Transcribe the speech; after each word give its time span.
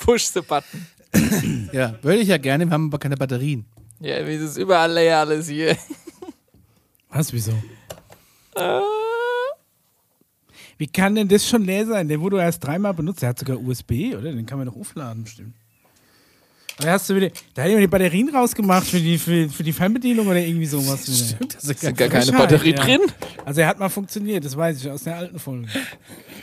Push 0.00 0.32
the 0.32 0.40
button. 0.40 0.86
Ja, 1.72 1.94
würde 2.02 2.18
ich 2.18 2.28
ja 2.28 2.38
gerne, 2.38 2.66
wir 2.66 2.72
haben 2.72 2.88
aber 2.88 2.98
keine 2.98 3.16
Batterien. 3.16 3.64
Ja, 4.00 4.26
wie 4.26 4.34
ist 4.34 4.42
es 4.42 4.56
überall 4.56 4.92
leer 4.92 5.18
alles 5.18 5.48
hier. 5.48 5.76
Was, 7.10 7.32
wieso? 7.32 7.52
Äh. 8.54 8.80
Wie 10.78 10.86
kann 10.86 11.14
denn 11.14 11.28
das 11.28 11.46
schon 11.46 11.64
leer 11.64 11.86
sein? 11.86 12.08
Der 12.08 12.20
wurde 12.20 12.38
erst 12.38 12.64
dreimal 12.64 12.94
benutzt. 12.94 13.22
Der 13.22 13.28
hat 13.30 13.38
sogar 13.38 13.60
USB, 13.60 14.14
oder? 14.16 14.32
Den 14.32 14.46
kann 14.46 14.58
man 14.58 14.66
doch 14.66 14.76
aufladen, 14.76 15.24
bestimmt. 15.24 15.54
Da 16.80 16.92
hast 16.92 17.10
du 17.10 17.16
wieder, 17.16 17.30
da 17.54 17.62
hat 17.62 17.68
jemand 17.68 17.84
die 17.84 17.88
Batterien 17.88 18.28
rausgemacht 18.34 18.86
für 18.86 18.98
die, 18.98 19.18
für, 19.18 19.48
für 19.48 19.62
die 19.62 19.72
Fernbedienung 19.72 20.26
oder 20.26 20.40
irgendwie 20.40 20.66
sowas. 20.66 21.02
Stimmt, 21.02 21.54
ist 21.54 21.80
Sind 21.80 21.96
gar 21.96 22.08
keine 22.08 22.32
Batterie 22.32 22.72
ja. 22.72 22.82
drin. 22.82 23.00
Also 23.44 23.60
er 23.60 23.68
hat 23.68 23.78
mal 23.78 23.88
funktioniert, 23.88 24.44
das 24.44 24.56
weiß 24.56 24.80
ich 24.80 24.90
aus 24.90 25.04
der 25.04 25.16
alten 25.16 25.38
Folge. 25.38 25.68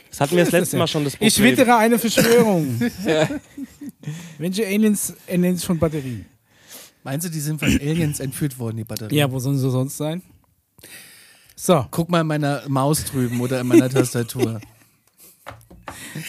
Das 0.10 0.22
hatten 0.22 0.36
wir 0.36 0.44
das 0.44 0.52
letzte 0.52 0.78
Mal 0.78 0.88
schon 0.88 1.04
das 1.04 1.14
Problem. 1.14 1.28
Ich 1.28 1.42
wittere 1.42 1.78
eine 1.78 2.00
Verschwörung. 2.00 2.80
Ja. 3.06 3.28
Welche 4.38 4.66
Aliens 4.66 5.14
ernähren 5.26 5.58
sich 5.58 5.66
von 5.66 5.80
Batterien? 5.80 6.26
Meinst 7.04 7.26
du, 7.26 7.32
die 7.32 7.40
sind 7.40 7.60
von 7.60 7.70
Aliens 7.70 8.20
entführt 8.20 8.58
worden, 8.60 8.78
die 8.78 8.84
Batterien? 8.84 9.18
Ja, 9.18 9.32
wo 9.32 9.40
sollen 9.40 9.58
sie 9.58 9.70
sonst 9.70 9.98
sein? 9.98 10.22
So, 11.56 11.86
Guck 11.90 12.10
mal 12.10 12.22
in 12.22 12.28
meiner 12.28 12.64
Maus 12.68 13.04
drüben 13.06 13.40
oder 13.42 13.62
in 13.62 13.68
meiner 13.68 13.90
Tastatur. 13.90 14.60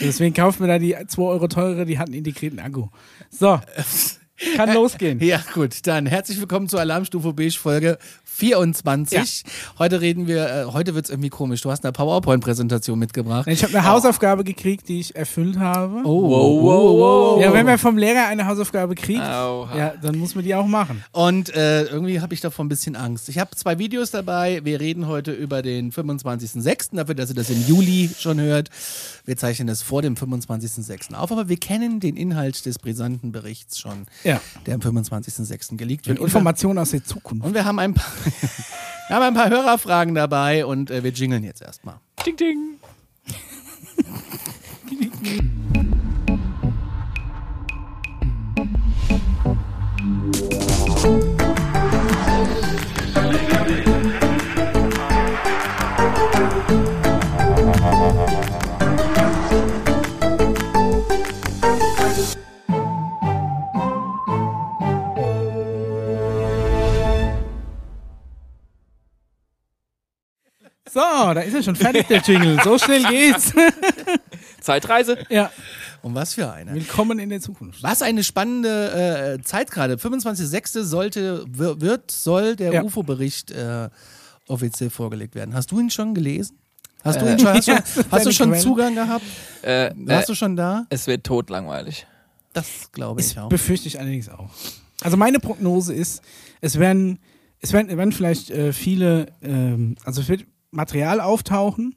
Deswegen 0.00 0.34
kauft 0.34 0.60
man 0.60 0.68
da 0.68 0.78
die 0.78 0.96
2 1.06 1.22
Euro 1.22 1.48
teure, 1.48 1.84
die 1.84 1.98
hatten 1.98 2.14
integrierten 2.14 2.58
Akku. 2.58 2.88
So, 3.30 3.60
kann 4.56 4.72
losgehen. 4.74 5.18
Ja, 5.20 5.42
gut, 5.54 5.86
dann 5.86 6.06
herzlich 6.06 6.38
willkommen 6.40 6.68
zur 6.68 6.80
Alarmstufe 6.80 7.32
Beige 7.32 7.58
Folge 7.58 7.98
24. 8.24 9.42
Heute 9.78 10.00
reden 10.00 10.26
wir, 10.28 10.46
äh, 10.48 10.64
heute 10.72 10.94
wird 10.94 11.06
es 11.06 11.10
irgendwie 11.10 11.28
komisch. 11.28 11.60
Du 11.62 11.70
hast 11.70 11.84
eine 11.84 11.90
PowerPoint-Präsentation 11.92 12.98
mitgebracht. 12.98 13.48
Ich 13.48 13.64
habe 13.64 13.76
eine 13.76 13.88
Hausaufgabe 13.88 14.44
gekriegt, 14.44 14.88
die 14.88 15.00
ich 15.00 15.16
erfüllt 15.16 15.58
habe. 15.58 16.02
Oh, 16.04 16.28
Wow, 16.28 16.62
wow, 16.62 16.98
wow. 17.36 17.42
Ja, 17.42 17.52
wenn 17.52 17.66
man 17.66 17.78
vom 17.78 17.96
Lehrer 17.98 18.26
eine 18.26 18.46
Hausaufgabe 18.46 18.94
kriegt, 18.94 19.20
Oha. 19.20 19.76
ja, 19.76 19.94
dann 20.00 20.16
muss 20.18 20.34
man 20.34 20.44
die 20.44 20.54
auch 20.54 20.66
machen. 20.66 21.02
Und 21.12 21.54
äh, 21.54 21.84
irgendwie 21.84 22.20
habe 22.20 22.32
ich 22.34 22.40
davon 22.40 22.66
ein 22.66 22.68
bisschen 22.68 22.94
Angst. 22.96 23.28
Ich 23.28 23.38
habe 23.38 23.56
zwei 23.56 23.78
Videos 23.78 24.10
dabei. 24.10 24.60
Wir 24.64 24.78
reden 24.78 25.06
heute 25.08 25.32
über 25.32 25.62
den 25.62 25.90
25.06. 25.92 26.94
dafür, 26.96 27.14
dass 27.14 27.30
ihr 27.30 27.34
das 27.34 27.50
im 27.50 27.66
Juli 27.66 28.10
schon 28.18 28.40
hört. 28.40 28.68
Wir 29.24 29.36
zeichnen 29.36 29.66
das 29.66 29.82
vor 29.82 30.02
dem 30.02 30.14
25.06. 30.14 31.14
auf, 31.14 31.32
aber 31.32 31.48
wir 31.48 31.56
kennen 31.58 31.98
den 32.00 32.16
Inhalt 32.16 32.64
des 32.66 32.78
brisanten 32.78 33.32
Berichts 33.32 33.78
schon, 33.78 34.06
Ja. 34.28 34.40
der 34.66 34.74
am 34.74 34.80
25.06. 34.80 35.76
geleakt 35.76 36.06
wird. 36.06 36.18
Informationen 36.18 36.78
aus 36.78 36.90
der 36.90 37.02
Zukunft. 37.02 37.46
und 37.46 37.54
wir 37.54 37.64
haben 37.64 37.78
ein 37.78 37.94
paar, 37.94 38.12
wir 39.08 39.16
haben 39.16 39.22
ein 39.22 39.34
paar 39.34 39.48
Hörerfragen 39.48 40.14
dabei 40.14 40.66
und 40.66 40.90
äh, 40.90 41.02
wir 41.02 41.12
jingeln 41.12 41.44
jetzt 41.44 41.62
erstmal. 41.62 41.96
Ding, 42.26 42.36
ding. 42.36 42.58
So, 70.92 71.00
da 71.00 71.40
ist 71.40 71.54
er 71.54 71.62
schon 71.62 71.76
fertig, 71.76 72.06
der 72.08 72.20
Jingle. 72.22 72.58
So 72.64 72.78
schnell 72.78 73.04
geht's. 73.04 73.52
Zeitreise. 74.60 75.18
ja. 75.28 75.50
Und 76.02 76.14
was 76.14 76.34
für 76.34 76.50
eine. 76.52 76.72
Willkommen 76.74 77.18
in 77.18 77.28
der 77.28 77.40
Zukunft. 77.40 77.82
Was 77.82 78.02
eine 78.02 78.22
spannende 78.22 79.38
äh, 79.40 79.42
Zeit 79.42 79.70
gerade. 79.70 79.94
25.06. 79.96 80.82
sollte, 80.84 81.44
wir- 81.48 81.80
wird, 81.80 82.10
soll 82.10 82.54
der 82.56 82.72
Ja. 82.72 82.82
UFO-Bericht 82.82 83.50
äh, 83.50 83.88
offiziell 84.46 84.90
vorgelegt 84.90 85.34
werden. 85.34 85.54
Hast 85.54 85.70
du 85.72 85.80
ihn 85.80 85.90
schon 85.90 86.14
gelesen? 86.14 86.56
Hast 87.04 87.20
du 87.20 87.26
ihn 87.30 87.38
schon, 87.38 87.48
hast 87.52 87.68
du, 87.68 87.72
das 87.94 88.04
hast 88.10 88.26
du 88.26 88.32
schon. 88.32 88.54
Zugang 88.58 88.94
gehabt? 88.94 89.24
Äh, 89.62 89.90
Warst 89.96 90.28
äh, 90.28 90.32
du 90.32 90.34
schon 90.36 90.56
da? 90.56 90.86
es 90.90 91.06
wird 91.06 91.24
totlangweilig. 91.24 92.06
Das 92.52 92.90
glaube 92.92 93.20
Das 93.20 93.32
ich 93.32 93.38
auch. 93.38 93.48
befürchte 93.48 93.88
ich 93.88 93.98
allerdings 94.00 94.28
auch. 94.28 94.48
Also 95.02 95.16
meine 95.16 95.38
Prognose 95.40 95.92
ist, 95.94 96.22
es 96.60 96.78
werden, 96.78 97.18
es 97.60 97.72
werden, 97.72 97.94
werden 97.96 98.12
vielleicht 98.12 98.50
äh, 98.50 98.72
viele, 98.72 99.26
ähm, 99.42 99.96
also 100.04 100.20
es 100.22 100.28
wird 100.28 100.44
Material 100.70 101.20
auftauchen, 101.20 101.96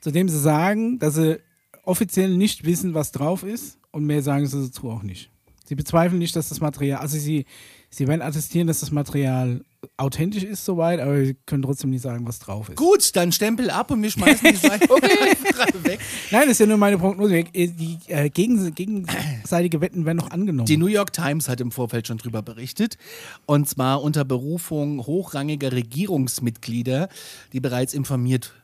zu 0.00 0.10
dem 0.10 0.28
sie 0.28 0.38
sagen, 0.38 0.98
dass 0.98 1.14
sie 1.14 1.40
offiziell 1.84 2.36
nicht 2.36 2.64
wissen, 2.64 2.94
was 2.94 3.12
drauf 3.12 3.42
ist 3.42 3.78
und 3.90 4.04
mehr 4.04 4.22
sagen 4.22 4.46
sie 4.46 4.62
dazu 4.62 4.90
auch 4.90 5.02
nicht. 5.02 5.30
Sie 5.64 5.74
bezweifeln 5.74 6.18
nicht, 6.18 6.34
dass 6.34 6.48
das 6.48 6.60
Material, 6.60 7.00
also 7.00 7.18
sie, 7.18 7.44
sie 7.90 8.06
werden 8.06 8.22
attestieren, 8.22 8.66
dass 8.66 8.80
das 8.80 8.90
Material 8.90 9.60
authentisch 9.96 10.42
ist 10.42 10.64
soweit, 10.64 11.00
aber 11.00 11.24
sie 11.24 11.36
können 11.46 11.62
trotzdem 11.62 11.90
nicht 11.90 12.02
sagen, 12.02 12.26
was 12.26 12.38
drauf 12.40 12.68
ist. 12.68 12.76
Gut, 12.76 13.14
dann 13.14 13.30
Stempel 13.30 13.70
ab 13.70 13.90
und 13.90 14.02
wir 14.02 14.10
schmeißen 14.10 14.50
die 14.50 14.56
Seite 14.56 14.88
einfach 14.94 15.84
weg. 15.84 16.00
Nein, 16.30 16.42
das 16.42 16.52
ist 16.52 16.60
ja 16.60 16.66
nur 16.66 16.78
meine 16.78 16.98
Prognose. 16.98 17.44
Die 17.44 17.98
äh, 18.08 18.28
gegen, 18.28 18.74
gegenseitige 18.74 19.80
Wetten 19.80 20.04
werden 20.04 20.18
noch 20.18 20.30
angenommen. 20.30 20.66
Die 20.66 20.76
New 20.76 20.86
York 20.86 21.12
Times 21.12 21.48
hat 21.48 21.60
im 21.60 21.70
Vorfeld 21.70 22.06
schon 22.06 22.18
drüber 22.18 22.42
berichtet. 22.42 22.98
Und 23.46 23.68
zwar 23.68 24.02
unter 24.02 24.24
Berufung 24.24 25.06
hochrangiger 25.06 25.72
Regierungsmitglieder, 25.72 27.08
die 27.52 27.60
bereits 27.60 27.94
informiert 27.94 28.54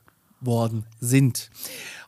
worden 0.45 0.85
sind. 0.99 1.49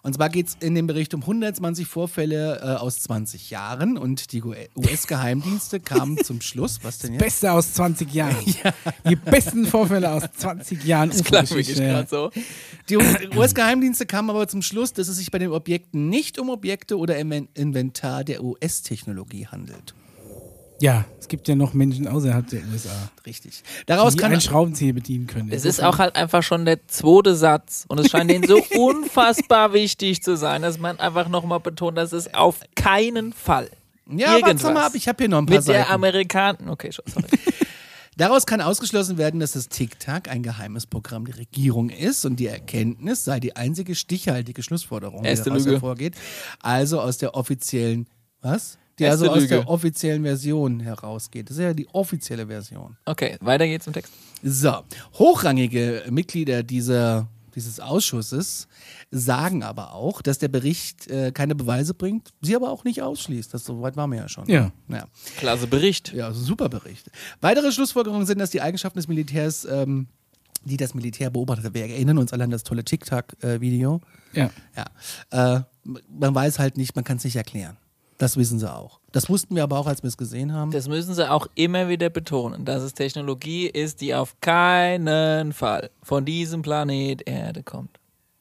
Und 0.03 0.14
zwar 0.14 0.30
geht 0.30 0.48
es 0.48 0.58
in 0.62 0.74
dem 0.74 0.88
Bericht 0.88 1.14
um 1.14 1.22
120 1.22 1.86
Vorfälle 1.86 2.59
äh, 2.62 2.66
aus 2.80 3.00
20 3.00 3.50
Jahren 3.50 3.98
und 3.98 4.31
die 4.31 4.42
US-Geheimdienste 4.42 5.80
kamen 5.80 6.18
zum 6.24 6.40
Schluss. 6.40 6.80
Was 6.84 7.00
denn 7.00 7.14
jetzt? 7.14 7.24
Beste 7.24 7.52
aus 7.52 7.74
20 7.74 8.14
Jahren. 8.14 8.38
Die 9.09 9.16
besten 9.18 9.66
Vorfälle 9.66 10.09
aus 10.12 10.24
20 10.38 10.84
Jahren. 10.86 11.09
Das 11.09 11.24
klang 11.24 11.50
wirklich 11.50 11.78
ja. 11.78 12.03
gerade 12.03 12.08
so. 12.08 12.31
Die 12.90 12.97
US-Geheimdienste 13.36 14.06
kamen 14.06 14.30
aber 14.30 14.47
zum 14.47 14.62
Schluss, 14.62 14.94
dass 14.94 15.09
es 15.09 15.18
sich 15.18 15.30
bei 15.30 15.40
den 15.40 15.52
Objekten 15.52 16.09
nicht 16.09 16.40
um 16.40 16.50
Objekte 16.50 16.97
oder 16.97 17.18
Inven- 17.18 17.50
Inventar 17.53 18.24
der 18.24 18.44
US-Technologie 18.44 19.47
handelt. 19.47 19.94
Ja, 20.80 21.06
es 21.20 21.28
gibt 21.28 21.48
ja 21.48 21.56
noch 21.56 21.74
Menschen 21.74 22.08
außerhalb 22.08 22.48
der 22.48 22.62
USA, 22.72 23.10
Richtig. 23.26 23.64
Daraus 23.88 24.14
die 24.14 24.20
kann 24.20 24.32
einen 24.32 24.42
Schraubenzieher 24.42 24.94
bedienen 24.94 25.28
können. 25.28 25.52
Es 25.52 25.66
ist 25.66 25.84
auch 25.84 25.98
halt 25.98 26.16
einfach 26.16 26.44
schon 26.44 26.66
der 26.66 26.88
zweite 26.88 27.36
Satz 27.36 27.86
und 27.88 28.00
es 28.00 28.10
scheint 28.10 28.30
denen 28.30 28.48
so 28.48 28.62
unfassbar 28.78 29.74
wichtig 29.74 30.22
zu 30.22 30.38
sein, 30.38 30.62
dass 30.62 30.78
man 30.78 31.00
einfach 31.00 31.30
nochmal 31.30 31.60
betont, 31.60 31.98
dass 31.98 32.14
es 32.14 32.34
auf 32.34 32.60
keinen 32.76 33.34
Fall 33.34 33.70
ja, 34.10 34.28
warte 34.28 34.48
irgendwas 34.48 34.74
mal 34.74 34.86
ab, 34.86 34.96
ich 34.96 35.08
habe 35.08 35.18
hier 35.24 35.30
noch 35.30 35.40
ein 35.40 35.46
paar 35.46 35.58
mit 35.58 35.68
der 35.68 35.80
Seiten. 35.82 35.92
Amerikaner. 35.92 36.72
Okay, 36.72 36.92
schon, 36.92 37.06
sorry. 37.08 37.28
Daraus 38.18 38.48
kann 38.48 38.62
ausgeschlossen 38.62 39.20
werden, 39.20 39.40
dass 39.40 39.52
das 39.52 39.70
TikTok 39.70 40.28
ein 40.28 40.42
geheimes 40.42 40.88
Programm 40.88 41.26
der 41.26 41.38
Regierung 41.38 41.90
ist 41.90 42.26
und 42.26 42.38
die 42.38 42.48
Erkenntnis 42.48 43.24
sei 43.24 43.40
die 43.40 43.56
einzige 43.56 43.94
stichhaltige 43.94 44.64
Schlussforderung, 44.64 45.22
die 45.24 45.36
daraus 45.36 45.66
Lüge. 45.66 45.72
hervorgeht. 45.74 46.16
Also 46.59 47.00
aus 47.00 47.20
der 47.20 47.36
offiziellen, 47.36 48.08
was? 48.42 48.80
Die 49.00 49.03
Erste 49.03 49.25
also 49.25 49.34
aus 49.34 49.41
Lüge. 49.41 49.56
der 49.56 49.69
offiziellen 49.69 50.24
Version 50.24 50.80
herausgeht. 50.80 51.50
Das 51.50 51.58
ist 51.58 51.63
ja 51.63 51.74
die 51.74 51.88
offizielle 51.94 52.47
Version. 52.47 52.97
Okay, 53.06 53.38
weiter 53.41 53.68
geht's 53.68 53.85
im 53.85 53.94
Text. 53.94 54.12
So, 54.44 54.74
hochrangige 55.19 56.03
Mitglieder 56.09 56.63
dieser, 56.63 57.28
dieses 57.53 57.80
Ausschusses 57.80 58.68
sagen 59.12 59.63
aber 59.63 59.94
auch, 59.94 60.22
dass 60.24 60.40
der 60.40 60.47
Bericht 60.47 61.08
äh, 61.08 61.31
keine 61.31 61.53
Beweise 61.53 61.94
bringt, 61.94 62.30
sie 62.41 62.56
aber 62.56 62.72
auch 62.72 62.84
nicht 62.84 63.03
ausschließt. 63.03 63.53
Das 63.53 63.66
soweit 63.66 63.97
waren 63.97 64.12
wir 64.12 64.18
ja 64.19 64.30
schon. 64.30 64.50
Ja. 64.50 64.72
ja. 64.88 65.06
Klasse 65.38 65.68
Bericht. 65.68 66.14
Ja, 66.14 66.28
also 66.28 66.41
super 66.41 66.68
Bericht. 66.69 67.12
Weitere 67.40 67.72
Schlussfolgerungen 67.72 68.25
sind, 68.25 68.40
dass 68.40 68.50
die 68.50 68.62
Eigenschaften 68.62 68.97
des 68.97 69.08
Militärs, 69.08 69.66
ähm, 69.66 70.08
die 70.66 70.78
das 70.78 70.96
Militär 70.96 71.29
beobachtet 71.29 71.66
hat, 71.66 71.74
wir 71.75 71.84
erinnern 71.84 72.18
uns 72.18 72.34
alle 72.34 72.44
an 72.44 72.50
das 72.50 72.64
tolle 72.64 72.84
TikTok-Video. 72.84 74.02
Ja. 74.34 74.50
Ja. 74.75 75.56
Äh, 75.58 75.62
man 75.84 76.34
weiß 76.34 76.58
halt 76.58 76.78
nicht, 76.78 76.96
man 76.96 77.05
kann 77.05 77.17
es 77.17 77.23
nicht 77.23 77.35
erklären. 77.35 77.78
Das 78.17 78.35
wissen 78.37 78.58
sie 78.59 78.72
auch. 78.72 78.99
Das 79.11 79.29
wussten 79.29 79.55
wir 79.55 79.64
aber 79.64 79.78
auch, 79.78 79.87
als 79.87 80.02
wir 80.03 80.08
es 80.08 80.17
gesehen 80.17 80.53
haben. 80.53 80.72
Das 80.72 80.87
müssen 80.87 81.14
sie 81.14 81.29
auch 81.29 81.47
immer 81.55 81.87
wieder 81.87 82.09
betonen, 82.09 82.66
dass 82.66 82.81
es 82.81 82.93
Technologie 82.93 83.67
ist, 83.67 84.02
die 84.02 84.16
auf 84.16 84.35
keinen 84.41 85.53
Fall 85.53 85.90
von 86.02 86.25
diesem 86.25 86.61
Planet 86.61 87.28
Erde 87.28 87.64
kommt. 87.64 87.99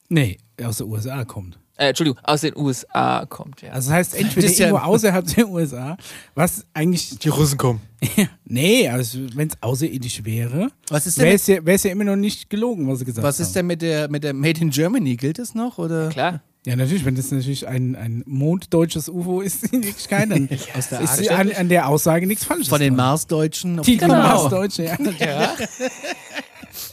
Nee, 0.08 0.38
aus 0.62 0.78
der 0.78 0.87
USA 0.87 1.25
kommt. 1.25 1.58
Äh, 1.78 1.88
Entschuldigung, 1.88 2.19
aus 2.25 2.40
den 2.40 2.56
USA 2.56 3.26
kommt, 3.26 3.61
ja. 3.61 3.70
Also 3.73 3.90
das 3.90 3.99
heißt, 3.99 4.14
entweder 4.14 4.43
Das 4.43 4.52
ist 4.52 4.58
ja- 4.58 4.69
irgendwo 4.69 4.84
außerhalb 4.87 5.26
der 5.34 5.46
USA, 5.49 5.96
was 6.34 6.64
eigentlich. 6.72 7.19
Die 7.19 7.29
Russen 7.29 7.58
kommen. 7.58 7.81
nee, 8.46 8.88
also 8.88 9.19
wenn 9.34 9.49
es 9.49 9.62
außerirdisch 9.62 10.25
wäre, 10.25 10.69
was 10.88 11.06
ist 11.06 11.19
denn, 11.19 11.26
wäre 11.26 11.34
es 11.34 11.46
ja, 11.46 11.64
wär's 11.67 11.82
ja 11.82 11.90
immer 11.90 12.05
noch 12.05 12.17
nicht 12.17 12.49
gelogen, 12.49 12.88
was 12.88 13.00
sie 13.00 13.05
gesagt 13.05 13.22
was 13.26 13.37
haben. 13.38 13.43
ist 13.43 13.56
denn 13.56 13.67
mit 13.67 13.82
der, 13.82 14.08
mit 14.08 14.25
der 14.25 14.32
Made 14.32 14.58
in 14.58 14.70
Germany? 14.70 15.17
Gilt 15.17 15.38
das 15.38 15.55
noch? 15.55 15.76
Oder? 15.76 16.08
Klar. 16.08 16.40
Ja, 16.67 16.75
natürlich, 16.75 17.05
wenn 17.05 17.15
das 17.15 17.31
natürlich 17.31 17.69
ein, 17.69 17.95
ein 17.95 18.25
monddeutsches 18.27 19.09
UFO 19.09 19.41
ist, 19.41 19.73
dann 19.73 20.49
Aus 20.75 20.89
der 20.89 21.01
ist 21.01 21.31
an, 21.31 21.53
an 21.53 21.69
der 21.69 21.89
Aussage 21.89 22.27
nichts 22.27 22.45
Falsches. 22.45 22.69
Von 22.69 22.81
den. 22.81 22.97
Marsdeutschen. 22.97 23.81
Die 23.83 23.97
Genau. 23.97 24.15
Marsdeutsche, 24.15 24.85
ja. 25.21 25.55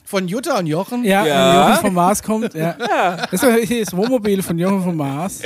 Von 0.06 0.28
Jutta 0.28 0.60
und 0.60 0.68
Jochen. 0.68 1.04
Ja, 1.04 1.26
Ja. 1.26 1.66
wenn 1.66 1.72
Jochen 1.72 1.82
vom 1.88 1.94
Mars 1.96 2.22
kommt, 2.22 2.54
ja. 2.54 2.74
Das 3.32 3.42
ist 3.42 3.72
das 3.88 3.98
Wohnmobil 3.98 4.44
von 4.44 4.60
Jochen 4.60 4.84
vom 4.84 4.96
Mars. 4.96 5.42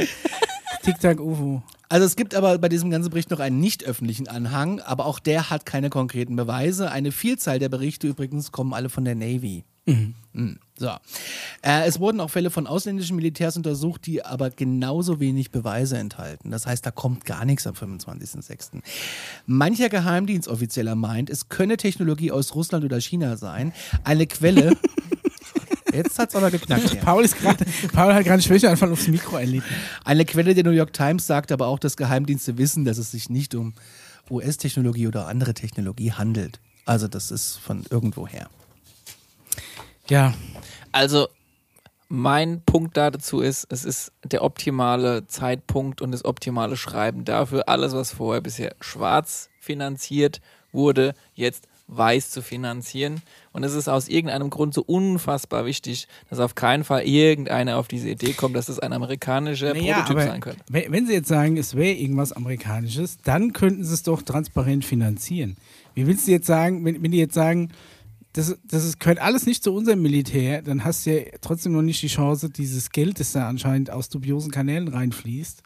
Tic-Tac-UFO. 0.83 1.63
Also 1.89 2.05
es 2.05 2.17
gibt 2.17 2.35
aber 2.35 2.57
bei 2.57 2.67
diesem 2.67 2.91
ganzen 2.91 3.09
Bericht 3.09 3.31
noch 3.31 3.39
einen 3.39 3.61
nicht 3.61 3.85
öffentlichen 3.85 4.27
Anhang, 4.27 4.81
aber 4.81 5.05
auch 5.05 5.19
der 5.19 5.49
hat 5.49 5.65
keine 5.65 5.89
konkreten 5.89 6.35
Beweise. 6.35 6.91
Eine 6.91 7.13
Vielzahl 7.13 7.59
der 7.59 7.69
Berichte 7.69 8.07
übrigens 8.07 8.51
kommen 8.51 8.73
alle 8.73 8.89
von 8.89 9.05
der 9.05 9.15
Navy. 9.15 9.63
Mhm. 9.85 10.59
So. 10.77 10.89
Äh, 11.63 11.87
es 11.87 11.99
wurden 11.99 12.19
auch 12.19 12.29
Fälle 12.29 12.51
von 12.51 12.67
ausländischen 12.67 13.15
Militärs 13.15 13.57
untersucht, 13.57 14.05
die 14.05 14.23
aber 14.23 14.51
genauso 14.51 15.19
wenig 15.19 15.51
Beweise 15.51 15.97
enthalten. 15.97 16.51
Das 16.51 16.67
heißt, 16.67 16.85
da 16.85 16.91
kommt 16.91 17.25
gar 17.25 17.45
nichts 17.45 17.65
am 17.65 17.73
25.06. 17.73 18.81
Mancher 19.47 19.89
Geheimdienstoffizieller 19.89 20.95
meint, 20.95 21.29
es 21.29 21.49
könne 21.49 21.77
Technologie 21.77 22.31
aus 22.31 22.53
Russland 22.53 22.85
oder 22.85 23.01
China 23.01 23.37
sein. 23.37 23.73
Eine 24.03 24.27
Quelle. 24.27 24.77
Jetzt 25.93 26.19
hat 26.19 26.29
es 26.29 26.35
aber 26.35 26.51
geknackt. 26.51 26.93
Ja. 26.93 27.01
Paul, 27.01 27.23
ist 27.23 27.39
grad, 27.39 27.57
Paul 27.93 28.13
hat 28.13 28.23
gerade 28.23 28.33
einen 28.33 28.41
Schwächeanfall 28.41 28.91
aufs 28.91 29.07
Mikro 29.07 29.37
erlebt. 29.37 29.65
Eine 30.05 30.25
Quelle 30.25 30.53
der 30.53 30.63
New 30.63 30.71
York 30.71 30.93
Times 30.93 31.25
sagt 31.25 31.51
aber 31.51 31.67
auch, 31.67 31.79
dass 31.79 31.97
Geheimdienste 31.97 32.57
wissen, 32.57 32.85
dass 32.85 32.99
es 32.99 33.11
sich 33.11 33.29
nicht 33.29 33.55
um 33.55 33.73
US-Technologie 34.29 35.07
oder 35.07 35.27
andere 35.27 35.53
Technologie 35.53 36.11
handelt. 36.11 36.59
Also 36.85 37.07
das 37.07 37.31
ist 37.31 37.57
von 37.57 37.83
irgendwoher. 37.89 38.49
Ja, 40.09 40.33
Also, 40.91 41.27
mein 42.09 42.61
Punkt 42.65 42.95
dazu 42.95 43.41
ist, 43.41 43.67
es 43.69 43.83
ist 43.83 44.13
der 44.23 44.43
optimale 44.43 45.27
Zeitpunkt 45.27 46.01
und 46.01 46.11
das 46.11 46.23
optimale 46.23 46.77
Schreiben 46.77 47.25
dafür, 47.25 47.67
alles, 47.67 47.93
was 47.93 48.13
vorher 48.13 48.41
bisher 48.41 48.75
schwarz 48.79 49.49
finanziert 49.59 50.39
wurde, 50.71 51.13
jetzt 51.33 51.67
weiß 51.87 52.31
zu 52.31 52.41
finanzieren. 52.41 53.21
Und 53.53 53.63
es 53.63 53.73
ist 53.73 53.87
aus 53.87 54.07
irgendeinem 54.09 54.49
Grund 54.49 54.73
so 54.73 54.83
unfassbar 54.85 55.65
wichtig, 55.65 56.07
dass 56.29 56.39
auf 56.39 56.53
keinen 56.53 56.83
Fall 56.83 57.03
irgendeiner 57.03 57.77
auf 57.77 57.87
diese 57.87 58.09
Idee 58.09 58.33
kommt, 58.33 58.55
dass 58.55 58.65
das 58.67 58.79
ein 58.79 58.93
amerikanischer 58.93 59.73
naja, 59.73 60.01
Prototyp 60.01 60.29
sein 60.29 60.41
könnte. 60.41 60.61
wenn, 60.69 60.91
wenn 60.91 61.07
Sie 61.07 61.13
jetzt 61.13 61.29
sagen, 61.29 61.57
es 61.57 61.75
wäre 61.75 61.93
irgendwas 61.93 62.33
Amerikanisches, 62.33 63.17
dann 63.23 63.53
könnten 63.53 63.83
Sie 63.83 63.93
es 63.93 64.03
doch 64.03 64.21
transparent 64.21 64.83
finanzieren. 64.83 65.55
Wie 65.95 66.05
willst 66.07 66.27
du 66.27 66.31
jetzt 66.31 66.47
sagen, 66.47 66.83
wenn, 66.85 67.01
wenn 67.01 67.11
die 67.11 67.17
jetzt 67.17 67.33
sagen, 67.33 67.71
das, 68.37 68.55
das 68.65 68.85
ist, 68.85 68.99
gehört 68.99 69.19
alles 69.19 69.47
nicht 69.47 69.63
zu 69.63 69.73
unserem 69.73 70.01
Militär, 70.03 70.61
dann 70.61 70.83
hast 70.83 71.05
du 71.05 71.17
ja 71.17 71.25
trotzdem 71.41 71.71
noch 71.71 71.81
nicht 71.81 72.01
die 72.03 72.07
Chance, 72.07 72.49
dieses 72.51 72.91
Geld, 72.91 73.19
das 73.19 73.31
da 73.31 73.49
anscheinend 73.49 73.89
aus 73.89 74.09
dubiosen 74.09 74.51
Kanälen 74.51 74.87
reinfließt, 74.87 75.63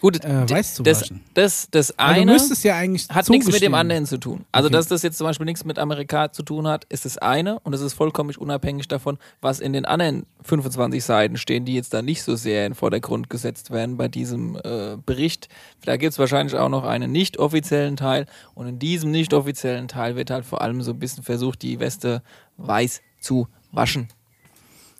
Gut, 0.00 0.24
äh, 0.24 0.48
weiß 0.48 0.74
zu 0.74 0.82
das, 0.82 1.12
das, 1.34 1.68
das 1.70 1.98
eine 1.98 2.36
ja 2.62 2.74
hat 2.76 3.28
nichts 3.28 3.50
mit 3.50 3.62
dem 3.62 3.74
anderen 3.74 4.06
zu 4.06 4.18
tun. 4.18 4.44
Also, 4.52 4.66
Okay. 4.66 4.76
dass 4.76 4.88
das 4.88 5.02
jetzt 5.02 5.18
zum 5.18 5.26
Beispiel 5.26 5.44
nichts 5.44 5.64
mit 5.64 5.78
Amerika 5.78 6.32
zu 6.32 6.42
tun 6.42 6.66
hat, 6.66 6.84
ist 6.84 7.04
das 7.04 7.18
eine 7.18 7.58
und 7.60 7.74
es 7.74 7.80
ist 7.80 7.94
vollkommen 7.94 8.34
unabhängig 8.36 8.88
davon, 8.88 9.18
was 9.40 9.60
in 9.60 9.72
den 9.72 9.84
anderen 9.84 10.26
25 10.44 11.04
Seiten 11.04 11.36
stehen, 11.36 11.64
die 11.64 11.74
jetzt 11.74 11.94
da 11.94 12.02
nicht 12.02 12.22
so 12.22 12.36
sehr 12.36 12.66
in 12.66 12.72
den 12.72 12.76
Vordergrund 12.76 13.30
gesetzt 13.30 13.70
werden 13.70 13.96
bei 13.96 14.08
diesem 14.08 14.56
äh, 14.56 14.96
Bericht. 15.04 15.48
Da 15.84 15.96
gibt 15.96 16.12
es 16.12 16.18
wahrscheinlich 16.18 16.56
auch 16.56 16.68
noch 16.68 16.84
einen 16.84 17.12
nicht 17.12 17.38
offiziellen 17.38 17.96
Teil 17.96 18.26
und 18.54 18.66
in 18.66 18.78
diesem 18.78 19.10
nicht 19.10 19.34
offiziellen 19.34 19.88
Teil 19.88 20.16
wird 20.16 20.30
halt 20.30 20.44
vor 20.44 20.62
allem 20.62 20.82
so 20.82 20.92
ein 20.92 20.98
bisschen 20.98 21.22
versucht, 21.22 21.62
die 21.62 21.80
Weste 21.80 22.22
weiß 22.56 23.00
zu 23.20 23.48
waschen 23.72 24.08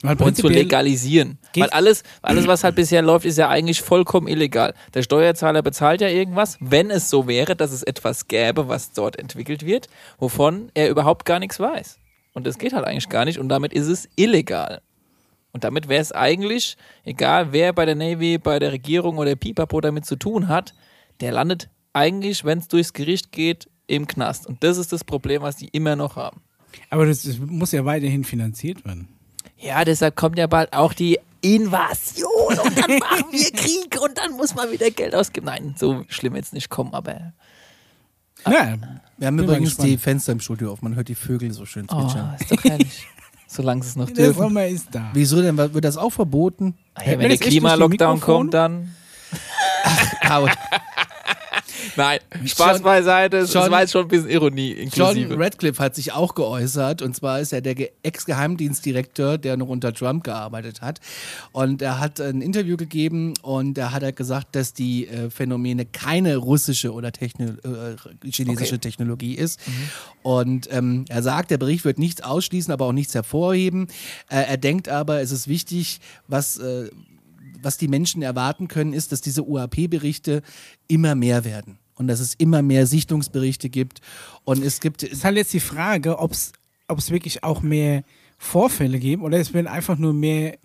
Weil 0.03 0.17
und 0.17 0.37
zu 0.37 0.49
legalisieren. 0.49 1.39
Weil 1.57 1.71
alles, 1.71 2.03
alles, 2.23 2.47
was 2.47 2.65
halt 2.65 2.75
bisher 2.75 3.03
läuft, 3.03 3.25
ist 3.25 3.39
ja 3.39 3.49
eigentlich 3.49 3.83
vollkommen 3.83 4.27
illegal. 4.27 4.75
Der 4.95 5.03
Steuerzahler 5.03 5.63
bezahlt 5.63 6.01
ja 6.01 6.09
irgendwas, 6.09 6.57
wenn 6.61 6.91
es 6.91 7.09
so 7.09 7.29
wäre, 7.29 7.55
dass 7.55 7.73
es 7.73 7.83
etwas 7.83 8.27
gäbe, 8.27 8.69
was 8.69 8.93
dort 8.93 9.19
entwickelt 9.19 9.65
wird, 9.65 9.89
wovon 10.19 10.71
er 10.75 10.91
überhaupt 10.91 11.25
gar 11.25 11.39
nichts 11.39 11.61
weiß. 11.61 11.99
Und 12.35 12.47
das 12.47 12.59
geht 12.59 12.73
halt 12.73 12.85
eigentlich 12.85 13.09
gar 13.09 13.25
nicht 13.25 13.39
und 13.39 13.49
damit 13.49 13.73
ist 13.73 13.87
es 13.87 14.09
illegal. 14.17 14.83
Und 15.53 15.65
damit 15.65 15.89
wäre 15.89 16.01
es 16.01 16.13
eigentlich, 16.13 16.77
egal 17.05 17.53
wer 17.53 17.73
bei 17.73 17.85
der 17.85 17.95
Navy, 17.95 18.39
bei 18.39 18.59
der 18.59 18.73
Regierung 18.73 19.19
oder 19.19 19.37
Pipapo 19.37 19.81
damit 19.81 20.07
zu 20.07 20.17
tun 20.17 20.49
hat, 20.49 20.75
der 21.21 21.33
landet 21.33 21.69
eigentlich, 21.93 22.45
wenn 22.45 22.59
es 22.59 22.69
durchs 22.69 22.95
Gericht 22.95 23.33
geht, 23.33 23.69
im 23.87 24.07
Knast. 24.07 24.47
Und 24.47 24.65
das 24.65 24.79
ist 24.79 24.93
das 24.93 25.05
Problem, 25.05 25.43
was 25.43 25.57
die 25.57 25.69
immer 25.69 25.95
noch 25.95 26.17
haben. 26.17 26.41
Aber 26.89 27.05
das, 27.05 27.23
das 27.23 27.39
muss 27.39 27.73
ja 27.73 27.85
weiterhin 27.85 28.25
finanziert 28.25 28.85
werden. 28.87 29.09
Ja, 29.63 29.85
deshalb 29.85 30.17
kommt 30.17 30.39
ja 30.39 30.47
bald 30.49 30.73
auch 30.73 30.93
die 30.93 31.19
Invasion 31.41 32.59
und 32.65 32.79
dann 32.79 32.99
machen 32.99 33.27
wir 33.31 33.51
Krieg 33.53 33.97
und 34.03 34.19
dann 34.19 34.33
muss 34.33 34.55
man 34.55 34.71
wieder 34.71 34.91
Geld 34.91 35.15
ausgeben. 35.15 35.47
Nein, 35.47 35.75
so 35.79 36.05
schlimm 36.09 36.35
jetzt 36.37 36.53
nicht 36.53 36.69
kommen, 36.69 36.93
aber 36.95 37.33
Ja, 38.47 38.77
Wir 39.19 39.27
haben 39.29 39.39
übrigens 39.39 39.77
die 39.77 39.97
Fenster 39.99 40.33
im 40.33 40.41
Studio 40.41 40.73
auf. 40.73 40.83
Man 40.83 40.95
hört 40.97 41.09
die 41.09 41.15
Vögel 41.15 41.53
so 41.53 41.65
schön 41.65 41.87
oh, 41.91 42.03
zwitschern. 42.03 42.37
ist 42.39 42.51
doch 42.53 42.65
herrlich. 42.65 43.07
Solange 43.47 43.83
es 43.83 43.97
noch 43.97 44.07
der 44.07 44.27
dürfen. 44.27 44.41
Sommer 44.41 44.67
ist 44.67 44.87
da. 44.93 45.11
Wieso 45.13 45.43
denn? 45.43 45.57
Wird 45.59 45.85
das 45.85 45.99
auch 45.99 46.11
verboten? 46.11 46.75
Hey, 46.95 47.13
Wenn 47.13 47.21
wenn 47.21 47.29
der 47.29 47.39
Klimalockdown 47.39 48.21
kommt, 48.21 48.55
dann. 48.55 48.95
Paul, 50.23 50.51
Nein, 51.97 52.19
Spaß 52.45 52.77
John- 52.79 52.83
beiseite. 52.83 53.41
Das 53.41 53.53
John- 53.53 53.71
war 53.71 53.81
jetzt 53.81 53.93
schon 53.93 54.03
ein 54.03 54.09
bisschen 54.09 54.31
Ironie 54.31 54.73
John 54.95 55.15
inklusive. 55.17 55.39
Radcliffe 55.39 55.83
hat 55.83 55.95
sich 55.95 56.13
auch 56.13 56.35
geäußert. 56.35 57.03
Und 57.03 57.15
zwar 57.17 57.41
ist 57.41 57.53
er 57.53 57.61
der 57.61 57.75
Ge- 57.75 57.91
Ex-Geheimdienstdirektor, 58.03 59.39
der 59.39 59.57
noch 59.57 59.69
unter 59.69 59.93
Trump 59.93 60.25
gearbeitet 60.25 60.81
hat. 60.81 61.01
Und 61.53 61.83
er 61.83 62.01
hat 62.01 62.21
ein 62.21 62.41
Interview 62.43 62.77
gegeben 62.77 63.35
und 63.43 63.75
da 63.75 63.93
hat 63.93 64.03
er 64.03 64.13
gesagt, 64.13 64.55
dass 64.57 64.73
die 64.73 65.07
äh, 65.09 65.31
Phänomene 65.31 65.85
keine 65.87 66.37
russische 66.37 66.93
oder 66.93 67.13
Techno 67.13 67.47
äh, 67.47 67.97
chinesische 68.31 68.75
Okay. 68.75 68.79
Technologie 68.83 69.35
ist. 69.35 69.61
Und 70.23 70.69
ähm, 70.73 71.05
er 71.09 71.23
sagt, 71.23 71.51
der 71.51 71.59
Bericht 71.59 71.85
wird 71.85 71.99
nichts 71.99 72.23
ausschließen, 72.23 72.73
aber 72.73 72.87
auch 72.87 72.93
nichts 72.93 73.15
hervorheben. 73.15 73.89
Äh, 74.29 74.43
er 74.45 74.57
denkt 74.57 74.89
aber, 74.89 75.21
es 75.21 75.31
ist 75.33 75.49
wichtig, 75.49 76.01
was. 76.29 76.59
Äh, 76.59 76.91
was 77.65 77.77
die 77.79 77.87
Menschen 77.87 78.23
erwarten 78.23 78.67
können, 78.67 78.93
ist, 78.93 79.13
dass 79.13 79.21
diese 79.21 79.45
UAP-Berichte 79.47 80.43
immer 80.89 81.15
mehr 81.15 81.45
werden 81.45 81.79
und 82.03 82.09
dass 82.09 82.21
es 82.21 82.35
immer 82.35 82.61
mehr 82.63 82.87
Sichtungsberichte 82.87 83.71
gibt 83.71 84.01
und 84.45 84.63
es 84.65 84.81
gibt 84.81 85.03
ist 85.03 85.25
halt 85.25 85.37
jetzt 85.37 85.53
die 85.53 85.61
Frage, 85.61 86.19
ob 86.19 86.33
es 86.33 86.53
wirklich 87.11 87.43
auch 87.43 87.63
mehr 87.63 88.05
Vorfälle 88.39 88.99
geben 88.99 89.23
oder 89.23 89.39
es 89.39 89.55
werden 89.55 89.67
einfach 89.69 89.97
nur 89.97 90.13
mehr 90.13 90.59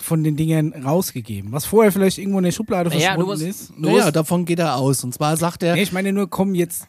von 0.00 0.22
den 0.24 0.36
Dingern 0.36 0.72
rausgegeben. 0.72 1.52
Was 1.52 1.64
vorher 1.64 1.90
vielleicht 1.92 2.18
irgendwo 2.18 2.38
in 2.38 2.44
der 2.44 2.52
Schublade 2.52 2.90
Naja, 2.90 3.00
verschwunden 3.14 3.30
musst- 3.30 3.42
ist. 3.42 3.78
Naja, 3.78 4.04
musst- 4.04 4.16
davon 4.16 4.44
geht 4.44 4.58
er 4.58 4.76
aus. 4.76 5.02
Und 5.04 5.14
zwar 5.14 5.36
sagt 5.36 5.62
er, 5.62 5.74
Nee, 5.74 5.82
ich 5.82 5.92
meine 5.92 6.12
nur, 6.12 6.28
kommen 6.28 6.54
jetzt, 6.54 6.86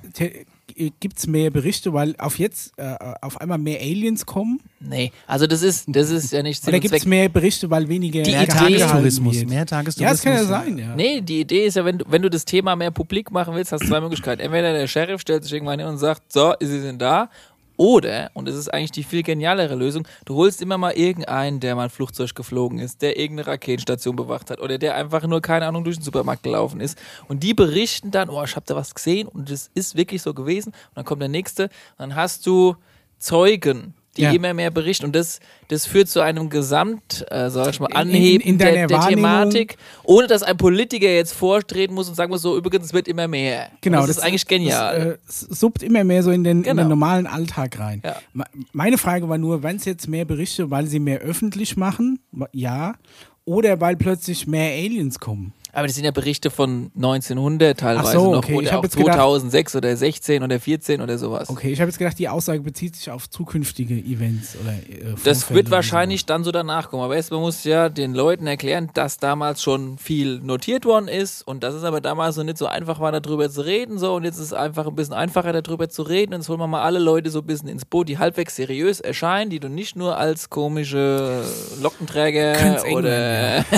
gibt 0.99 1.17
es 1.17 1.27
mehr 1.27 1.49
Berichte, 1.49 1.93
weil 1.93 2.15
auf 2.17 2.37
jetzt 2.39 2.73
äh, 2.77 2.95
auf 3.21 3.39
einmal 3.41 3.57
mehr 3.57 3.79
Aliens 3.79 4.25
kommen? 4.25 4.59
Nee, 4.79 5.11
also 5.25 5.47
das 5.47 5.61
ist, 5.61 5.85
das 5.87 6.09
ist 6.09 6.31
ja 6.33 6.43
nicht 6.43 6.61
Sinn 6.61 6.69
Oder 6.73 6.79
gibt 6.79 6.93
es 6.93 7.05
mehr 7.05 7.29
Berichte, 7.29 7.69
weil 7.69 7.87
weniger 7.87 8.21
Die 8.23 8.31
mehr 8.31 8.43
Idee- 8.43 8.51
Tagestourismus. 8.51 9.45
Mehr 9.45 9.59
Ja, 9.59 9.65
Tagestourismus. 9.65 10.11
das 10.17 10.21
kann 10.23 10.33
ja 10.33 10.43
sein, 10.45 10.77
ja. 10.77 10.95
Nee, 10.95 11.21
die 11.21 11.39
Idee 11.41 11.65
ist 11.65 11.75
ja, 11.77 11.85
wenn 11.85 11.97
du, 11.99 12.05
wenn 12.09 12.21
du 12.21 12.29
das 12.29 12.45
Thema 12.45 12.75
mehr 12.75 12.91
publik 12.91 13.31
machen 13.31 13.55
willst, 13.55 13.71
hast 13.71 13.83
du 13.83 13.87
zwei 13.87 14.01
Möglichkeiten. 14.01 14.41
Entweder 14.41 14.73
der 14.73 14.87
Sheriff 14.87 15.21
stellt 15.21 15.43
sich 15.43 15.53
irgendwann 15.53 15.79
hin 15.79 15.87
und 15.87 15.97
sagt, 15.97 16.31
so, 16.31 16.53
sie 16.59 16.81
sind 16.81 17.01
da. 17.01 17.29
Oder, 17.77 18.31
und 18.33 18.47
das 18.47 18.55
ist 18.55 18.73
eigentlich 18.73 18.91
die 18.91 19.03
viel 19.03 19.23
genialere 19.23 19.75
Lösung, 19.75 20.07
du 20.25 20.35
holst 20.35 20.61
immer 20.61 20.79
mal 20.79 20.91
irgendeinen, 20.91 21.59
der 21.59 21.75
mal 21.75 21.83
ein 21.83 21.89
Flugzeug 21.91 22.33
geflogen 22.33 22.79
ist, 22.79 23.03
der 23.03 23.19
irgendeine 23.19 23.47
Raketenstation 23.47 24.15
bewacht 24.15 24.49
hat 24.49 24.59
oder 24.59 24.79
der 24.79 24.95
einfach 24.95 25.23
nur, 25.27 25.41
keine 25.41 25.67
Ahnung, 25.67 25.83
durch 25.83 25.97
den 25.97 26.03
Supermarkt 26.03 26.43
gelaufen 26.43 26.81
ist. 26.81 26.97
Und 27.27 27.43
die 27.43 27.53
berichten 27.53 28.09
dann, 28.09 28.29
oh, 28.29 28.43
ich 28.43 28.55
habe 28.55 28.65
da 28.65 28.75
was 28.75 28.95
gesehen 28.95 29.27
und 29.27 29.51
das 29.51 29.69
ist 29.75 29.95
wirklich 29.95 30.23
so 30.23 30.33
gewesen. 30.33 30.69
Und 30.69 30.95
dann 30.95 31.05
kommt 31.05 31.21
der 31.21 31.29
nächste 31.29 31.65
und 31.65 31.71
dann 31.99 32.15
hast 32.15 32.45
du 32.47 32.75
Zeugen, 33.19 33.93
die 34.17 34.23
Ja. 34.23 34.31
immer 34.31 34.53
mehr 34.53 34.71
berichten. 34.71 35.05
Und 35.05 35.15
das, 35.15 35.39
das 35.69 35.85
führt 35.85 36.09
zu 36.09 36.19
einem 36.21 36.49
Gesamt, 36.49 37.25
äh, 37.29 37.49
sag 37.49 37.69
ich 37.69 37.79
mal, 37.79 37.85
In- 37.87 37.91
in- 37.91 37.97
Anheben 37.97 38.43
in 38.47 38.57
der, 38.57 38.87
der 38.87 38.99
Thematik, 39.07 39.77
ohne 40.03 40.27
dass 40.27 40.43
ein 40.43 40.57
Politiker 40.57 41.07
jetzt 41.09 41.33
vortreten 41.33 41.93
muss 41.95 42.09
und 42.09 42.15
sagen 42.15 42.31
muss, 42.31 42.41
so, 42.41 42.57
übrigens, 42.57 42.87
es 42.87 42.93
wird 42.93 43.07
immer 43.07 43.27
mehr. 43.27 43.69
Genau, 43.81 44.01
Und 44.01 44.09
das, 44.09 44.17
ist 44.17 44.23
eigentlich 44.23 44.45
genial. 44.47 45.19
Das, 45.25 45.43
äh, 45.43 45.53
suppt 45.55 45.83
immer 45.83 46.03
mehr 46.03 46.23
so 46.23 46.31
in 46.31 46.43
den, 46.43 46.57
in 46.57 46.63
Genau. 46.63 46.83
den 46.83 46.89
normalen 46.89 47.27
Alltag 47.27 47.79
rein. 47.79 48.01
Ja. 48.03 48.15
Me- 48.33 48.45
Meine 48.73 48.97
Frage 48.97 49.29
war 49.29 49.37
nur, 49.37 49.63
wenn 49.63 49.77
es 49.77 49.85
jetzt 49.85 50.07
mehr 50.07 50.25
Berichte, 50.25 50.69
weil 50.71 50.87
sie 50.87 50.99
mehr 50.99 51.19
öffentlich 51.19 51.77
machen, 51.77 52.19
ja, 52.51 52.95
oder 53.45 53.79
weil 53.79 53.95
plötzlich 53.95 54.45
mehr 54.47 54.71
Aliens 54.73 55.19
kommen. 55.19 55.53
Aber 55.77 55.85
das 55.85 55.95
sind 55.95 56.05
ja 56.05 56.11
Berichte 56.11 56.49
von 56.49 56.89
1900 56.95 57.79
teilweise 57.79 58.07
Ach 58.07 58.13
so, 58.13 58.31
noch 58.31 58.37
okay. 58.39 58.53
Ich 58.53 58.57
oder 58.57 58.71
hab 58.71 58.79
auch 58.79 58.83
jetzt 58.83 58.97
gedacht- 58.97 59.13
2006 59.13 59.75
oder 59.75 59.95
16 59.95 60.41
oder 60.41 60.59
14 60.59 61.01
oder 61.01 61.19
sowas. 61.19 61.51
Okay, 61.51 61.71
ich 61.71 61.79
habe 61.79 61.89
jetzt 61.91 61.99
gedacht, 61.99 62.17
die 62.17 62.27
Aussage 62.29 62.61
bezieht 62.61 62.95
sich 62.95 63.11
auf 63.11 63.29
zukünftige 63.29 63.93
Events 63.93 64.57
oder 64.59 64.71
äh, 64.71 65.13
Das 65.23 65.51
wird 65.51 65.69
wahrscheinlich 65.69 66.25
dann 66.25 66.43
so 66.43 66.51
danach 66.51 66.89
kommen. 66.89 67.03
Aber 67.03 67.15
erst 67.15 67.29
man 67.29 67.41
muss 67.41 67.63
ja 67.63 67.89
den 67.89 68.15
Leuten 68.15 68.47
erklären, 68.47 68.89
dass 68.95 69.19
damals 69.19 69.61
schon 69.61 69.99
viel 69.99 70.39
notiert 70.39 70.83
worden 70.85 71.07
ist 71.09 71.43
und 71.47 71.61
dass 71.61 71.75
es 71.75 71.83
aber 71.83 72.01
damals 72.01 72.37
so 72.37 72.41
nicht 72.41 72.57
so 72.57 72.65
einfach 72.65 72.99
war, 72.99 73.11
darüber 73.11 73.47
zu 73.47 73.61
reden. 73.61 73.99
So 73.99 74.15
und 74.15 74.23
jetzt 74.23 74.37
ist 74.37 74.45
es 74.45 74.53
einfach 74.53 74.87
ein 74.87 74.95
bisschen 74.95 75.13
einfacher, 75.13 75.53
darüber 75.61 75.89
zu 75.89 76.01
reden. 76.01 76.33
Und 76.33 76.39
jetzt 76.39 76.49
holen 76.49 76.59
wir 76.59 76.65
mal 76.65 76.81
alle 76.81 76.97
Leute 76.97 77.29
so 77.29 77.41
ein 77.41 77.45
bisschen 77.45 77.69
ins 77.69 77.85
Boot, 77.85 78.09
die 78.09 78.17
halbwegs 78.17 78.55
seriös 78.55 78.99
erscheinen, 78.99 79.51
die 79.51 79.59
du 79.59 79.69
nicht 79.69 79.95
nur 79.95 80.17
als 80.17 80.49
komische 80.49 81.43
Lockenträger 81.79 82.83
oder. 82.91 83.63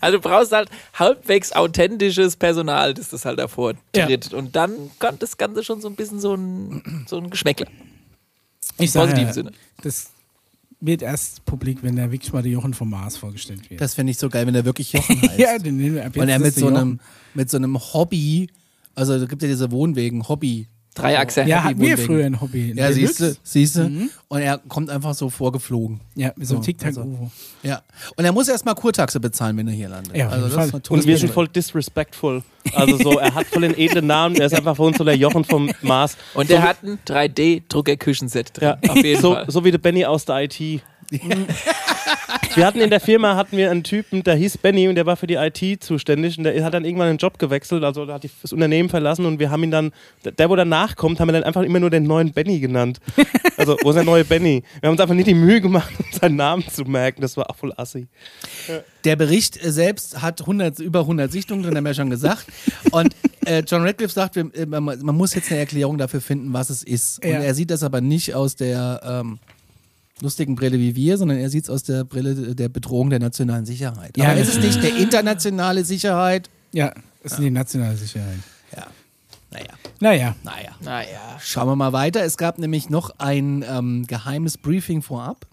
also 0.00 0.18
du 0.18 0.22
brauchst 0.22 0.52
halt 0.52 0.68
halbwegs 0.94 1.52
authentisches 1.52 2.36
Personal, 2.36 2.94
das 2.94 3.10
das 3.10 3.24
halt 3.24 3.38
davor 3.38 3.74
Ja. 3.94 4.06
tritt. 4.06 4.32
Und 4.34 4.56
dann 4.56 4.72
kommt 4.98 5.22
das 5.22 5.36
Ganze 5.36 5.62
schon 5.64 5.80
so 5.80 5.88
ein 5.88 5.94
bisschen 5.96 6.20
so 6.20 6.34
ein, 6.34 7.04
so 7.08 7.18
ein 7.18 7.30
Geschmäckler. 7.30 7.66
Ich 8.78 8.92
positiven 8.92 9.10
sage, 9.10 9.20
ja, 9.22 9.32
Sinne. 9.32 9.52
Das 9.82 10.10
wird 10.80 11.02
erst 11.02 11.44
publik, 11.44 11.82
wenn 11.82 11.96
der 11.96 12.12
wirklich 12.12 12.32
mal 12.32 12.42
der 12.42 12.52
Jochen 12.52 12.72
vom 12.74 12.90
Mars 12.90 13.16
vorgestellt 13.16 13.68
wird. 13.68 13.80
Das 13.80 13.94
fände 13.94 14.12
ich 14.12 14.18
so 14.18 14.28
geil, 14.28 14.46
wenn 14.46 14.54
er 14.54 14.64
wirklich 14.64 14.92
Jochen 14.92 15.20
heißt. 15.28 15.38
ja, 15.38 15.58
den 15.58 15.76
nehmen 15.76 15.96
wir 15.96 16.06
ab 16.06 16.14
jetzt. 16.14 16.22
Und 16.22 16.28
er 16.28 16.38
mit 16.38 16.54
der 16.56 16.60
so, 16.60 16.68
einem, 16.68 17.00
mit 17.34 17.50
so 17.50 17.56
einem 17.56 17.76
Hobby, 17.78 18.48
also 18.94 19.14
es 19.14 19.28
gibt 19.28 19.42
ja 19.42 19.48
diese 19.48 19.70
Wohnwegen, 19.72 20.28
Hobby. 20.28 20.68
Dreiachse. 20.98 21.42
Ja, 21.42 21.64
hatten 21.64 21.80
wir 21.80 21.96
früher 21.98 22.26
ein 22.26 22.40
Hobby. 22.40 22.72
Ja, 22.76 22.92
siehst 22.92 23.20
du, 23.20 23.36
siehst 23.42 23.76
du. 23.76 23.88
Mhm. 23.88 24.10
Und 24.28 24.40
er 24.40 24.58
kommt 24.58 24.90
einfach 24.90 25.14
so 25.14 25.30
vorgeflogen. 25.30 26.00
Ja, 26.14 26.32
mit 26.36 26.46
so 26.46 26.54
einem 26.54 26.62
So, 26.62 26.66
Tic-Tac-Ufo. 26.66 27.30
Ja. 27.62 27.82
Und 28.16 28.24
er 28.24 28.32
muss 28.32 28.48
erstmal 28.48 28.74
Kurtaxe 28.74 29.20
bezahlen, 29.20 29.56
wenn 29.56 29.68
er 29.68 29.74
hier 29.74 29.88
landet. 29.88 30.16
Ja, 30.16 30.28
also 30.28 30.48
das 30.48 30.66
ist 30.66 30.90
Und 30.90 31.06
wir 31.06 31.16
sind 31.16 31.32
voll 31.32 31.48
disrespectful. 31.48 32.42
Also 32.74 32.98
so, 32.98 33.18
er 33.18 33.34
hat 33.34 33.46
voll 33.46 33.62
den 33.62 33.78
edlen 33.78 34.06
Namen, 34.06 34.34
der 34.34 34.46
ist 34.46 34.54
einfach 34.54 34.76
für 34.76 34.82
uns 34.82 34.98
so 34.98 35.04
der 35.04 35.16
Jochen 35.16 35.44
vom 35.44 35.70
Mars. 35.82 36.16
Und 36.34 36.50
der 36.50 36.62
hat 36.62 36.82
ein 36.82 36.98
3D-Drucker-Küchenset 37.06 38.56
drin. 38.56 38.74
Ja, 38.82 38.90
Auf 38.90 38.96
jeden 38.96 39.20
so, 39.20 39.32
Fall. 39.32 39.44
so 39.48 39.64
wie 39.64 39.70
der 39.70 39.78
Benny 39.78 40.04
aus 40.04 40.24
der 40.24 40.44
IT. 40.44 40.82
wir 42.54 42.66
hatten 42.66 42.80
in 42.80 42.90
der 42.90 43.00
Firma 43.00 43.36
hatten 43.36 43.56
wir 43.56 43.70
einen 43.70 43.82
Typen, 43.84 44.22
der 44.24 44.34
hieß 44.36 44.58
Benny 44.58 44.88
und 44.88 44.94
der 44.94 45.06
war 45.06 45.16
für 45.16 45.26
die 45.26 45.34
IT 45.34 45.82
zuständig 45.82 46.36
und 46.38 46.44
der 46.44 46.62
hat 46.64 46.74
dann 46.74 46.84
irgendwann 46.84 47.08
einen 47.08 47.18
Job 47.18 47.38
gewechselt, 47.38 47.84
also 47.84 48.06
hat 48.12 48.24
das 48.42 48.52
Unternehmen 48.52 48.88
verlassen 48.88 49.24
und 49.26 49.38
wir 49.38 49.50
haben 49.50 49.62
ihn 49.64 49.70
dann, 49.70 49.92
der 50.24 50.50
wo 50.50 50.56
danach 50.56 50.96
kommt, 50.96 51.20
haben 51.20 51.28
wir 51.28 51.32
dann 51.32 51.44
einfach 51.44 51.62
immer 51.62 51.80
nur 51.80 51.90
den 51.90 52.04
neuen 52.04 52.32
Benny 52.32 52.60
genannt. 52.60 52.98
Also, 53.56 53.76
wo 53.82 53.90
ist 53.90 53.96
der 53.96 54.04
neue 54.04 54.24
Benny? 54.24 54.62
Wir 54.80 54.88
haben 54.88 54.92
uns 54.94 55.00
einfach 55.00 55.14
nicht 55.14 55.28
die 55.28 55.34
Mühe 55.34 55.60
gemacht, 55.60 55.92
seinen 56.20 56.36
Namen 56.36 56.64
zu 56.68 56.84
merken, 56.84 57.22
das 57.22 57.36
war 57.36 57.50
auch 57.50 57.56
voll 57.56 57.72
assi. 57.76 58.06
Der 59.04 59.16
Bericht 59.16 59.62
äh, 59.64 59.70
selbst 59.72 60.20
hat 60.22 60.40
100, 60.40 60.78
über 60.80 61.00
100 61.00 61.30
Sichtungen 61.32 61.62
drin, 61.62 61.76
haben 61.76 61.84
wir 61.84 61.90
ja 61.90 61.94
schon 61.94 62.10
gesagt. 62.10 62.46
Und 62.90 63.14
äh, 63.46 63.62
John 63.66 63.82
Radcliffe 63.82 64.12
sagt, 64.12 64.36
wir, 64.36 64.50
äh, 64.54 64.66
man, 64.66 64.84
man 64.84 65.14
muss 65.16 65.34
jetzt 65.34 65.50
eine 65.50 65.60
Erklärung 65.60 65.98
dafür 65.98 66.20
finden, 66.20 66.52
was 66.52 66.70
es 66.70 66.82
ist. 66.82 67.24
Und 67.24 67.30
Ja. 67.30 67.40
er 67.40 67.54
sieht 67.54 67.70
das 67.70 67.82
aber 67.82 68.00
nicht 68.00 68.34
aus 68.34 68.56
der 68.56 69.00
ähm, 69.04 69.38
lustigen 70.20 70.54
Brille 70.56 70.78
wie 70.78 70.94
wir, 70.96 71.16
sondern 71.18 71.38
er 71.38 71.50
sieht 71.50 71.64
es 71.64 71.70
aus 71.70 71.82
der 71.82 72.04
Brille 72.04 72.54
der 72.54 72.68
Bedrohung 72.68 73.10
der 73.10 73.18
nationalen 73.20 73.66
Sicherheit. 73.66 74.16
Ja. 74.16 74.30
aber 74.30 74.40
ist 74.40 74.48
es 74.48 74.58
nicht 74.58 74.82
der 74.82 74.96
internationale 74.96 75.84
Sicherheit? 75.84 76.50
Ja, 76.72 76.92
das 77.22 77.32
ist 77.32 77.38
die 77.40 77.50
nationale 77.50 77.96
Sicherheit. 77.96 78.38
Ja. 78.76 78.86
Naja, 79.50 79.66
Naja, 80.00 80.36
naja. 80.44 80.70
Naja. 80.80 81.38
Schauen 81.40 81.68
wir 81.68 81.76
mal 81.76 81.92
weiter. 81.92 82.22
Es 82.22 82.36
gab 82.36 82.58
nämlich 82.58 82.90
noch 82.90 83.18
ein 83.18 83.64
ähm, 83.68 84.06
geheimes 84.06 84.58
Briefing 84.58 85.00
vorab. 85.02 85.46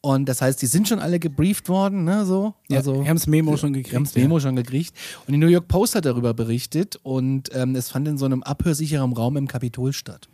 Und 0.00 0.28
das 0.28 0.40
heißt, 0.42 0.60
die 0.62 0.66
sind 0.66 0.88
schon 0.88 1.00
alle 1.00 1.18
gebrieft 1.18 1.68
worden, 1.68 2.04
ne? 2.04 2.24
So. 2.24 2.54
ja, 2.68 2.78
also, 2.78 3.00
wir 3.02 3.08
haben 3.08 3.16
das 3.16 3.26
Memo 3.26 3.56
schon 3.56 3.72
gekriegt. 3.72 3.92
wir 3.92 3.96
haben 3.96 4.04
das 4.04 4.14
Memo 4.14 4.38
schon 4.40 4.56
gekriegt. 4.56 4.94
Und 5.26 5.32
die 5.32 5.38
New 5.38 5.48
York 5.48 5.68
Post 5.68 5.94
hat 5.96 6.04
darüber 6.04 6.34
berichtet 6.34 6.98
und 7.02 7.50
ähm, 7.54 7.74
es 7.74 7.90
fand 7.90 8.06
in 8.06 8.16
so 8.18 8.24
einem 8.24 8.42
abhörsicheren 8.42 9.12
Raum 9.12 9.36
im 9.36 9.48
Kapitol 9.48 9.92
statt. 9.92 10.28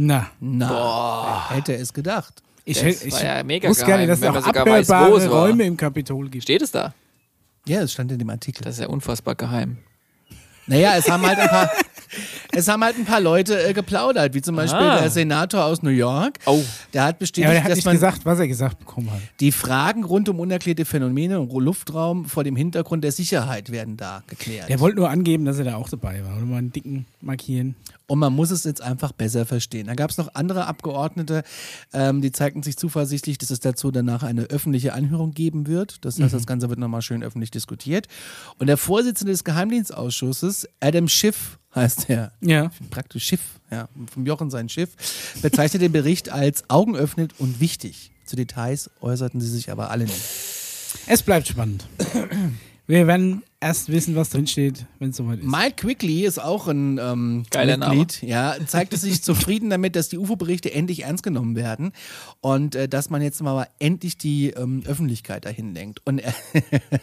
Na, 0.00 0.28
Na, 0.38 1.46
wer 1.48 1.56
hätte 1.56 1.74
es 1.74 1.92
gedacht. 1.92 2.40
ich, 2.64 2.80
Das 2.80 3.02
ich 3.04 3.12
war 3.12 3.24
ja 3.24 3.42
mega 3.42 3.68
wusste 3.68 3.84
gerne, 3.84 4.06
geheim, 4.06 4.20
dass 4.20 4.30
es 4.30 4.36
auch 4.42 4.46
sogar 4.46 4.64
weiß, 4.64 4.86
es 4.86 4.88
war. 4.90 5.08
Räume 5.10 5.64
im 5.64 5.76
Kapitol 5.76 6.28
gibt. 6.30 6.44
Steht 6.44 6.62
es 6.62 6.70
da? 6.70 6.94
Ja, 7.66 7.80
es 7.82 7.92
stand 7.92 8.12
in 8.12 8.18
dem 8.20 8.30
Artikel. 8.30 8.62
Das 8.62 8.76
ist 8.76 8.80
ja 8.80 8.86
unfassbar 8.88 9.34
geheim. 9.34 9.78
Naja, 10.68 10.92
es 10.96 11.10
haben 11.10 11.26
halt 11.26 11.38
ein 11.38 11.48
paar, 11.48 11.68
es 12.52 12.68
haben 12.68 12.84
halt 12.84 12.96
ein 12.96 13.06
paar 13.06 13.20
Leute 13.20 13.60
äh, 13.68 13.72
geplaudert, 13.72 14.34
wie 14.34 14.42
zum 14.42 14.54
Beispiel 14.54 14.78
Ah. 14.86 15.00
der 15.00 15.10
Senator 15.10 15.64
aus 15.64 15.82
New 15.82 15.90
York. 15.90 16.38
Oh. 16.46 16.62
Der 16.92 17.04
hat 17.04 17.14
Ja, 17.16 17.18
bestätigt, 17.18 17.46
aber 17.48 17.56
er 17.56 17.64
hat 17.64 17.70
dass 17.70 17.76
nicht 17.78 17.84
man 17.86 17.94
gesagt, 17.94 18.24
was 18.24 18.38
er 18.38 18.46
gesagt 18.48 18.78
bekommen 18.78 19.10
hat. 19.10 19.18
die 19.40 19.50
Fragen 19.50 20.04
rund 20.04 20.28
um 20.28 20.38
unerklärte 20.38 20.84
Phänomene 20.84 21.36
im 21.38 21.48
Luftraum 21.48 22.26
vor 22.26 22.44
dem 22.44 22.54
Hintergrund 22.54 23.02
der 23.02 23.12
Sicherheit 23.12 23.72
werden 23.72 23.96
da 23.96 24.22
geklärt. 24.28 24.68
Er 24.70 24.78
wollte 24.78 24.98
nur 24.98 25.08
angeben, 25.10 25.44
dass 25.46 25.58
er 25.58 25.64
da 25.64 25.74
auch 25.76 25.88
dabei 25.88 26.22
war. 26.24 26.36
Oder 26.36 26.44
mal 26.46 26.58
einen 26.58 26.72
dicken 26.72 27.06
markieren. 27.22 27.74
Und 28.10 28.18
man 28.20 28.32
muss 28.32 28.50
es 28.50 28.64
jetzt 28.64 28.80
einfach 28.80 29.12
besser 29.12 29.44
verstehen. 29.44 29.86
Da 29.86 29.94
gab 29.94 30.10
es 30.10 30.16
noch 30.16 30.34
andere 30.34 30.66
Abgeordnete, 30.66 31.44
ähm, 31.92 32.22
die 32.22 32.32
zeigten 32.32 32.62
sich 32.62 32.78
zuversichtlich, 32.78 33.36
dass 33.36 33.50
es 33.50 33.60
dazu 33.60 33.90
danach 33.90 34.22
eine 34.22 34.44
öffentliche 34.44 34.94
Anhörung 34.94 35.32
geben 35.32 35.66
wird. 35.66 36.04
Das 36.06 36.18
heißt, 36.18 36.32
das 36.32 36.46
Ganze 36.46 36.70
wird 36.70 36.78
nochmal 36.78 37.02
schön 37.02 37.22
öffentlich 37.22 37.50
diskutiert. 37.50 38.08
Und 38.58 38.66
der 38.66 38.78
Vorsitzende 38.78 39.32
des 39.32 39.44
Geheimdienstausschusses, 39.44 40.66
Adam 40.80 41.06
Schiff 41.08 41.58
heißt 41.74 42.08
er, 42.08 42.32
Ja. 42.40 42.70
praktisch 42.88 43.24
Schiff, 43.26 43.40
ja, 43.70 43.88
vom 44.10 44.24
Jochen 44.24 44.48
sein 44.50 44.70
Schiff, 44.70 44.88
bezeichnet 45.42 45.82
den 45.82 45.92
Bericht 45.92 46.30
als 46.30 46.64
augenöffnend 46.70 47.34
und 47.38 47.60
wichtig. 47.60 48.10
Zu 48.24 48.36
Details 48.36 48.90
äußerten 49.02 49.38
sie 49.42 49.48
sich 49.50 49.70
aber 49.70 49.90
alle 49.90 50.04
nicht. 50.04 50.22
Es 51.06 51.22
bleibt 51.22 51.46
spannend. 51.48 51.86
Wir 52.88 53.06
werden 53.06 53.42
erst 53.60 53.92
wissen, 53.92 54.16
was 54.16 54.30
drinsteht, 54.30 54.86
wenn 54.98 55.10
es 55.10 55.16
soweit 55.18 55.40
ist. 55.40 55.46
Mike 55.46 55.74
Quigley 55.76 56.24
ist 56.24 56.38
auch 56.38 56.68
ein 56.68 56.96
ähm, 56.96 57.44
Geiler 57.50 57.76
Mitglied. 57.76 58.22
Ja, 58.22 58.56
zeigte 58.66 58.96
sich 58.96 59.22
zufrieden 59.22 59.68
damit, 59.68 59.94
dass 59.94 60.08
die 60.08 60.16
UFO-Berichte 60.16 60.72
endlich 60.72 61.04
ernst 61.04 61.22
genommen 61.22 61.54
werden 61.54 61.92
und 62.40 62.74
äh, 62.74 62.88
dass 62.88 63.10
man 63.10 63.20
jetzt 63.20 63.42
mal 63.42 63.68
endlich 63.78 64.16
die 64.16 64.50
ähm, 64.50 64.84
Öffentlichkeit 64.86 65.44
dahin 65.44 65.74
lenkt. 65.74 66.00
Und 66.06 66.18
er 66.18 66.34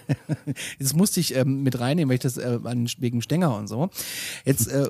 das 0.80 0.96
musste 0.96 1.20
ich 1.20 1.36
ähm, 1.36 1.62
mit 1.62 1.80
reinnehmen, 1.80 2.10
weil 2.10 2.16
ich 2.16 2.22
das 2.22 2.38
äh, 2.38 2.60
wegen 2.98 3.22
Stenger 3.22 3.56
und 3.56 3.68
so. 3.68 3.92
Jetzt 4.44 4.68
äh, 4.68 4.88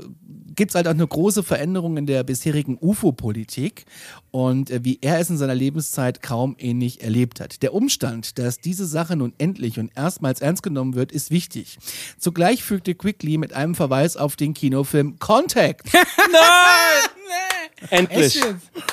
gibt 0.56 0.72
es 0.72 0.76
halt 0.76 0.88
auch 0.88 0.92
eine 0.92 1.08
große 1.08 1.44
Veränderung 1.44 1.98
in 1.98 2.06
der 2.06 2.24
bisherigen 2.24 2.78
UFO-Politik 2.80 3.86
und 4.32 4.70
äh, 4.70 4.84
wie 4.84 5.00
er 5.02 5.20
es 5.20 5.30
in 5.30 5.38
seiner 5.38 5.56
Lebenszeit 5.56 6.22
kaum 6.22 6.56
ähnlich 6.60 7.02
erlebt 7.02 7.40
hat. 7.40 7.62
Der 7.62 7.74
Umstand, 7.74 8.38
dass 8.40 8.60
diese 8.60 8.86
Sache 8.86 9.16
nun 9.16 9.34
endlich 9.38 9.80
und 9.80 9.92
erstmals 9.96 10.42
ernst 10.42 10.64
genommen 10.64 10.96
wird, 10.96 11.12
ist 11.12 11.32
wichtig. 11.32 11.78
Zugleich 12.18 12.64
fügte 12.64 12.96
Quickly 12.96 13.38
mit 13.38 13.54
einem 13.54 13.76
Verweis 13.76 14.18
auf 14.18 14.36
den 14.36 14.54
Kinofilm 14.54 15.20
Contact. 15.20 15.88
Endlich. 17.90 18.42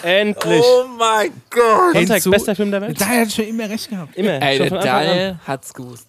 Endlich. 0.02 0.62
Oh 0.64 0.86
mein 0.98 1.30
Gott. 1.50 1.94
Hinzu- 1.94 2.30
bester 2.30 2.56
Film 2.56 2.70
der 2.70 2.80
Welt. 2.80 3.00
Da 3.00 3.06
hat 3.06 3.32
schon 3.32 3.46
immer 3.46 3.68
recht 3.68 3.88
gehabt. 3.88 4.16
Immer. 4.16 4.42
Ey, 4.42 4.58
der. 4.58 4.70
Daniel 4.70 5.38
hat's 5.46 5.72
gewusst. 5.72 6.08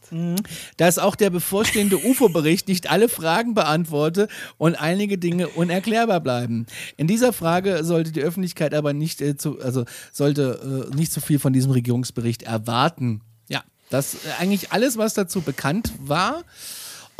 dass 0.77 0.97
auch 0.97 1.15
der 1.15 1.29
bevorstehende 1.29 1.97
UFO-Bericht 1.97 2.67
nicht 2.67 2.89
alle 2.89 3.09
Fragen 3.09 3.53
beantworte 3.53 4.27
und 4.57 4.75
einige 4.75 5.17
Dinge 5.17 5.49
unerklärbar 5.49 6.19
bleiben. 6.19 6.65
In 6.97 7.07
dieser 7.07 7.31
Frage 7.33 7.83
sollte 7.83 8.11
die 8.11 8.21
Öffentlichkeit 8.21 8.73
aber 8.73 8.93
nicht 8.93 9.21
äh, 9.21 9.37
zu, 9.37 9.59
also 9.61 9.85
sollte 10.11 10.89
äh, 10.91 10.95
nicht 10.95 11.11
zu 11.13 11.21
viel 11.21 11.39
von 11.39 11.53
diesem 11.53 11.71
Regierungsbericht 11.71 12.43
erwarten. 12.43 13.21
Ja, 13.49 13.63
das 13.89 14.15
äh, 14.15 14.17
eigentlich 14.39 14.71
alles, 14.71 14.97
was 14.97 15.13
dazu 15.13 15.41
bekannt 15.41 15.93
war. 15.99 16.43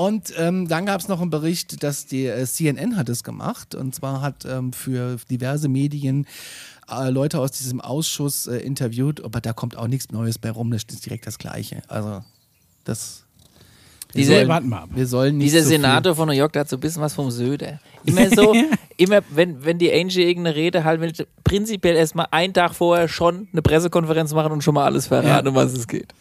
Und 0.04 0.34
ähm, 0.38 0.68
dann 0.68 0.86
gab 0.86 1.00
es 1.00 1.08
noch 1.08 1.22
einen 1.22 1.30
Bericht, 1.30 1.82
dass 1.82 2.06
die 2.06 2.26
äh, 2.26 2.46
CNN 2.46 2.98
hat 2.98 3.08
es 3.08 3.24
gemacht. 3.24 3.74
Und 3.74 3.96
zwar 3.96 4.20
hat 4.20 4.44
ähm, 4.44 4.74
für 4.74 5.16
diverse 5.30 5.70
Medien 5.70 6.28
äh, 6.90 7.10
Leute 7.10 7.40
aus 7.40 7.52
diesem 7.52 7.80
Ausschuss 7.80 8.48
äh, 8.48 8.58
interviewt, 8.58 9.24
aber 9.24 9.40
da 9.40 9.54
kommt 9.54 9.78
auch 9.78 9.88
nichts 9.88 10.12
Neues 10.12 10.40
bei 10.40 10.52
rum, 10.52 10.72
das 10.72 10.84
ist 10.90 11.06
direkt 11.06 11.26
das 11.26 11.38
Gleiche. 11.38 11.84
Also 11.88 12.22
das. 12.84 13.24
Wir 14.14 14.22
Diese- 14.22 14.36
sollen, 14.36 14.48
warten 14.48 14.70
wir. 14.70 14.88
Wir 14.94 15.08
sollen 15.08 15.38
nicht 15.38 15.46
Dieser 15.48 15.64
so 15.64 15.70
Senator 15.70 16.16
von 16.16 16.28
New 16.28 16.36
York, 16.36 16.54
der 16.54 16.62
hat 16.62 16.70
so 16.70 16.78
ein 16.78 16.80
bisschen 16.80 17.02
was 17.02 17.14
vom 17.16 17.32
Söder. 17.32 17.80
Immer 18.06 18.30
so, 18.30 18.54
immer, 18.98 19.22
wenn, 19.32 19.64
wenn 19.66 19.80
die 19.80 19.92
Angie 19.92 20.22
irgendeine 20.24 20.56
Rede 20.56 20.84
halten 20.84 21.02
will, 21.02 21.14
prinzipiell 21.44 21.96
erstmal 21.96 22.28
einen 22.32 22.54
Tag 22.54 22.76
vorher 22.76 23.08
schon 23.08 23.48
eine 23.52 23.62
Pressekonferenz 23.62 24.34
machen 24.34 24.52
und 24.52 24.64
schon 24.64 24.76
mal 24.76 24.86
alles 24.86 25.08
verraten, 25.08 25.48
um 25.48 25.56
was 25.56 25.74
es 25.74 25.88
geht. 25.88 26.14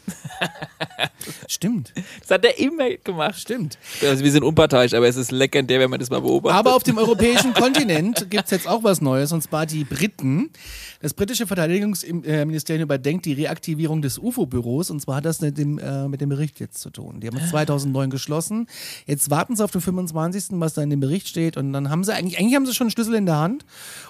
Stimmt, 1.46 1.92
Das 2.20 2.30
hat 2.30 2.44
er 2.44 2.58
immer 2.58 2.90
gemacht. 3.04 3.38
stimmt. 3.38 3.78
Also 4.02 4.24
wir 4.24 4.32
sind 4.32 4.42
unparteiisch, 4.42 4.92
aber 4.94 5.06
es 5.08 5.16
ist 5.16 5.30
legendär, 5.30 5.78
wenn 5.80 5.90
man 5.90 6.00
das 6.00 6.10
mal 6.10 6.20
beobachtet. 6.20 6.58
Aber 6.58 6.74
auf 6.74 6.82
dem 6.82 6.98
europäischen 6.98 7.52
Kontinent 7.54 8.28
gibt 8.30 8.44
es 8.44 8.50
jetzt 8.50 8.68
auch 8.68 8.82
was 8.82 9.00
Neues, 9.00 9.32
und 9.32 9.42
zwar 9.42 9.66
die 9.66 9.84
Briten. 9.84 10.50
Das 11.00 11.14
britische 11.14 11.46
Verteidigungsministerium 11.46 12.84
überdenkt 12.84 13.26
die 13.26 13.32
Reaktivierung 13.34 14.02
des 14.02 14.18
UFO-Büros, 14.18 14.90
und 14.90 15.00
zwar 15.00 15.16
hat 15.16 15.24
das 15.24 15.40
mit 15.40 15.58
dem, 15.58 15.78
äh, 15.78 16.08
mit 16.08 16.20
dem 16.20 16.28
Bericht 16.28 16.58
jetzt 16.60 16.80
zu 16.80 16.90
tun. 16.90 17.20
Die 17.20 17.26
haben 17.26 17.36
es 17.38 17.52
2009 17.82 18.10
geschlossen. 18.10 18.66
Jetzt 19.06 19.30
warten 19.30 19.56
sie 19.56 19.64
auf 19.64 19.70
den 19.70 19.80
25., 19.80 20.60
was 20.60 20.74
da 20.74 20.82
in 20.82 20.90
dem 20.90 21.00
Bericht 21.00 21.28
steht, 21.28 21.56
und 21.56 21.72
dann 21.72 21.90
haben 21.90 22.04
sie 22.04 22.14
eigentlich, 22.14 22.38
eigentlich 22.38 22.54
haben 22.54 22.66
sie 22.66 22.74
schon 22.74 22.86
einen 22.86 22.90
Schlüssel 22.92 23.14
in 23.14 23.26
der 23.26 23.38
Hand 23.38 23.64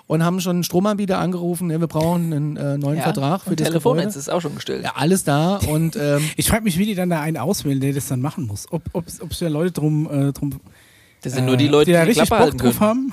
und 0.06 0.24
haben 0.24 0.40
schon 0.40 0.56
einen 0.56 0.64
Stromanbieter 0.64 1.18
angerufen, 1.18 1.70
ja, 1.70 1.80
wir 1.80 1.86
brauchen 1.86 2.32
einen 2.32 2.56
äh, 2.56 2.78
neuen 2.78 2.98
ja, 2.98 3.02
Vertrag 3.04 3.42
für 3.42 3.56
das 3.56 3.68
Telefonnetz 3.68 4.04
Gebäude. 4.04 4.18
ist 4.18 4.30
auch 4.30 4.40
schon 4.40 4.54
gestellt. 4.54 4.84
Ja, 4.84 4.92
alles 4.96 5.24
da 5.24 5.56
und 5.56 5.96
ähm, 5.96 6.22
Ich 6.36 6.48
frage 6.48 6.64
mich, 6.64 6.78
wie 6.78 6.86
die 6.86 6.94
dann 6.94 7.10
da 7.10 7.20
einen 7.20 7.36
auswählen, 7.36 7.80
der 7.80 7.92
das 7.92 8.08
dann 8.08 8.20
machen 8.20 8.46
muss. 8.46 8.66
Ob 8.70 8.82
ob 8.92 9.04
ob 9.20 9.38
da 9.38 9.48
Leute 9.48 9.72
drum, 9.72 10.08
äh, 10.10 10.32
drum 10.32 10.60
Das 11.22 11.34
sind 11.34 11.46
nur 11.46 11.56
die 11.56 11.68
Leute, 11.68 11.86
die 11.86 11.92
da 11.92 12.00
die 12.04 12.12
die 12.12 12.18
richtig 12.20 12.28
Klappe 12.28 12.44
Bock 12.44 12.52
halten 12.52 12.58
drauf 12.58 12.78
können. 12.78 13.12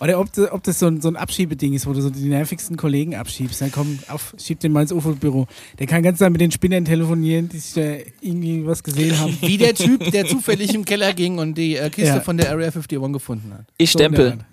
Oder 0.00 0.18
ob, 0.20 0.32
das- 0.32 0.50
ob 0.52 0.62
das 0.62 0.78
so 0.78 0.86
ein, 0.86 1.00
so 1.00 1.08
ein 1.08 1.16
Abschiebeding 1.16 1.72
ist, 1.74 1.86
wo 1.86 1.92
du 1.92 2.00
so 2.00 2.10
die 2.10 2.28
nervigsten 2.28 2.76
Kollegen 2.76 3.14
abschiebst. 3.14 3.60
Dann 3.60 3.70
komm, 3.72 3.98
auf, 4.08 4.34
schieb 4.38 4.60
den 4.60 4.72
mal 4.72 4.82
ins 4.82 4.92
UFO-Büro. 4.92 5.46
Der 5.78 5.86
kann 5.86 6.02
ganz 6.02 6.18
Zeit 6.18 6.32
mit 6.32 6.40
den 6.40 6.50
Spinnern 6.50 6.84
telefonieren, 6.84 7.48
die 7.48 7.58
sich 7.58 7.74
da 7.74 7.96
irgendwie 8.20 8.66
was 8.66 8.82
gesehen 8.82 9.18
haben. 9.18 9.36
wie 9.40 9.56
der 9.58 9.74
Typ, 9.74 10.10
der 10.10 10.26
zufällig 10.26 10.74
im 10.74 10.84
Keller 10.84 11.12
ging 11.12 11.38
und 11.38 11.56
die 11.56 11.76
äh, 11.76 11.90
Kiste 11.90 12.16
Ja. 12.16 12.20
von 12.20 12.36
der 12.36 12.50
Area 12.50 12.66
51 12.68 12.98
gefunden 13.12 13.52
hat. 13.54 13.64
Ich 13.78 13.90
So 13.92 13.98
stempel. 13.98 14.32
Art. 14.32 14.44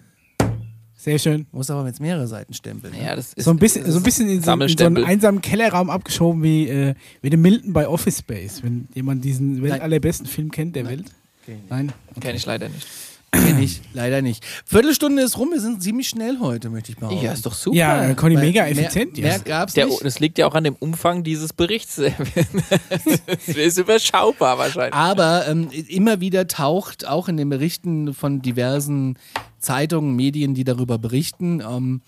Sehr 0.96 1.18
schön. 1.18 1.48
Muss 1.52 1.72
aber 1.72 1.88
jetzt 1.88 2.00
mehrere 2.00 2.28
Seiten 2.28 2.54
stempeln. 2.54 2.94
ne? 2.94 3.04
Ja, 3.04 3.16
das 3.16 3.34
ist, 3.34 3.46
So 3.46 3.50
ein 3.50 3.58
bisschen, 3.58 3.84
das 3.84 3.94
so 3.94 4.00
ein, 4.00 4.04
bisschen 4.04 4.30
in, 4.30 4.44
so, 4.44 4.52
in 4.54 4.68
so 4.78 4.86
einen 4.86 5.04
einsamen 5.04 5.42
Kellerraum 5.42 5.90
abgeschoben 5.90 6.44
wie, 6.44 6.68
äh, 6.68 6.94
wie 7.24 7.32
der 7.32 7.40
Milton 7.40 7.74
bei 7.74 7.88
Office 7.88 8.20
Space. 8.20 8.62
Wenn 8.62 8.88
jemand 8.94 9.26
diesen 9.26 9.54
Nein. 9.54 9.64
weltallerbesten 9.64 10.28
Film 10.28 10.52
kennt 10.52 10.76
der 10.76 10.86
Welt. 10.88 11.06
Okay. 11.44 11.58
Nein? 11.72 11.92
Kenn 12.20 12.36
ich 12.36 12.46
leider 12.46 12.70
nicht. 12.70 12.86
Kenn 13.34 13.60
ich 13.64 13.80
leider 13.94 14.22
nicht. 14.22 14.44
Viertelstunde 14.66 15.22
ist 15.22 15.38
rum, 15.38 15.52
wir 15.52 15.62
sind 15.62 15.82
ziemlich 15.82 16.10
schnell 16.10 16.40
heute, 16.42 16.70
möchte 16.70 16.92
ich 16.92 16.98
behaupten. 16.98 17.24
Ja, 17.24 17.32
ist 17.32 17.46
doch 17.46 17.54
super. 17.54 17.78
Ja, 17.78 18.14
Conny, 18.14 18.36
mega 18.36 18.64
mehr- 18.64 18.72
effizient 18.72 19.18
Mehr 19.18 19.34
jetzt. 19.34 19.46
gab's 19.46 19.74
Der, 19.74 19.86
nicht. 19.86 20.04
das 20.04 20.20
liegt 20.20 20.38
ja 20.38 20.48
auch 20.48 20.54
an 20.54 20.66
dem 20.66 20.76
Umfang 20.76 21.24
dieses 21.24 21.54
Berichts. 21.54 21.96
das 23.46 23.48
ist 23.48 23.78
überschaubar 23.78 24.58
wahrscheinlich. 24.58 24.94
Aber 24.94 25.48
ähm, 25.48 25.70
immer 25.88 26.20
wieder 26.20 26.48
taucht 26.48 27.08
auch 27.08 27.30
in 27.30 27.38
den 27.38 27.48
Berichten 27.50 28.14
von 28.14 28.42
diversen 28.42 29.18
Zeitungen, 29.60 30.16
Medien, 30.16 30.54
die 30.54 30.64
darüber 30.66 30.98
berichten, 30.98 31.62
ähm, 31.62 32.02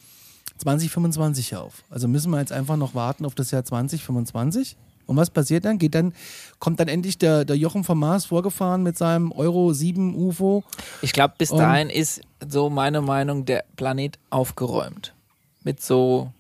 2025 0.58 1.56
auf. 1.56 1.84
Also 1.89 2.08
müssen 2.08 2.32
wir 2.32 2.39
jetzt 2.39 2.51
einfach 2.51 2.75
noch 2.77 2.96
warten 2.96 3.25
auf 3.25 3.36
das 3.36 3.51
Jahr 3.51 3.63
2025. 3.63 4.75
Und 5.05 5.17
was 5.17 5.29
passiert 5.29 5.65
dann? 5.65 5.77
Geht 5.77 5.95
dann, 5.95 6.13
kommt 6.60 6.79
dann 6.79 6.88
endlich 6.88 7.17
der, 7.17 7.45
der 7.45 7.57
Jochen 7.57 7.83
vom 7.83 8.00
Mars 8.00 8.25
vorgefahren 8.25 8.83
mit 8.83 8.98
seinem 8.98 9.31
Euro 9.31 9.74
7 9.74 10.15
UFO. 10.15 10.63
Ich 11.01 11.13
glaube, 11.13 11.36
bis 11.38 11.51
Und- 11.51 11.60
dahin 11.60 11.89
ist 11.89 12.22
so 12.48 12.69
meine 12.69 13.01
Meinung 13.01 13.45
der 13.45 13.63
Planet 13.75 14.17
aufgeräumt. 14.29 15.13
Mit 15.63 15.81
so 15.81 16.31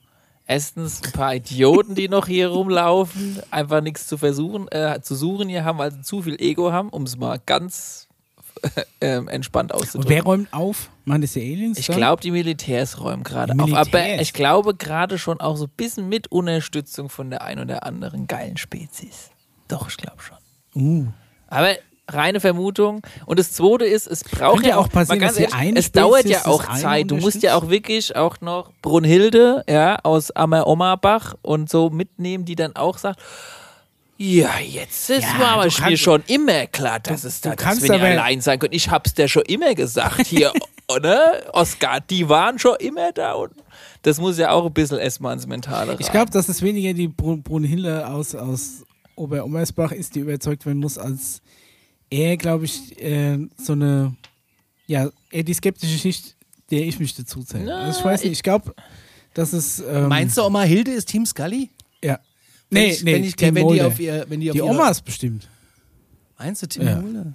erstens 0.45 1.01
ein 1.03 1.11
paar 1.13 1.35
Idioten, 1.35 1.95
die 1.95 2.09
noch 2.09 2.27
hier 2.27 2.49
rumlaufen, 2.49 3.39
einfach 3.51 3.81
nichts 3.81 4.07
zu 4.07 4.17
versuchen, 4.17 4.67
äh, 4.69 4.99
zu 5.01 5.15
suchen 5.15 5.47
hier 5.49 5.63
haben, 5.63 5.77
weil 5.77 5.91
sie 5.91 6.01
zu 6.01 6.21
viel 6.21 6.35
Ego 6.41 6.71
haben, 6.71 6.89
um 6.89 7.03
es 7.03 7.17
mal 7.17 7.39
ganz 7.45 8.07
ähm, 9.01 9.27
entspannt 9.27 9.71
Und 9.71 9.81
auszudrücken. 9.81 10.09
wer 10.09 10.23
räumt 10.23 10.53
auf? 10.53 10.89
Machen 11.05 11.21
das 11.21 11.33
die 11.33 11.41
Aliens? 11.41 11.77
Ich 11.77 11.87
glaube, 11.87 12.21
die 12.21 12.31
Militärs 12.31 12.99
räumen 12.99 13.23
gerade 13.23 13.53
auf. 13.61 13.73
Aber 13.73 14.19
ich 14.19 14.33
glaube 14.33 14.75
gerade 14.75 15.17
schon 15.17 15.39
auch 15.41 15.57
so 15.57 15.65
ein 15.65 15.71
bisschen 15.75 16.09
mit 16.09 16.31
Unterstützung 16.31 17.09
von 17.09 17.29
der 17.29 17.41
ein 17.43 17.59
oder 17.59 17.83
anderen 17.83 18.27
geilen 18.27 18.57
Spezies. 18.57 19.31
Doch, 19.67 19.89
ich 19.89 19.97
glaube 19.97 20.17
schon. 20.21 20.37
Uh. 20.75 21.07
Aber 21.47 21.75
reine 22.07 22.39
Vermutung. 22.39 23.01
Und 23.25 23.39
das 23.39 23.53
Zweite 23.53 23.85
ist, 23.85 24.07
es 24.07 24.23
braucht 24.23 24.55
Könnte 24.55 24.69
ja 24.69 24.77
auch 24.77 24.89
passieren, 24.89 25.19
ganz 25.19 25.39
ehrlich, 25.39 25.75
es 25.75 25.91
dauert 25.91 26.25
ja 26.25 26.45
auch 26.45 26.63
Zeit. 26.75 27.09
Du 27.11 27.15
musst 27.15 27.43
ja 27.43 27.55
auch 27.55 27.69
wirklich 27.69 28.15
auch 28.15 28.41
noch 28.41 28.71
Brunhilde, 28.81 29.63
ja, 29.69 29.97
aus 30.03 30.31
Ammer-Ommerbach 30.31 31.35
und 31.41 31.69
so 31.69 31.89
mitnehmen, 31.89 32.45
die 32.45 32.55
dann 32.55 32.75
auch 32.75 32.97
sagt, 32.97 33.19
ja, 34.17 34.59
jetzt 34.59 35.09
ist 35.09 35.23
Ja, 35.23 35.39
war 35.39 35.63
du 35.63 35.69
mir 35.69 35.73
kannst- 35.75 36.01
schon 36.03 36.23
immer 36.27 36.67
klar, 36.67 36.99
dass 36.99 37.23
es 37.23 37.41
du 37.41 37.49
da, 37.49 37.55
dass 37.55 37.63
kannst 37.65 37.83
wir 37.83 37.91
nicht 37.93 38.01
allein 38.01 38.41
sein 38.41 38.59
können. 38.59 38.73
Ich 38.73 38.89
hab's 38.89 39.13
dir 39.13 39.27
schon 39.27 39.43
immer 39.43 39.73
gesagt 39.75 40.27
hier, 40.27 40.53
oder? 40.87 41.43
Oscar, 41.53 41.99
die 42.01 42.29
waren 42.29 42.59
schon 42.59 42.75
immer 42.79 43.11
da 43.11 43.33
und 43.33 43.53
das 44.03 44.19
muss 44.19 44.37
ja 44.37 44.51
auch 44.51 44.65
ein 44.65 44.73
bisschen 44.73 44.99
erstmal 44.99 45.33
ins 45.33 45.47
Mentale 45.47 45.91
rein. 45.91 45.97
Ich 45.99 46.11
glaube, 46.11 46.29
dass 46.31 46.47
es 46.49 46.61
weniger 46.61 46.93
die 46.93 47.07
Brun 47.07 47.41
Brunhilde 47.41 48.07
aus, 48.07 48.35
aus 48.35 48.83
Ober-Ommersbach 49.15 49.91
ist, 49.91 50.15
die 50.15 50.19
überzeugt 50.19 50.65
werden 50.65 50.79
muss, 50.79 50.97
als 50.97 51.41
eher, 52.09 52.37
glaube 52.37 52.65
ich, 52.65 53.01
äh, 53.01 53.37
so 53.57 53.73
eine, 53.73 54.15
ja, 54.87 55.09
eher 55.31 55.43
die 55.43 55.53
skeptische 55.53 55.97
Schicht, 55.97 56.35
der 56.71 56.81
ich 56.81 56.99
mich 56.99 57.15
dazu 57.15 57.43
zähle. 57.43 57.65
Na, 57.65 57.81
also 57.85 57.99
ich 57.99 58.05
weiß 58.05 58.23
nicht, 58.23 58.33
ich 58.33 58.43
glaube, 58.43 58.73
dass 59.33 59.53
es. 59.53 59.79
Ähm, 59.79 60.07
Meinst 60.09 60.37
du, 60.37 60.43
Oma 60.43 60.61
Hilde 60.63 60.91
ist 60.91 61.07
Team 61.09 61.25
Scully? 61.25 61.69
Nee, 62.73 62.91
ich, 62.91 63.03
nee, 63.03 63.13
wenn, 63.13 63.23
ich, 63.23 63.39
wenn 63.39 63.67
die 63.69 63.81
auf 63.81 63.99
ihr, 63.99 64.25
wenn 64.29 64.39
die 64.39 64.49
auf 64.49 64.53
Die 64.53 64.59
ihre- 64.59 64.67
Omas 64.67 65.01
bestimmt. 65.01 65.47
Meinst 66.37 66.61
du 66.61 66.67
Team 66.67 66.85
Ja. 66.87 66.99
Mulder? 67.01 67.33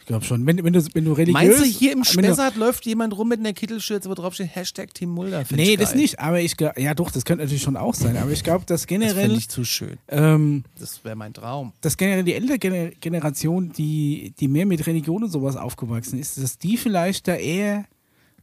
Ich 0.00 0.06
glaube 0.06 0.24
schon. 0.24 0.44
Wenn, 0.44 0.64
wenn, 0.64 0.72
du, 0.72 0.84
wenn 0.94 1.04
du 1.04 1.12
religiös. 1.12 1.32
Meinst 1.34 1.60
du, 1.60 1.64
hier 1.64 1.92
im 1.92 2.02
Spessart 2.02 2.56
läuft 2.56 2.84
jemand 2.84 3.16
rum 3.16 3.28
mit 3.28 3.38
einer 3.38 3.52
Kittelschürze, 3.52 4.10
wo 4.10 4.14
drauf 4.14 4.34
steht 4.34 4.54
Hashtag 4.56 4.92
Team 4.92 5.10
Mulder? 5.10 5.44
Nee, 5.50 5.76
das 5.76 5.94
nicht. 5.94 6.18
Aber 6.18 6.40
ich 6.40 6.56
glaube, 6.56 6.80
ja 6.82 6.94
doch, 6.94 7.12
das 7.12 7.24
könnte 7.24 7.44
natürlich 7.44 7.62
schon 7.62 7.76
auch 7.76 7.94
sein. 7.94 8.16
Aber 8.16 8.32
ich 8.32 8.42
glaube, 8.42 8.64
dass 8.66 8.80
Das 8.82 8.86
generell, 8.88 9.14
finde 9.14 9.36
ich 9.36 9.48
zu 9.48 9.64
schön. 9.64 9.98
ähm, 10.08 10.64
Das 10.80 11.04
wäre 11.04 11.14
mein 11.14 11.32
Traum. 11.32 11.72
dass 11.80 11.96
generell 11.96 12.24
die 12.24 12.34
ältere 12.34 12.58
Gener 12.58 12.90
Generation, 13.00 13.72
die, 13.72 14.34
die 14.40 14.48
mehr 14.48 14.66
mit 14.66 14.84
Religion 14.84 15.22
und 15.22 15.30
sowas 15.30 15.54
aufgewachsen 15.54 16.18
ist, 16.18 16.42
dass 16.42 16.58
die 16.58 16.76
vielleicht 16.76 17.28
da 17.28 17.36
eher 17.36 17.84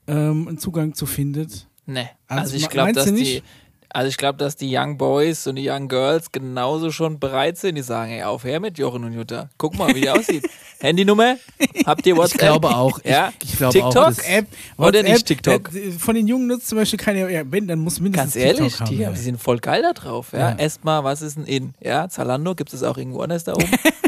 ähm, 0.08 0.48
einen 0.48 0.58
Zugang 0.60 0.94
zu 0.94 1.06
findet. 1.06 1.68
Nee. 1.86 2.08
Also 2.28 2.44
Also, 2.44 2.56
ich 2.56 2.70
glaube, 2.70 2.94
dass 2.94 3.14
die. 3.14 3.42
Also 3.89 4.10
ich 4.10 4.17
glaube, 4.17 4.38
dass 4.38 4.56
die 4.56 4.75
Young 4.75 4.98
Boys 4.98 5.48
und 5.48 5.56
die 5.56 5.70
Young 5.70 5.88
Girls 5.88 6.32
genauso 6.32 6.91
schon 6.91 7.20
bereit 7.20 7.58
sind. 7.58 7.75
Die 7.75 7.82
sagen, 7.82 8.12
ey, 8.12 8.24
auf 8.24 8.44
her 8.44 8.60
mit 8.60 8.77
Jochen 8.77 9.03
und 9.03 9.13
Jutta. 9.13 9.50
Guck 9.58 9.77
mal, 9.77 9.94
wie 9.96 10.01
die 10.01 10.10
aussieht. 10.10 10.48
Handynummer? 10.79 11.38
Habt 11.86 12.06
ihr 12.06 12.15
WhatsApp? 12.15 12.36
Ich 12.36 12.48
glaube 12.48 12.70
auch. 12.70 13.00
Ja? 13.03 13.34
Ich, 13.41 13.53
ich 13.53 13.57
glaube 13.57 13.74
TikTok? 13.74 13.96
auch. 13.96 14.07
WhatsApp, 14.07 14.48
Oder 14.77 15.03
nicht 15.03 15.25
TikTok? 15.25 15.72
Von 15.98 16.16
den 16.16 16.27
Jungen 16.27 16.48
nutzt 16.48 16.68
zum 16.68 16.77
Beispiel 16.77 17.00
keine, 17.00 17.31
ja, 17.31 17.42
wenn, 17.50 17.68
dann 17.68 17.79
muss 17.79 18.00
mindestens 18.00 18.33
Ganz 18.33 18.46
ehrlich, 18.46 18.74
TikTok 18.74 18.79
haben. 18.81 18.96
die, 18.96 19.01
ja. 19.01 19.12
die 19.12 19.20
sind 19.20 19.42
voll 19.42 19.59
geil 19.59 19.81
da 19.81 19.94
drauf. 19.94 20.33
Ja? 20.33 20.51
Ja. 20.51 20.55
Erstmal, 20.57 21.03
was 21.03 21.22
ist 21.22 21.38
ein 21.38 21.46
In? 21.46 21.74
Ja, 21.79 22.09
Zalando 22.09 22.53
gibt 22.55 22.74
es 22.74 22.83
auch 22.83 22.98
irgendwo 22.98 23.22
anders 23.22 23.44
da 23.44 23.53
oben. 23.53 23.70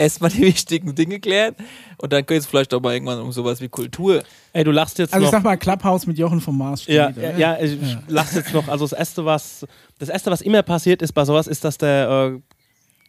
Erstmal 0.00 0.30
die 0.36 0.40
wichtigen 0.40 0.94
Dinge 0.94 1.20
klären 1.20 1.54
und 1.98 2.12
dann 2.12 2.24
geht 2.24 2.38
es 2.40 2.46
vielleicht 2.46 2.72
auch 2.72 2.80
mal 2.80 2.94
irgendwann 2.94 3.20
um 3.20 3.32
sowas 3.32 3.60
wie 3.60 3.68
Kultur. 3.68 4.22
Ey, 4.54 4.64
du 4.64 4.70
lachst 4.70 4.98
jetzt 4.98 5.12
Also 5.12 5.26
ich 5.26 5.30
noch. 5.30 5.38
sag 5.38 5.44
mal, 5.44 5.56
Clubhouse 5.58 6.06
mit 6.06 6.16
Jochen 6.18 6.40
vom 6.40 6.56
Mars. 6.56 6.86
Ja, 6.86 7.10
ja, 7.10 7.36
ja, 7.36 7.58
ich 7.60 7.78
lach's 8.08 8.34
jetzt 8.34 8.54
noch. 8.54 8.66
Also 8.68 8.86
das 8.86 8.92
erste, 8.98 9.24
was 9.26 9.66
das 9.98 10.08
erste, 10.08 10.30
was 10.30 10.40
immer 10.40 10.62
passiert 10.62 11.02
ist 11.02 11.12
bei 11.12 11.24
sowas, 11.26 11.46
ist, 11.46 11.64
dass 11.64 11.76
der, 11.76 12.32
äh, 12.34 12.40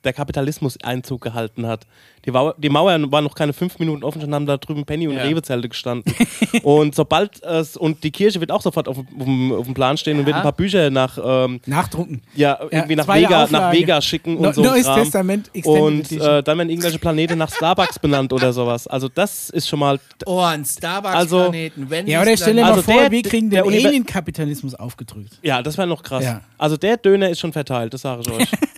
der 0.03 0.13
Kapitalismus 0.13 0.77
Einzug 0.83 1.21
gehalten 1.21 1.67
hat. 1.67 1.85
Die, 2.25 2.31
Mauer, 2.31 2.55
die 2.57 2.69
Mauern 2.69 3.11
waren 3.11 3.23
noch 3.23 3.35
keine 3.35 3.53
fünf 3.53 3.79
Minuten 3.79 4.03
offen, 4.03 4.21
schon 4.21 4.33
haben 4.33 4.45
da 4.45 4.57
drüben 4.57 4.85
Penny 4.85 5.07
und 5.07 5.15
Ja. 5.15 5.23
Rewe-Zelte 5.23 5.69
gestanden. 5.69 6.13
und 6.63 6.93
sobald 6.95 7.41
es 7.43 7.75
und 7.77 8.03
die 8.03 8.11
Kirche 8.11 8.39
wird 8.39 8.51
auch 8.51 8.61
sofort 8.61 8.87
auf, 8.87 8.97
dem- 9.11 9.51
auf 9.53 9.65
dem 9.65 9.73
Plan 9.73 9.97
stehen 9.97 10.19
und 10.19 10.25
wird 10.25 10.35
ein 10.35 10.41
paar 10.43 10.51
Bücher 10.53 10.89
nach 10.89 11.17
ähm, 11.23 11.59
Nachdrucken. 11.65 12.21
ja, 12.35 12.59
irgendwie 12.69 12.95
nach 12.95 13.05
zweite 13.05 13.25
Vega, 13.27 13.47
nach. 13.49 13.71
Vega 13.73 14.01
schicken 14.01 14.35
und 14.37 14.41
No, 14.43 14.51
so. 14.53 14.61
Neues 14.63 14.85
Kram. 14.85 14.99
Testament, 14.99 15.49
Extended 15.53 15.81
Und 15.81 16.11
äh, 16.21 16.43
dann 16.43 16.57
werden 16.57 16.69
irgendwelche 16.69 16.99
Planeten 16.99 17.37
nach 17.37 17.51
Starbucks 17.53 17.99
benannt 17.99 18.31
oder 18.33 18.53
sowas. 18.53 18.87
Also 18.87 19.07
das 19.09 19.49
ist 19.49 19.67
schon 19.67 19.79
mal 19.79 19.99
oh, 20.25 20.39
ein 20.41 20.63
Starbucks-Planeten. 20.65 21.89
wenn 21.89 22.07
ja, 22.07 22.21
oder 22.21 22.35
stell 22.37 22.55
dir 22.55 22.61
mal 22.61 22.71
Also 22.71 22.83
vor, 22.83 23.01
der- 23.01 23.11
wir 23.11 23.21
kriegen 23.23 23.49
der 23.49 23.63
den 23.63 23.73
Alien-Kapitalismus 23.85 24.75
aufgedrückt. 24.75 25.37
ja, 25.41 25.61
das 25.61 25.77
wäre 25.77 25.87
noch 25.87 26.03
krass. 26.03 26.23
Ja. 26.23 26.41
Also 26.57 26.77
der 26.77 26.97
Döner 26.97 27.29
ist 27.29 27.39
schon 27.39 27.53
verteilt, 27.53 27.93
das 27.93 28.01
sage 28.01 28.21
ich 28.25 28.31
euch. 28.31 28.47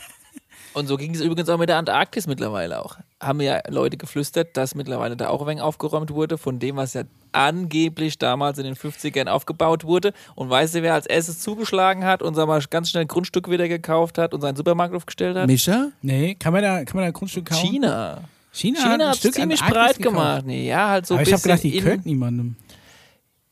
Und 0.74 0.88
so 0.88 0.98
ging 0.98 1.14
es 1.14 1.22
übrigens 1.22 1.50
auch 1.50 1.58
mit 1.58 1.70
der 1.70 1.78
Antarktis 1.78 2.28
mittlerweile 2.28 2.84
auch. 2.84 2.98
Haben 3.22 3.42
ja 3.42 3.62
Leute 3.70 3.98
geflüstert, 3.98 4.58
dass 4.58 4.76
mittlerweile 4.76 5.16
da 5.16 5.30
auch 5.30 5.42
ein 5.42 5.48
wenig 5.48 5.62
aufgeräumt 5.62 6.12
wurde 6.12 6.38
von 6.38 6.60
dem, 6.60 6.76
was 6.78 6.94
ja 6.94 7.04
angeblich 7.32 8.18
damals 8.18 8.58
in 8.58 8.66
den 8.66 8.76
50ern 8.76 9.28
aufgebaut 9.28 9.84
wurde. 9.84 10.14
Und 10.36 10.50
weißt 10.50 10.76
du, 10.76 10.82
wer 10.82 10.94
als 10.94 11.06
erstes 11.06 11.40
zugeschlagen 11.40 12.06
hat 12.06 12.22
und 12.22 12.36
sag 12.36 12.48
mal, 12.48 12.62
ganz 12.70 12.90
schnell 12.90 13.02
ein 13.02 13.08
Grundstück 13.08 13.50
wieder 13.50 13.68
gekauft 13.68 14.18
hat 14.18 14.34
und 14.34 14.42
seinen 14.42 14.56
Supermarkt 14.56 14.96
aufgestellt 14.96 15.38
hat? 15.38 15.48
Mischa? 15.48 15.90
Nee, 16.02 16.36
kann 16.36 16.54
man 16.54 16.64
da, 16.64 16.84
kann 16.84 16.96
man 16.96 17.04
da 17.04 17.08
ein 17.08 17.14
Grundstück 17.14 17.46
kaufen? 17.46 17.68
China. 17.68 18.22
China, 18.52 18.80
China 18.80 18.94
ein 18.94 19.02
hat 19.02 19.14
es 19.14 19.20
Stück 19.20 19.34
ziemlich 19.34 19.62
Antarktis 19.62 19.98
breit 19.98 20.04
gemacht. 20.04 20.46
Nee, 20.46 20.68
ja, 20.68 20.90
halt 20.90 21.08
so 21.08 21.16
ein 21.16 21.20
Aber 21.20 21.28
ich 21.28 21.34
habe 21.34 21.42
gedacht, 21.42 21.64
die 21.64 21.72
gehört 21.72 22.06
niemandem. 22.06 22.56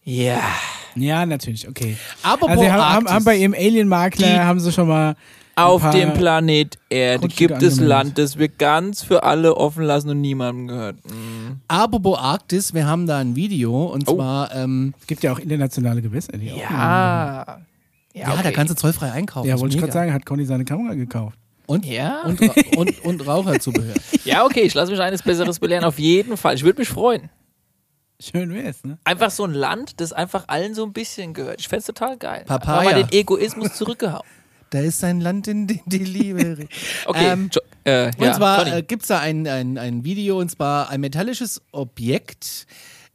Ja. 0.04 0.42
Ja, 0.96 1.26
natürlich, 1.26 1.68
okay. 1.68 1.98
Aber 2.22 2.50
Also 2.50 2.70
haben, 2.70 3.08
haben, 3.08 3.26
bei 3.26 3.38
ihrem 3.38 3.54
Alien-Makler 3.54 4.46
haben 4.46 4.60
sie 4.60 4.72
schon 4.72 4.88
mal 4.88 5.12
ein 5.12 5.16
Auf 5.56 5.90
dem 5.92 6.14
Planet 6.14 6.78
Erde 6.90 7.28
gibt 7.28 7.62
es. 7.62 7.80
Land, 7.80 8.18
das 8.18 8.38
wir 8.38 8.48
ganz 8.48 9.04
für 9.04 9.24
alle 9.24 9.56
offen 9.58 9.84
lassen 9.84 10.10
und 10.10 10.22
niemandem 10.22 10.68
gehört. 10.68 10.96
Mhm. 11.10 11.60
Apropos 11.68 12.18
Arktis, 12.18 12.74
wir 12.74 12.86
haben 12.88 13.06
da 13.08 13.18
ein 13.20 13.36
Video 13.36 13.86
und 13.86 14.08
Oh. 14.08 14.16
zwar, 14.16 14.54
ähm, 14.56 14.94
Es 15.02 15.08
gibt 15.08 15.24
ja 15.24 15.34
auch 15.34 15.40
internationale 15.40 16.02
Gewässer. 16.02 16.34
Die 16.38 16.52
auch 16.52 16.58
Ja. 16.58 17.60
ja, 18.14 18.28
okay. 18.34 18.40
da 18.44 18.52
kannst 18.52 18.72
du 18.72 18.76
zollfrei 18.76 19.12
einkaufen. 19.12 19.48
Ja, 19.48 19.60
wollte 19.60 19.76
ich 19.76 19.80
gerade 19.82 19.94
sagen, 19.94 20.14
hat 20.14 20.26
Conny 20.26 20.46
seine 20.46 20.66
Kamera 20.66 20.94
gekauft. 20.96 21.38
Und, 21.68 21.86
Ja? 21.86 22.24
und, 22.26 22.42
und, 22.78 23.06
und 23.06 23.28
Raucherzubehör. 23.28 23.94
Ja, 24.26 24.46
okay, 24.46 24.62
ich 24.62 24.74
lasse 24.74 24.92
mich 24.92 25.02
eines 25.02 25.24
Besseres 25.24 25.60
belehren. 25.60 25.84
Auf 25.84 25.98
jeden 25.98 26.38
Fall. 26.38 26.54
Ich 26.56 26.64
würde 26.64 26.80
mich 26.80 26.90
freuen. 26.90 27.30
Schön 28.20 28.54
wär's, 28.54 28.84
ne? 28.84 29.00
Einfach 29.04 29.32
so 29.32 29.46
ein 29.46 29.54
Land, 29.54 30.00
das 30.00 30.14
einfach 30.14 30.44
allen 30.48 30.76
so 30.76 30.86
ein 30.86 30.94
bisschen 30.94 31.34
gehört. 31.34 31.60
Ich 31.60 31.68
fände 31.68 31.80
es 31.80 31.86
total 31.88 32.18
geil. 32.18 32.44
Papaya. 32.46 32.76
Aber 32.82 32.84
mal 32.84 33.04
den 33.04 33.12
Egoismus 33.12 33.74
zurückgehauen. 33.74 34.22
Da 34.72 34.80
ist 34.80 35.04
ein 35.04 35.22
Land, 35.22 35.48
in 35.48 35.68
dem 35.68 35.80
die 35.86 35.98
Liebe. 36.00 36.58
Okay, 37.06 37.26
Ähm, 37.32 37.50
jo 37.54 37.62
äh, 37.84 38.06
Und 38.18 38.26
ja, 38.26 38.34
zwar 38.34 38.68
äh, 38.78 38.82
gibt 38.84 39.04
es 39.04 39.10
da 39.10 39.20
ein, 39.20 39.48
ein, 39.48 39.78
ein 39.78 40.04
Video, 40.04 40.40
und 40.40 40.50
zwar 40.50 40.90
ein 40.90 41.02
metallisches 41.02 41.62
Objekt 41.72 42.66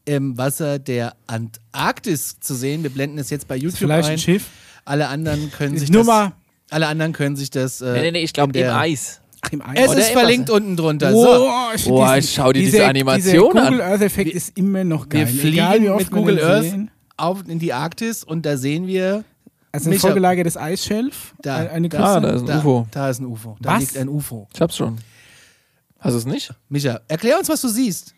im 0.04 0.36
Wasser 0.38 0.78
der 0.78 1.14
Antarktis 1.26 2.38
zu 2.40 2.54
sehen. 2.54 2.82
Wir 2.82 2.90
blenden 2.90 3.18
es 3.18 3.30
jetzt 3.30 3.48
bei 3.48 3.56
YouTube 3.56 3.78
Vielleicht 3.78 4.08
ein. 4.08 4.14
ein 4.14 4.18
Schiff. 4.18 4.46
Alle 4.84 5.08
anderen 5.08 5.50
können 5.50 5.76
sich 5.76 5.90
nur 5.90 6.02
das, 6.02 6.06
mal 6.06 6.32
alle 6.70 6.86
anderen 6.88 7.12
können 7.12 7.36
sich 7.36 7.50
das. 7.50 7.80
Äh, 7.80 7.92
nee, 7.92 8.00
nee, 8.02 8.10
nee, 8.12 8.22
ich 8.24 8.32
glaube 8.32 8.48
im 8.50 8.64
der- 8.64 8.76
Eis. 8.76 9.20
Ach, 9.40 9.52
im 9.52 9.62
Eis. 9.62 9.78
Es 9.84 9.88
Oder 9.90 9.98
ist 10.00 10.10
verlinkt 10.10 10.48
Wasser. 10.48 10.56
unten 10.56 10.76
drunter. 10.76 11.12
So. 11.12 11.22
Boah, 11.24 11.70
ich 11.74 11.82
find 11.82 11.94
Boah, 11.94 12.14
diesen- 12.16 12.34
schau 12.34 12.52
dir 12.52 12.60
diese 12.60 12.72
dieser- 12.72 12.88
Animation 12.88 13.50
dieser 13.52 13.62
an. 13.62 13.68
Google 13.72 13.82
Earth 13.82 14.02
Effekt 14.02 14.30
ist 14.32 14.58
immer 14.58 14.84
noch 14.84 15.08
geil. 15.08 15.28
Wir 15.32 15.44
Egal, 15.44 15.72
wie 15.74 15.76
fliegen 15.78 15.92
oft 15.92 16.00
mit 16.00 16.10
Google 16.10 16.40
Earth 16.42 16.74
auf 17.16 17.48
in 17.48 17.58
die 17.60 17.72
Arktis 17.72 18.24
und 18.24 18.44
da 18.44 18.56
sehen 18.56 18.86
wir 18.86 19.24
Also 19.76 19.90
ein 19.90 19.94
Micha- 19.96 20.00
vorgelagertes 20.00 20.56
Eisschelf. 20.56 21.34
Da, 21.40 21.56
ein- 21.56 21.68
eine 21.70 21.88
da, 21.88 21.98
Küste. 21.98 22.10
Ah, 22.12 22.20
da 22.20 22.30
ist 22.30 22.40
ein 22.42 22.46
da, 22.46 22.58
UFO. 22.58 22.86
Da 22.90 23.08
ist 23.10 23.20
ein 23.20 23.26
UFO. 23.26 23.56
Da 23.60 23.70
Was? 23.74 23.80
liegt 23.80 23.96
ein 23.98 24.08
UFO. 24.08 24.48
Ich 24.54 24.60
hab's 24.60 24.76
schon. 24.76 24.98
Hast 25.98 26.12
du 26.14 26.18
es 26.18 26.26
nicht? 26.26 26.52
Micha, 26.68 27.00
erklär 27.08 27.38
uns, 27.38 27.48
was 27.48 27.60
du 27.60 27.68
siehst. 27.68 28.14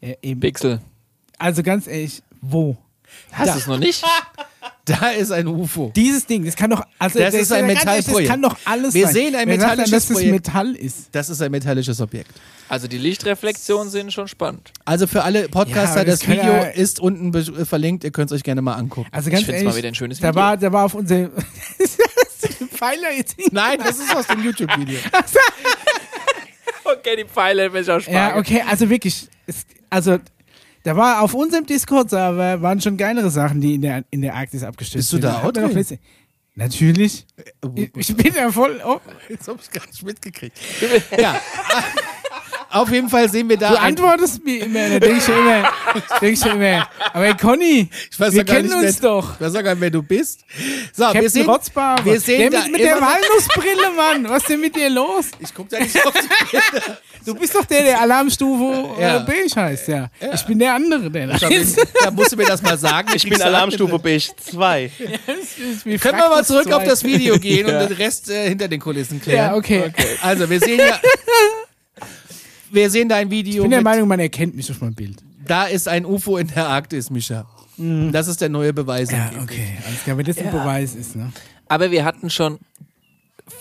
Ja, 0.00 0.14
eben. 0.22 0.40
Pixel. 0.40 0.80
Also 1.38 1.62
ganz 1.62 1.86
ehrlich, 1.86 2.22
wo? 2.40 2.76
Hast 3.32 3.54
du 3.54 3.58
es 3.58 3.66
noch 3.66 3.78
nicht? 3.78 4.02
Da 5.00 5.08
ist 5.10 5.32
ein 5.32 5.48
UFO. 5.48 5.90
Dieses 5.96 6.26
Ding, 6.26 6.44
das 6.44 6.54
kann 6.54 6.70
doch, 6.70 6.80
also 6.98 7.18
Das 7.18 7.34
ist 7.34 7.50
ein 7.52 7.66
Metallprojekt. 7.66 8.28
Das 8.28 8.32
kann 8.32 8.40
doch 8.42 8.56
alles 8.64 8.94
Wir 8.94 9.06
sein. 9.06 9.14
sehen 9.14 9.34
ein 9.34 9.48
Wer 9.48 9.58
sagt 9.60 9.72
denn, 9.72 9.78
metallisches 9.80 9.90
dass 9.90 10.06
das 10.08 10.16
Projekt. 10.16 10.32
Metall 10.46 10.76
ist. 10.76 10.96
Das 11.12 11.28
ist 11.28 11.42
ein 11.42 11.50
metallisches 11.50 12.00
Objekt. 12.00 12.30
Also 12.68 12.86
die 12.86 12.98
Lichtreflexionen 12.98 13.90
sind 13.90 14.12
schon 14.12 14.28
spannend. 14.28 14.72
Also 14.84 15.06
für 15.08 15.22
alle 15.24 15.42
Ja, 15.42 15.48
Podcaster, 15.48 16.00
aber 16.00 16.04
das 16.04 16.20
das 16.20 16.28
Video 16.28 16.44
ja- 16.52 16.62
ist 16.68 17.00
unten 17.00 17.32
verlinkt. 17.66 18.04
Ihr 18.04 18.12
könnt 18.12 18.30
es 18.30 18.36
euch 18.36 18.44
gerne 18.44 18.62
mal 18.62 18.74
angucken. 18.74 19.08
Also 19.10 19.28
ganz 19.30 19.40
Ich 19.40 19.46
find's 19.46 19.58
ehrlich, 19.62 19.72
mal 19.74 19.76
wieder 19.78 19.88
ein 19.88 19.94
schönes 19.96 20.20
da 20.20 20.28
Video. 20.28 20.40
war, 20.40 20.56
da 20.56 20.72
war 20.72 20.84
auf 20.84 20.94
unserem 20.94 21.30
Pfeiler 22.72 23.10
jetzt 23.16 23.36
nicht. 23.38 23.52
Nein, 23.52 23.78
das 23.82 23.98
ist 23.98 24.14
aus 24.14 24.26
dem 24.28 24.42
YouTube-Video. 24.44 24.98
Okay, 26.84 27.16
die 27.16 27.24
Pfeile 27.24 27.66
ich 27.66 27.90
auch 27.90 28.00
sparen. 28.00 28.14
Ja, 28.14 28.36
okay, 28.36 28.62
also 28.68 28.88
wirklich, 28.88 29.26
es, 29.46 29.66
also 29.90 30.18
da 30.86 30.96
war 30.96 31.20
auf 31.20 31.34
unserem 31.34 31.66
Discord-Server 31.66 32.62
waren 32.62 32.80
schon 32.80 32.96
geilere 32.96 33.28
Sachen, 33.28 33.60
die 33.60 33.74
in 33.74 33.82
der, 33.82 34.04
in 34.10 34.22
der 34.22 34.36
Arktis 34.36 34.62
abgestürzt 34.62 35.10
Bist 35.10 35.12
du 35.12 35.16
sind. 35.16 35.24
da 35.24 35.42
auch 35.42 35.50
drin? 35.50 35.98
Natürlich. 36.54 37.26
Ich, 37.74 37.90
ich 37.96 38.16
bin 38.16 38.32
ja 38.32 38.52
voll. 38.52 38.80
Oh, 38.86 39.00
Jetzt 39.28 39.48
hab 39.48 39.60
ich 39.60 39.68
gar 39.68 39.84
nicht 39.84 40.04
mitgekriegt. 40.04 40.56
Ja. 41.18 41.40
Auf 42.76 42.90
jeden 42.92 43.08
Fall 43.08 43.28
sehen 43.28 43.48
wir 43.48 43.56
da. 43.56 43.70
du 43.70 43.80
antwortest 43.80 44.44
mir 44.44 44.64
immer, 44.64 44.88
da 44.88 44.98
denke 44.98 45.18
ich 45.18 45.24
schon 45.24 45.38
immer, 45.38 45.70
denk 46.20 46.32
ich 46.34 46.38
schon 46.40 46.52
immer. 46.60 46.88
Aber 47.12 47.34
Conny, 47.34 47.88
Ich 48.10 48.20
weiß 48.20 48.32
wir 48.32 48.38
ja 48.38 48.44
gar 48.44 48.56
kennen 48.56 48.68
nicht, 48.68 48.88
uns 48.88 49.00
doch. 49.00 49.34
Ich 49.34 49.40
weiß 49.46 49.54
ja 49.54 49.62
gar 49.62 49.72
nicht, 49.74 49.80
wer 49.80 49.90
du 49.90 50.02
bist. 50.02 50.40
So, 50.92 51.02
wir 51.04 51.12
Captain 51.12 51.28
sehen, 51.28 51.46
Rotzbarber. 51.48 52.04
wir 52.04 52.20
sehen 52.20 52.50
der 52.50 52.60
da 52.60 52.62
mit, 52.64 52.72
mit 52.72 52.80
der 52.82 53.00
Walnussbrille, 53.00 53.90
Mann. 53.96 54.28
Was 54.28 54.42
ist 54.42 54.48
denn 54.50 54.60
mit 54.60 54.76
dir 54.76 54.90
los? 54.90 55.26
Ich 55.40 55.54
guck 55.54 55.68
da 55.68 55.78
nicht 55.78 56.06
auf 56.06 56.12
die 56.12 56.80
Du 57.24 57.34
bist 57.34 57.54
doch 57.56 57.64
der, 57.64 57.82
der 57.82 58.00
Alarmstufe 58.00 59.00
Ja. 59.00 59.14
ja. 59.14 59.18
beige 59.18 59.56
heißt, 59.56 59.88
ja. 59.88 60.08
Ich 60.32 60.42
bin 60.46 60.60
der 60.60 60.74
andere, 60.74 61.10
der 61.10 61.26
da 61.26 61.36
da, 61.38 61.48
ist. 61.48 61.76
da 62.04 62.10
musst 62.12 62.30
du 62.32 62.36
mir 62.36 62.46
das 62.46 62.62
mal 62.62 62.78
sagen. 62.78 63.08
Ich 63.16 63.28
bin 63.28 63.40
Alarmstufe 63.42 63.98
Beige 63.98 64.28
2. 64.50 64.90
Wie 65.84 65.98
Können 65.98 66.18
wir 66.18 66.28
mal 66.28 66.44
zurück 66.44 66.66
auf 66.68 66.82
zwei. 66.82 66.88
das 66.88 67.02
Video 67.02 67.36
gehen 67.38 67.66
Ja. 67.66 67.80
und 67.80 67.90
den 67.90 67.96
Rest 67.96 68.30
äh, 68.30 68.48
hinter 68.48 68.68
den 68.68 68.78
Kulissen 68.80 69.20
klären? 69.20 69.50
Ja, 69.50 69.56
okay. 69.56 69.92
Also, 70.22 70.48
wir 70.48 70.60
sehen 70.60 70.78
ja. 70.78 71.00
Wir 72.70 72.90
sehen 72.90 73.08
da 73.08 73.16
ein 73.16 73.26
Ich 73.28 73.32
Video. 73.32 73.62
bin 73.62 73.70
der 73.70 73.80
mit, 73.80 73.84
Meinung, 73.84 74.08
man 74.08 74.20
erkennt 74.20 74.54
mich 74.56 74.70
auf 74.70 74.80
meinem 74.80 74.94
Bild. 74.94 75.22
da 75.46 75.64
ist 75.66 75.88
ein 75.88 76.04
UFO 76.04 76.36
in 76.38 76.48
der 76.48 76.66
Arktis, 76.68 77.10
Micha. 77.10 77.46
Das 77.78 78.26
ist 78.26 78.40
der 78.40 78.48
neue 78.48 78.72
Beweis. 78.72 79.10
Ja, 79.10 79.30
okay. 79.42 79.76
Alles 79.86 80.02
klar, 80.04 80.16
wenn 80.16 80.24
das 80.26 80.38
ein 80.38 80.50
Beweis 80.50 80.94
ist, 80.94 81.14
ne? 81.14 81.30
Aber 81.68 81.90
wir 81.90 82.04
hatten 82.06 82.30
schon 82.30 82.58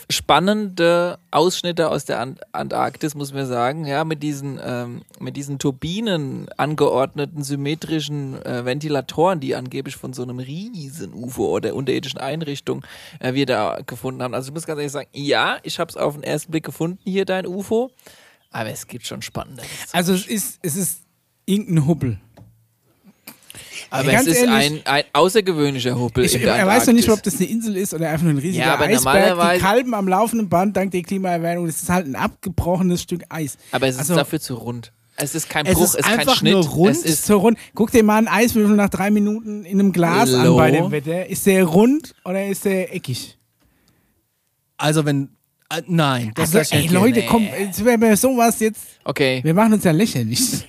spannende 0.10 1.20
Ausschnitte 1.32 1.90
aus 1.90 2.06
der 2.06 2.20
Ant 2.20 2.40
Antarktis, 2.54 3.14
muss 3.14 3.34
man 3.34 3.46
sagen, 3.46 3.86
ja, 3.86 4.04
mit 4.04 4.24
diesen, 4.24 4.60
ähm, 4.64 5.02
mit 5.20 5.36
diesen 5.38 5.60
Turbinen 5.60 6.48
angeordneten 6.58 7.44
symmetrischen 7.44 8.42
äh, 8.46 8.66
Ventilatoren, 8.66 9.40
die 9.40 9.54
angeblich 9.56 9.96
von 9.96 10.14
so 10.14 10.24
einem 10.24 10.40
riesen 10.40 11.14
UFO 11.14 11.50
oder 11.50 11.76
unterirdischen 11.76 12.20
Einrichtung 12.20 12.84
äh, 13.20 13.34
wir 13.34 13.46
da 13.46 13.80
gefunden 13.86 14.24
haben. 14.24 14.34
Also 14.34 14.48
ich 14.50 14.54
muss 14.54 14.66
ganz 14.66 14.78
ehrlich 14.80 14.92
sagen, 14.92 15.10
ja, 15.14 15.58
ich 15.64 15.78
habe 15.80 15.90
es 15.90 15.98
auf 15.98 16.14
den 16.16 16.24
ersten 16.24 16.52
Blick 16.52 16.64
gefunden, 16.64 16.98
hier 17.04 17.26
dein 17.26 17.46
UFO, 17.46 17.92
aber 18.56 18.70
es 18.70 18.88
gibt 18.88 19.06
schon 19.06 19.22
spannende. 19.22 19.64
Also 19.92 20.14
es 20.14 20.26
ist, 20.28 20.60
es 20.62 20.76
ist 20.78 21.00
irgendein 21.46 21.86
Hubbel. 21.86 22.20
Aber 23.90 24.12
ganz 24.12 24.28
es 24.28 24.38
ist 24.38 24.44
ehrlich, 24.44 24.82
ein, 24.86 24.86
ein 24.86 25.04
außergewöhnlicher 25.14 25.98
Hubbel 25.98 26.26
Ich, 26.26 26.34
in 26.36 26.42
der 26.42 26.56
er 26.56 26.66
weiß 26.68 26.88
noch 26.88 26.94
nicht, 26.94 27.08
ob 27.10 27.22
das 27.22 27.36
eine 27.36 27.46
Insel 27.46 27.78
ist 27.78 27.94
oder 27.94 28.10
einfach 28.10 28.24
nur 28.24 28.34
ein 28.34 28.38
riesiger 28.40 28.66
Ja, 28.66 28.74
aber 28.74 28.86
Eisberg. 28.86 29.04
normalerweise- 29.16 29.58
Die 29.60 29.62
Kalben 29.64 29.94
am 29.94 30.08
laufenden 30.08 30.50
Band 30.50 30.76
dank 30.76 30.92
der 30.92 31.04
Klimaerwärmung. 31.04 31.68
Das 31.68 31.82
ist 31.82 31.90
halt 31.90 32.08
ein 32.08 32.16
abgebrochenes 32.16 33.02
Stück 33.02 33.24
Eis. 33.30 33.58
Aber 33.72 33.88
es 33.88 33.96
ist 33.96 34.00
Also- 34.02 34.16
dafür 34.16 34.40
zu 34.40 34.56
rund. 34.56 34.92
Es 35.18 35.34
ist 35.36 35.50
kein 35.50 35.66
Es 35.66 35.76
Bruch, 35.76 35.84
ist 35.84 35.96
es 35.96 36.08
ist 36.08 36.16
kein 36.18 36.30
Schnitt. 36.30 36.54
nur 36.54 36.66
rund. 36.68 36.92
Es 36.92 37.04
ist 37.06 37.26
so 37.26 37.38
rund. 37.38 37.58
Guck 37.74 37.92
dir 37.92 38.04
mal 38.04 38.18
einen 38.18 38.28
Eiswürfel 38.28 38.76
nach 38.76 38.90
drei 38.90 39.12
Minuten 39.12 39.64
in 39.64 39.80
einem 39.80 39.94
Glas 39.94 40.34
an 40.34 40.42
Hallo? 40.42 40.58
bei 40.58 40.72
dem 40.72 40.92
Wetter. 40.92 41.28
Ist 41.28 41.46
der 41.46 41.64
rund 41.64 42.14
oder 42.26 42.46
ist 42.48 42.66
der 42.66 42.94
eckig? 42.94 43.38
Also, 44.78 45.06
wenn. 45.06 45.30
Äh, 45.78 45.82
nein, 45.88 46.32
das 46.36 46.56
Also, 46.56 46.76
ich 46.76 46.84
ey, 46.86 46.94
Leute, 46.94 47.22
gehen. 47.22 47.30
komm, 47.30 47.48
jetzt 47.60 47.84
wäre 47.84 47.98
mir 47.98 48.16
sowas 48.18 48.60
jetzt. 48.60 48.82
okay. 49.04 49.42
Wir 49.44 49.54
machen 49.54 49.74
uns 49.74 49.84
ja 49.84 49.92
lächerlich. 49.92 50.42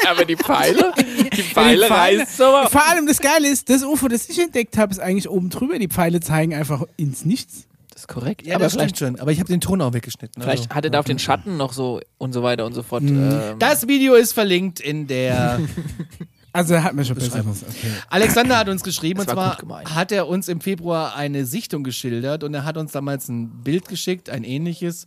Aber 0.08 0.24
die 0.24 0.36
Pfeile, 0.36 0.92
die 1.36 1.42
Pfeile 1.42 1.88
reißt 1.90 2.36
so. 2.36 2.44
Vor 2.68 2.88
allem 2.88 3.06
das 3.06 3.20
Geile 3.20 3.48
ist, 3.48 3.68
das 3.70 3.82
UFO, 3.82 4.08
das 4.08 4.28
ich 4.28 4.38
entdeckt 4.40 4.76
habe, 4.76 4.92
ist 4.92 4.98
eigentlich 5.00 5.28
oben 5.28 5.50
drüber. 5.50 5.78
Die 5.78 5.88
Pfeile 5.88 6.20
zeigen 6.20 6.54
einfach 6.54 6.84
ins 6.96 7.24
Nichts. 7.24 7.66
Das 7.90 8.02
ist 8.02 8.08
korrekt. 8.08 8.46
Ja, 8.46 8.56
aber 8.56 8.64
das 8.64 8.74
vielleicht, 8.74 8.96
stimmt 8.96 9.16
schon. 9.16 9.20
Aber 9.20 9.30
ich 9.32 9.38
habe 9.40 9.48
den 9.48 9.60
Ton 9.60 9.80
auch 9.80 9.92
weggeschnitten. 9.92 10.42
vielleicht 10.42 10.64
also. 10.64 10.74
hat 10.74 10.84
er 10.84 10.90
da 10.90 10.98
auf 11.00 11.06
den 11.06 11.18
Schatten 11.18 11.56
noch 11.56 11.72
so 11.72 12.00
und 12.18 12.32
so 12.32 12.42
weiter 12.42 12.66
und 12.66 12.72
so 12.74 12.82
fort. 12.82 13.02
Ähm, 13.02 13.56
Das 13.58 13.86
Video 13.88 14.14
ist 14.14 14.32
verlinkt 14.32 14.80
in 14.80 15.06
der. 15.06 15.60
Also 16.54 16.80
hat 16.80 16.94
mir 16.94 17.04
schon 17.04 17.16
besser. 17.16 17.40
Okay. 17.40 17.92
Alexander 18.10 18.56
hat 18.56 18.68
uns 18.68 18.84
geschrieben, 18.84 19.18
und 19.18 19.28
Das 19.28 19.34
war 19.34 19.58
zwar 19.58 19.92
hat 19.92 20.12
er 20.12 20.28
uns 20.28 20.46
im 20.48 20.60
Februar 20.60 21.16
eine 21.16 21.46
Sichtung 21.46 21.82
geschildert 21.82 22.44
und 22.44 22.54
er 22.54 22.64
hat 22.64 22.76
uns 22.76 22.92
damals 22.92 23.28
ein 23.28 23.48
Bild 23.64 23.88
geschickt, 23.88 24.30
ein 24.30 24.44
ähnliches. 24.44 25.06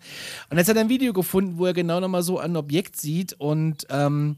Und 0.49 0.57
jetzt 0.57 0.67
hat 0.67 0.75
er 0.75 0.81
ein 0.81 0.89
Video 0.89 1.13
gefunden, 1.13 1.57
wo 1.57 1.65
er 1.65 1.73
genau 1.73 2.01
nochmal 2.01 2.21
so 2.21 2.37
ein 2.37 2.57
Objekt 2.57 2.97
sieht 2.99 3.31
und 3.39 3.87
ähm, 3.89 4.35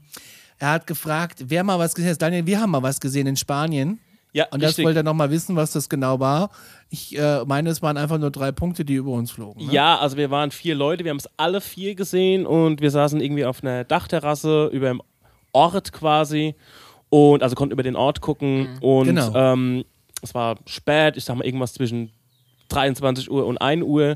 er 0.60 0.69
hat 0.69 0.86
gefragt, 0.86 1.45
wer 1.48 1.63
mal 1.63 1.80
was 1.80 1.95
gesehen 1.95 2.12
hat. 2.12 2.22
Daniel, 2.22 2.45
wir 2.45 2.62
haben 2.62 2.69
mal 2.69 2.84
was 2.84 3.00
gesehen 3.00 3.26
in 3.26 3.36
Spanien. 3.36 4.00
Ja, 4.32 4.45
Und 4.52 4.62
das 4.62 4.69
richtig. 4.69 4.86
wollte 4.86 5.00
er 5.00 5.04
nochmal 5.04 5.32
wissen, 5.32 5.56
was 5.56 5.72
das 5.72 5.89
genau 5.89 6.19
war. 6.19 6.52
Ich 6.91 7.17
äh, 7.17 7.43
meine, 7.45 7.72
es 7.72 7.82
waren 7.82 7.98
einfach 7.98 8.19
nur 8.19 8.30
drei 8.30 8.52
Punkte, 8.52 8.86
die 8.86 8.93
über 8.93 9.13
uns 9.13 9.32
flogen. 9.32 9.65
Ne? 9.65 9.74
Ja, 9.74 9.98
also 9.98 10.15
wir 10.15 10.30
waren 10.30 10.52
vier 10.52 10.76
Leute, 10.76 11.04
wir 11.04 11.10
haben 11.10 11.17
es 11.17 11.30
alle 11.38 11.60
vier 11.60 11.95
gesehen 11.95 12.45
und 12.45 12.82
wir 12.82 12.91
saßen 12.91 13.19
irgendwie 13.19 13.45
auf 13.45 13.63
einer 13.63 13.84
Dachterrasse 13.84 14.67
über 14.67 14.89
dem 14.89 15.02
Ort 15.52 15.91
quasi 15.91 16.54
und 17.10 17.43
also 17.43 17.56
konnten 17.56 17.74
über 17.74 17.84
den 17.84 17.95
Ort 17.95 18.22
gucken 18.22 18.78
und 18.82 19.06
Genau. 19.06 19.34
ähm, 19.36 19.84
es 20.22 20.34
war 20.36 20.58
spät, 20.65 21.17
ich 21.17 21.24
sag 21.26 21.36
mal 21.38 21.45
irgendwas 21.45 21.74
zwischen 21.74 22.12
23 22.69 23.32
Uhr 23.32 23.45
und 23.45 23.58
1 23.58 23.84
Uhr. 23.84 24.15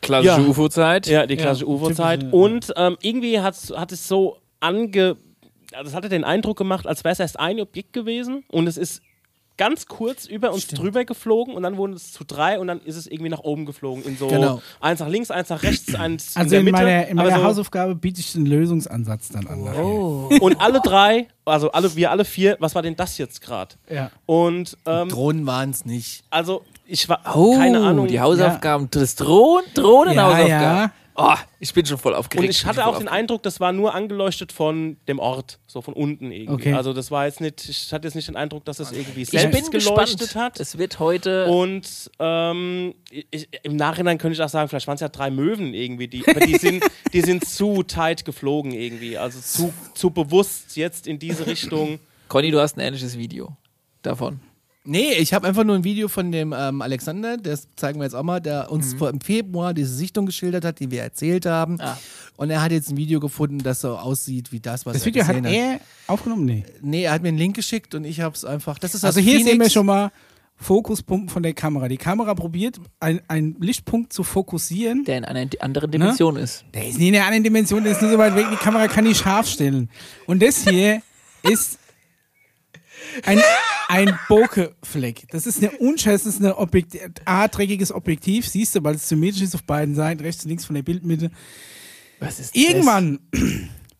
klassische 0.00 0.40
Ja. 0.40 0.46
UFO-Zeit. 0.48 1.06
Ja, 1.06 1.26
die 1.26 1.36
klassische 1.36 1.68
UFO-Zeit. 1.68 2.20
typische, 2.20 2.36
Und 2.36 2.72
ähm, 2.76 2.96
irgendwie 3.02 3.40
hat's, 3.40 3.72
hat 3.76 3.92
es 3.92 4.08
so 4.08 4.38
ange. 4.60 5.16
Also 5.72 5.90
es 5.90 5.94
hatte 5.94 6.08
den 6.08 6.24
Eindruck 6.24 6.58
gemacht, 6.58 6.86
als 6.86 7.04
wäre 7.04 7.12
es 7.12 7.20
erst 7.20 7.38
ein 7.38 7.60
Objekt 7.60 7.92
gewesen 7.92 8.44
und 8.48 8.66
es 8.66 8.76
ist 8.76 9.00
ganz 9.56 9.86
kurz 9.86 10.26
über 10.26 10.52
uns 10.52 10.66
drüber 10.66 11.04
geflogen 11.04 11.54
und 11.54 11.62
dann 11.62 11.76
wurden 11.76 11.92
es 11.92 12.12
zu 12.12 12.24
drei 12.24 12.58
und 12.58 12.66
dann 12.68 12.80
ist 12.80 12.96
es 12.96 13.06
irgendwie 13.06 13.28
nach 13.30 13.40
oben 13.40 13.66
geflogen. 13.66 14.02
In 14.04 14.16
so 14.16 14.26
Genau. 14.28 14.62
eins 14.80 15.00
nach 15.00 15.08
links, 15.08 15.30
eins 15.30 15.48
nach 15.50 15.62
rechts, 15.62 15.94
eins 15.94 16.36
Also 16.36 16.44
in 16.44 16.50
der 16.50 16.58
in, 16.60 16.64
Mitte. 16.66 16.78
meiner, 16.84 17.06
in 17.08 17.18
aber 17.18 17.28
meiner 17.30 17.40
so, 17.42 17.46
Hausaufgabe 17.48 17.94
biete 17.94 18.20
ich 18.20 18.32
den 18.32 18.46
Lösungsansatz 18.46 19.28
dann 19.28 19.46
an. 19.46 19.60
Oh. 19.74 20.30
Und 20.40 20.60
alle 20.60 20.80
drei, 20.80 21.28
also 21.44 21.70
alle, 21.72 21.94
wir 21.96 22.10
alle 22.10 22.24
vier, 22.24 22.56
was 22.60 22.74
war 22.74 22.82
denn 22.82 22.96
das 22.96 23.18
jetzt 23.18 23.40
gerade? 23.40 23.74
Ja. 23.90 24.10
Und 24.26 24.76
ähm, 24.86 25.08
Drohnen 25.08 25.46
waren 25.46 25.70
es 25.70 25.84
nicht. 25.84 26.24
also 26.30 26.62
ich 26.86 27.08
war 27.08 27.20
Oh, 27.34 27.56
keine 27.56 27.80
Ahnung. 27.80 28.06
die 28.08 28.20
Hausaufgaben, 28.20 28.88
das 28.90 29.14
Drohnen, 29.14 29.64
Drohnenhausaufgaben. 29.74 30.48
Ja, 30.50 30.90
Oh, 31.14 31.34
ich 31.60 31.74
bin 31.74 31.84
schon 31.84 31.98
voll 31.98 32.14
aufgeregt. 32.14 32.44
Und 32.44 32.50
ich 32.50 32.64
hatte 32.64 32.86
auch 32.86 32.98
den 32.98 33.08
Eindruck, 33.08 33.42
das 33.42 33.60
war 33.60 33.72
nur 33.72 33.94
angeleuchtet 33.94 34.50
von 34.50 34.96
dem 35.08 35.18
Ort, 35.18 35.58
so 35.66 35.82
von 35.82 35.92
unten 35.92 36.32
irgendwie. 36.32 36.48
Okay. 36.52 36.72
Also 36.72 36.92
das 36.94 37.10
war 37.10 37.26
jetzt 37.26 37.40
nicht, 37.40 37.68
ich 37.68 37.92
hatte 37.92 38.08
jetzt 38.08 38.14
nicht 38.14 38.28
den 38.28 38.36
Eindruck, 38.36 38.64
dass 38.64 38.78
es 38.80 38.92
irgendwie 38.92 39.22
Ich 39.22 39.28
selbst 39.30 39.70
bin 39.70 39.80
geleuchtet 39.80 40.20
gespannt. 40.20 40.54
hat. 40.54 40.60
Es 40.60 40.78
wird 40.78 40.98
heute. 40.98 41.46
Und 41.46 42.10
ähm, 42.18 42.94
ich, 43.30 43.48
im 43.62 43.76
Nachhinein 43.76 44.16
könnte 44.16 44.34
ich 44.34 44.42
auch 44.42 44.48
sagen, 44.48 44.68
vielleicht 44.68 44.86
waren 44.86 44.94
es 44.94 45.02
ja 45.02 45.10
drei 45.10 45.30
Möwen 45.30 45.74
irgendwie, 45.74 46.08
die, 46.08 46.26
aber 46.26 46.40
die 46.40 46.56
sind, 46.56 46.82
die 47.12 47.20
sind 47.20 47.44
zu 47.44 47.82
tight 47.82 48.24
geflogen 48.24 48.72
irgendwie. 48.72 49.18
Also 49.18 49.38
zu, 49.40 49.74
zu 49.94 50.10
bewusst 50.10 50.76
jetzt 50.76 51.06
in 51.06 51.18
diese 51.18 51.46
Richtung. 51.46 51.98
Conny, 52.28 52.50
du 52.50 52.58
hast 52.60 52.78
ein 52.78 52.80
ähnliches 52.80 53.18
Video 53.18 53.54
davon. 54.00 54.40
Nee, 54.84 55.12
ich 55.12 55.32
habe 55.32 55.46
einfach 55.46 55.62
nur 55.62 55.76
ein 55.76 55.84
Video 55.84 56.08
von 56.08 56.32
dem 56.32 56.52
ähm, 56.56 56.82
Alexander, 56.82 57.36
das 57.36 57.68
zeigen 57.76 58.00
wir 58.00 58.04
jetzt 58.04 58.14
auch 58.14 58.24
mal, 58.24 58.40
der 58.40 58.64
Mhm. 58.64 58.72
uns 58.72 58.94
vor, 58.94 59.10
im 59.10 59.20
Februar 59.20 59.74
diese 59.74 59.94
Sichtung 59.94 60.26
geschildert 60.26 60.64
hat, 60.64 60.80
die 60.80 60.90
wir 60.90 61.02
erzählt 61.02 61.46
haben. 61.46 61.80
Ah. 61.80 61.96
Und 62.36 62.50
er 62.50 62.60
hat 62.62 62.72
jetzt 62.72 62.90
ein 62.90 62.96
Video 62.96 63.20
gefunden, 63.20 63.58
das 63.58 63.80
so 63.80 63.96
aussieht 63.96 64.50
wie 64.50 64.58
das, 64.58 64.84
was 64.84 64.94
Das 64.94 65.02
er 65.02 65.06
Video 65.06 65.24
hat 65.24 65.36
gesehen 65.36 65.46
hat. 65.46 65.80
er 65.80 65.80
aufgenommen? 66.08 66.44
Nee. 66.46 66.64
Nee, 66.80 67.04
er 67.04 67.12
hat 67.12 67.22
mir 67.22 67.28
einen 67.28 67.38
Link 67.38 67.54
geschickt 67.54 67.94
und 67.94 68.02
ich 68.04 68.20
habe 68.20 68.34
es 68.34 68.44
einfach. 68.44 68.78
Das 68.80 68.94
ist 68.96 69.04
Also 69.04 69.20
hier 69.20 69.34
Phoenix. 69.34 69.50
sehen 69.50 69.60
wir 69.60 69.70
schon 69.70 69.86
mal 69.86 70.10
Fokuspunkten 70.56 71.28
von 71.28 71.44
der 71.44 71.54
Kamera. 71.54 71.86
Die 71.88 71.96
Kamera 71.96 72.34
probiert, 72.34 72.80
ein- 72.98 73.20
einen 73.28 73.56
Lichtpunkt 73.60 74.12
zu 74.12 74.24
fokussieren. 74.24 75.04
Der 75.04 75.18
in 75.18 75.24
einer 75.24 75.48
anderen 75.60 75.92
Dimension 75.92 76.34
ist. 76.36 76.64
Der 76.74 76.88
ist 76.88 76.98
nie 76.98 77.08
in 77.08 77.14
einer 77.16 77.26
anderen 77.26 77.44
Dimension, 77.44 77.84
der 77.84 77.92
ist 77.92 78.02
nur 78.02 78.10
so 78.10 78.18
weit 78.18 78.34
weg, 78.34 78.46
die 78.50 78.56
Kamera 78.56 78.88
kann 78.88 79.04
nicht 79.04 79.20
scharf 79.20 79.46
stellen. 79.46 79.90
Und 80.26 80.42
das 80.42 80.64
hier 80.68 81.02
ist 81.44 81.78
ein, 83.24 83.40
ein 83.88 84.18
Bokeh-Fleck. 84.28 85.26
Das 85.30 85.46
ist 85.46 85.58
eine 85.62 85.70
unscheiß, 85.72 86.24
das 86.24 86.34
ist 86.34 86.42
ein 86.44 86.52
Objekt 86.52 86.96
A-dreckiges 87.24 87.92
Objektiv, 87.92 88.48
siehst 88.48 88.74
du, 88.74 88.82
weil 88.84 88.94
es 88.96 89.08
symmetrisch 89.08 89.42
ist 89.42 89.54
auf 89.54 89.64
beiden 89.64 89.94
Seiten, 89.94 90.20
rechts 90.22 90.44
und 90.44 90.48
links 90.50 90.64
von 90.64 90.74
der 90.74 90.82
Bildmitte. 90.82 91.30
Was 92.20 92.38
ist 92.40 92.54
Irgendwann, 92.56 93.18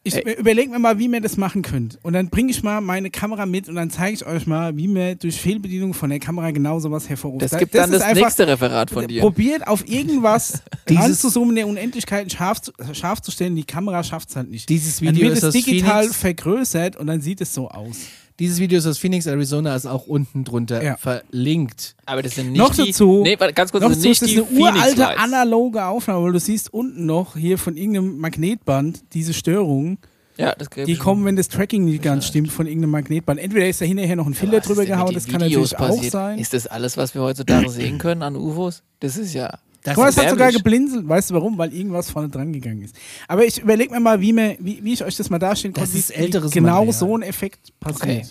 ich 0.05 0.15
Ey. 0.15 0.35
überlege 0.39 0.71
mir 0.71 0.79
mal, 0.79 0.99
wie 0.99 1.09
man 1.09 1.23
das 1.23 1.37
machen 1.37 1.63
könnt. 1.63 1.99
Und 2.03 2.13
dann 2.13 2.29
bringe 2.29 2.51
ich 2.51 2.63
mal 2.63 2.81
meine 2.81 3.11
Kamera 3.11 3.47
mit 3.47 3.69
und 3.69 3.75
dann 3.77 3.91
zeige 3.91 4.15
ich 4.15 4.27
euch 4.27 4.47
mal, 4.47 4.77
wie 4.77 4.89
man 4.89 5.19
durch 5.19 5.41
Fehlbedienung 5.41 5.93
von 5.95 6.11
der 6.11 6.19
Kamera 6.19 6.51
genau 6.51 6.79
sowas 6.81 7.09
hervorruft. 7.09 7.43
Das, 7.43 7.51
Da- 7.53 7.59
gibt 7.59 7.75
dann 7.75 7.91
ist 7.93 8.01
das 8.01 8.03
einfach- 8.03 8.23
nächste 8.25 8.47
Referat 8.49 8.91
von 8.91 9.07
dir. 9.07 9.21
Probiert 9.21 9.67
auf 9.69 9.89
irgendwas 9.89 10.63
ranzuzoomen, 10.89 11.55
der 11.55 11.67
Unendlichkeit 11.69 12.33
scharf 12.33 12.61
zu, 12.63 12.73
scharf 12.93 13.21
zu 13.23 13.31
stellen. 13.31 13.55
Die 13.57 13.65
Kamera 13.65 14.03
schafft 14.03 14.31
es 14.31 14.37
halt 14.37 14.51
nicht. 14.51 14.69
Dieses 14.69 14.97
dann 14.99 15.09
Video 15.15 15.29
wird 15.29 15.37
ist 15.39 15.43
es 15.45 15.53
digital 15.55 16.03
Phoenix. 16.03 16.17
vergrößert 16.17 16.97
und 16.97 17.07
dann 17.07 17.21
sieht 17.21 17.41
es 17.41 17.55
so 17.55 17.69
aus. 17.69 17.97
Dieses 18.43 18.59
Video 18.59 18.77
ist 18.79 18.87
aus 18.89 18.99
Phoenix, 18.99 19.27
Arizona, 19.29 19.77
ist 19.77 19.87
auch 19.87 20.09
unten 20.09 20.43
drunter 20.43 20.83
Ja. 20.83 20.97
verlinkt. 20.97 21.95
Aber 22.07 22.23
das 22.23 22.35
sind 22.35 22.51
nicht 22.51 22.59
Noch 22.59 22.75
die, 22.75 22.87
dazu- 22.91 23.23
Nee, 23.23 23.37
warte, 23.39 23.55
ganz 23.55 23.71
kurz, 23.71 23.83
Noch 23.83 23.91
das 23.91 23.99
so, 23.99 24.03
sind 24.03 24.21
das 24.21 24.23
nicht 24.23 24.37
ist 24.37 24.51
die 24.51 24.57
eine 24.65 24.77
uralte 24.77 25.19
analoge 25.19 25.85
Aufnahme, 25.85 26.25
weil 26.25 26.33
du 26.33 26.41
siehst 26.41 26.75
unten 26.75 27.07
noch 27.07 27.37
hier 27.37 27.57
von 27.57 27.77
irgendeinem 27.77 28.19
Magnetband 28.19 29.05
diese 29.13 29.33
Störungen, 29.33 29.99
Ja, 30.39 30.57
das 30.59 30.71
die 30.87 30.97
kommen, 30.97 31.25
wenn 31.25 31.37
das 31.37 31.49
Tracking 31.51 31.85
nicht 31.85 32.03
ganz 32.03 32.27
stimmt 32.27 32.51
von 32.51 32.67
irgendeinem 32.67 32.91
Magnetband. 32.91 33.39
Entweder 33.39 33.69
ist 33.69 33.81
da 33.81 33.85
hinterher 33.85 34.17
noch 34.17 34.27
ein 34.27 34.35
Filter 34.35 34.59
ist 34.59 34.69
drüber 34.69 34.87
gehauen, 34.87 35.15
das 35.15 35.27
kann 35.27 35.41
Videos 35.43 35.71
natürlich 35.71 35.93
auch 35.93 35.95
passiert? 35.97 36.13
sein. 36.13 36.39
Ist 36.41 36.53
das 36.53 36.67
alles, 36.67 36.97
was 36.97 37.15
wir 37.15 37.23
heutzutage 37.23 37.69
sehen 37.71 37.99
können 37.99 38.23
an 38.23 38.35
UFOs? 38.35 38.83
Das 38.99 39.17
ist 39.17 39.35
ja. 39.35 39.57
Das 39.85 39.99
ist 39.99 40.19
hat 40.19 40.31
sogar 40.31 40.53
geblinzelt. 40.53 41.09
Weißt 41.09 41.31
du 41.31 41.35
warum? 41.35 41.59
Weil 41.59 41.73
irgendwas 41.75 42.11
vorne 42.11 42.29
dran 42.29 42.53
gegangen 42.53 42.83
ist. 42.83 42.95
Aber 43.29 43.45
ich 43.45 43.59
überlege 43.61 43.93
mir 43.93 44.01
mal, 44.01 44.21
wie, 44.21 44.33
mir, 44.33 44.57
wie, 44.61 44.79
wie 44.83 44.93
ich 44.93 45.05
euch 45.05 45.17
das 45.17 45.29
mal 45.31 45.39
darstellen 45.39 45.75
Das 45.75 45.85
konnte, 45.85 45.99
ist 45.99 46.11
älteres 46.11 46.51
genau 46.53 46.85
Material. 46.85 46.93
so 46.93 47.17
ein 47.17 47.23
Effekt 47.23 47.79
passiert. 47.81 48.03
Okay. 48.03 48.23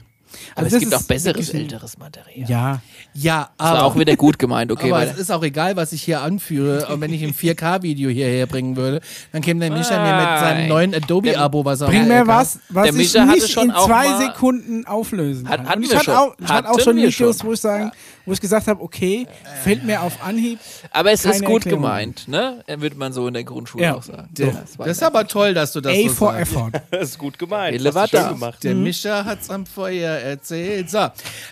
Aber 0.56 0.62
Also 0.64 0.68
es 0.68 0.72
das 0.72 0.80
gibt 0.80 0.96
auch 0.96 1.04
besseres, 1.08 1.50
älteres 1.50 1.98
Material. 1.98 2.50
Ja, 2.50 2.82
ja, 3.14 3.50
Das 3.58 3.68
war 3.68 3.76
aber, 3.80 3.84
auch 3.84 4.00
wieder 4.00 4.16
gut 4.16 4.40
gemeint, 4.40 4.72
okay. 4.72 4.90
aber 4.90 5.02
weil 5.02 5.10
es 5.10 5.18
ist 5.18 5.30
auch 5.30 5.44
egal, 5.44 5.76
was 5.76 5.92
ich 5.92 6.04
hier 6.04 6.22
anführe. 6.22 6.88
Und 6.88 7.02
wenn 7.02 7.12
ich 7.14 7.22
ein 7.22 7.34
4K-Video 7.34 8.10
hierher 8.10 8.46
bringen 8.48 8.78
würde, 8.78 9.02
dann 9.34 9.42
käme 9.42 9.60
der 9.60 9.78
Mischa 9.78 10.02
mir 10.02 10.16
mit 10.22 10.40
seinem 10.40 10.70
neuen 10.70 10.96
Adobe-Abo, 10.96 11.66
was 11.66 11.82
er 11.82 11.88
bring 11.88 12.08
mir 12.08 12.22
LK 12.22 12.28
was, 12.28 12.60
was 12.70 12.84
Der 12.84 12.94
ich 12.94 12.98
Mischa 12.98 13.26
nicht 13.26 13.50
schon 13.52 13.72
in 13.72 13.76
zwei 13.76 14.26
Sekunden 14.26 14.86
auflösen 14.88 15.50
Hat- 15.50 15.58
kann. 15.58 15.68
hatten 15.68 15.80
Und 15.80 15.84
ich 15.84 15.90
wir 15.92 15.98
hatte 15.98 16.06
schon. 16.06 16.16
auch, 16.16 16.36
ich 16.40 16.48
hatte 16.48 16.70
auch 16.70 16.80
schon 16.80 16.96
Videos, 16.96 17.14
schon. 17.14 17.48
wo 17.48 17.52
ich 17.52 17.60
sagen, 17.60 17.92
wo 18.32 18.34
ich 18.34 18.39
gesagt 18.39 18.67
habe, 18.67 18.82
okay, 18.82 19.28
fällt 19.62 19.84
mir 19.84 20.02
auf 20.02 20.24
Anhieb. 20.24 20.58
Aber 20.91 21.12
es 21.12 21.26
ist 21.26 21.44
gut 21.44 21.65
Erklärung. 21.65 21.82
gemeint, 21.82 22.28
ne? 22.30 22.63
Würde 22.78 22.96
man 22.96 23.12
so 23.12 23.28
in 23.28 23.34
der 23.34 23.44
Grundschule 23.44 23.84
Ja. 23.84 23.96
auch 23.96 24.04
sagen. 24.04 24.30
Der, 24.32 24.54
das 24.54 24.80
war 24.80 24.88
das 24.88 24.98
ist 24.98 25.04
aber 25.04 25.28
toll, 25.28 25.54
dass 25.54 25.74
du 25.74 25.82
das 25.82 25.94
A 25.94 26.02
so 26.04 26.10
for 26.10 26.32
sagst. 26.34 26.52
effort. 26.54 26.72
Das 26.91 27.10
ist 27.10 27.17
gut 27.17 27.38
gemeint. 27.38 27.78
Da. 27.84 28.30
gemacht. 28.32 28.63
Der 28.63 28.74
Mischa 28.74 29.26
hat's 29.26 29.50
am 29.50 29.65
Feuer 29.65 30.12
erzählt. 30.12 30.89
So, 30.89 31.00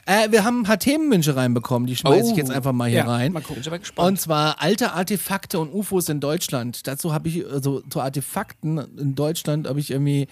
äh, 0.05 0.29
wir 0.31 0.45
haben 0.45 0.61
ein 0.61 0.63
paar 0.63 0.79
Themenwünsche 0.79 1.35
reinbekommen, 1.35 1.85
die 1.85 1.97
schmeiße 1.97 2.27
ich 2.27 2.33
Oh. 2.33 2.37
jetzt 2.37 2.51
einfach 2.51 2.71
mal 2.71 2.87
hier 2.89 2.99
Ja, 2.99 3.05
rein. 3.07 3.33
mal 3.33 3.41
gucken. 3.41 3.55
Bin 3.55 3.61
ich 3.61 3.67
aber 3.67 3.79
gespannt. 3.79 4.07
Und 4.07 4.21
zwar 4.21 4.61
alte 4.61 4.93
Artefakte 4.93 5.59
und 5.59 5.73
UFOs 5.73 6.07
in 6.07 6.21
Deutschland. 6.21 6.87
Dazu 6.87 7.11
habe 7.13 7.27
ich, 7.27 7.45
also 7.45 7.81
zu 7.89 7.99
Artefakten 7.99 8.77
in 8.97 9.15
Deutschland 9.15 9.67
habe 9.67 9.81
ich 9.81 9.91
irgendwie. 9.91 10.27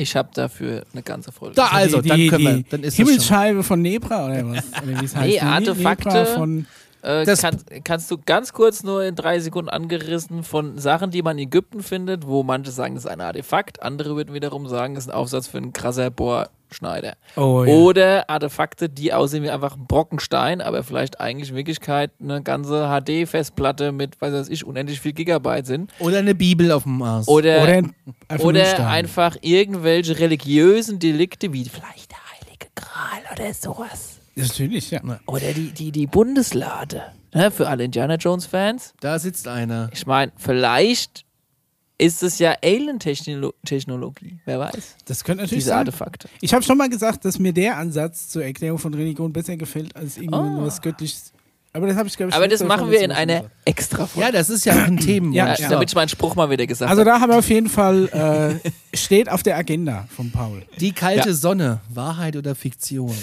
Ich 0.00 0.16
habe 0.16 0.30
dafür 0.34 0.84
eine 0.92 1.02
ganze 1.02 1.30
Folge. 1.32 1.54
Da, 1.54 1.66
also, 1.68 2.00
die, 2.00 2.08
dann 2.08 2.18
die, 2.18 2.28
können 2.28 2.44
wir, 2.44 2.62
dann 2.70 2.82
ist. 2.82 2.96
Himmelscheibe 2.96 3.62
von 3.62 3.82
Nebra 3.82 4.26
oder 4.26 4.48
was? 4.50 4.64
Oder 4.82 5.00
wie 5.00 5.04
es 5.04 5.14
heißt. 5.14 5.26
Nee, 5.28 5.40
Ne- 5.40 5.42
Artefakte. 5.42 6.26
Von 6.26 6.66
Äh, 7.02 7.24
Das- 7.24 7.40
kann, 7.40 7.56
kannst 7.84 8.10
du 8.10 8.18
ganz 8.18 8.52
kurz 8.52 8.82
nur 8.82 9.02
in 9.04 9.14
drei 9.14 9.40
Sekunden 9.40 9.70
angerissen 9.70 10.42
von 10.42 10.76
Sachen, 10.78 11.10
die 11.10 11.22
man 11.22 11.38
in 11.38 11.44
Ägypten 11.48 11.82
findet, 11.82 12.26
wo 12.26 12.42
manche 12.42 12.70
sagen, 12.72 12.94
das 12.94 13.04
ist 13.06 13.10
ein 13.10 13.22
Artefakt, 13.22 13.82
andere 13.82 14.16
würden 14.16 14.34
wiederum 14.34 14.66
sagen, 14.68 14.94
das 14.96 15.04
ist 15.04 15.10
ein 15.10 15.14
Aufsatz 15.16 15.46
für 15.46 15.56
einen 15.58 15.72
krasser 15.72 16.10
Bohrschneider. 16.70 17.14
Oh, 17.36 17.64
ja. 17.64 17.72
Oder 17.74 18.30
Artefakte, 18.30 18.88
die 18.88 19.12
aussehen 19.12 19.42
wie 19.42 19.50
einfach 19.50 19.76
ein 19.76 19.86
Brockenstein, 19.86 20.60
aber 20.60 20.82
vielleicht 20.84 21.20
eigentlich 21.20 21.50
in 21.50 21.56
Wirklichkeit 21.56 22.12
eine 22.22 22.42
ganze 22.42 22.88
HD-Festplatte 22.88 23.92
mit, 23.92 24.20
weiß 24.20 24.32
was 24.32 24.48
ich, 24.48 24.64
unendlich 24.64 25.00
viel 25.00 25.12
Gigabyte 25.12 25.66
sind. 25.66 25.92
Oder 25.98 26.18
eine 26.18 26.34
Bibel 26.34 26.70
auf 26.72 26.84
dem 26.84 26.98
Mars. 26.98 27.28
Oder, 27.28 27.62
Oder 27.62 27.72
ein- 27.72 27.94
einfach 28.28 28.44
oder 28.46 28.88
einfach 28.88 29.36
irgendwelche 29.42 30.18
religiösen 30.18 30.98
Delikte, 30.98 31.52
wie 31.52 31.64
vielleicht 31.68 32.10
der 32.12 32.18
Heilige 32.40 32.66
Gral 32.74 33.22
oder 33.34 33.52
sowas. 33.54 34.20
Natürlich, 34.36 34.90
ja. 34.92 35.00
Oder 35.26 35.52
die, 35.52 35.72
die, 35.72 35.90
die 35.92 36.06
Bundeslade. 36.06 37.02
Ne, 37.32 37.50
für 37.52 37.68
alle 37.68 37.84
Indiana 37.84 38.14
Jones-Fans. 38.16 38.94
da 39.00 39.18
sitzt 39.18 39.46
einer. 39.46 39.88
Ich 39.92 40.04
meine, 40.06 40.32
vielleicht 40.36 41.24
ist 42.00 42.22
es 42.22 42.38
ja 42.38 42.54
Alien-Technologie. 42.62 44.38
Wer 44.44 44.58
weiß. 44.58 44.96
Das 45.04 45.24
könnte 45.24 45.42
natürlich 45.42 45.64
Diese 45.64 45.70
sein. 45.70 45.78
Artefakte. 45.80 46.28
Ich 46.40 46.52
habe 46.54 46.62
schon 46.64 46.78
mal 46.78 46.88
gesagt, 46.88 47.24
dass 47.24 47.38
mir 47.38 47.52
der 47.52 47.76
Ansatz 47.76 48.28
zur 48.28 48.44
Erklärung 48.44 48.78
von 48.78 48.94
Religion 48.94 49.32
besser 49.32 49.56
gefällt 49.56 49.94
als 49.96 50.16
irgendwas 50.16 50.78
Oh. 50.78 50.82
Göttliches. 50.82 51.32
Aber 51.72 51.86
das 51.86 51.96
habe 51.96 52.08
ich, 52.08 52.16
glaube 52.16 52.30
ich, 52.30 52.36
Aber 52.36 52.48
das 52.48 52.64
machen 52.64 52.90
wir 52.90 53.00
in 53.00 53.12
einer 53.12 53.44
extra 53.64 54.06
Folge. 54.06 54.26
Ja, 54.26 54.32
das 54.32 54.50
ist 54.50 54.64
ja 54.64 54.72
ein 54.74 54.96
Themenwunsch. 55.00 55.36
Ja, 55.36 55.54
Ja, 55.54 55.68
damit 55.68 55.88
ich 55.90 55.94
meinen 55.94 56.08
Spruch 56.08 56.34
mal 56.34 56.50
wieder 56.50 56.66
gesagt 56.66 56.90
Also 56.90 57.00
habe. 57.02 57.10
da 57.10 57.20
haben 57.20 57.30
wir 57.30 57.38
auf 57.38 57.48
jeden 57.48 57.68
Fall, 57.68 58.60
äh, 58.62 58.70
steht 58.96 59.28
auf 59.28 59.44
der 59.44 59.56
Agenda 59.56 60.08
von 60.14 60.32
Paul. 60.32 60.62
Die 60.80 60.92
kalte 60.92 61.28
Ja. 61.28 61.34
Sonne, 61.34 61.80
Wahrheit 61.88 62.34
oder 62.34 62.56
Fiktion? 62.56 63.14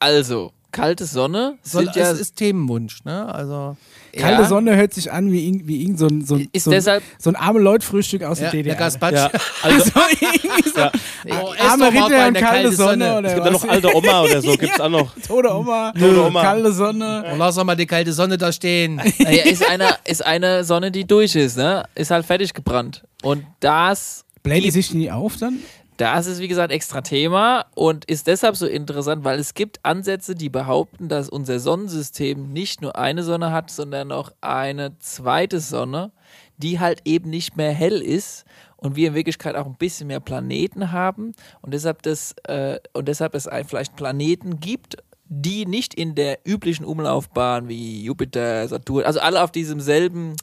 Also, 0.00 0.52
kalte 0.72 1.06
Sonne 1.06 1.58
Soll, 1.62 1.90
ja. 1.94 2.10
ist 2.10 2.36
Themenwunsch, 2.36 3.04
ne? 3.04 3.32
Also 3.32 3.76
Kalte 4.16 4.42
ja, 4.42 4.48
Sonne 4.48 4.76
hört 4.76 4.94
sich 4.94 5.10
an 5.12 5.30
wie, 5.32 5.46
irgend- 5.46 5.66
wie 5.66 5.82
irgend 5.82 5.98
so 5.98 6.06
ein, 6.06 6.24
so 6.24 6.36
ein, 6.36 6.48
Ist 6.52 6.64
so 6.64 6.70
ein, 6.70 6.74
deshalb- 6.74 7.02
so 7.18 7.30
ein 7.30 7.36
arme 7.36 7.60
Leutfrühstück 7.60 8.22
aus 8.22 8.38
ja, 8.38 8.44
der 8.50 8.52
der 8.52 8.62
DDR. 8.62 8.74
Gazpacho. 8.76 9.14
Ja, 9.16 9.30
also, 9.62 9.90
Also 9.94 10.16
irgendwie 10.20 10.68
so 10.68 10.78
ja. 10.80 10.92
Oh, 11.42 11.52
arme 11.58 11.88
Ritter 11.88 12.00
bei 12.08 12.28
und 12.28 12.36
einer 12.36 12.40
kalte 12.40 12.42
kalten 12.62 12.76
Sonne, 12.76 13.18
oder 13.18 13.28
es 13.28 13.34
gibt 13.34 13.46
ja 13.46 13.52
was? 13.54 13.62
noch 13.62 13.70
alte 13.70 13.94
Oma 13.96 14.22
oder 14.22 14.42
so, 14.42 14.52
gibt's 14.56 14.80
auch 14.80 14.88
noch. 14.88 15.14
Tote 15.26 15.54
Oma, 15.54 15.92
Tote 15.92 16.24
Oma. 16.26 16.42
kalte 16.42 16.72
Sonne. 16.72 17.24
Oh, 17.32 17.36
lass 17.36 17.54
doch 17.56 17.64
mal 17.64 17.74
die 17.76 17.86
kalte 17.86 18.12
Sonne 18.12 18.38
da 18.38 18.52
stehen. 18.52 18.96
Naja, 19.18 19.42
ist, 19.44 19.68
eine, 19.68 19.88
ist 20.04 20.24
eine 20.24 20.64
Sonne, 20.64 20.90
die 20.90 21.04
durch 21.06 21.34
ist, 21.36 21.56
ne? 21.56 21.84
Ist 21.94 22.10
halt 22.10 22.24
fertig 22.26 22.54
gebrannt. 22.54 23.04
Und 23.22 23.44
das 23.60 24.24
Bläht 24.42 24.64
die 24.64 24.70
sich 24.70 24.94
nie 24.94 25.10
auf 25.10 25.36
dann? 25.36 25.58
Das 25.98 26.28
ist, 26.28 26.38
wie 26.40 26.46
gesagt, 26.46 26.72
extra 26.72 27.00
Thema 27.00 27.66
und 27.74 28.04
ist 28.04 28.28
deshalb 28.28 28.56
so 28.56 28.66
interessant, 28.66 29.24
weil 29.24 29.40
es 29.40 29.54
gibt 29.54 29.80
Ansätze, 29.82 30.36
die 30.36 30.48
behaupten, 30.48 31.08
dass 31.08 31.28
unser 31.28 31.58
Sonnensystem 31.58 32.52
nicht 32.52 32.80
nur 32.82 32.96
eine 32.96 33.24
Sonne 33.24 33.50
hat, 33.50 33.68
sondern 33.70 34.08
noch 34.08 34.30
eine 34.40 34.96
zweite 35.00 35.58
Sonne, 35.58 36.12
die 36.56 36.78
halt 36.78 37.02
eben 37.04 37.30
nicht 37.30 37.56
mehr 37.56 37.72
hell 37.72 38.00
ist 38.00 38.44
und 38.76 38.94
wir 38.94 39.08
in 39.08 39.14
Wirklichkeit 39.14 39.56
auch 39.56 39.66
ein 39.66 39.74
bisschen 39.74 40.06
mehr 40.06 40.20
Planeten 40.20 40.92
haben 40.92 41.32
und 41.62 41.74
deshalb, 41.74 42.02
das, 42.02 42.36
äh, 42.44 42.78
und 42.92 43.08
deshalb 43.08 43.34
es 43.34 43.48
ein, 43.48 43.64
vielleicht 43.64 43.96
Planeten 43.96 44.60
gibt, 44.60 44.98
die 45.24 45.66
nicht 45.66 45.94
in 45.94 46.14
der 46.14 46.38
üblichen 46.44 46.84
Umlaufbahn 46.86 47.68
wie 47.68 48.04
Jupiter, 48.04 48.68
Saturn, 48.68 49.04
also 49.04 49.18
alle 49.18 49.42
auf 49.42 49.50
diesem 49.50 49.80
selben 49.80 50.36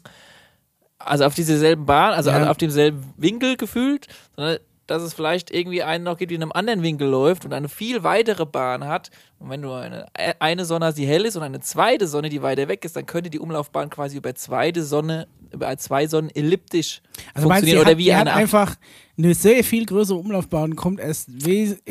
also 0.99 1.23
auf 1.25 1.35
diese 1.35 1.57
selben 1.57 1.85
Bahn, 1.85 2.13
also 2.13 2.29
Ja. 2.29 2.37
alle 2.37 2.49
auf 2.49 2.57
demselben 2.57 3.13
Winkel 3.15 3.57
gefühlt, 3.57 4.07
sondern 4.35 4.57
dass 4.87 5.01
es 5.01 5.13
vielleicht 5.13 5.51
irgendwie 5.51 5.83
einen 5.83 6.03
noch 6.03 6.17
gibt, 6.17 6.31
die 6.31 6.35
in 6.35 6.41
einem 6.41 6.51
anderen 6.51 6.83
Winkel 6.83 7.07
läuft 7.07 7.45
und 7.45 7.53
eine 7.53 7.69
viel 7.69 8.03
weitere 8.03 8.45
Bahn 8.45 8.85
hat. 8.85 9.09
Und 9.39 9.49
wenn 9.49 9.61
du 9.61 9.71
eine, 9.71 10.05
eine 10.39 10.65
Sonne 10.65 10.93
die 10.93 11.07
hell 11.07 11.25
ist 11.25 11.35
und 11.35 11.43
eine 11.43 11.59
zweite 11.59 12.07
Sonne, 12.07 12.29
die 12.29 12.41
weiter 12.41 12.67
weg 12.67 12.85
ist, 12.85 12.95
dann 12.95 13.05
könnte 13.05 13.29
die 13.29 13.39
Umlaufbahn 13.39 13.89
quasi 13.89 14.17
über 14.17 14.35
zweite 14.35 14.83
Sonne, 14.83 15.27
über 15.51 15.75
zwei 15.77 16.07
Sonnen 16.07 16.29
elliptisch 16.35 17.01
Also 17.33 17.47
meinst 17.47 17.63
funktionieren 17.63 17.77
die 17.77 17.81
oder 17.81 17.91
hat, 17.91 17.97
wie 17.97 18.03
die 18.03 18.15
hat 18.15 18.27
eine 18.27 18.33
einfach 18.33 18.75
eine 19.17 19.33
sehr 19.33 19.63
viel 19.63 19.85
größere 19.85 20.17
Umlaufbahn 20.17 20.75
kommt 20.75 20.99
erst 20.99 21.27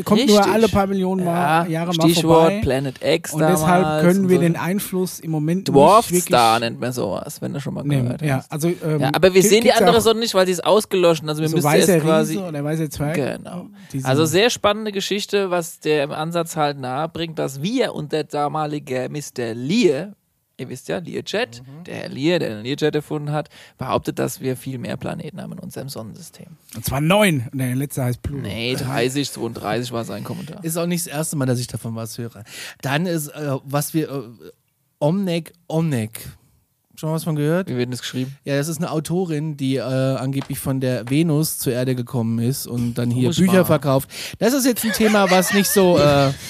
kommt 0.05 0.27
nur 0.27 0.39
Richtig. 0.39 0.53
alle 0.53 0.69
paar 0.69 0.87
Millionen 0.87 1.25
mal, 1.25 1.65
ja, 1.65 1.67
Jahre 1.67 1.95
mal 1.95 2.09
Stichwort 2.11 2.41
vorbei. 2.43 2.61
Planet 2.63 2.95
X 3.03 3.33
Und 3.33 3.41
deshalb 3.41 4.03
können 4.03 4.29
wir 4.29 4.37
so. 4.37 4.43
den 4.43 4.57
Einfluss 4.57 5.21
im 5.21 5.31
Moment 5.31 5.69
Dwarf 5.69 6.11
nicht 6.11 6.27
Star 6.27 6.61
nennt 6.61 6.81
man 6.81 6.93
sowas, 6.93 7.41
wenn 7.41 7.53
du 7.55 7.61
schon 7.61 7.75
mal 7.75 7.85
gehört 7.85 8.21
Ja, 8.23 8.37
hast. 8.39 8.53
also, 8.53 8.69
ähm, 8.69 9.01
Ja, 9.01 9.11
aber 9.15 9.33
wir 9.33 9.43
sehen 9.43 9.63
die 9.65 9.73
andere 9.73 10.01
Sonne 10.01 10.21
nicht, 10.21 10.35
weil 10.35 10.47
sie 10.47 10.53
ist 10.53 10.65
ausgelöscht. 10.65 11.23
Also 11.27 11.41
wir 11.41 11.49
so 11.49 11.57
müssen 11.57 11.73
erst 11.73 12.01
quasi 12.01 12.37
oder 12.39 12.63
weißer 12.63 12.91
Zwerg. 12.91 13.15
Genau. 13.15 13.69
Also 14.03 14.25
sehr 14.27 14.51
spannende 14.51 14.93
Geschichte, 14.93 15.51
was 15.51 15.81
der 15.81 16.05
im 16.05 16.13
Ansatz 16.13 16.57
halt 16.57 16.79
nahe 16.79 17.09
bringt, 17.09 17.39
dass 17.39 17.63
wir 17.63 17.95
und 17.95 18.13
der 18.13 18.25
damalige 18.25 19.09
Mr. 19.11 19.55
Lear, 19.55 20.13
ihr 20.57 20.69
wisst 20.69 20.89
ja, 20.89 20.99
Learjet, 20.99 21.63
Mhm. 21.67 21.85
der 21.85 21.95
Herr 21.97 22.09
Lear, 22.09 22.39
der 22.39 22.49
den 22.51 22.63
Learjet 22.65 22.95
erfunden 22.95 23.33
hat, 23.33 23.49
behauptet, 23.79 24.19
dass 24.19 24.41
wir 24.41 24.57
viel 24.57 24.79
mehr 24.79 24.97
Planeten 24.97 25.41
haben 25.41 25.53
in 25.53 25.59
unserem 25.59 25.89
Sonnensystem. 25.89 26.47
Und 26.77 26.85
zwar 26.85 27.01
neun. 27.01 27.49
Und 27.53 27.59
der 27.59 27.75
letzte 27.75 28.05
heißt 28.05 28.23
Pluto. 28.23 28.43
Nee, 28.43 28.75
30, 28.77 29.31
32 29.31 29.93
war 29.93 30.05
sein 30.05 30.23
Kommentar. 30.25 30.63
Ist 30.65 30.77
auch 30.77 30.87
nicht 30.87 31.07
das 31.07 31.13
erste 31.13 31.37
Mal, 31.37 31.47
dass 31.47 31.59
ich 31.59 31.67
davon 31.67 31.95
was 31.97 32.17
höre. 32.19 32.45
Dann 32.83 33.07
ist, 33.07 33.29
äh, 33.29 33.57
was 33.65 33.95
wir, 33.95 34.09
äh, 34.11 34.23
Omnek, 35.01 35.53
Omnek. 35.67 36.21
Schon 36.97 37.09
mal 37.09 37.17
was 37.17 37.25
von 37.25 37.35
gehört? 37.35 37.69
Wie 37.69 37.73
wird 37.73 37.87
denn 37.87 37.91
das 37.91 38.01
geschrieben? 38.03 38.37
Ja, 38.45 38.57
das 38.57 38.69
ist 38.69 38.77
eine 38.79 38.91
Autorin, 38.93 39.57
die 39.57 39.77
äh, 39.77 39.81
angeblich 39.83 40.61
von 40.61 40.81
der 40.81 41.11
Venus 41.11 41.59
zur 41.59 41.73
Erde 41.73 41.97
gekommen 41.97 42.39
ist 42.39 42.69
und 42.69 42.95
dann 42.95 43.11
hier 43.11 43.31
Bücher 43.31 43.65
verkauft. 43.65 44.09
Das 44.39 44.53
ist 44.55 44.65
jetzt 44.65 44.85
ein 44.85 44.93
Thema, 44.93 45.29
was 45.29 45.53
nicht 45.53 45.69
so. 45.69 45.99
Äh, 45.99 46.31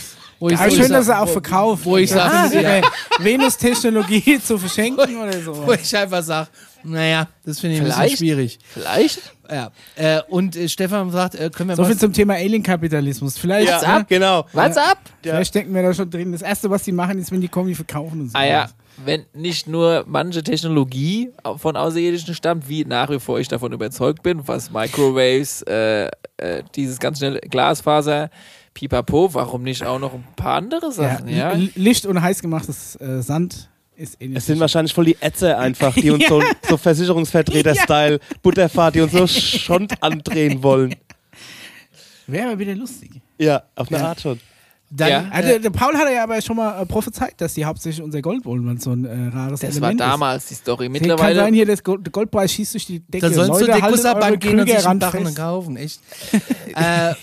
wo 0.44 0.50
ich 0.50 0.59
Aber 0.59 0.70
so 0.70 0.76
schön, 0.76 0.92
dass 0.92 1.09
er 1.09 1.22
auch 1.22 1.26
wo- 1.28 1.33
verkauft. 1.33 1.85
Wo 1.87 1.96
ich 1.96 2.12
Also, 2.14 2.50
sage, 2.54 2.62
ja, 2.62 2.83
Venus-Technologie 3.18 4.40
zu 4.44 4.59
verschenken 4.59 5.16
oder 5.16 5.40
so. 5.40 5.66
wo 5.66 5.72
ich 5.72 5.96
einfach 5.96 6.22
sage, 6.22 6.48
naja, 6.83 7.28
das 7.44 7.61
finde 7.61 7.76
ich 7.76 7.80
ein 7.80 7.87
bisschen 7.87 8.00
Vielleicht? 8.02 8.18
schwierig. 8.18 8.59
Vielleicht? 8.72 9.20
Ja. 9.50 9.70
Äh, 9.96 10.20
und 10.28 10.54
äh, 10.57 10.68
Stefan 10.68 11.11
sagt, 11.11 11.35
äh, 11.35 11.50
können 11.50 11.70
wir 11.70 11.76
So 11.76 11.85
viel 11.85 11.96
zum 11.96 12.12
Thema 12.12 12.35
Alien-Kapitalismus. 12.35 13.38
Vielleicht, 13.38 13.68
Ja, 13.70 13.98
ne? 14.00 14.07
genau. 14.09 14.46
What's 14.52 14.76
up? 14.76 14.98
Vielleicht 15.22 15.48
stecken 15.50 15.74
wir 15.74 15.83
da 15.83 15.94
schon 15.94 16.11
drin. 16.11 16.33
Das 16.33 16.42
Erste, 16.42 16.68
was 16.70 16.83
die 16.83 16.92
machen, 16.92 17.18
ist, 17.18 17.33
wenn 17.33 17.40
die 17.40 17.48
kommen, 17.48 17.68
die 17.68 17.74
verkaufen 17.74 18.20
und 18.20 18.28
so. 18.33 18.38
Ah 18.38 18.44
ja, 18.44 18.68
wenn 19.04 19.24
nicht 19.33 19.66
nur 19.66 20.04
manche 20.07 20.42
Technologie 20.42 21.30
von 21.57 21.76
Außerirdischen 21.76 22.35
stammt, 22.35 22.68
wie 22.68 22.85
nach 22.85 23.09
wie 23.11 23.18
vor 23.18 23.38
ich 23.40 23.48
davon 23.48 23.72
überzeugt 23.72 24.22
bin, 24.22 24.46
was 24.46 24.70
Microwaves, 24.70 25.62
äh, 25.62 26.07
äh, 26.37 26.62
dieses 26.74 26.98
ganz 27.00 27.18
schnelle 27.18 27.40
Glasfaser, 27.40 28.30
Pipapo, 28.74 29.32
warum 29.34 29.62
nicht 29.62 29.84
auch 29.84 29.98
noch 29.98 30.12
ein 30.14 30.24
paar 30.37 30.56
andere 30.56 30.87
Ja, 30.87 30.92
Sachen, 30.92 31.28
ja? 31.28 31.52
L- 31.52 31.70
Licht 31.76 32.06
und 32.06 32.20
heiß 32.20 32.42
gemachtes 32.42 32.96
äh, 33.00 33.22
Sand 33.22 33.70
ist 33.96 34.20
ähnlich. 34.20 34.38
Es 34.38 34.46
sind 34.46 34.58
wahrscheinlich 34.58 34.92
voll 34.92 35.04
die 35.04 35.16
Ätze 35.20 35.56
einfach, 35.56 35.94
die 35.94 36.10
uns 36.10 36.24
so, 36.28 36.42
so 36.68 36.76
Versicherungsvertreter-Style, 36.76 38.18
Butterfahrt, 38.42 38.96
die 38.96 39.00
uns 39.02 39.12
so 39.12 39.26
Schond 39.28 40.02
andrehen 40.02 40.62
wollen. 40.62 40.94
Wäre 42.26 42.48
aber 42.48 42.58
wieder 42.58 42.74
lustig. 42.74 43.12
Ja, 43.38 43.62
auf 43.76 43.88
eine 43.88 43.98
Ja. 43.98 44.08
Art 44.08 44.20
schon. 44.20 44.40
Dann, 44.96 45.09
Ja. 45.11 45.24
Also, 45.30 45.48
äh, 45.48 45.52
der, 45.52 45.59
der 45.61 45.70
Paul 45.70 45.94
hat 45.96 46.07
ja 46.12 46.22
aber 46.22 46.40
schon 46.40 46.57
mal 46.57 46.80
äh, 46.80 46.87
prophezeit, 46.87 47.35
dass 47.40 47.54
die 47.54 47.64
hauptsächlich 47.64 48.02
unser 48.04 48.22
Gold 48.22 48.44
wollen, 48.44 48.64
weil 48.66 48.76
es 48.76 48.85
so 48.85 48.92
ein 48.92 49.04
äh, 49.04 49.28
rares 49.37 49.59
Das 49.61 49.70
war 49.80 49.88
Element 49.88 50.00
damals 50.00 50.46
die 50.46 50.54
Story. 50.54 50.87
ist. 50.87 50.92
Kann 50.92 51.09
Mittlerweile. 51.09 51.40
sein, 51.40 51.54
hier 51.54 51.66
das 51.66 51.83
Gold, 51.83 52.07
der 52.07 52.12
Goldpreis 52.12 52.52
schießt 52.52 52.74
durch 52.74 52.87
die 52.87 53.00
Decke. 53.00 53.28
da 53.28 53.33
sollen 53.35 53.46
zu 53.48 53.52
Leute, 53.54 53.64
der 53.66 53.74
haltet 53.83 53.90
Gusserbank 53.90 54.40
gehen 54.40 54.61
und 54.61 54.66
sich 54.66 54.76
einen 54.76 54.87
ran 54.87 55.00
Dach 55.00 55.11
fest. 55.12 55.37
kaufen, 55.37 55.76
echt. 55.76 56.00
äh, 56.76 57.14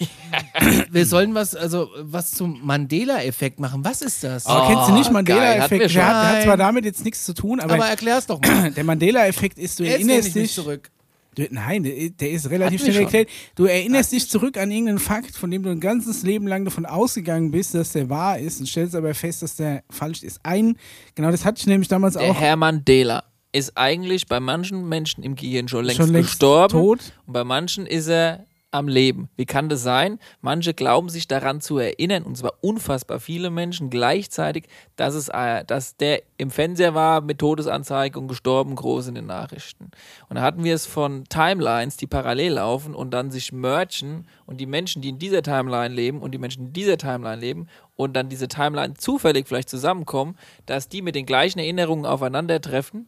wir 0.92 1.06
sollen 1.06 1.34
was, 1.34 1.56
also 1.56 1.90
was 2.02 2.32
zum 2.32 2.60
Mandela-Effekt 2.66 3.60
machen. 3.60 3.84
Was 3.86 4.02
ist 4.02 4.24
das? 4.24 4.46
Aber 4.46 4.68
kennst 4.68 4.90
du 4.90 4.94
nicht 4.94 5.06
Oh, 5.06 5.10
wir 5.10 5.14
Mandela-Effekt? 5.14 5.92
schon. 5.92 5.94
Der, 6.02 6.08
hat- 6.08 6.24
der 6.24 6.38
hat 6.38 6.44
zwar 6.44 6.58
damit 6.58 6.86
jetzt 6.86 7.04
nichts 7.06 7.24
zu 7.26 7.34
tun, 7.34 7.60
aber, 7.60 7.74
Aber 7.76 7.88
erklär's 7.88 8.28
doch 8.28 8.40
mal. 8.42 8.72
der 8.76 8.84
Mandela-Effekt 8.84 9.58
ist, 9.60 9.80
du 9.80 9.84
Erzähl 9.84 9.96
erinnerst 10.10 10.28
dich 10.30 10.36
nicht 10.36 10.46
dich. 10.46 10.54
zurück. 10.56 10.90
Du, 11.36 11.48
nein, 11.50 11.84
der, 11.84 12.32
ist 12.32 12.50
relativ 12.50 12.82
schnell 12.82 12.98
erklärt. 12.98 13.30
Du 13.56 13.64
erinnerst 13.64 14.12
dich 14.12 14.28
zurück 14.28 14.58
an 14.58 14.70
irgendeinen 14.70 15.00
Fakt, 15.00 15.36
von 15.36 15.50
dem 15.50 15.64
du 15.64 15.70
ein 15.70 15.80
ganzes 15.80 16.24
Leben 16.24 16.46
lang 16.46 16.66
davon 16.66 16.86
ausgegangen 16.86 17.52
bist, 17.52 17.74
dass 17.74 17.94
der 17.94 18.10
wahr 18.10 18.38
ist 18.38 18.60
und 18.60 18.66
stellst 18.66 18.96
aber 18.96 19.14
fest, 19.14 19.42
dass 19.42 19.56
der 19.56 19.84
falsch 19.90 20.24
ist. 20.24 20.42
Ein, 20.44 20.76
genau 21.16 21.32
das 21.32 21.46
hatte 21.46 21.60
ich 21.60 21.68
nämlich 21.68 21.88
damals 21.88 22.16
Der 22.16 22.32
auch 22.32 22.40
Herr 22.40 22.58
Mandela 22.58 23.24
ist 23.54 23.78
eigentlich 23.78 24.28
bei 24.28 24.40
manchen 24.40 24.88
Menschen 24.88 25.24
im 25.24 25.36
Gehirn 25.36 25.68
schon 25.68 25.86
längst, 25.86 26.02
schon 26.02 26.12
längst 26.12 26.32
gestorben 26.32 26.72
tot. 26.72 27.14
und 27.26 27.34
bei 27.34 27.44
manchen 27.44 27.86
ist 27.86 28.08
er 28.08 28.46
am 28.72 28.88
Leben. 28.88 29.30
Wie 29.36 29.46
kann 29.46 29.68
das 29.70 29.84
sein? 29.84 30.18
Manche 30.40 30.74
glauben 30.74 31.10
sich 31.10 31.28
daran 31.28 31.60
zu 31.60 31.78
erinnern, 31.78 32.24
und 32.24 32.38
zwar 32.38 32.54
unfassbar 32.62 33.20
viele 33.20 33.50
Menschen 33.50 33.90
gleichzeitig, 33.90 34.66
dass, 34.96 35.14
es, 35.14 35.28
äh, 35.28 35.66
dass 35.66 35.98
der 35.98 36.24
im 36.38 36.50
Fernseher 36.50 36.96
war 36.96 37.22
mit 37.22 37.40
Todesanzeige 37.40 38.18
und 38.18 38.30
gestorben 38.30 38.76
groß 38.76 39.08
in 39.08 39.16
den 39.16 39.26
Nachrichten. 39.26 39.92
Und 40.30 40.38
da 40.38 40.42
hatten 40.42 40.64
wir 40.64 40.74
es 40.74 40.86
von 40.86 41.26
Timelines, 41.26 41.98
die 41.98 42.08
parallel 42.08 42.54
laufen 42.54 42.96
und 42.96 43.12
dann 43.12 43.30
sich 43.30 43.52
merchen 43.52 44.26
und 44.46 44.62
die 44.62 44.66
Menschen, 44.66 45.02
die 45.02 45.10
in 45.10 45.20
dieser 45.20 45.44
Timeline 45.44 45.94
leben 45.94 46.22
und 46.22 46.32
die 46.32 46.38
Menschen, 46.38 46.62
die 46.62 46.68
in 46.68 46.74
dieser 46.74 46.98
Timeline 46.98 47.42
leben 47.42 47.68
und 47.96 48.14
dann 48.14 48.30
diese 48.30 48.48
Timeline 48.48 48.94
zufällig 48.94 49.48
vielleicht 49.48 49.70
zusammenkommen, 49.70 50.38
dass 50.66 50.88
die 50.88 51.02
mit 51.02 51.16
den 51.16 51.26
gleichen 51.26 51.60
Erinnerungen 51.60 52.06
aufeinandertreffen 52.06 53.08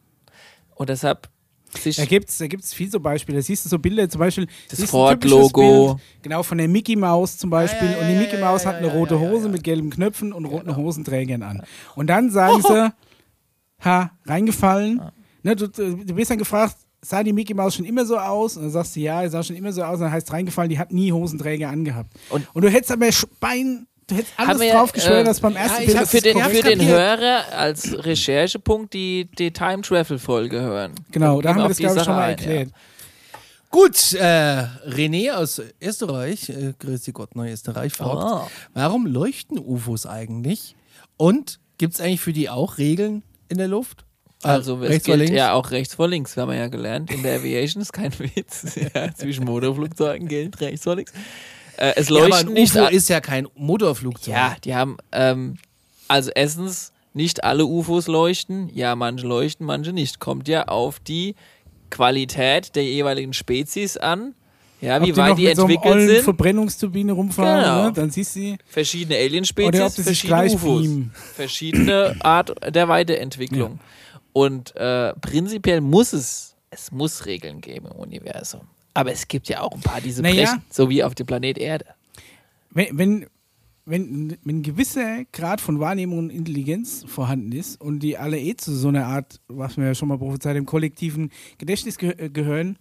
und 0.74 0.88
deshalb 0.88 1.28
Da 1.96 2.04
gibt 2.04 2.28
es 2.28 2.38
da 2.38 2.46
gibt's 2.46 2.72
viel 2.74 2.90
so 2.90 3.00
Beispiele. 3.00 3.38
Da 3.38 3.42
siehst 3.42 3.64
du 3.64 3.68
so 3.68 3.78
Bilder, 3.78 4.08
zum 4.08 4.18
Beispiel 4.20 4.46
Das 4.70 4.82
Ford-Logo. 4.84 5.98
Genau, 6.22 6.42
von 6.42 6.58
der 6.58 6.68
Mickey 6.68 6.96
Maus 6.96 7.36
zum 7.36 7.50
Beispiel. 7.50 7.90
ja, 7.90 7.98
und 7.98 8.08
die 8.08 8.14
ja, 8.14 8.20
Mickey 8.20 8.36
ja, 8.36 8.40
Maus 8.44 8.64
ja, 8.64 8.70
hat 8.70 8.76
eine 8.76 8.88
ja, 8.88 8.92
rote 8.94 9.14
ja, 9.16 9.22
ja, 9.22 9.30
Hose 9.30 9.46
ja. 9.46 9.52
mit 9.52 9.64
gelben 9.64 9.90
Knöpfen 9.90 10.32
und 10.32 10.44
roten 10.44 10.74
Hosenträgern 10.76 11.42
an. 11.42 11.62
Und 11.94 12.08
dann 12.08 12.30
sagen 12.30 12.62
sie, 12.62 12.92
ha, 13.84 14.10
reingefallen. 14.24 15.00
Ne, 15.42 15.56
du, 15.56 15.68
du 15.68 16.14
bist 16.14 16.30
dann 16.30 16.38
gefragt, 16.38 16.76
sah 17.02 17.22
die 17.22 17.32
Mickey 17.32 17.54
Maus 17.54 17.74
schon 17.74 17.84
immer 17.84 18.04
so 18.06 18.16
aus? 18.18 18.56
Und 18.56 18.62
dann 18.64 18.70
sagst 18.72 18.96
du, 18.96 19.00
ja, 19.00 19.22
die 19.22 19.28
sah 19.28 19.42
schon 19.42 19.56
immer 19.56 19.72
so 19.72 19.82
aus. 19.82 19.96
Und 19.96 20.02
dann 20.04 20.12
heißt 20.12 20.32
reingefallen, 20.32 20.70
die 20.70 20.78
hat 20.78 20.90
nie 20.92 21.12
Hosenträger 21.12 21.68
angehabt. 21.68 22.10
Und- 22.30 22.46
Und, 22.54 22.62
du 22.62 22.70
hättest 22.70 22.92
aber 22.92 23.08
Bein, 23.40 23.86
du 24.06 24.14
hättest 24.16 24.32
alles 24.36 24.48
Haben 24.50 24.60
wir, 24.60 24.72
drauf 24.72 24.92
geschwört, 24.92 25.22
äh, 25.22 25.24
dass 25.24 25.40
beim 25.40 25.56
ersten 25.56 25.88
hab 25.88 26.00
das 26.00 26.10
für 26.10 26.20
den, 26.20 26.38
für 26.42 26.62
den. 26.62 26.80
Hörer 26.86 27.44
als 27.56 28.04
Recherchepunkt 28.04 28.92
die, 28.94 29.28
die 29.38 29.50
Time 29.52 29.82
Travel 29.82 30.18
Folge 30.18 30.60
hören. 30.60 30.92
Genau, 31.10 31.40
da 31.40 31.50
haben 31.50 31.56
wir 31.58 31.62
auf 31.64 31.68
das, 31.68 31.76
die 31.78 31.82
glaube 31.84 31.96
ich, 31.96 32.04
Sache 32.04 32.04
schon 32.06 32.16
mal 32.16 32.22
ein, 32.24 32.30
erklärt. 32.38 32.70
Gut, 33.70 34.12
äh, 34.12 34.66
René 34.88 35.32
aus 35.32 35.60
Österreich, 35.82 36.48
äh, 36.48 36.74
grüß 36.78 37.10
Gott, 37.12 37.34
Neu-Österreich, 37.34 37.92
fragt, 37.92 38.22
Ah. 38.22 38.48
warum 38.72 39.06
leuchten 39.06 39.58
UFOs 39.58 40.06
eigentlich? 40.06 40.76
Und 41.16 41.58
gibt 41.78 41.94
es 41.94 42.00
eigentlich 42.00 42.20
für 42.20 42.32
die 42.32 42.48
auch 42.48 42.78
Regeln 42.78 43.24
in 43.48 43.58
der 43.58 43.66
Luft? 43.66 44.04
Äh, 44.44 44.48
Also 44.48 44.80
es 44.80 44.90
rechts 44.90 45.06
gilt 45.06 45.18
links? 45.18 45.34
ja 45.36 45.54
auch 45.54 45.72
rechts 45.72 45.94
vor 45.94 46.06
links, 46.06 46.36
haben 46.36 46.50
wir 46.52 46.56
ja 46.56 46.68
gelernt. 46.68 47.10
In 47.10 47.24
der 47.24 47.40
Aviation 47.40 47.82
ist 47.82 47.92
kein 47.92 48.12
Witz. 48.20 48.76
Ja, 48.94 49.12
zwischen 49.12 49.44
Motorflugzeugen 49.44 50.28
gilt 50.28 50.60
rechts 50.60 50.84
vor 50.84 50.94
links. 50.94 51.12
Äh, 51.76 51.92
es 51.96 52.08
Ja, 52.08 52.24
aber 52.24 52.36
ein 52.36 52.46
nicht 52.52 52.74
UFO 52.74 52.86
ist 52.88 53.08
ja 53.08 53.20
kein 53.20 53.48
Motorflugzeug. 53.56 54.34
Ja, 54.34 54.56
die 54.64 54.74
haben 54.74 54.96
ähm, 55.12 55.56
also 56.08 56.30
erstens 56.34 56.92
nicht 57.12 57.44
alle 57.44 57.64
UFOs 57.66 58.06
leuchten. 58.08 58.70
Ja, 58.74 58.96
manche 58.96 59.26
leuchten, 59.26 59.66
manche 59.66 59.92
nicht. 59.92 60.20
Kommt 60.20 60.48
ja 60.48 60.64
auf 60.68 61.00
die 61.00 61.34
Qualität 61.90 62.74
der 62.74 62.84
jeweiligen 62.84 63.32
Spezies 63.32 63.96
an. 63.96 64.34
Ja, 64.80 65.02
wie 65.02 65.12
ob 65.12 65.16
weit 65.16 65.28
noch 65.30 65.36
die 65.36 65.44
so 65.44 65.50
einem 65.50 65.60
entwickelt 65.70 65.94
ollen 65.94 66.08
sind. 66.08 66.24
Verbrennungsturbine 66.24 67.12
rumfahren, 67.12 67.62
Genau. 67.62 67.84
ne? 67.86 67.92
dann 67.92 68.10
siehst 68.10 68.36
du 68.36 68.56
verschiedene 68.66 69.16
Alien-Spezies, 69.16 69.94
die 69.94 70.02
verschiedene 70.02 70.44
UFOs, 70.52 70.82
beamen. 70.82 71.12
verschiedene 71.34 72.16
Art 72.20 72.52
der 72.74 72.88
Weiterentwicklung. 72.88 73.78
Und 74.34 74.74
äh, 74.76 75.14
prinzipiell 75.14 75.80
muss 75.80 76.12
es, 76.12 76.54
es 76.70 76.90
muss 76.90 77.24
Regeln 77.24 77.60
geben 77.60 77.86
im 77.86 77.92
Universum. 77.98 78.62
Aber 78.94 79.12
es 79.12 79.26
gibt 79.28 79.48
ja 79.48 79.60
auch 79.60 79.72
ein 79.72 79.80
paar, 79.80 80.00
die 80.00 80.12
so 80.12 80.22
Naja. 80.22 80.44
brechen, 80.44 80.62
so 80.70 80.88
wie 80.88 81.02
auf 81.02 81.14
dem 81.14 81.26
Planet 81.26 81.58
Erde. 81.58 81.86
Wenn, 82.70 82.96
wenn, 82.96 83.26
wenn, 83.86 84.36
wenn 84.44 84.58
ein 84.58 84.62
gewisser 84.62 85.24
Grad 85.32 85.60
von 85.60 85.80
Wahrnehmung 85.80 86.18
und 86.18 86.30
Intelligenz 86.30 87.04
vorhanden 87.06 87.52
ist 87.52 87.80
und 87.80 88.00
die 88.00 88.16
alle 88.16 88.38
eh 88.38 88.56
zu 88.56 88.74
so 88.74 88.88
einer 88.88 89.06
Art, 89.06 89.40
was 89.48 89.76
wir 89.76 89.84
ja 89.86 89.94
schon 89.94 90.08
mal 90.08 90.18
prophezeit 90.18 90.56
haben, 90.56 90.64
kollektiven 90.66 91.30
Gedächtnis 91.58 91.98
ge 91.98 92.14
äh, 92.16 92.30
gehören, 92.30 92.78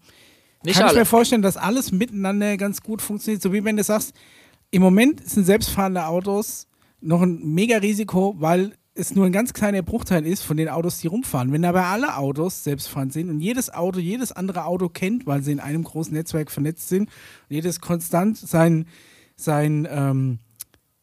Nicht 0.63 0.75
kann 0.77 0.85
ich 0.85 0.91
alle. 0.91 0.99
mir 0.99 1.05
vorstellen, 1.05 1.41
dass 1.41 1.57
alles 1.57 1.91
miteinander 1.91 2.57
ganz 2.57 2.81
gut 2.81 3.01
funktioniert. 3.01 3.41
So 3.41 3.51
wie 3.51 3.63
wenn 3.63 3.75
du 3.77 3.83
sagst, 3.83 4.13
im 4.71 4.81
Moment 4.81 5.27
sind 5.27 5.45
selbstfahrende 5.45 6.05
Autos 6.05 6.67
noch 7.01 7.21
ein 7.21 7.41
mega 7.53 7.77
Risiko, 7.77 8.35
weil 8.39 8.75
es 8.95 9.15
nur 9.15 9.25
ein 9.25 9.31
ganz 9.31 9.53
kleiner 9.53 9.81
Bruchteil 9.81 10.25
ist 10.25 10.43
von 10.43 10.57
den 10.57 10.69
Autos, 10.69 10.99
die 10.99 11.07
rumfahren. 11.07 11.51
Wenn 11.51 11.65
aber 11.65 11.85
alle 11.85 12.15
Autos 12.15 12.63
selbstfahrend 12.63 13.11
sind 13.11 13.29
und 13.29 13.39
jedes 13.39 13.73
Auto 13.73 13.99
jedes 13.99 14.31
andere 14.31 14.65
Auto 14.65 14.89
kennt, 14.89 15.25
weil 15.25 15.41
sie 15.41 15.51
in 15.51 15.59
einem 15.59 15.83
großen 15.83 16.13
Netzwerk 16.13 16.51
vernetzt 16.51 16.89
sind 16.89 17.09
und 17.09 17.55
jedes 17.55 17.79
konstant 17.79 18.37
sein, 18.37 18.85
sein, 19.35 19.87
ähm, 19.89 20.39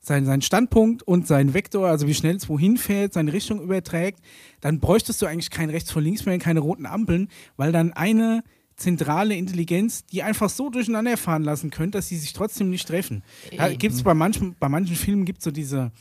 sein, 0.00 0.24
sein 0.24 0.40
Standpunkt 0.40 1.02
und 1.02 1.26
sein 1.26 1.52
Vektor, 1.52 1.88
also 1.88 2.06
wie 2.06 2.14
schnell 2.14 2.36
es 2.36 2.48
wohin 2.48 2.76
fährt, 2.76 3.12
seine 3.12 3.32
Richtung 3.32 3.60
überträgt, 3.60 4.20
dann 4.60 4.78
bräuchtest 4.78 5.20
du 5.20 5.26
eigentlich 5.26 5.50
kein 5.50 5.70
rechts 5.70 5.90
vor 5.90 6.00
links 6.00 6.24
mehr, 6.26 6.38
keine 6.38 6.60
roten 6.60 6.86
Ampeln, 6.86 7.28
weil 7.56 7.72
dann 7.72 7.92
eine 7.92 8.44
zentrale 8.76 9.34
Intelligenz, 9.34 10.06
die 10.06 10.22
einfach 10.22 10.48
so 10.48 10.70
durcheinander 10.70 11.16
fahren 11.16 11.42
lassen 11.42 11.70
könnte, 11.70 11.98
dass 11.98 12.08
sie 12.08 12.16
sich 12.16 12.32
trotzdem 12.32 12.70
nicht 12.70 12.88
treffen. 12.88 13.22
Da 13.56 13.72
gibt's 13.74 14.02
bei 14.02 14.14
manchen, 14.14 14.56
bei 14.58 14.68
manchen 14.68 14.96
Filmen 14.96 15.26
gibt 15.26 15.40
es 15.40 15.44
so 15.44 15.50
diese, 15.50 15.92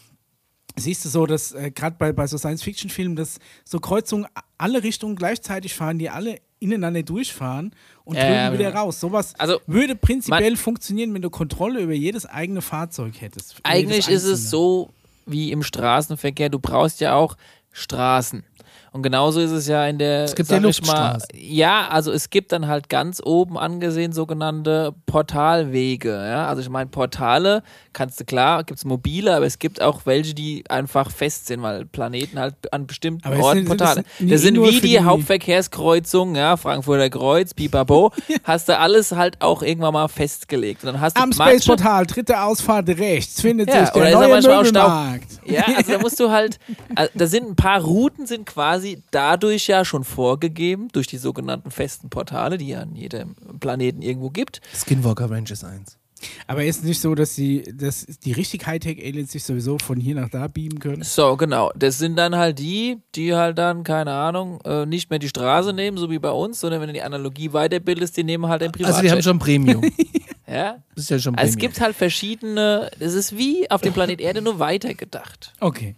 siehst 0.79 1.05
du 1.05 1.09
so, 1.09 1.25
dass 1.25 1.51
äh, 1.51 1.71
gerade 1.71 1.95
bei, 1.97 2.11
bei 2.11 2.27
so 2.27 2.37
Science-Fiction-Filmen, 2.37 3.15
dass 3.15 3.39
so 3.65 3.79
Kreuzungen 3.79 4.27
alle 4.57 4.83
Richtungen 4.83 5.15
gleichzeitig 5.15 5.73
fahren, 5.73 5.99
die 5.99 6.09
alle 6.09 6.39
ineinander 6.59 7.03
durchfahren 7.03 7.73
und 8.03 8.17
ja, 8.17 8.51
wieder 8.51 8.73
raus. 8.73 8.99
Sowas 8.99 9.33
Also, 9.37 9.59
würde 9.65 9.95
prinzipiell 9.95 10.57
funktionieren, 10.57 11.13
wenn 11.13 11.21
du 11.21 11.29
Kontrolle 11.29 11.81
über 11.81 11.93
jedes 11.93 12.25
eigene 12.25 12.61
Fahrzeug 12.61 13.21
hättest. 13.21 13.55
Eigentlich 13.63 14.09
ist 14.09 14.25
es 14.25 14.49
so 14.49 14.89
wie 15.25 15.51
im 15.51 15.63
Straßenverkehr. 15.63 16.49
Du 16.49 16.59
brauchst 16.59 16.99
ja 16.99 17.15
auch 17.15 17.37
Straßen. 17.71 18.43
Und 18.91 19.03
genauso 19.03 19.39
ist 19.39 19.51
es 19.51 19.67
ja 19.67 19.85
in 19.85 19.99
der. 19.99 20.23
Es 20.23 20.35
gibt 20.35 20.49
ja 20.49 20.59
mal. 20.59 21.17
Ja, 21.33 21.87
also 21.89 22.11
es 22.11 22.29
gibt 22.29 22.51
dann 22.51 22.67
halt 22.67 22.89
ganz 22.89 23.21
oben 23.23 23.57
angesehen 23.57 24.13
sogenannte 24.13 24.93
Portalwege. 25.05 26.09
Ja? 26.09 26.47
Also 26.47 26.61
ich 26.61 26.69
meine, 26.69 26.89
Portale 26.89 27.61
kannst 27.93 28.19
du 28.19 28.25
klar, 28.25 28.63
gibt 28.63 28.79
es 28.79 28.85
mobile, 28.85 29.35
aber 29.35 29.45
es 29.45 29.59
gibt 29.59 29.81
auch 29.81 30.05
welche, 30.05 30.33
die 30.33 30.63
einfach 30.69 31.11
fest 31.11 31.47
sind, 31.47 31.61
weil 31.61 31.85
Planeten 31.85 32.39
halt 32.39 32.55
an 32.73 32.87
bestimmten 32.87 33.27
Aber 33.27 33.37
Orten 33.39 33.59
sind- 33.59 33.67
sind 33.67 33.77
Portale. 33.77 34.03
das 34.03 34.19
nie- 34.19 34.31
Das 34.31 34.41
sind 34.41 34.61
wie 34.61 34.71
die, 34.71 34.81
die- 34.81 34.99
Hauptverkehrskreuzungen, 35.01 36.35
ja, 36.35 36.57
Frankfurter 36.57 37.09
Kreuz, 37.09 37.53
Pipapo, 37.53 38.11
hast 38.43 38.69
du 38.69 38.77
alles 38.77 39.11
halt 39.11 39.37
auch 39.41 39.61
irgendwann 39.61 39.93
mal 39.93 40.07
festgelegt. 40.07 40.83
Und 40.83 40.93
dann 40.93 41.01
hast 41.01 41.17
du 41.17 41.21
Am 41.21 41.29
manche- 41.37 41.55
Space 41.55 41.65
Portal, 41.67 42.05
dritte 42.05 42.41
Ausfahrt 42.41 42.87
rechts, 42.89 43.41
findet 43.41 43.69
Ja, 43.69 43.81
sich 43.85 43.89
der 43.93 44.01
oder 44.01 44.09
ist 44.09 44.15
er 44.15 44.41
neue 44.49 44.63
Möbelmarkt. 44.63 45.25
Ja, 45.45 45.63
also 45.77 45.91
da 45.93 45.99
musst 45.99 46.19
du 46.19 46.29
halt, 46.31 46.59
also 46.95 47.11
da 47.15 47.27
sind 47.27 47.49
ein 47.49 47.55
paar 47.55 47.81
Routen 47.81 48.25
sind 48.27 48.45
quasi 48.45 48.78
dadurch 49.11 49.67
ja 49.67 49.85
schon 49.85 50.03
vorgegeben, 50.03 50.89
durch 50.91 51.07
die 51.07 51.17
sogenannten 51.17 51.71
festen 51.71 52.09
Portale, 52.09 52.57
die 52.57 52.69
ja 52.69 52.81
an 52.81 52.95
jedem 52.95 53.35
Planeten 53.59 54.01
irgendwo 54.01 54.29
gibt. 54.29 54.61
Skinwalker 54.75 55.29
Ranch 55.29 55.51
ist 55.51 55.63
eins. 55.63 55.99
Aber 56.47 56.63
ist 56.63 56.77
es 56.79 56.83
nicht 56.83 57.01
so, 57.01 57.15
dass, 57.15 57.35
sie, 57.35 57.63
dass 57.73 58.05
die 58.05 58.31
richtig 58.31 58.65
Hightech-Aliens 58.65 59.31
sich 59.31 59.43
sowieso 59.43 59.77
von 59.79 59.99
hier 59.99 60.15
nach 60.15 60.29
da 60.29 60.47
beamen 60.47 60.79
können? 60.79 61.03
So, 61.03 61.37
genau. 61.37 61.71
Das 61.75 61.97
sind 61.97 62.15
dann 62.17 62.35
halt 62.35 62.59
die, 62.59 62.97
die 63.15 63.35
halt 63.35 63.57
dann, 63.57 63.83
keine 63.83 64.11
Ahnung, 64.11 64.59
äh, 64.65 64.85
nicht 64.85 65.09
mehr 65.09 65.19
die 65.19 65.29
Straße 65.29 65.73
nehmen, 65.73 65.97
so 65.97 66.09
wie 66.09 66.19
bei 66.19 66.31
uns, 66.31 66.59
sondern 66.59 66.81
wenn 66.81 66.87
du 66.87 66.93
die 66.93 67.01
Analogie 67.01 67.49
weiterbildest, 67.49 68.17
die 68.17 68.23
nehmen 68.23 68.47
halt 68.47 68.63
ein 68.63 68.71
Privatjet. 68.71 68.95
Also 68.95 69.01
die 69.01 69.11
haben 69.11 69.21
schon 69.21 69.39
Premium. 69.39 69.83
ja? 70.47 70.83
Das 70.95 71.05
ist 71.05 71.09
ja 71.09 71.19
schon 71.19 71.33
Premium. 71.33 71.47
Also 71.47 71.51
es 71.51 71.57
gibt 71.57 71.79
halt 71.81 71.95
verschiedene, 71.95 72.91
das 72.99 73.13
ist 73.13 73.37
wie 73.37 73.69
auf 73.71 73.81
dem 73.81 73.93
Planet 73.93 74.19
Erde 74.19 74.41
nur 74.41 74.59
weitergedacht. 74.59 75.53
Okay. 75.59 75.95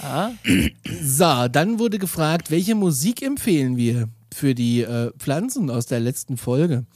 Ah? 0.00 0.30
So, 1.02 1.48
dann 1.48 1.78
wurde 1.78 1.98
gefragt, 1.98 2.50
welche 2.50 2.74
Musik 2.74 3.22
empfehlen 3.22 3.76
wir 3.76 4.08
für 4.32 4.54
die 4.54 4.82
äh, 4.82 5.12
Pflanzen 5.18 5.70
aus 5.70 5.86
der 5.86 6.00
letzten 6.00 6.36
Folge? 6.36 6.86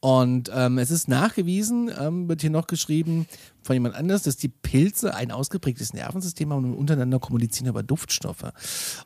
Und 0.00 0.50
ähm, 0.54 0.78
es 0.78 0.90
ist 0.90 1.08
nachgewiesen, 1.08 1.90
ähm, 1.98 2.28
wird 2.28 2.40
hier 2.40 2.50
noch 2.50 2.66
geschrieben, 2.66 3.26
von 3.66 3.74
jemand 3.74 3.94
anders, 3.96 4.22
dass 4.22 4.36
die 4.36 4.48
Pilze 4.48 5.14
ein 5.14 5.30
ausgeprägtes 5.30 5.92
Nervensystem 5.92 6.52
haben 6.52 6.64
und 6.64 6.74
untereinander 6.74 7.18
kommunizieren 7.18 7.68
über 7.68 7.82
Duftstoffe. 7.82 8.44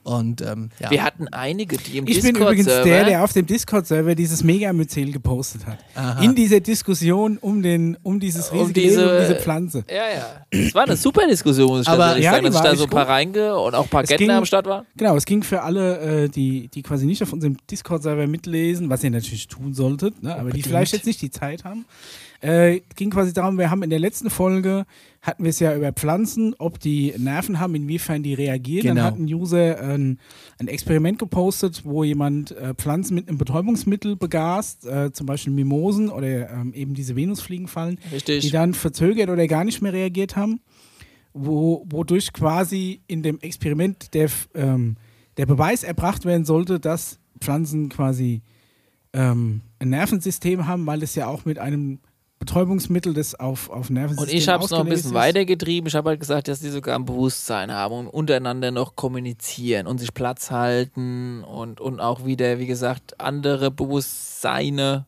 Und 0.02 0.42
ähm, 0.42 0.68
ja. 0.78 0.90
Wir 0.90 1.02
hatten 1.02 1.28
einige, 1.28 1.76
die 1.78 1.98
im 1.98 2.06
Ich 2.06 2.20
bin 2.22 2.36
übrigens 2.36 2.66
der, 2.66 3.04
der 3.04 3.24
auf 3.24 3.32
dem 3.32 3.46
Discord-Server 3.46 4.14
dieses 4.14 4.44
Megamyzel 4.44 5.10
gepostet 5.12 5.62
hat. 5.66 5.78
In 6.22 6.34
dieser 6.34 6.60
Diskussion 6.60 7.38
um, 7.38 7.62
den, 7.62 7.96
um 8.02 8.20
dieses 8.20 8.50
Um 8.50 8.58
riesige 8.60 8.80
diese- 8.80 9.00
Leben, 9.00 9.12
um 9.16 9.20
diese 9.22 9.36
Pflanze. 9.40 9.84
Ja, 9.88 9.94
ja. 9.96 10.46
Es 10.50 10.74
war 10.74 10.84
eine 10.84 10.96
super 10.96 11.26
Diskussion, 11.26 11.68
muss 11.68 11.80
ich 11.82 11.88
Aber- 11.88 11.98
tatsächlich 11.98 12.24
ja, 12.26 12.32
sagen, 12.32 12.44
dass 12.44 12.54
war 12.54 12.62
da 12.64 12.76
so 12.76 12.84
ein 12.84 12.90
paar 12.90 13.08
reinge 13.08 13.58
und 13.58 13.74
auch 13.74 13.84
ein 13.84 13.88
paar 13.88 14.04
Gärtner 14.04 14.36
am 14.36 14.44
Start 14.44 14.66
waren. 14.66 14.84
Genau, 14.96 15.16
es 15.16 15.24
ging 15.24 15.42
für 15.42 15.62
alle, 15.62 16.24
äh, 16.24 16.28
die, 16.28 16.68
die 16.68 16.82
quasi 16.82 17.06
nicht 17.06 17.22
auf 17.22 17.32
unserem 17.32 17.56
Discord-Server 17.70 18.26
mitlesen, 18.26 18.90
was 18.90 19.02
ihr 19.02 19.10
natürlich 19.10 19.48
tun 19.48 19.72
solltet, 19.74 20.22
ne, 20.22 20.36
aber 20.36 20.50
die 20.50 20.62
vielleicht 20.62 20.92
jetzt 20.92 21.06
nicht 21.06 21.22
die 21.22 21.30
Zeit 21.30 21.64
haben. 21.64 21.86
Äh, 22.40 22.80
ging 22.96 23.10
quasi 23.10 23.34
darum, 23.34 23.58
wir 23.58 23.70
haben 23.70 23.82
in 23.82 23.90
der 23.90 23.98
letzten 23.98 24.30
Folge, 24.30 24.86
hatten 25.20 25.44
wir 25.44 25.50
es 25.50 25.60
ja 25.60 25.76
über 25.76 25.92
Pflanzen, 25.92 26.54
ob 26.58 26.80
die 26.80 27.12
Nerven 27.18 27.60
haben, 27.60 27.74
inwiefern 27.74 28.22
die 28.22 28.32
reagieren. 28.32 28.82
Genau. 28.82 28.94
Dann 28.94 29.04
hat 29.04 29.18
ein 29.18 29.26
User 29.26 29.78
ein, 29.78 30.18
ein 30.58 30.68
Experiment 30.68 31.18
gepostet, 31.18 31.82
wo 31.84 32.02
jemand 32.02 32.52
äh, 32.52 32.72
Pflanzen 32.74 33.14
mit 33.14 33.28
einem 33.28 33.36
Betäubungsmittel 33.36 34.16
begast, 34.16 34.86
äh, 34.86 35.12
zum 35.12 35.26
Beispiel 35.26 35.52
Mimosen 35.52 36.08
oder 36.08 36.50
ähm, 36.50 36.72
eben 36.72 36.94
diese 36.94 37.14
Venusfliegenfallen, 37.14 37.98
Richtig. 38.10 38.40
die 38.40 38.50
dann 38.50 38.72
verzögert 38.72 39.28
oder 39.28 39.46
gar 39.46 39.64
nicht 39.64 39.82
mehr 39.82 39.92
reagiert 39.92 40.36
haben, 40.36 40.60
wo, 41.34 41.84
wodurch 41.90 42.32
quasi 42.32 43.02
in 43.06 43.22
dem 43.22 43.38
Experiment 43.40 44.14
der, 44.14 44.30
ähm, 44.54 44.96
der 45.36 45.44
Beweis 45.44 45.82
erbracht 45.82 46.24
werden 46.24 46.46
sollte, 46.46 46.80
dass 46.80 47.18
Pflanzen 47.38 47.90
quasi 47.90 48.40
ähm, 49.12 49.60
ein 49.78 49.90
Nervensystem 49.90 50.66
haben, 50.66 50.86
weil 50.86 51.02
es 51.02 51.14
ja 51.14 51.26
auch 51.26 51.44
mit 51.44 51.58
einem 51.58 51.98
Betäubungsmittel, 52.40 53.12
das 53.12 53.34
auf, 53.34 53.68
auf 53.68 53.90
Nervensystem 53.90 54.28
Und 54.28 54.34
ich 54.34 54.48
habe 54.48 54.64
es 54.64 54.70
noch 54.70 54.80
ein 54.80 54.88
bisschen 54.88 55.10
ist. 55.10 55.14
weitergetrieben. 55.14 55.86
Ich 55.86 55.94
habe 55.94 56.08
halt 56.08 56.20
gesagt, 56.20 56.48
dass 56.48 56.60
die 56.60 56.70
sogar 56.70 56.96
ein 56.96 57.04
Bewusstsein 57.04 57.70
haben 57.70 57.94
und 57.94 58.06
untereinander 58.08 58.70
noch 58.70 58.96
kommunizieren 58.96 59.86
und 59.86 59.98
sich 59.98 60.14
Platz 60.14 60.50
halten 60.50 61.44
und, 61.44 61.82
und 61.82 62.00
auch 62.00 62.24
wieder, 62.24 62.58
wie 62.58 62.66
gesagt, 62.66 63.20
andere 63.20 63.70
Bewusstseine 63.70 65.04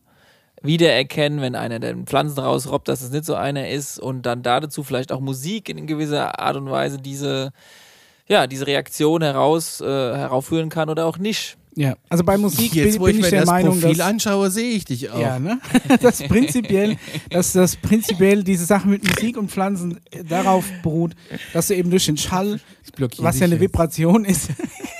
wiedererkennen, 0.61 1.41
wenn 1.41 1.55
einer 1.55 1.79
den 1.79 2.05
Pflanzen 2.05 2.39
rausrobbt, 2.39 2.87
dass 2.87 3.01
es 3.01 3.09
nicht 3.09 3.25
so 3.25 3.33
einer 3.33 3.67
ist 3.67 3.99
und 3.99 4.27
dann 4.27 4.43
dazu 4.43 4.83
vielleicht 4.83 5.11
auch 5.11 5.19
Musik 5.19 5.69
in 5.69 5.87
gewisser 5.87 6.39
Art 6.39 6.55
und 6.55 6.69
Weise 6.69 6.99
diese, 6.99 7.51
ja, 8.27 8.45
diese 8.45 8.67
Reaktion 8.67 9.23
heraus, 9.23 9.81
äh, 9.81 9.85
heraufführen 9.85 10.69
kann 10.69 10.91
oder 10.91 11.07
auch 11.07 11.17
nicht. 11.17 11.57
Ja, 11.75 11.95
also 12.09 12.23
bei 12.23 12.37
Musik 12.37 12.75
Jetzt, 12.75 12.93
bin, 12.93 13.01
wo 13.01 13.05
bin 13.05 13.15
ich 13.15 13.19
ich 13.19 13.25
mir 13.25 13.29
der 13.31 13.39
das 13.41 13.49
Meinung, 13.49 13.79
Profil 13.79 13.97
dass 13.97 14.07
anschaue, 14.07 14.51
sehe 14.51 14.71
ich 14.71 14.85
dich 14.85 15.09
auch. 15.09 15.19
Ja, 15.19 15.39
ne? 15.39 15.59
Das 16.01 16.21
prinzipiell, 16.21 16.97
dass 17.29 17.53
das 17.53 17.75
prinzipiell 17.75 18.43
diese 18.43 18.65
Sache 18.65 18.87
mit 18.87 19.07
Musik 19.07 19.37
und 19.37 19.49
Pflanzen 19.49 19.99
darauf 20.27 20.65
beruht, 20.83 21.15
dass 21.53 21.67
du 21.67 21.75
eben 21.75 21.89
durch 21.89 22.05
den 22.05 22.17
Schall, 22.17 22.59
Ich 22.85 23.23
was 23.23 23.39
ja 23.39 23.45
eine 23.45 23.55
jetzt. 23.55 23.61
Vibration 23.61 24.25
ist, 24.25 24.49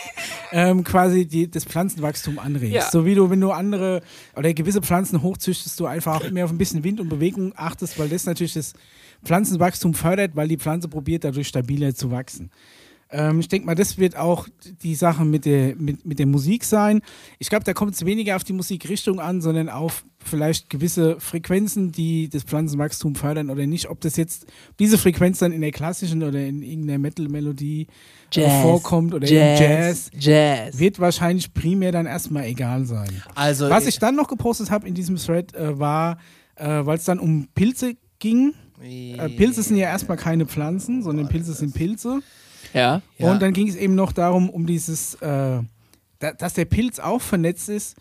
ähm, 0.51 0.83
quasi 0.83 1.25
die, 1.25 1.49
das 1.49 1.65
Pflanzenwachstum 1.65 2.39
anregst. 2.39 2.73
Ja. 2.73 2.89
So 2.89 3.05
wie 3.05 3.15
du, 3.15 3.29
wenn 3.29 3.41
du 3.41 3.51
andere 3.51 4.01
oder 4.35 4.53
gewisse 4.53 4.81
Pflanzen 4.81 5.21
hochzüchtest, 5.21 5.79
du 5.79 5.85
einfach 5.85 6.21
auch 6.21 6.31
mehr 6.31 6.45
auf 6.45 6.51
ein 6.51 6.57
bisschen 6.57 6.83
Wind 6.83 6.99
und 6.99 7.09
Bewegung 7.09 7.53
achtest, 7.55 7.99
weil 7.99 8.09
das 8.09 8.25
natürlich 8.25 8.53
das 8.53 8.73
Pflanzenwachstum 9.23 9.93
fördert, 9.93 10.35
weil 10.35 10.47
die 10.47 10.57
Pflanze 10.57 10.87
probiert 10.87 11.23
dadurch 11.23 11.47
stabiler 11.47 11.93
zu 11.93 12.11
wachsen. 12.11 12.49
Ähm, 13.13 13.39
ich 13.39 13.47
denke 13.47 13.67
mal, 13.67 13.75
das 13.75 13.99
wird 13.99 14.17
auch 14.17 14.47
die 14.81 14.95
Sache 14.95 15.23
mit 15.23 15.45
der, 15.45 15.75
mit, 15.75 16.03
mit 16.03 16.17
der 16.17 16.25
Musik 16.25 16.63
sein. 16.63 17.01
Ich 17.37 17.49
glaube, 17.49 17.63
da 17.63 17.73
kommt 17.73 17.93
es 17.93 18.03
weniger 18.05 18.35
auf 18.35 18.43
die 18.43 18.53
Musikrichtung 18.53 19.19
an, 19.19 19.39
sondern 19.39 19.69
auf 19.69 20.03
vielleicht 20.23 20.69
gewisse 20.69 21.19
Frequenzen, 21.19 21.91
die 21.91 22.27
das 22.29 22.43
Pflanzenwachstum 22.43 23.13
fördern 23.15 23.51
oder 23.51 23.67
nicht. 23.67 23.89
Ob 23.89 24.01
das 24.01 24.15
jetzt 24.15 24.47
diese 24.79 24.97
Frequenz 24.97 25.39
dann 25.39 25.51
in 25.51 25.61
der 25.61 25.71
klassischen 25.71 26.23
oder 26.23 26.39
in 26.39 26.63
irgendeiner 26.63 26.97
Metal-Melodie 26.97 27.87
äh, 28.35 28.61
vorkommt 28.61 29.13
oder 29.13 29.27
im 29.27 29.33
Jazz, 29.33 30.09
Jazz. 30.17 30.79
wird 30.79 30.99
wahrscheinlich 30.99 31.53
primär 31.53 31.91
dann 31.91 32.07
erstmal 32.07 32.45
egal 32.45 32.85
sein. 32.85 33.21
Also, 33.35 33.69
Was 33.69 33.85
ich 33.85 33.99
dann 33.99 34.15
noch 34.15 34.27
gepostet 34.27 34.71
habe 34.71 34.87
in 34.87 34.95
diesem 34.95 35.17
Thread 35.17 35.53
äh, 35.53 35.77
war, 35.77 36.17
äh, 36.55 36.65
weil 36.65 36.97
es 36.97 37.03
dann 37.03 37.19
um 37.19 37.47
Pilze 37.53 37.95
ging. 38.17 38.53
Äh, 38.81 39.29
Pilze 39.29 39.61
sind 39.61 39.77
ja 39.77 39.87
erstmal 39.87 40.17
keine 40.17 40.47
Pflanzen, 40.47 41.03
sondern 41.03 41.27
Pilze 41.27 41.53
sind 41.53 41.75
Pilze. 41.75 42.21
Ja. 42.73 43.01
Ja. 43.17 43.31
Und 43.31 43.41
dann 43.41 43.53
ging 43.53 43.67
es 43.67 43.75
eben 43.75 43.95
noch 43.95 44.11
darum, 44.11 44.49
um 44.49 44.65
dieses, 44.65 45.15
äh, 45.15 45.59
da, 46.19 46.33
dass 46.37 46.53
der 46.53 46.65
Pilz 46.65 46.99
auch 46.99 47.21
vernetzt 47.21 47.69
ist, 47.69 47.95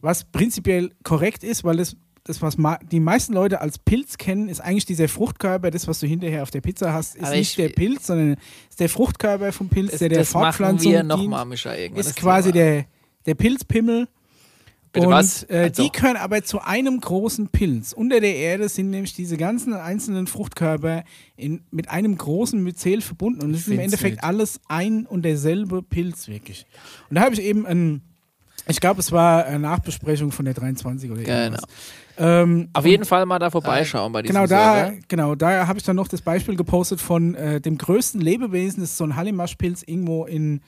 was 0.00 0.24
prinzipiell 0.24 0.92
korrekt 1.04 1.42
ist, 1.44 1.64
weil 1.64 1.76
das, 1.76 1.96
das 2.24 2.42
was 2.42 2.56
die 2.90 3.00
meisten 3.00 3.32
Leute 3.34 3.60
als 3.60 3.78
Pilz 3.78 4.18
kennen, 4.18 4.48
ist 4.48 4.60
eigentlich 4.60 4.84
dieser 4.86 5.08
Fruchtkörper, 5.08 5.70
das, 5.70 5.86
was 5.88 6.00
du 6.00 6.06
hinterher 6.06 6.42
auf 6.42 6.50
der 6.50 6.60
Pizza 6.60 6.92
hast, 6.92 7.16
ist 7.16 7.24
Aber 7.24 7.36
nicht 7.36 7.50
ich- 7.50 7.56
der 7.56 7.68
Pilz, 7.70 8.06
sondern 8.08 8.36
ist 8.68 8.80
der 8.80 8.88
Fruchtkörper 8.88 9.52
vom 9.52 9.68
Pilz, 9.68 9.92
Das, 9.92 10.00
der 10.00 10.08
der 10.10 10.18
das 10.18 10.32
machen 10.34 10.42
Fortpflanzung 10.44 10.92
wir 10.92 10.98
dient, 11.00 11.08
nochmal, 11.08 11.44
Micha, 11.46 11.74
irgendwann. 11.74 12.00
ist 12.00 12.16
quasi 12.16 12.52
Thema. 12.52 12.64
der, 12.64 12.84
der 13.26 13.34
Pilzpimmel. 13.34 14.08
Bitte 14.96 15.06
und 15.06 15.12
was? 15.12 15.44
Äh, 15.44 15.56
Also- 15.70 15.82
die 15.84 15.90
können 15.90 16.16
aber 16.16 16.42
zu 16.42 16.60
einem 16.60 17.00
großen 17.00 17.48
Pilz. 17.48 17.92
Unter 17.92 18.20
der 18.20 18.34
Erde 18.36 18.68
sind 18.68 18.90
nämlich 18.90 19.14
diese 19.14 19.36
ganzen 19.36 19.72
einzelnen 19.74 20.26
Fruchtkörper 20.26 21.04
in, 21.36 21.62
mit 21.70 21.88
einem 21.88 22.18
großen 22.18 22.60
Myzel 22.62 23.00
verbunden. 23.00 23.42
Und 23.42 23.54
es 23.54 23.60
ist 23.60 23.68
im 23.68 23.78
Endeffekt 23.78 24.16
wild. 24.16 24.24
alles 24.24 24.60
ein 24.68 25.06
und 25.06 25.22
derselbe 25.24 25.82
Pilz, 25.82 26.26
wirklich. 26.28 26.66
Und 27.08 27.16
da 27.16 27.22
habe 27.22 27.34
ich 27.34 27.42
eben 27.42 27.64
ein, 27.66 28.02
ich 28.68 28.80
glaube, 28.80 29.00
es 29.00 29.12
war 29.12 29.44
eine 29.44 29.60
Nachbesprechung 29.60 30.32
von 30.32 30.44
der 30.44 30.54
23 30.54 31.10
oder 31.10 31.20
irgendwas. 31.20 31.62
Ähm, 32.18 32.70
Auf 32.72 32.86
jeden 32.86 33.04
Fall 33.04 33.26
mal 33.26 33.38
da 33.38 33.50
vorbeischauen 33.50 34.10
bei 34.10 34.22
diesem 34.22 34.34
Genau 34.34 34.46
da, 34.46 34.74
Server. 34.86 34.96
genau, 35.06 35.34
da 35.34 35.66
habe 35.66 35.78
ich 35.78 35.84
dann 35.84 35.96
noch 35.96 36.08
das 36.08 36.22
Beispiel 36.22 36.56
gepostet 36.56 36.98
von 37.00 37.34
äh, 37.34 37.60
dem 37.60 37.76
größten 37.76 38.20
Lebewesen, 38.22 38.80
das 38.80 38.92
ist 38.92 38.96
so 38.96 39.04
ein 39.04 39.16
Hallimaschpilz 39.16 39.82
irgendwo 39.86 40.24
in 40.24 40.62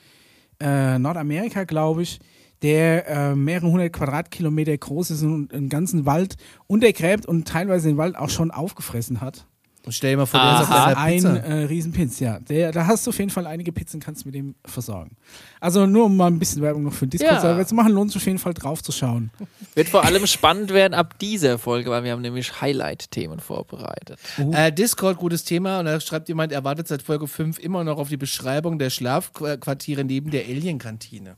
äh, 0.61 0.99
Nordamerika, 0.99 1.63
glaube 1.63 2.03
ich, 2.03 2.19
der 2.61 3.07
äh, 3.07 3.35
mehrere 3.35 3.67
hundert 3.71 3.93
Quadratkilometer 3.93 4.77
groß 4.77 5.11
ist 5.11 5.23
und 5.23 5.53
einen 5.53 5.69
ganzen 5.69 6.05
Wald 6.05 6.35
untergräbt 6.67 7.25
und 7.25 7.47
teilweise 7.47 7.87
den 7.89 7.97
Wald 7.97 8.15
auch 8.17 8.29
schon 8.29 8.51
aufgefressen 8.51 9.21
hat. 9.21 9.45
Und 9.85 9.93
stell 9.93 10.11
dir 10.11 10.17
mal 10.17 10.25
vor, 10.25 10.41
der 10.41 10.55
ist 10.55 10.61
auf 10.63 10.69
deiner 10.69 10.97
Ein 10.97 11.15
Pizza. 11.15 11.37
äh, 11.37 11.63
Riesenpilz, 11.63 12.19
ja. 12.19 12.39
Der, 12.41 12.73
da 12.73 12.85
hast 12.85 13.07
du 13.07 13.11
auf 13.11 13.17
jeden 13.17 13.31
Fall 13.31 13.47
einige 13.47 13.71
Pizzen, 13.71 14.01
kannst 14.01 14.23
du 14.23 14.27
mit 14.27 14.35
dem 14.35 14.53
versorgen. 14.65 15.15
Also 15.61 15.85
nur 15.85 16.05
um 16.05 16.17
mal 16.17 16.27
ein 16.27 16.37
bisschen 16.37 16.61
Werbung 16.61 16.83
noch 16.83 16.91
für 16.93 17.07
den 17.07 17.11
Discord-Server 17.11 17.59
Ja. 17.61 17.65
zu 17.65 17.75
machen, 17.75 17.93
lohnt 17.93 18.11
sich 18.11 18.21
auf 18.21 18.25
jeden 18.27 18.39
Fall 18.39 18.53
drauf 18.53 18.83
zu 18.83 18.91
schauen. 18.91 19.31
Wird 19.75 19.87
vor 19.87 20.03
allem 20.03 20.27
spannend 20.27 20.71
werden 20.73 20.93
ab 20.93 21.17
dieser 21.19 21.57
Folge, 21.57 21.89
weil 21.91 22.03
wir 22.03 22.11
haben 22.11 22.21
nämlich 22.21 22.59
Highlight-Themen 22.59 23.39
vorbereitet. 23.39 24.19
Äh, 24.51 24.73
Discord, 24.73 25.17
gutes 25.17 25.45
Thema. 25.45 25.79
Und 25.79 25.85
da 25.85 25.99
schreibt 26.01 26.27
jemand, 26.27 26.51
er 26.51 26.65
wartet 26.65 26.89
seit 26.89 27.01
Folge 27.01 27.25
5 27.27 27.57
immer 27.57 27.85
noch 27.85 27.97
auf 27.99 28.09
die 28.09 28.17
Beschreibung 28.17 28.79
der 28.79 28.89
Schlafquartiere 28.89 30.03
neben 30.03 30.29
der 30.29 30.43
Alien-Kantine. 30.43 31.37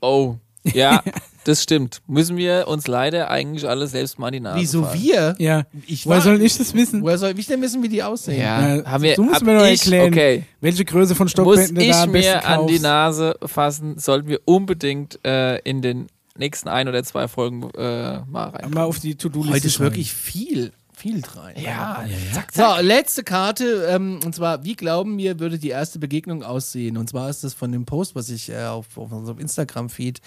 Oh, 0.00 0.36
ja, 0.74 1.02
das 1.44 1.62
stimmt. 1.62 2.00
Müssen 2.06 2.36
wir 2.36 2.66
uns 2.68 2.86
leider 2.86 3.30
eigentlich 3.30 3.68
alle 3.68 3.86
selbst 3.86 4.18
mal 4.18 4.28
in 4.28 4.32
die 4.34 4.40
Nase 4.40 4.60
Wieso 4.60 4.82
fassen. 4.84 5.02
wir? 5.02 5.34
Ja. 5.38 5.64
Ich 5.86 6.06
Woher 6.06 6.16
war- 6.18 6.22
soll 6.24 6.42
ich 6.42 6.56
das 6.58 6.74
wissen? 6.74 7.02
Woher 7.02 7.18
soll 7.18 7.38
ich 7.38 7.46
denn 7.46 7.62
wissen, 7.62 7.82
wie 7.82 7.88
die 7.88 8.02
aussehen? 8.02 8.40
Ja, 8.40 8.76
Ja, 8.76 8.84
haben 8.84 9.02
wir, 9.04 9.14
du 9.16 9.22
musst 9.24 9.36
hab 9.36 9.42
mir 9.44 9.54
noch 9.54 9.64
ich, 9.64 9.80
erklären, 9.82 10.12
Okay, 10.12 10.42
welche 10.60 10.84
Größe 10.84 11.14
von 11.14 11.24
muss 11.24 11.30
Stockbetten 11.32 11.74
du 11.76 11.80
da 11.80 11.86
ich 11.86 11.94
am 11.94 12.12
besten 12.12 12.30
mir 12.32 12.44
an 12.46 12.66
die. 12.66 12.78
Nase 12.80 13.36
fassen, 13.44 13.98
sollten 13.98 14.28
wir 14.28 14.40
unbedingt 14.44 15.18
äh, 15.24 15.58
in 15.60 15.82
den 15.82 16.06
nächsten 16.38 16.68
ein 16.68 16.86
oder 16.88 17.02
zwei 17.04 17.28
Folgen 17.28 17.70
äh, 17.78 18.20
mal 18.26 18.48
rein. 18.50 18.70
Mal 18.70 18.84
auf 18.84 18.98
die 18.98 19.14
To-Do-Liste 19.14 19.54
Heute 19.54 19.66
ist 19.68 19.80
wirklich 19.80 20.12
viel, 20.12 20.72
viel 20.96 21.22
rein. 21.24 21.54
Ja, 21.58 22.04
zack, 22.32 22.52
So, 22.52 22.82
letzte 22.82 23.22
Karte, 23.22 23.86
ähm, 23.90 24.18
und 24.24 24.34
zwar, 24.34 24.64
wie 24.64 24.74
glauben 24.74 25.18
wir, 25.18 25.38
würde 25.38 25.58
die 25.58 25.68
erste 25.68 25.98
Begegnung 25.98 26.42
aussehen? 26.42 26.96
Und 26.96 27.08
zwar 27.10 27.28
ist 27.28 27.44
das 27.44 27.52
von 27.54 27.70
dem 27.70 27.84
Post, 27.84 28.14
was 28.14 28.30
ich 28.30 28.48
äh, 28.48 28.64
auf, 28.64 28.96
auf 28.96 29.12
unserem 29.12 29.38
Instagram-Feed 29.38 30.20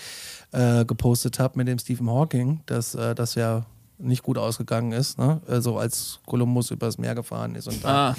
äh, 0.52 0.86
gepostet 0.86 1.40
habe 1.40 1.58
mit 1.58 1.68
dem 1.68 1.80
Stephen 1.80 2.10
Hawking, 2.10 2.62
dass 2.68 2.94
äh, 2.94 3.16
das 3.16 3.36
ja 3.36 3.66
nicht 3.98 4.24
gut 4.24 4.38
ausgegangen 4.38 4.94
ist, 4.94 5.18
ne? 5.18 5.42
also 5.48 5.78
als 5.78 6.20
Kolumbus 6.26 6.72
übers 6.72 6.98
Meer 6.98 7.16
gefahren 7.16 7.56
ist 7.56 7.68
und 7.68 7.84
da. 7.84 8.16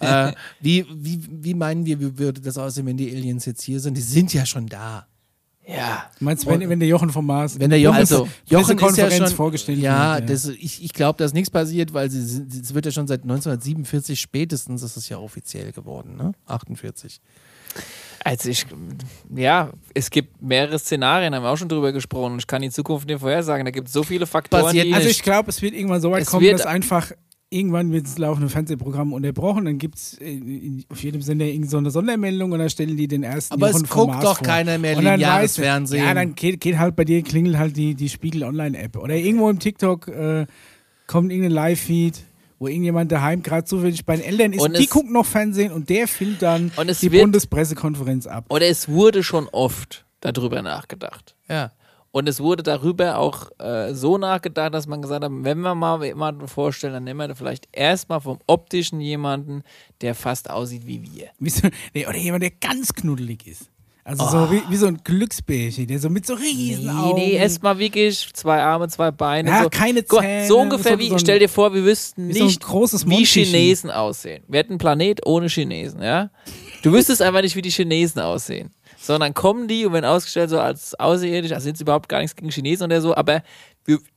Ah, 0.00 0.28
äh, 0.28 0.32
wie, 0.60 0.84
wie, 0.90 1.20
wie 1.30 1.54
meinen 1.54 1.86
wir, 1.86 2.00
wie 2.00 2.18
würde 2.18 2.40
das 2.40 2.58
aussehen, 2.58 2.86
wenn 2.86 2.96
die 2.96 3.08
Aliens 3.10 3.44
jetzt 3.44 3.62
hier 3.62 3.78
sind? 3.78 3.96
Die 3.96 4.02
sind 4.02 4.34
ja 4.34 4.44
schon 4.44 4.66
da. 4.66 5.06
Ja. 5.66 6.10
Meinst 6.20 6.44
du, 6.44 6.50
wenn, 6.50 6.68
wenn 6.68 6.80
der 6.80 6.88
Jochen 6.88 7.10
vom 7.10 7.26
Mars 7.26 7.58
Wenn 7.58 7.70
der 7.70 7.78
Jochen, 7.80 7.98
Also, 7.98 8.28
Jochen 8.46 8.78
ist 8.78 8.96
ja 8.96 9.10
schon, 9.10 9.26
vorgestellt 9.28 9.78
ja, 9.78 10.14
wird, 10.16 10.28
ja. 10.28 10.34
Das, 10.34 10.46
ich, 10.48 10.82
ich 10.84 10.92
glaube, 10.92 11.18
dass 11.18 11.32
nichts 11.32 11.50
passiert, 11.50 11.92
weil 11.94 12.10
sie, 12.10 12.22
sind- 12.22 12.52
es 12.52 12.74
wird 12.74 12.86
ja 12.86 12.92
schon 12.92 13.06
seit 13.06 13.22
1947 13.22 14.20
spätestens, 14.20 14.82
ist 14.82 14.96
es 14.96 15.08
ja 15.08 15.18
offiziell 15.18 15.72
geworden, 15.72 16.16
ne? 16.16 16.32
48. 16.46 17.20
Also 18.24 18.50
ich, 18.50 18.66
ja, 19.34 19.70
es 19.94 20.10
gibt 20.10 20.40
mehrere 20.40 20.78
Szenarien, 20.78 21.34
haben 21.34 21.42
wir 21.42 21.50
auch 21.50 21.56
schon 21.56 21.68
drüber 21.68 21.90
gesprochen. 21.92 22.38
Ich 22.38 22.46
kann 22.46 22.62
die 22.62 22.70
Zukunft 22.70 23.08
nicht 23.08 23.18
vorhersagen. 23.18 23.64
Da 23.64 23.72
gibt 23.72 23.88
es 23.88 23.92
so 23.92 24.04
viele 24.04 24.26
Faktoren, 24.26 24.64
Passiert 24.66 24.86
die 24.86 24.94
Also 24.94 25.08
ich 25.08 25.22
glaube, 25.22 25.50
es 25.50 25.60
wird 25.60 25.74
irgendwann 25.74 26.00
so 26.00 26.10
weit 26.12 26.22
Es 26.22 26.28
kommen, 26.28 26.48
dass 26.50 26.64
einfach 26.66 27.10
irgendwann 27.52 27.92
wird 27.92 28.06
das 28.06 28.18
laufende 28.18 28.48
Fernsehprogramm 28.48 29.12
unterbrochen, 29.12 29.64
dann 29.66 29.78
gibt 29.78 29.96
es 29.96 30.18
auf 30.88 31.02
jedem 31.02 31.22
Sender 31.22 31.44
irgendeine 31.44 31.70
so 31.70 31.76
eine 31.78 31.90
Sondermeldung 31.90 32.52
und 32.52 32.58
dann 32.58 32.70
stellen 32.70 32.96
die 32.96 33.06
den 33.08 33.22
ersten 33.22 33.54
Aber 33.54 33.70
es 33.70 33.82
guckt 33.88 34.22
doch 34.22 34.38
vor. 34.38 34.46
keiner 34.46 34.78
mehr 34.78 34.96
Und 34.96 35.04
dann 35.04 35.20
lineares 35.20 35.56
Fernsehen. 35.56 36.04
Ja, 36.04 36.14
dann 36.14 36.34
geht, 36.34 36.60
geht 36.60 36.78
halt 36.78 36.96
bei 36.96 37.04
dir, 37.04 37.22
klingelt 37.22 37.56
halt 37.58 37.76
die, 37.76 37.94
die 37.94 38.08
Spiegel 38.08 38.44
Online-App. 38.44 38.96
Oder 38.96 39.14
irgendwo 39.16 39.50
im 39.50 39.58
TikTok 39.58 40.08
äh, 40.08 40.46
kommt 41.06 41.30
irgendein 41.30 41.52
Live-Feed, 41.52 42.20
wo 42.58 42.68
irgendjemand 42.68 43.10
daheim 43.12 43.42
gerade 43.42 43.64
zufällig 43.64 44.04
bei 44.06 44.16
den 44.16 44.24
Eltern 44.24 44.52
ist, 44.52 44.60
Und 44.62 44.78
die 44.78 44.86
gucken 44.86 45.12
noch 45.12 45.26
Fernsehen 45.26 45.72
und 45.72 45.88
der 45.90 46.08
filmt 46.08 46.42
dann 46.42 46.70
Und 46.76 46.88
es 46.88 47.00
die 47.00 47.10
wird- 47.12 47.22
Bundespressekonferenz 47.22 48.26
ab. 48.26 48.46
Oder 48.48 48.66
es 48.66 48.88
wurde 48.88 49.22
schon 49.22 49.48
oft 49.48 50.04
darüber 50.20 50.62
nachgedacht. 50.62 51.34
Ja. 51.48 51.72
Und 52.12 52.28
es 52.28 52.40
wurde 52.40 52.62
darüber 52.62 53.16
auch 53.18 53.50
äh, 53.58 53.94
so 53.94 54.18
nachgedacht, 54.18 54.74
dass 54.74 54.86
man 54.86 55.00
gesagt 55.00 55.24
hat, 55.24 55.30
wenn 55.32 55.60
wir 55.60 55.74
mal 55.74 56.04
jemanden 56.04 56.46
vorstellen, 56.46 56.92
dann 56.92 57.04
nehmen 57.04 57.26
wir 57.26 57.34
vielleicht 57.34 57.66
erstmal 57.72 58.20
vom 58.20 58.38
optischen 58.46 59.00
jemanden, 59.00 59.62
der 60.02 60.14
fast 60.14 60.50
aussieht 60.50 60.86
wie 60.86 61.02
wir. 61.02 61.28
Wie 61.38 61.48
so, 61.50 61.68
nee, 61.94 62.06
oder 62.06 62.18
jemand, 62.18 62.42
der 62.42 62.50
ganz 62.50 62.92
knuddelig 62.92 63.46
ist. 63.46 63.70
Also 64.04 64.26
so 64.28 64.50
wie, 64.50 64.60
wie 64.68 64.76
so 64.76 64.86
ein 64.88 64.98
Glücksbärchen, 65.04 65.86
der 65.86 66.00
so 66.00 66.10
mit 66.10 66.26
so 66.26 66.34
riesen 66.34 66.86
Nee, 66.86 66.90
Augen. 66.90 67.14
nee, 67.20 67.32
erstmal 67.34 67.78
wirklich 67.78 68.28
zwei 68.34 68.60
Arme, 68.60 68.88
zwei 68.88 69.12
Beine. 69.12 69.48
Ja, 69.48 69.62
so. 69.62 69.70
keine 69.70 70.04
Zähne, 70.04 70.46
So 70.48 70.58
ungefähr 70.58 70.94
so- 70.94 70.98
wie, 70.98 71.08
so 71.08 71.14
ein- 71.14 71.18
stell 71.20 71.38
dir 71.38 71.48
vor, 71.48 71.72
wir 71.72 71.84
wüssten 71.84 72.32
so 72.32 72.44
nicht, 72.44 72.60
großes 72.60 73.08
wie. 73.08 73.24
Chinesen 73.24 73.90
aussehen. 73.92 74.42
Wir 74.48 74.58
hätten 74.58 74.72
einen 74.72 74.78
Planet 74.78 75.24
ohne 75.24 75.46
Chinesen, 75.48 76.02
ja? 76.02 76.30
Du 76.82 76.92
wüsstest 76.92 77.22
einfach 77.22 77.42
nicht, 77.42 77.54
wie 77.54 77.62
die 77.62 77.70
Chinesen 77.70 78.20
aussehen. 78.20 78.70
Sondern 79.02 79.34
kommen 79.34 79.66
die 79.68 79.84
und 79.84 79.92
werden 79.92 80.04
ausgestellt 80.04 80.50
so 80.50 80.60
als 80.60 80.94
außerirdisch, 80.98 81.52
also 81.52 81.64
sind 81.64 81.76
sie 81.76 81.82
überhaupt 81.82 82.08
gar 82.08 82.20
nichts 82.20 82.36
gegen 82.36 82.50
Chinesen 82.50 82.84
oder 82.84 83.00
so, 83.00 83.14
aber 83.16 83.42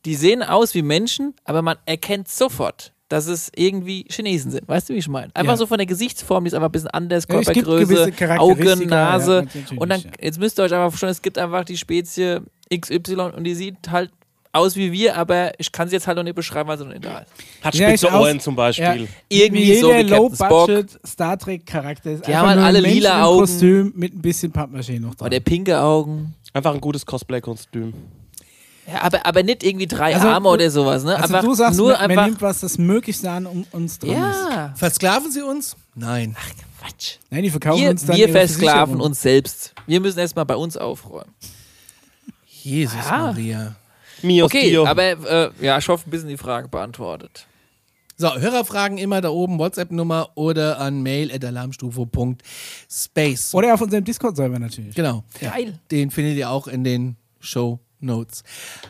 die 0.06 0.16
sehen 0.16 0.44
aus 0.44 0.76
wie 0.76 0.84
Menschen, 0.84 1.34
aber 1.44 1.62
man 1.64 1.78
erkennt 1.88 2.28
sofort, 2.28 2.94
dass 3.10 3.26
es 3.28 3.52
irgendwie 3.56 4.06
Chinesen 4.10 4.52
sind. 4.52 4.68
Weißt 4.68 4.90
du, 4.90 4.94
wie 4.94 4.98
ich 5.00 5.08
meine? 5.08 5.32
Einfach 5.36 5.54
Ja. 5.54 5.58
so 5.58 5.66
von 5.66 5.78
der 5.80 5.88
Gesichtsform, 5.88 6.44
die 6.44 6.50
ist 6.50 6.54
einfach 6.54 6.70
ein 6.70 6.72
bisschen 6.72 6.90
anders, 6.92 7.28
Körpergröße, 7.28 8.12
Augen, 8.38 8.88
Nase. 8.88 9.48
ja, 9.54 9.78
und 9.78 9.90
dann, 9.90 10.04
jetzt 10.22 10.40
müsst 10.40 10.60
ihr 10.60 10.64
euch 10.64 10.74
einfach 10.74 10.90
vorstellen, 10.92 11.12
es 11.14 11.22
gibt 11.22 11.38
einfach 11.40 11.66
die 11.66 11.78
Spezie 11.78 12.42
XY 12.72 13.32
und 13.36 13.44
die 13.44 13.56
sieht 13.56 13.90
halt 13.90 14.12
aus 14.56 14.76
wie 14.76 14.92
wir, 14.92 15.16
aber 15.18 15.52
ich 15.60 15.72
kann 15.72 15.88
sie 15.90 15.96
jetzt 15.96 16.08
halt 16.08 16.18
noch 16.18 16.24
nicht 16.24 16.36
beschreiben, 16.36 16.68
weil 16.70 16.78
sie 16.78 16.86
noch 16.86 16.92
nicht 16.94 17.06
da 17.06 17.20
ist. 17.20 17.32
Hat 17.64 17.76
Ja, 17.76 17.90
spitze 17.90 18.12
Ohren 18.12 18.40
zum 18.40 18.56
Beispiel. 18.56 18.84
Ja, 18.86 18.96
Irgendwie 19.28 19.64
wie 19.74 19.80
so 19.80 19.92
jeder 19.92 20.06
wie 20.06 20.10
Captain 20.10 20.36
Spock. 20.36 20.50
Low-Budget 20.70 21.00
Star 21.06 21.38
Trek 21.38 21.66
Charakter 21.66 22.12
ist. 22.12 22.26
Die 22.28 22.34
einfach 22.34 22.50
haben 22.50 22.50
halt 22.50 22.60
alle 22.62 22.80
lila 22.80 23.24
Augen. 23.24 23.40
Kostüm 23.42 23.94
mit 23.96 24.16
ein 24.16 24.22
bisschen 24.22 24.52
Pappmaché 24.54 25.00
noch 25.00 25.16
dran. 25.16 25.28
Oder 25.28 25.40
pinke 25.40 25.80
Augen. 25.80 26.34
Einfach 26.54 26.74
ein 26.74 26.82
gutes 26.82 27.06
Cosplay-Kostüm. 27.06 27.94
Ja, 28.88 29.02
aber, 29.02 29.26
aber 29.26 29.42
nicht 29.44 29.64
irgendwie 29.64 29.88
drei 29.88 30.14
Also, 30.14 30.28
Arme 30.28 30.48
oder 30.48 30.70
sowas, 30.70 31.04
ne? 31.04 31.16
also 31.16 31.34
einfach 31.34 31.42
du 31.44 31.56
sagst, 31.56 31.78
nur 31.78 31.90
man, 31.94 32.02
man 32.02 32.10
einfach. 32.12 32.26
nimmt 32.28 32.42
was 32.42 32.60
das 32.60 32.78
Möglichste 32.78 33.30
an, 33.32 33.48
um 33.48 33.66
uns 33.72 33.98
dran 33.98 34.10
ist. 34.12 34.16
ja, 34.18 34.74
Versklaven 34.76 35.32
sie 35.32 35.42
uns? 35.42 35.76
Nein. 35.96 36.36
Quatsch. 36.80 37.16
Nein, 37.32 37.42
die 37.44 37.50
verkaufen 37.50 37.82
Wir, 37.82 37.90
uns 37.90 38.06
dann 38.06 38.16
wir 38.16 38.30
versklaven 38.30 39.02
uns 39.02 39.22
selbst. 39.24 39.74
Wir 39.88 40.00
müssen 40.00 40.20
erstmal 40.20 40.46
bei 40.46 40.56
uns 40.56 40.78
aufräumen. 40.78 41.32
Jesus 42.46 43.00
Ah. 43.10 43.18
Maria. 43.28 43.76
Mios 44.22 44.46
Okay, 44.48 44.70
Dio. 44.70 44.86
aber 44.86 45.04
äh, 45.04 45.50
ja, 45.62 45.78
ich 45.78 45.88
hoffe, 45.88 46.08
ein 46.08 46.12
bisschen 46.12 46.30
die 46.30 46.38
Frage 46.38 46.68
beantwortet. 46.68 47.48
So, 48.18 48.34
Hörerfragen 48.34 48.98
immer 48.98 49.20
da 49.20 49.28
oben, 49.30 49.60
WhatsApp-Nummer 49.60 50.30
oder 50.36 50.80
an 50.80 51.04
mail.alarmstufe.space. 51.04 53.54
Oder 53.54 53.74
auf 53.74 53.82
unserem 53.82 54.06
Discord-Server 54.06 54.58
natürlich. 54.60 54.96
Genau. 54.96 55.24
Geil. 55.40 55.78
Den 55.92 56.12
findet 56.12 56.38
ihr 56.38 56.50
auch 56.50 56.68
in 56.68 56.84
den 56.86 57.18
Show 57.42 57.80
Notes. 58.00 58.44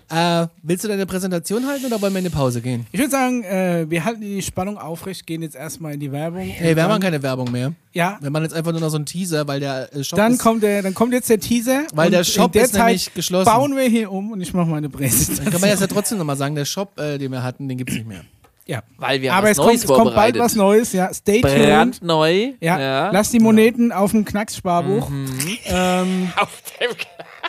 Äh, 0.10 0.48
willst 0.64 0.84
du 0.84 0.88
deine 0.88 1.06
Präsentation 1.06 1.68
halten 1.68 1.86
oder 1.86 2.02
wollen 2.02 2.14
wir 2.14 2.20
in 2.20 2.26
eine 2.26 2.36
Pause 2.36 2.62
gehen? 2.62 2.86
Ich 2.92 3.00
würde 3.00 3.12
sagen, 3.12 3.44
äh, 3.44 3.86
wir 3.90 4.04
halten 4.04 4.22
die 4.22 4.42
Spannung 4.42 4.78
aufrecht, 4.78 5.26
gehen 5.28 5.42
jetzt 5.42 5.56
erstmal 5.56 5.94
in 5.94 6.00
die 6.00 6.12
Werbung. 6.12 6.42
Hey, 6.42 6.76
wir 6.76 6.84
haben 6.84 6.90
dann- 6.92 7.02
keine 7.02 7.22
Werbung 7.24 7.52
mehr. 7.52 7.74
Ja, 7.94 8.18
Wir 8.22 8.30
machen 8.30 8.44
jetzt 8.44 8.54
einfach 8.54 8.72
nur 8.72 8.82
noch 8.82 8.90
so 8.90 8.98
einen 8.98 9.06
Teaser, 9.06 9.48
weil 9.48 9.60
der 9.62 9.94
äh, 9.94 10.04
Shop 10.04 10.18
dann 10.18 10.34
ist, 10.34 10.40
kommt, 10.40 10.64
der, 10.64 10.82
dann 10.82 10.94
kommt 10.94 11.14
jetzt 11.14 11.30
der 11.30 11.40
Teaser. 11.40 11.84
Weil 11.94 12.12
der 12.12 12.24
Shop 12.26 12.52
der 12.52 12.66
ist 12.66 12.74
Zeit 12.74 12.86
nämlich 12.88 13.14
geschlossen. 13.14 13.46
bauen 13.52 13.76
wir 13.76 13.84
hier 13.84 14.12
um 14.12 14.32
und 14.32 14.42
ich 14.42 14.54
mache 14.54 14.68
meine 14.68 14.90
Dann 14.90 15.00
Präsentation. 15.00 15.50
kann 15.52 15.62
man 15.62 15.70
jetzt 15.70 15.82
ja 15.82 15.88
trotzdem 15.88 16.18
nochmal 16.18 16.36
sagen, 16.38 16.56
der 16.56 16.66
Shop, 16.66 17.00
äh, 17.00 17.18
den 17.18 17.32
wir 17.32 17.42
hatten, 17.44 17.70
den 17.70 17.78
gibt 17.78 17.92
es 17.92 17.96
nicht 17.98 18.08
mehr. 18.08 18.22
Ja. 18.68 18.82
Weil 18.98 19.22
wir 19.22 19.32
haben 19.32 19.38
Aber 19.38 19.46
was 19.46 19.52
es 19.52 19.58
kommt, 19.58 19.70
Neues 19.70 19.82
es 19.84 19.88
kommt 19.88 20.16
bald 20.16 20.40
was 20.40 20.56
Neues. 20.56 20.92
Ja, 20.92 21.14
stay 21.14 21.40
tuned. 21.42 21.54
Brandneu. 21.56 22.54
Ja, 22.60 23.12
lass 23.12 23.30
die 23.30 23.40
Moneten 23.40 23.92
auf 23.92 24.10
dem 24.12 24.26
Knackssparbuch. 24.26 25.08
Mhm. 25.08 25.28
Ähm, 25.66 26.34
Auf 26.38 26.64
dem 26.82 26.90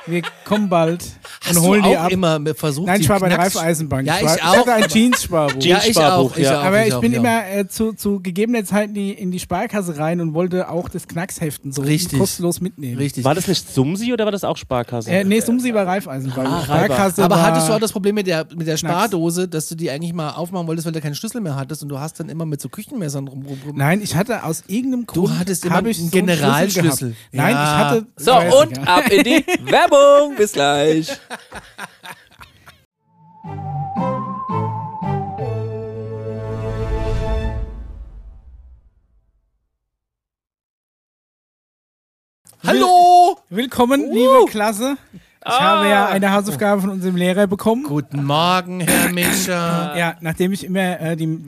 wir 0.06 0.22
kommen 0.44 0.68
bald 0.68 1.04
Hast 1.44 1.56
und 1.56 1.62
holen 1.62 1.82
du 1.82 1.88
die 1.90 1.96
auch 1.96 2.02
ab. 2.04 2.10
immer 2.12 2.40
versucht, 2.54 2.86
Nein, 2.86 2.98
die 2.98 3.02
ich 3.04 3.08
war 3.08 3.20
bei 3.20 3.28
der 3.28 3.38
Raiffeisenbank. 3.38 4.06
Ja, 4.06 4.16
ich, 4.18 4.24
war, 4.24 4.36
ich 4.36 4.42
auch. 4.42 4.56
hatte 4.56 4.72
ein 4.74 4.88
Jeans-Sparbuch. 4.88 5.62
Ja, 5.62 5.80
ich 5.86 5.98
auch, 5.98 6.36
ich 6.36 6.44
ja. 6.44 6.60
auch. 6.60 6.64
Aber 6.64 6.86
ich 6.86 6.94
auch, 6.94 7.00
bin 7.00 7.12
ja. 7.12 7.18
immer 7.18 7.46
äh, 7.48 7.68
zu, 7.68 7.92
zu 7.92 8.20
gegebener 8.20 8.64
Zeit 8.64 8.88
in 8.88 8.94
die, 8.94 9.12
in 9.12 9.30
die 9.30 9.38
Sparkasse 9.38 9.98
rein 9.98 10.20
und 10.20 10.34
wollte 10.34 10.68
auch 10.68 10.88
das 10.88 11.08
Knacksheften 11.08 11.72
so 11.72 11.82
Richtig. 11.82 12.18
kostenlos 12.18 12.60
mitnehmen. 12.60 12.98
Richtig. 12.98 13.24
War 13.24 13.34
das 13.34 13.48
nicht 13.48 13.72
Sumsi 13.72 14.12
oder 14.12 14.24
war 14.24 14.32
das 14.32 14.44
auch 14.44 14.56
Sparkasse? 14.56 15.10
Äh, 15.10 15.24
nee, 15.24 15.40
Sumsi 15.40 15.74
war 15.74 15.86
Raiffeisenbank. 15.86 16.48
Ah, 16.48 16.62
Sparkasse 16.62 17.24
Aber 17.24 17.36
war, 17.36 17.46
hattest 17.46 17.68
du 17.68 17.72
auch 17.72 17.80
das 17.80 17.92
Problem 17.92 18.14
mit 18.14 18.26
der, 18.26 18.46
mit 18.56 18.66
der. 18.66 18.76
Spardose, 18.76 19.48
dass 19.48 19.68
du 19.68 19.74
die 19.74 19.90
eigentlich 19.90 20.12
mal 20.12 20.30
aufmachen 20.30 20.66
wolltest, 20.66 20.86
weil 20.86 20.92
du 20.92 21.00
keinen 21.00 21.14
Schlüssel 21.14 21.40
mehr 21.40 21.56
hattest 21.56 21.82
und 21.82 21.88
du 21.88 21.98
hast 21.98 22.20
dann 22.20 22.28
immer 22.28 22.46
mit 22.46 22.60
so 22.60 22.68
Küchenmessern 22.68 23.26
rum, 23.26 23.44
rum, 23.46 23.58
rum. 23.66 23.76
Nein, 23.76 24.00
ich 24.02 24.14
hatte 24.14 24.44
aus 24.44 24.64
irgendeinem 24.68 25.06
Du 25.06 25.24
Grund. 25.24 25.38
hattest 25.38 25.64
immer 25.64 25.76
einen 25.76 26.10
Generalschlüssel. 26.10 27.14
Nein, 27.32 27.52
ich 27.52 27.56
hatte. 27.56 28.06
So, 28.16 28.32
und 28.60 28.86
ab 28.86 29.10
in 29.10 29.24
die 29.24 29.44
Werbung. 29.70 29.95
Bis 30.36 30.52
gleich. 30.52 31.18
Hallo! 42.66 43.38
Willkommen, 43.50 44.02
Uh. 44.02 44.14
liebe 44.14 44.50
Klasse. 44.50 44.96
Ich 45.14 45.52
Ah. 45.52 45.60
habe 45.78 45.88
ja 45.88 46.06
eine 46.06 46.32
Hausaufgabe 46.32 46.80
von 46.80 46.90
unserem 46.90 47.16
Lehrer 47.16 47.46
bekommen. 47.46 47.84
Guten 47.84 48.24
Morgen, 48.24 48.80
Herr 48.80 49.08
Mitscher. 49.12 49.96
Ja, 49.96 50.16
nachdem 50.20 50.52
ich 50.52 50.64
immer 50.64 51.00
äh, 51.00 51.16
die, 51.16 51.38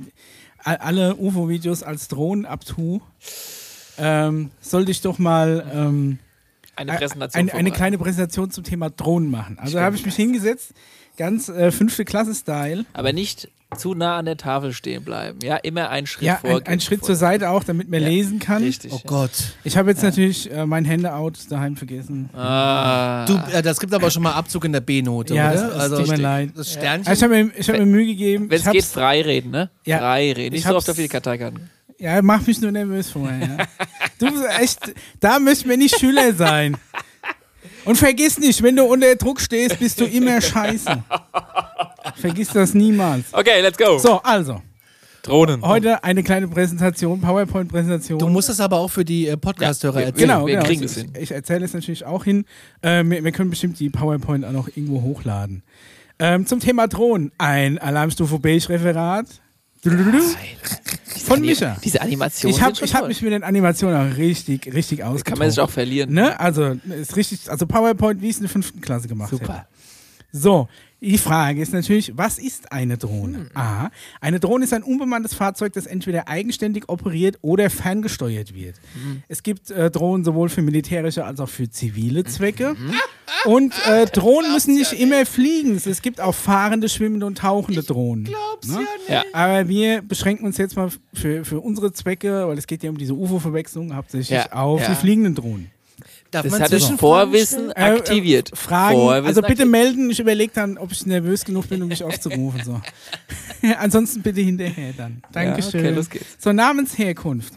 alle 0.62 1.16
UFO-Videos 1.16 1.82
als 1.82 2.06
Drohnen 2.08 2.46
abtue, 2.46 3.00
ähm, 3.98 4.50
sollte 4.60 4.92
ich 4.92 5.00
doch 5.00 5.18
mal 5.18 5.66
ähm, 5.74 6.18
Eine 6.78 6.92
Präsentation. 6.94 7.48
eine, 7.50 7.54
eine 7.58 7.70
kleine 7.70 7.98
Präsentation 7.98 8.50
zum 8.50 8.64
Thema 8.64 8.90
Drohnen 8.90 9.30
machen. 9.30 9.58
Also 9.60 9.80
habe 9.80 9.96
ich 9.96 10.04
mich 10.06 10.14
hingesetzt, 10.16 10.72
ganz 11.16 11.48
äh, 11.48 11.70
fünfte 11.70 12.04
Klasse-Style. 12.04 12.84
Aber 12.92 13.12
nicht 13.12 13.48
zu 13.76 13.92
nah 13.92 14.16
an 14.16 14.24
der 14.24 14.38
Tafel 14.38 14.72
stehen 14.72 15.04
bleiben. 15.04 15.40
Ja, 15.42 15.56
immer 15.56 15.90
einen 15.90 16.06
Schritt 16.06 16.22
Ja, 16.26 16.36
vor. 16.36 16.56
ein, 16.56 16.66
ein 16.66 16.80
Schritt 16.80 17.04
zur 17.04 17.16
Seite 17.16 17.50
auch, 17.50 17.62
damit 17.64 17.90
man 17.90 18.00
Ja, 18.00 18.08
lesen 18.08 18.38
kann. 18.38 18.62
Richtig. 18.62 18.90
Oh 18.94 19.00
Gott. 19.06 19.30
Ich 19.62 19.76
habe 19.76 19.90
jetzt 19.90 20.02
natürlich 20.02 20.50
äh, 20.50 20.64
mein 20.64 20.88
Handout 20.88 21.32
daheim 21.50 21.76
vergessen. 21.76 22.30
Ah. 22.34 23.26
Du, 23.26 23.34
äh, 23.52 23.60
das 23.60 23.78
gibt 23.78 23.92
aber 23.92 24.10
schon 24.10 24.22
mal 24.22 24.32
Abzug 24.32 24.64
in 24.64 24.72
der 24.72 24.80
B-Note, 24.80 25.34
Ja, 25.34 25.50
oder? 25.50 25.54
es- 25.68 25.74
es 25.74 25.80
also 25.80 25.96
tut 25.98 26.08
mir 26.08 26.16
leid. 26.16 26.50
das 26.54 26.58
Also 26.68 26.78
Sternchen. 26.80 27.12
ich 27.12 27.22
habe 27.22 27.44
mir, 27.44 27.50
ich 27.58 27.68
hab 27.68 27.76
mir 27.78 27.84
Mühe 27.84 28.06
gegeben. 28.06 28.48
Wenn 28.50 28.58
es 28.58 28.70
geht, 28.70 28.84
frei 28.84 29.20
reden, 29.20 29.50
ne? 29.50 29.68
Ja. 29.84 29.98
Frei 29.98 30.32
reden. 30.32 30.54
Ich 30.54 30.62
Nicht 30.64 30.66
so 30.68 30.74
oft 30.76 30.88
auf 30.88 30.96
die 30.96 31.08
Karteikarten. 31.08 31.68
Ja, 31.98 32.22
mach 32.22 32.46
mich 32.46 32.60
nur 32.60 32.70
nervös 32.70 33.10
vorher. 33.10 33.40
Ja. 33.40 33.66
Du 34.18 34.30
bist 34.30 34.44
echt, 34.60 34.94
da 35.20 35.38
müssen 35.38 35.68
wir 35.68 35.76
nicht 35.76 35.98
Schüler 35.98 36.32
sein. 36.32 36.76
Und 37.84 37.96
vergiss 37.96 38.38
nicht, 38.38 38.62
wenn 38.62 38.76
du 38.76 38.84
unter 38.84 39.16
Druck 39.16 39.40
stehst, 39.40 39.78
bist 39.78 40.00
du 40.00 40.04
immer 40.04 40.40
scheiße. 40.40 41.02
Vergiss 42.16 42.48
das 42.50 42.74
niemals. 42.74 43.26
Okay, 43.32 43.60
let's 43.62 43.78
go. 43.78 43.98
So, 43.98 44.20
also, 44.22 44.60
Drohnen. 45.22 45.62
heute 45.62 46.04
eine 46.04 46.22
kleine 46.22 46.48
Präsentation, 46.48 47.20
PowerPoint-Präsentation. 47.20 48.18
Du 48.18 48.28
musst 48.28 48.48
das 48.48 48.60
aber 48.60 48.78
auch 48.78 48.88
für 48.88 49.04
die 49.04 49.26
äh, 49.28 49.36
Podcast-Hörer 49.36 50.00
Ja, 50.00 50.06
erzählen. 50.06 50.28
Genau, 50.28 50.46
wir 50.46 50.54
genau. 50.56 50.66
kriegen 50.66 50.84
ich 50.84 50.92
das 50.92 51.02
hin. 51.02 51.12
ich 51.18 51.30
erzähle 51.32 51.64
es 51.64 51.74
natürlich 51.74 52.04
auch 52.04 52.24
hin. 52.24 52.44
Ähm, 52.82 53.10
wir, 53.10 53.24
wir 53.24 53.32
können 53.32 53.50
bestimmt 53.50 53.78
die 53.80 53.90
PowerPoint 53.90 54.44
auch 54.44 54.52
noch 54.52 54.68
irgendwo 54.68 55.02
hochladen. 55.02 55.62
Ähm, 56.18 56.46
zum 56.46 56.60
Thema 56.60 56.88
Drohnen. 56.88 57.32
Ein 57.38 57.78
Alarmstufe 57.78 58.38
Beige-Referat. 58.38 59.26
Von 59.82 61.40
Micha. 61.40 61.76
Diese 61.84 62.00
Animationen 62.00 62.56
Ich 62.56 62.62
habe 62.62 62.76
ich 62.80 62.94
hab 62.94 63.06
mich 63.06 63.22
mit 63.22 63.32
den 63.32 63.42
Animationen 63.42 64.12
auch 64.12 64.16
richtig, 64.16 64.72
richtig 64.72 65.04
ausgetobt. 65.04 65.26
Kann 65.26 65.38
man 65.38 65.50
sich 65.50 65.60
auch 65.60 65.70
verlieren. 65.70 66.12
Ne? 66.12 66.38
Also, 66.40 66.76
ist 66.88 67.16
richtig, 67.16 67.50
also 67.50 67.66
PowerPoint, 67.66 68.20
wie 68.22 68.30
es 68.30 68.36
in 68.36 68.42
der 68.42 68.50
fünften 68.50 68.80
Klasse 68.80 69.08
gemacht 69.08 69.30
Super. 69.30 69.54
hätte. 69.54 69.66
So, 70.32 70.68
die 71.00 71.18
Frage 71.18 71.62
ist 71.62 71.72
natürlich, 71.72 72.16
was 72.16 72.38
ist 72.38 72.72
eine 72.72 72.98
Drohne? 72.98 73.38
Hm. 73.38 73.50
A. 73.54 73.90
Eine 74.20 74.40
Drohne 74.40 74.64
ist 74.64 74.72
ein 74.72 74.82
unbemanntes 74.82 75.34
Fahrzeug, 75.34 75.72
das 75.72 75.86
entweder 75.86 76.28
eigenständig 76.28 76.88
operiert 76.88 77.38
oder 77.40 77.70
ferngesteuert 77.70 78.54
wird. 78.54 78.76
Hm. 78.94 79.22
Es 79.28 79.42
gibt 79.42 79.70
äh, 79.70 79.90
Drohnen 79.90 80.24
sowohl 80.24 80.48
für 80.48 80.62
militärische 80.62 81.24
als 81.24 81.38
auch 81.40 81.48
für 81.48 81.70
zivile 81.70 82.24
Zwecke. 82.24 82.74
Mhm. 82.78 82.94
Und 83.44 83.74
äh, 83.86 84.06
Drohnen 84.12 84.52
müssen 84.52 84.74
nicht 84.74 84.92
immer 84.92 85.24
fliegen. 85.24 85.76
Es 85.76 86.02
gibt 86.02 86.20
auch 86.20 86.34
fahrende, 86.34 86.88
schwimmende 86.88 87.26
und 87.26 87.38
tauchende 87.38 87.82
Drohnen. 87.82 88.24
ne? 88.24 88.86
Ja. 89.08 89.22
Aber 89.32 89.68
wir 89.68 90.02
beschränken 90.02 90.46
uns 90.46 90.56
jetzt 90.58 90.76
mal 90.76 90.90
für, 91.14 91.44
für 91.44 91.60
unsere 91.60 91.92
Zwecke, 91.92 92.48
weil 92.48 92.58
es 92.58 92.66
geht 92.66 92.82
ja 92.82 92.90
um 92.90 92.98
diese 92.98 93.14
UFO-Verwechslung 93.14 93.94
hauptsächlich 93.94 94.30
Ja, 94.30 94.52
auf 94.52 94.80
ja. 94.80 94.88
die 94.88 94.94
fliegenden 94.96 95.34
Drohnen. 95.34 95.70
Darf 96.30 96.44
Das 96.46 96.60
hat 96.60 96.72
das 96.72 96.88
Vorwissen 96.90 97.70
Äh, 97.70 97.74
äh, 97.74 97.98
aktiviert. 97.98 98.50
Fragen, 98.54 98.96
Vorwissen 98.96 99.26
also 99.26 99.40
bitte 99.40 99.62
aktiviert. 99.62 99.70
melden. 99.70 100.10
Ich 100.10 100.20
überlege 100.20 100.52
dann, 100.54 100.76
ob 100.76 100.92
ich 100.92 101.06
nervös 101.06 101.44
genug 101.44 101.68
bin, 101.68 101.82
um 101.82 101.88
mich 101.88 102.04
aufzurufen. 102.04 102.62
So. 102.64 102.80
Ansonsten 103.78 104.22
bitte 104.22 104.40
hinterher 104.42 104.92
dann. 104.96 105.22
Dankeschön. 105.32 105.80
okay, 105.80 105.90
los 105.90 106.10
geht's. 106.10 106.26
So, 106.38 106.52
Namensherkunft. 106.52 107.54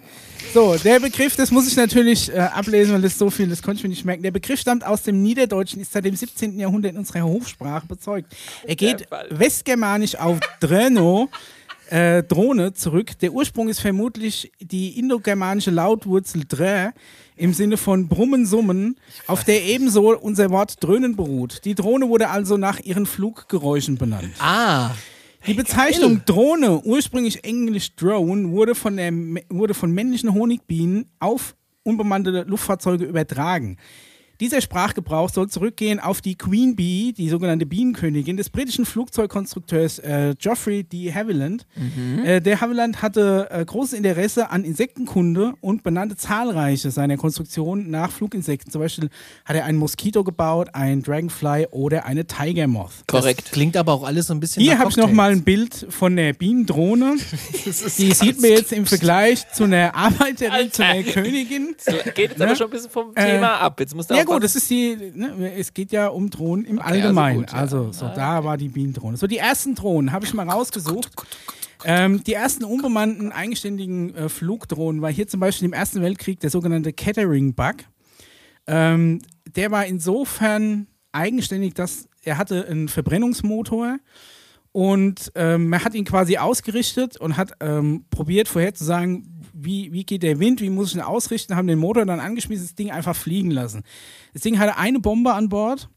So, 0.54 0.76
der 0.76 1.00
Begriff, 1.00 1.36
das 1.36 1.52
muss 1.52 1.68
ich 1.68 1.78
natürlich 1.78 2.30
äh, 2.34 2.40
ablesen, 2.40 2.94
weil 2.94 3.02
das 3.02 3.18
so 3.18 3.30
viel, 3.30 3.48
das 3.48 3.62
konnte 3.62 3.78
ich 3.78 3.84
mir 3.84 3.90
nicht 3.90 4.04
merken. 4.04 4.24
Der 4.24 4.32
Begriff 4.32 4.60
stammt 4.60 4.86
aus 4.86 5.04
dem 5.04 5.22
Niederdeutschen, 5.22 5.82
ist 5.82 5.94
seit 5.94 6.04
dem 6.04 6.16
17. 6.16 6.60
Jahrhundert 6.60 6.92
in 6.94 6.98
unserer 6.98 7.24
Hofsprache 7.24 7.88
bezeugt. 7.88 8.36
Er 8.66 8.76
geht 8.76 9.08
westgermanisch 9.30 10.16
auf 10.16 10.40
Dröno, 10.60 11.30
äh, 11.90 12.24
Drohne 12.24 12.74
zurück. 12.74 13.18
Der 13.20 13.32
Ursprung 13.32 13.70
ist 13.70 13.80
vermutlich 13.80 14.52
die 14.60 14.98
indogermanische 15.00 15.72
Lautwurzel 15.72 16.44
drä 16.48 16.90
im 17.42 17.54
Sinne 17.54 17.78
von 17.78 18.08
Brummen, 18.08 18.46
Summen, 18.46 18.98
auf 19.26 19.44
der 19.44 19.64
ebenso 19.64 20.16
unser 20.16 20.52
Wort 20.52 20.76
dröhnen 20.80 21.16
beruht. 21.16 21.66
Die 21.66 21.74
Drohne 21.74 22.08
wurde 22.08 22.30
also 22.30 22.56
nach 22.56 22.80
ihren 22.80 23.08
Fluggeräuschen 23.08 23.98
benannt. 23.98 24.30
Ah, 24.40 24.92
Die 25.48 25.56
Bezeichnung 25.56 26.22
Drohne, 26.26 26.82
ursprünglich 26.84 27.44
englisch 27.44 27.96
Drone, 27.96 28.52
wurde 28.52 28.76
von, 28.76 28.96
der, 28.98 29.12
wurde 29.50 29.74
von 29.74 29.92
männlichen 29.92 30.36
Honigbienen 30.36 31.06
auf 31.20 31.56
unbemannte 31.82 32.44
Luftfahrzeuge 32.48 33.06
übertragen. 33.06 33.78
Dieser 34.42 34.60
Sprachgebrauch 34.60 35.30
soll 35.30 35.50
zurückgehen 35.50 36.00
auf 36.00 36.20
die 36.20 36.36
Queen 36.36 36.76
Bee, 36.76 37.14
die 37.16 37.30
sogenannte 37.30 37.68
Bienenkönigin 37.68 38.38
des 38.38 38.50
britischen 38.50 38.86
Flugzeugkonstrukteurs 38.86 40.00
äh, 40.00 40.34
Geoffrey 40.38 40.84
D. 40.84 41.14
Havilland. 41.14 41.68
Äh, 42.26 42.42
der 42.42 42.60
Havilland 42.60 43.04
hatte 43.04 43.48
äh, 43.52 43.64
großes 43.64 43.94
Interesse 43.94 44.50
an 44.50 44.64
Insektenkunde 44.64 45.54
und 45.62 45.84
benannte 45.84 46.16
zahlreiche 46.18 46.90
seiner 46.90 47.18
Konstruktionen 47.18 47.92
nach 47.92 48.12
Fluginsekten. 48.12 48.72
Zum 48.72 48.82
Beispiel 48.82 49.10
hat 49.46 49.56
er 49.56 49.66
einen 49.66 49.78
Moskito 49.78 50.24
gebaut, 50.24 50.70
einen 50.74 51.04
Dragonfly 51.04 51.68
oder 51.70 52.06
eine 52.06 52.26
Tiger 52.26 52.66
Moth. 52.66 53.04
Korrekt. 53.08 53.52
klingt 53.52 53.78
aber 53.78 53.94
auch 53.94 54.04
alles 54.04 54.26
so 54.28 54.34
ein 54.34 54.40
bisschen 54.40 54.64
Hier 54.64 54.80
habe 54.80 54.90
ich 54.90 54.98
noch 54.98 55.12
mal 55.12 55.32
ein 55.32 55.44
Bild 55.44 55.86
von 55.90 56.16
der 56.16 56.34
Bienendrohne. 56.34 57.16
Die 57.66 58.12
sieht 58.12 58.42
mir 58.42 58.50
jetzt 58.50 58.74
im 58.74 58.88
Vergleich 58.88 59.48
zu 59.54 59.66
einer 59.66 59.94
Arbeiterin, 59.96 60.72
zu 60.72 60.84
einer 60.84 61.04
Königin. 61.04 61.76
Geht 62.16 62.32
jetzt 62.32 62.40
Ne? 62.40 62.46
aber 62.46 62.56
schon 62.56 62.68
ein 62.68 62.72
bisschen 62.72 62.90
vom 62.90 63.16
Äh, 63.16 63.34
Thema 63.34 63.58
ab. 63.60 63.80
Jetzt 63.80 63.94
musst 63.96 64.10
du 64.10 64.16
Ja 64.16 64.24
auch 64.24 64.31
gut, 64.34 64.44
das 64.44 64.56
ist 64.56 64.70
die, 64.70 65.12
ne, 65.14 65.54
es 65.56 65.74
geht 65.74 65.92
ja 65.92 66.08
um 66.08 66.30
Drohnen 66.30 66.66
im 66.66 66.80
also 66.80 66.94
Allgemeinen. 66.94 67.40
gut, 67.42 67.52
ja. 67.52 67.58
Also, 67.58 67.92
so, 67.92 68.08
da 68.08 68.44
war 68.44 68.58
die 68.58 68.70
Bienendrohne. 68.70 69.18
So, 69.18 69.28
die 69.28 69.38
ersten 69.38 69.76
Drohnen 69.76 70.12
habe 70.12 70.26
ich 70.26 70.34
mal 70.34 70.50
rausgesucht. 70.50 71.12
Ähm, 71.84 72.24
die 72.24 72.34
ersten 72.34 72.64
unbemannten, 72.64 73.32
eigenständigen 73.32 74.16
äh, 74.16 74.30
Flugdrohnen 74.30 75.02
war 75.02 75.12
hier 75.12 75.28
zum 75.28 75.40
Beispiel 75.40 75.66
im 75.66 75.74
Ersten 75.74 76.02
Weltkrieg 76.02 76.40
der 76.40 76.50
sogenannte 76.50 76.94
Kettering-Bug. 76.94 77.76
Ähm, 78.68 79.22
der 79.56 79.72
war 79.72 79.86
insofern 79.86 80.88
eigenständig, 81.12 81.74
dass 81.74 82.08
er 82.24 82.38
hatte 82.38 82.68
einen 82.68 82.88
Verbrennungsmotor 82.88 83.98
und 84.72 85.32
ähm, 85.36 85.70
man 85.70 85.84
hat 85.84 85.96
ihn 85.96 86.06
quasi 86.06 86.38
ausgerichtet 86.38 87.18
und 87.18 87.36
hat 87.36 87.54
ähm, 87.60 88.06
probiert 88.10 88.48
vorherzusagen, 88.48 89.31
wie, 89.64 89.92
wie 89.92 90.04
geht 90.04 90.24
der 90.24 90.40
Wind, 90.40 90.62
wie 90.62 90.70
muss 90.70 90.90
ich 90.90 90.96
ihn 90.96 91.02
ausrichten, 91.02 91.56
haben 91.56 91.68
den 91.68 91.80
Motor 91.80 92.06
dann 92.06 92.20
angeschmissen, 92.20 92.66
das 92.66 92.76
Ding 92.76 92.92
einfach 92.92 93.16
fliegen 93.16 93.52
lassen. 93.52 93.84
Das 94.34 94.42
Ding 94.42 94.60
hatte 94.60 94.78
eine 94.78 95.00
Bombe 95.00 95.34
an 95.34 95.50
Bord 95.50 95.90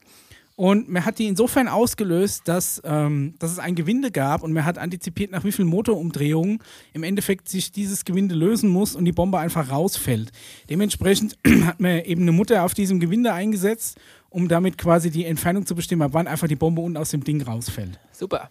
und 0.56 0.88
man 0.88 1.04
hat 1.04 1.18
die 1.18 1.26
insofern 1.26 1.66
ausgelöst, 1.66 2.42
dass, 2.46 2.80
ähm, 2.84 3.34
dass 3.40 3.50
es 3.50 3.58
ein 3.58 3.74
Gewinde 3.74 4.12
gab 4.12 4.42
und 4.42 4.52
man 4.52 4.64
hat 4.64 4.78
antizipiert, 4.78 5.32
nach 5.32 5.42
wie 5.44 5.50
vielen 5.50 5.68
Motorumdrehungen 5.68 6.60
im 6.92 7.02
Endeffekt 7.02 7.48
sich 7.48 7.72
dieses 7.72 8.04
Gewinde 8.04 8.36
lösen 8.36 8.70
muss 8.70 8.94
und 8.94 9.04
die 9.04 9.12
Bombe 9.12 9.38
einfach 9.38 9.70
rausfällt. 9.70 10.30
Dementsprechend 10.70 11.36
hat 11.64 11.80
man 11.80 12.04
eben 12.04 12.22
eine 12.22 12.32
Mutter 12.32 12.62
auf 12.62 12.74
diesem 12.74 13.00
Gewinde 13.00 13.32
eingesetzt, 13.32 13.98
um 14.30 14.48
damit 14.48 14.78
quasi 14.78 15.10
die 15.10 15.24
Entfernung 15.24 15.66
zu 15.66 15.74
bestimmen, 15.74 16.02
ab 16.02 16.10
wann 16.12 16.28
einfach 16.28 16.48
die 16.48 16.56
Bombe 16.56 16.82
unten 16.82 16.98
aus 16.98 17.10
dem 17.10 17.24
Ding 17.24 17.42
rausfällt. 17.42 17.98
super. 18.12 18.50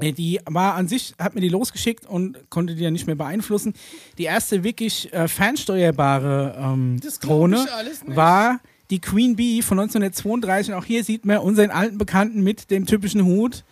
Äh, 0.00 0.12
Die 0.12 0.40
war 0.46 0.74
an 0.74 0.88
sich, 0.88 1.14
hat 1.18 1.34
mir 1.34 1.40
die 1.40 1.48
losgeschickt 1.48 2.06
und 2.06 2.38
konnte 2.50 2.74
die 2.74 2.82
ja 2.82 2.90
nicht 2.90 3.06
mehr 3.06 3.16
beeinflussen. 3.16 3.74
Die 4.18 4.24
erste 4.24 4.64
wirklich 4.64 5.12
äh, 5.12 5.28
fernsteuerbare 5.28 6.56
ähm, 6.58 7.00
nicht. 8.06 8.16
war 8.16 8.60
die 8.90 9.00
Queen 9.00 9.36
Bee 9.36 9.62
von 9.62 9.78
1932. 9.78 10.72
Und 10.72 10.78
auch 10.78 10.84
hier 10.84 11.04
sieht 11.04 11.24
man 11.24 11.38
unseren 11.38 11.70
alten 11.70 11.98
Bekannten 11.98 12.42
mit 12.42 12.70
dem 12.70 12.86
typischen 12.86 13.24
Hut, 13.24 13.64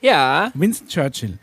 Ja, 0.00 0.50
Winston 0.54 0.88
Churchill. 0.88 1.38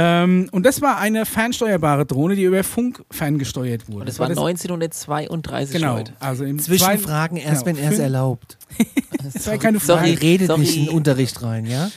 Ähm, 0.00 0.48
und 0.52 0.64
das 0.64 0.80
war 0.80 0.98
eine 0.98 1.26
fernsteuerbare 1.26 2.06
Drohne, 2.06 2.36
die 2.36 2.44
über 2.44 2.62
Funk 2.62 3.02
ferngesteuert 3.10 3.88
wurde. 3.88 4.02
und 4.02 4.08
es 4.08 4.20
war 4.20 4.28
das, 4.28 4.38
1932 4.38 5.74
Genau, 5.74 5.96
Leute. 5.96 6.12
also 6.20 6.44
im 6.44 6.60
Zwischenfragen 6.60 7.36
erst, 7.36 7.64
genau, 7.64 7.76
wenn 7.78 7.84
er 7.84 7.90
es 7.92 7.98
erlaubt. 7.98 8.56
Das 9.34 9.46
war 9.48 9.58
keine 9.58 9.80
Sorry. 9.80 10.12
Frage. 10.14 10.22
Redet 10.22 10.46
Sorry. 10.46 10.60
nicht 10.60 10.76
in 10.76 10.84
den 10.86 10.94
Unterricht 10.94 11.42
rein, 11.42 11.66
ja? 11.66 11.90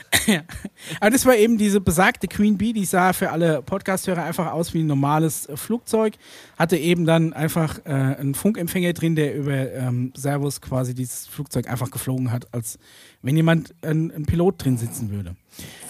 Aber 0.99 1.11
das 1.11 1.25
war 1.25 1.35
eben 1.35 1.57
diese 1.57 1.79
besagte 1.79 2.27
Queen 2.27 2.57
Bee, 2.57 2.73
die 2.73 2.83
sah 2.83 3.13
für 3.13 3.29
alle 3.31 3.61
Podcast-Hörer 3.61 4.23
einfach 4.23 4.51
aus 4.51 4.73
wie 4.73 4.79
ein 4.81 4.87
normales 4.87 5.47
Flugzeug, 5.53 6.15
hatte 6.57 6.77
eben 6.77 7.05
dann 7.05 7.31
einfach 7.33 7.77
äh, 7.85 7.91
einen 7.91 8.33
Funkempfänger 8.33 8.93
drin, 8.93 9.15
der 9.15 9.35
über 9.35 9.71
ähm, 9.71 10.11
Servos 10.17 10.61
quasi 10.61 10.95
dieses 10.95 11.27
Flugzeug 11.27 11.69
einfach 11.69 11.91
geflogen 11.91 12.31
hat, 12.31 12.51
als 12.53 12.79
wenn 13.21 13.35
jemand 13.35 13.73
ein, 13.81 14.11
ein 14.11 14.25
Pilot 14.25 14.63
drin 14.63 14.77
sitzen 14.77 15.11
würde. 15.11 15.35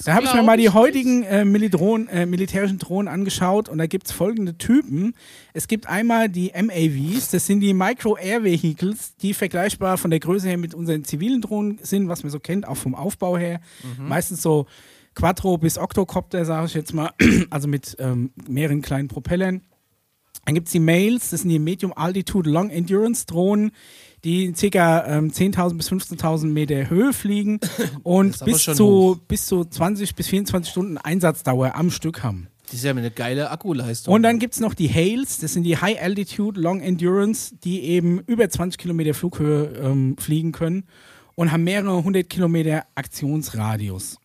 Da 0.03 0.15
habe 0.15 0.25
ich 0.25 0.33
mir 0.33 0.41
mal 0.41 0.57
die 0.57 0.69
heutigen 0.69 1.23
äh, 1.23 1.41
äh, 1.41 2.25
militärischen 2.25 2.79
Drohnen 2.79 3.07
angeschaut 3.07 3.69
und 3.69 3.77
da 3.77 3.85
gibt 3.85 4.07
es 4.07 4.11
folgende 4.11 4.57
Typen. 4.57 5.13
Es 5.53 5.67
gibt 5.67 5.87
einmal 5.87 6.29
die 6.29 6.51
MAVs, 6.53 7.29
das 7.29 7.45
sind 7.45 7.61
die 7.61 7.73
Micro 7.73 8.17
Air 8.17 8.43
Vehicles, 8.43 9.15
die 9.17 9.33
vergleichbar 9.33 9.97
von 9.97 10.09
der 10.09 10.19
Größe 10.19 10.47
her 10.49 10.57
mit 10.57 10.73
unseren 10.73 11.03
zivilen 11.03 11.41
Drohnen 11.41 11.79
sind, 11.81 12.09
was 12.09 12.23
man 12.23 12.31
so 12.31 12.39
kennt, 12.39 12.67
auch 12.67 12.77
vom 12.77 12.95
Aufbau 12.95 13.37
her. 13.37 13.61
Meistens 13.97 14.41
so 14.41 14.65
Quattro 15.13 15.57
bis 15.57 15.77
Octocopter, 15.77 16.45
sage 16.45 16.67
ich 16.67 16.73
jetzt 16.73 16.93
mal, 16.93 17.11
also 17.49 17.67
mit 17.67 17.95
ähm, 17.99 18.31
mehreren 18.47 18.81
kleinen 18.81 19.07
Propellern. 19.07 19.61
Dann 20.45 20.55
gibt 20.55 20.67
es 20.67 20.71
die 20.71 20.79
Mails, 20.79 21.29
das 21.29 21.41
sind 21.41 21.49
die 21.49 21.59
Medium 21.59 21.93
Altitude 21.95 22.49
Long 22.49 22.71
Endurance 22.71 23.25
Drohnen, 23.25 23.71
die 24.23 24.45
in 24.45 24.53
ca. 24.53 25.05
Ähm, 25.07 25.31
10.000 25.31 25.77
bis 25.77 25.91
15.000 25.91 26.45
Meter 26.47 26.89
Höhe 26.89 27.13
fliegen 27.13 27.59
und 28.03 28.43
bis 28.45 28.63
zu, 28.63 29.19
bis 29.27 29.45
zu 29.45 29.65
20 29.65 30.15
bis 30.15 30.27
24 30.27 30.71
Stunden 30.71 30.97
Einsatzdauer 30.97 31.75
am 31.75 31.91
Stück 31.91 32.23
haben. 32.23 32.47
Das 32.65 32.75
ist 32.75 32.85
ja 32.85 32.91
eine 32.91 33.11
geile 33.11 33.51
Akkuleistung. 33.51 34.13
Und 34.13 34.23
dann 34.23 34.39
gibt 34.39 34.53
es 34.53 34.61
noch 34.61 34.73
die 34.73 34.89
Hails, 34.89 35.39
das 35.39 35.53
sind 35.53 35.63
die 35.63 35.77
High 35.77 36.01
Altitude 36.01 36.59
Long 36.59 36.79
Endurance, 36.79 37.53
die 37.63 37.81
eben 37.81 38.21
über 38.27 38.49
20 38.49 38.79
Kilometer 38.79 39.13
Flughöhe 39.13 39.73
ähm, 39.83 40.15
fliegen 40.17 40.53
können 40.53 40.85
und 41.35 41.51
haben 41.51 41.65
mehrere 41.65 42.01
hundert 42.03 42.29
Kilometer 42.29 42.85
Aktionsradius. 42.95 44.17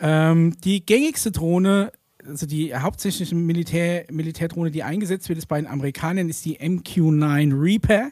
Ähm, 0.00 0.56
die 0.62 0.84
gängigste 0.84 1.32
Drohne, 1.32 1.92
also 2.28 2.46
die 2.46 2.74
hauptsächliche 2.74 3.34
Militär, 3.34 4.04
Militärdrohne, 4.10 4.70
die 4.70 4.82
eingesetzt 4.82 5.28
wird, 5.28 5.38
ist 5.38 5.46
bei 5.46 5.60
den 5.60 5.66
Amerikanern, 5.66 6.28
ist 6.28 6.44
die 6.44 6.58
MQ-9 6.58 7.60
Reaper, 7.60 8.10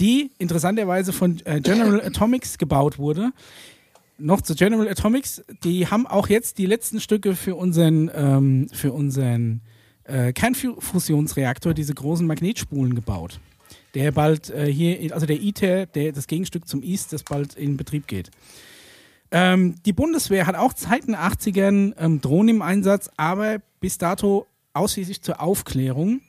die 0.00 0.30
interessanterweise 0.38 1.12
von 1.12 1.40
äh, 1.44 1.60
General 1.60 2.00
Atomics 2.04 2.58
gebaut 2.58 2.98
wurde. 2.98 3.30
Noch 4.18 4.40
zu 4.40 4.54
General 4.54 4.88
Atomics, 4.88 5.42
die 5.62 5.86
haben 5.86 6.06
auch 6.06 6.28
jetzt 6.28 6.58
die 6.58 6.66
letzten 6.66 7.00
Stücke 7.00 7.36
für 7.36 7.54
unseren, 7.54 8.10
ähm, 8.14 8.68
für 8.72 8.92
unseren 8.92 9.60
äh, 10.04 10.32
Kernfusionsreaktor, 10.32 11.72
diese 11.72 11.94
großen 11.94 12.26
Magnetspulen 12.26 12.94
gebaut. 12.94 13.38
Der 13.94 14.10
bald 14.10 14.50
äh, 14.50 14.72
hier, 14.72 15.14
also 15.14 15.26
der 15.26 15.40
ITER, 15.40 15.86
der, 15.86 16.12
das 16.12 16.26
Gegenstück 16.26 16.66
zum 16.66 16.82
IS, 16.82 17.08
das 17.08 17.22
bald 17.22 17.54
in 17.54 17.76
Betrieb 17.76 18.06
geht. 18.08 18.30
Ähm, 19.30 19.76
die 19.84 19.92
Bundeswehr 19.92 20.46
hat 20.46 20.54
auch 20.54 20.72
seit 20.76 21.06
den 21.06 21.16
80ern 21.16 21.94
ähm, 21.98 22.20
Drohnen 22.20 22.56
im 22.56 22.62
Einsatz, 22.62 23.10
aber 23.16 23.58
bis 23.80 23.98
dato 23.98 24.46
ausschließlich 24.72 25.22
zur 25.22 25.40
Aufklärung. 25.40 26.20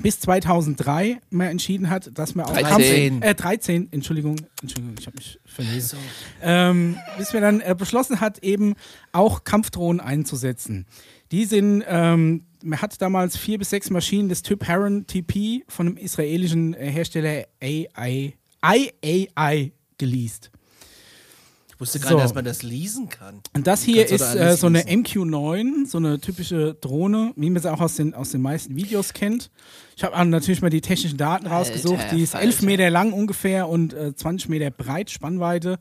Bis 0.00 0.20
2003 0.20 1.20
man 1.30 1.48
entschieden 1.48 1.90
hat, 1.90 2.16
dass 2.16 2.34
man 2.34 2.46
auch 2.46 2.56
13. 2.56 3.20
Kampf, 3.20 3.26
äh, 3.26 3.34
13, 3.34 3.88
Entschuldigung, 3.90 4.36
Entschuldigung, 4.62 4.96
ich 4.98 5.06
habe 5.06 5.16
mich 5.16 5.38
verlesen. 5.44 5.98
Ähm, 6.40 6.96
bis 7.18 7.32
man 7.34 7.42
dann 7.42 7.60
äh, 7.60 7.74
beschlossen 7.76 8.20
hat, 8.20 8.38
eben 8.38 8.74
auch 9.10 9.44
Kampfdrohnen 9.44 10.00
einzusetzen. 10.00 10.86
Die 11.30 11.44
sind, 11.44 11.84
ähm, 11.86 12.44
man 12.62 12.80
hat 12.80 13.02
damals 13.02 13.36
vier 13.36 13.58
bis 13.58 13.70
sechs 13.70 13.90
Maschinen 13.90 14.30
des 14.30 14.42
Typ 14.42 14.66
Heron 14.66 15.06
TP 15.06 15.64
von 15.68 15.86
dem 15.86 15.96
israelischen 15.98 16.72
äh, 16.74 16.90
Hersteller 16.90 17.44
AI, 17.60 18.34
IAI 18.64 19.72
geleast. 19.98 20.50
Ich 21.82 21.88
wusste 21.88 22.00
gar 22.00 22.10
so. 22.10 22.14
nicht, 22.16 22.24
dass 22.24 22.34
man 22.34 22.44
das 22.44 22.62
leasen 22.62 23.08
kann. 23.08 23.40
Und 23.54 23.66
das 23.66 23.82
hier 23.82 24.06
ist 24.08 24.20
äh, 24.34 24.56
so 24.56 24.68
eine 24.68 24.82
leasen? 24.82 25.04
MQ-9, 25.04 25.86
so 25.86 25.98
eine 25.98 26.20
typische 26.20 26.74
Drohne, 26.74 27.32
wie 27.36 27.50
man 27.50 27.60
sie 27.60 27.72
auch 27.72 27.80
aus 27.80 27.96
den, 27.96 28.14
aus 28.14 28.30
den 28.30 28.42
meisten 28.42 28.76
Videos 28.76 29.12
kennt. 29.12 29.50
Ich 29.96 30.04
habe 30.04 30.24
natürlich 30.26 30.62
mal 30.62 30.70
die 30.70 30.80
technischen 30.80 31.18
Daten 31.18 31.46
rausgesucht. 31.46 32.00
Alter, 32.00 32.16
Die 32.16 32.22
ist 32.22 32.34
11 32.34 32.54
Falter. 32.54 32.66
Meter 32.66 32.90
lang 32.90 33.12
ungefähr 33.12 33.68
und 33.68 33.92
äh, 33.94 34.14
20 34.14 34.48
Meter 34.48 34.70
breit, 34.70 35.10
Spannweite, 35.10 35.78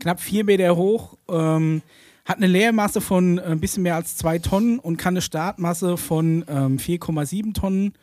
knapp 0.00 0.20
4 0.20 0.44
Meter 0.44 0.76
hoch. 0.76 1.16
Ähm, 1.28 1.82
hat 2.24 2.38
eine 2.38 2.48
Leermasse 2.48 3.00
von 3.00 3.38
äh, 3.38 3.42
ein 3.42 3.60
bisschen 3.60 3.84
mehr 3.84 3.94
als 3.94 4.16
2 4.16 4.40
Tonnen 4.40 4.78
und 4.78 4.96
kann 4.96 5.14
eine 5.14 5.22
Startmasse 5.22 5.96
von 5.96 6.44
ähm, 6.48 6.78
4,7 6.78 7.54
Tonnen 7.54 7.94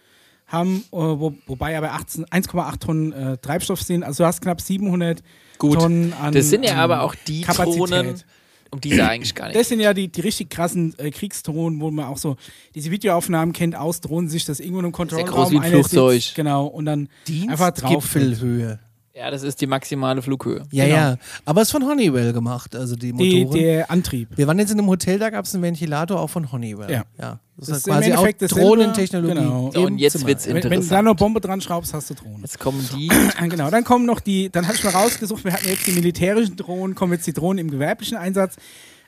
haben, 0.47 0.83
äh, 0.91 0.95
wo, 0.95 1.33
wobei 1.45 1.77
aber 1.77 1.91
18 1.91 2.25
1,8 2.25 2.79
Tonnen 2.79 3.11
äh, 3.11 3.37
Treibstoff 3.37 3.81
sind. 3.81 4.03
Also 4.03 4.23
du 4.23 4.27
hast 4.27 4.41
knapp 4.41 4.61
700 4.61 5.21
Gut. 5.63 5.79
Tonnen 5.79 6.13
an 6.13 6.33
Das 6.33 6.49
sind 6.49 6.63
ja 6.65 6.73
an 6.73 6.79
aber 6.79 7.01
auch 7.03 7.15
die 7.15 7.41
Kapazität. 7.41 7.79
Drohnen, 7.79 8.23
um 8.71 8.81
die 8.81 8.89
ja 8.89 9.07
eigentlich 9.07 9.33
gar 9.33 9.47
nicht 9.47 9.57
Das 9.57 9.69
sind 9.69 9.79
ja 9.79 9.93
die, 9.93 10.09
die 10.09 10.21
richtig 10.21 10.49
krassen 10.49 10.93
äh, 10.97 11.09
Kriegsdrohnen, 11.09 11.79
wo 11.79 11.89
man 11.89 12.05
auch 12.05 12.17
so 12.17 12.35
diese 12.75 12.91
Videoaufnahmen 12.91 13.53
kennt 13.53 13.75
aus 13.75 14.01
Drohnensicht, 14.01 14.49
dass 14.49 14.59
irgendwo 14.59 14.79
in 14.79 14.85
einem 14.85 14.93
ja 14.93 14.97
groß 14.97 15.09
Kontrollraum 15.09 15.51
wie 15.51 15.59
ein 15.59 15.71
Flugzeug. 15.71 16.21
sitzt, 16.21 16.35
genau, 16.35 16.65
und 16.65 16.85
dann 16.85 17.07
einfach 17.47 17.71
drauf 17.71 18.11
Dienstgipfelhöhe. 18.11 18.79
Ja, 19.15 19.29
das 19.29 19.43
ist 19.43 19.61
die 19.61 19.67
maximale 19.67 20.23
Flughöhe. 20.23 20.63
Ja, 20.71 20.85
Genau. 20.85 20.95
ja. 20.95 21.17
Aber 21.45 21.61
es 21.61 21.67
ist 21.67 21.71
von 21.71 21.85
Honeywell 21.85 22.33
gemacht, 22.33 22.75
also 22.75 22.95
die 22.95 23.13
Die, 23.13 23.43
Motoren. 23.43 23.59
der 23.61 23.91
Antrieb. 23.91 24.29
wir 24.35 24.47
waren 24.47 24.57
jetzt 24.57 24.71
in 24.71 24.79
einem 24.79 24.87
Hotel, 24.89 25.19
da 25.19 25.29
gab 25.29 25.45
es 25.45 25.53
einen 25.53 25.61
Ventilator 25.63 26.19
auch 26.19 26.31
von 26.31 26.51
Honeywell. 26.51 26.89
Ja. 26.89 27.03
ja. 27.21 27.39
Das, 27.55 27.67
Das 27.67 27.77
ist 27.77 27.87
im 27.87 27.93
quasi 27.93 28.05
auch 28.07 28.15
Endeffekt 28.15 28.41
dasselbe. 28.41 28.65
Drohnentechnologie. 28.65 29.35
Genau. 29.35 29.71
So, 29.71 29.81
und 29.81 29.87
im 29.93 29.97
jetzt 29.99 30.13
Zimmer. 30.13 30.27
wird's 30.27 30.47
Wenn, 30.47 30.55
wenn 30.55 30.61
du 30.63 30.67
interessant. 30.69 30.91
da 30.91 31.01
noch 31.03 31.15
Bombe 31.15 31.41
dran 31.41 31.61
schraubst, 31.61 31.93
hast 31.93 32.09
du 32.09 32.15
Drohnen. 32.15 32.41
Jetzt 32.41 32.59
kommen 32.59 32.89
die. 32.97 33.07
Genau, 33.49 33.69
dann 33.69 33.83
kommen 33.83 34.07
noch 34.07 34.19
die, 34.19 34.49
dann 34.49 34.65
hatte 34.67 34.77
ich 34.77 34.83
mal 34.83 34.89
rausgesucht, 34.89 35.43
wir 35.45 35.53
hatten 35.53 35.67
jetzt 35.67 35.85
die 35.85 35.91
militärischen 35.91 36.55
Drohnen, 36.55 36.95
kommen 36.95 37.13
jetzt 37.13 37.27
die 37.27 37.33
Drohnen 37.33 37.59
im 37.59 37.69
gewerblichen 37.69 38.17
Einsatz. 38.17 38.55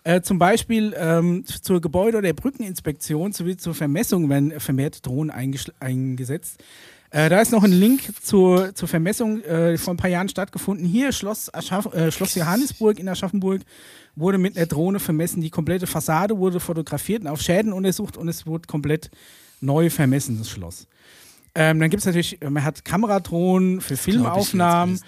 Äh, 0.03 0.21
zum 0.21 0.37
Beispiel 0.37 0.93
ähm, 0.95 1.43
zur 1.47 1.81
Gebäude- 1.81 2.19
oder 2.19 2.31
Brückeninspektion 2.31 3.31
sowie 3.31 3.57
zur 3.57 3.73
Vermessung 3.73 4.29
werden 4.29 4.59
vermehrt 4.59 5.03
Drohnen 5.03 5.31
eingesetzt. 5.79 6.63
Äh, 7.15 7.29
da 7.29 7.39
ist 7.39 7.53
noch 7.53 7.63
ein 7.63 7.71
Link 7.71 8.01
zur, 8.21 8.75
zur 8.75 8.89
Vermessung 8.89 9.41
äh, 9.43 9.77
vor 9.77 9.93
ein 9.93 9.97
paar 9.97 10.09
Jahren 10.09 10.27
stattgefunden. 10.27 10.85
Hier 10.85 11.13
Schloss, 11.13 11.53
Aschaff, 11.53 11.85
äh, 11.93 12.11
Schloss 12.11 12.35
Johannesburg 12.35 12.99
in 12.99 13.07
Aschaffenburg 13.07 13.61
wurde 14.17 14.37
mit 14.37 14.57
einer 14.57 14.65
Drohne 14.65 14.99
vermessen. 14.99 15.39
Die 15.39 15.49
komplette 15.49 15.87
Fassade 15.87 16.37
wurde 16.37 16.59
fotografiert 16.59 17.21
und 17.21 17.29
auf 17.29 17.39
Schäden 17.39 17.71
untersucht 17.71 18.17
und 18.17 18.27
es 18.27 18.45
wurde 18.45 18.67
komplett 18.67 19.11
neu 19.61 19.89
vermessen, 19.89 20.39
das 20.39 20.49
Schloss. 20.49 20.87
Ähm, 21.55 21.79
dann 21.79 21.89
gibt 21.89 22.01
es 22.01 22.05
natürlich, 22.05 22.37
man 22.41 22.65
hat 22.65 22.83
Kameradrohnen 22.83 23.79
für 23.79 23.95
Filmaufnahmen. 23.95 24.99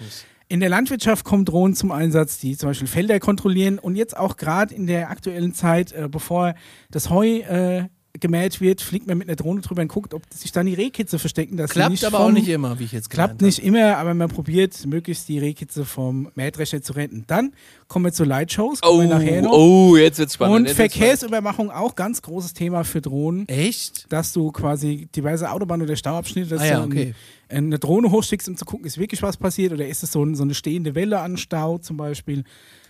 In 0.48 0.60
der 0.60 0.70
Landwirtschaft 0.70 1.26
kommen 1.26 1.44
Drohnen 1.44 1.76
zum 1.76 1.92
Einsatz, 1.92 2.38
die 2.38 2.56
zum 2.56 2.70
Beispiel 2.70 2.88
Felder 2.88 3.20
kontrollieren 3.20 3.78
und 3.78 3.96
jetzt 3.96 4.16
auch 4.16 4.38
gerade 4.38 4.74
in 4.74 4.86
der 4.86 5.10
aktuellen 5.10 5.52
Zeit, 5.52 5.92
äh, 5.92 6.08
bevor 6.10 6.54
das 6.90 7.10
Heu 7.10 7.40
äh, 7.40 7.84
gemäht 8.20 8.60
wird, 8.60 8.80
fliegt 8.80 9.06
man 9.06 9.18
mit 9.18 9.28
einer 9.28 9.36
Drohne 9.36 9.60
drüber 9.60 9.82
und 9.82 9.88
guckt, 9.88 10.14
ob 10.14 10.22
sich 10.32 10.52
dann 10.52 10.66
die 10.66 10.74
Rehkitze 10.74 11.18
verstecken. 11.18 11.56
Dass 11.56 11.70
Klappt 11.70 11.90
nicht 11.90 12.04
aber 12.04 12.20
auch 12.20 12.24
vom- 12.24 12.34
nicht 12.34 12.48
immer, 12.48 12.78
wie 12.78 12.84
ich 12.84 12.92
jetzt 12.92 13.10
Klappt 13.10 13.40
nicht 13.42 13.58
immer, 13.60 13.96
aber 13.98 14.14
man 14.14 14.28
probiert 14.28 14.86
möglichst 14.86 15.28
die 15.28 15.38
Rehkitze 15.38 15.84
vom 15.84 16.30
Mähdrescher 16.34 16.82
zu 16.82 16.92
retten. 16.94 17.24
Dann 17.26 17.52
kommen 17.88 18.04
wir 18.04 18.12
zu 18.12 18.24
Lightshows, 18.24 18.80
Oh, 18.82 19.00
wir 19.00 19.08
nachher 19.08 19.42
noch. 19.42 19.52
oh, 19.52 19.96
jetzt 19.96 20.18
wird's 20.18 20.34
spannend. 20.34 20.56
und 20.56 20.64
Jetzt 20.66 20.76
Verkehrsüberwachung 20.76 21.70
auch 21.70 21.94
ganz 21.94 22.22
großes 22.22 22.54
Thema 22.54 22.84
für 22.84 23.00
Drohnen 23.00 23.46
habe. 23.48 23.52
Echt? 23.60 24.06
dass 24.12 24.32
du 24.32 24.52
quasi 24.52 25.08
diverse 25.14 25.50
Autobahnen 25.50 25.86
oder 25.86 25.96
Stauabschnitte, 25.96 26.48
dass 26.50 26.60
Ah 26.62 26.66
ja, 26.66 26.80
du 26.80 26.86
okay. 26.86 27.14
ein, 27.48 27.66
eine 27.66 27.78
Drohne 27.78 28.10
hochschickst, 28.10 28.48
um 28.48 28.56
zu 28.56 28.64
gucken, 28.64 28.86
ist 28.86 28.98
wirklich 28.98 29.22
was 29.22 29.36
passiert 29.36 29.72
oder 29.72 29.86
ist 29.86 30.02
es 30.02 30.12
so, 30.12 30.22
ein, 30.24 30.34
so 30.34 30.42
eine 30.42 30.54
stehende 30.54 30.94
Welle 30.94 31.20
an 31.20 31.36
Stau 31.36 31.78
zum 31.78 31.96
Beispiel. 31.96 32.44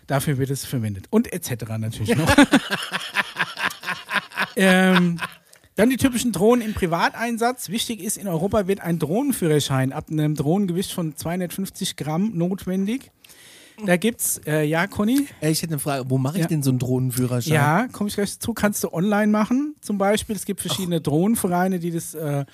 Dafür 0.07 0.39
wird 0.39 0.49
es 0.51 0.65
verwendet. 0.65 1.05
Und 1.11 1.31
etc. 1.33 1.65
natürlich 1.79 2.17
noch. 2.17 2.35
ähm, 4.57 5.19
dann 5.77 5.91
die 5.91 5.97
typischen 5.97 6.33
Drohnen 6.33 6.67
im 6.67 6.75
Privateinsatz. 6.75 7.69
Wichtig 7.69 8.01
ist, 8.03 8.17
in 8.17 8.27
Europa 8.29 8.67
wird 8.67 8.81
ein 8.81 8.99
Drohnenführerschein 8.99 9.93
ab 9.93 10.07
einem 10.11 10.35
Drohnengewicht 10.35 10.93
von 10.93 11.15
250 11.17 11.97
Gramm 11.97 12.33
notwendig. 12.37 13.11
Da 13.87 13.97
gibt's, 13.97 14.41
äh, 14.45 14.65
ja, 14.65 14.89
Conny? 14.89 15.29
Äh, 15.41 15.51
Ich 15.53 15.63
hätte 15.63 15.75
eine 15.75 15.79
Frage, 15.79 16.11
wo 16.11 16.19
mache 16.19 16.37
ich 16.39 16.43
Ja. 16.43 16.49
denn 16.49 16.65
so 16.65 16.71
einen 16.71 16.81
Drohnenführerschein? 16.81 17.53
Ja, 17.55 17.87
komme 17.93 18.09
ich 18.09 18.17
gleich 18.17 18.33
dazu. 18.35 18.53
Kannst 18.53 18.83
du 18.83 18.93
online 18.93 19.29
machen, 19.29 19.77
zum 19.81 19.99
Beispiel. 19.99 20.35
Es 20.35 20.45
gibt 20.47 20.61
verschiedene 20.61 21.01
Drohnenvereine, 21.01 21.79
die 21.79 21.93
das, 21.93 22.15
äh, 22.15 22.45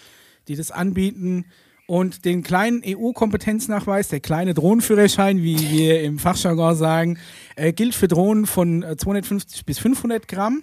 die 0.49 0.55
das 0.57 0.71
anbieten. 0.71 1.47
Und 1.87 2.25
den 2.27 2.43
kleinen 2.43 2.83
EU-Kompetenznachweis, 2.85 4.09
der 4.09 4.21
kleine 4.21 4.53
Drohnenführerschein, 4.55 5.43
wie 5.43 5.59
wir 5.71 6.03
im 6.03 6.19
Fachjargon 6.19 6.77
sagen, 6.77 7.19
äh, 7.57 7.73
gilt 7.73 7.95
für 7.95 8.09
Drohnen 8.09 8.45
von 8.47 8.83
äh, 8.83 8.97
250 8.97 9.65
bis 9.65 9.79
500 9.79 10.29
Gramm. 10.29 10.63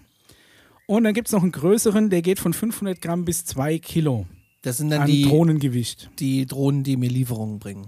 Und 0.91 1.05
dann 1.05 1.13
gibt 1.13 1.27
es 1.29 1.31
noch 1.31 1.41
einen 1.41 1.53
größeren, 1.53 2.09
der 2.09 2.21
geht 2.21 2.37
von 2.39 2.51
500 2.53 3.01
Gramm 3.01 3.23
bis 3.23 3.45
2 3.45 3.79
Kilo 3.79 4.25
Das 4.61 4.77
sind 4.77 4.89
dann 4.89 5.03
an 5.03 5.07
die, 5.07 5.23
Drohnengewicht. 5.23 6.09
die 6.19 6.45
Drohnen, 6.45 6.83
die 6.83 6.97
mir 6.97 7.09
Lieferungen 7.09 7.59
bringen. 7.59 7.87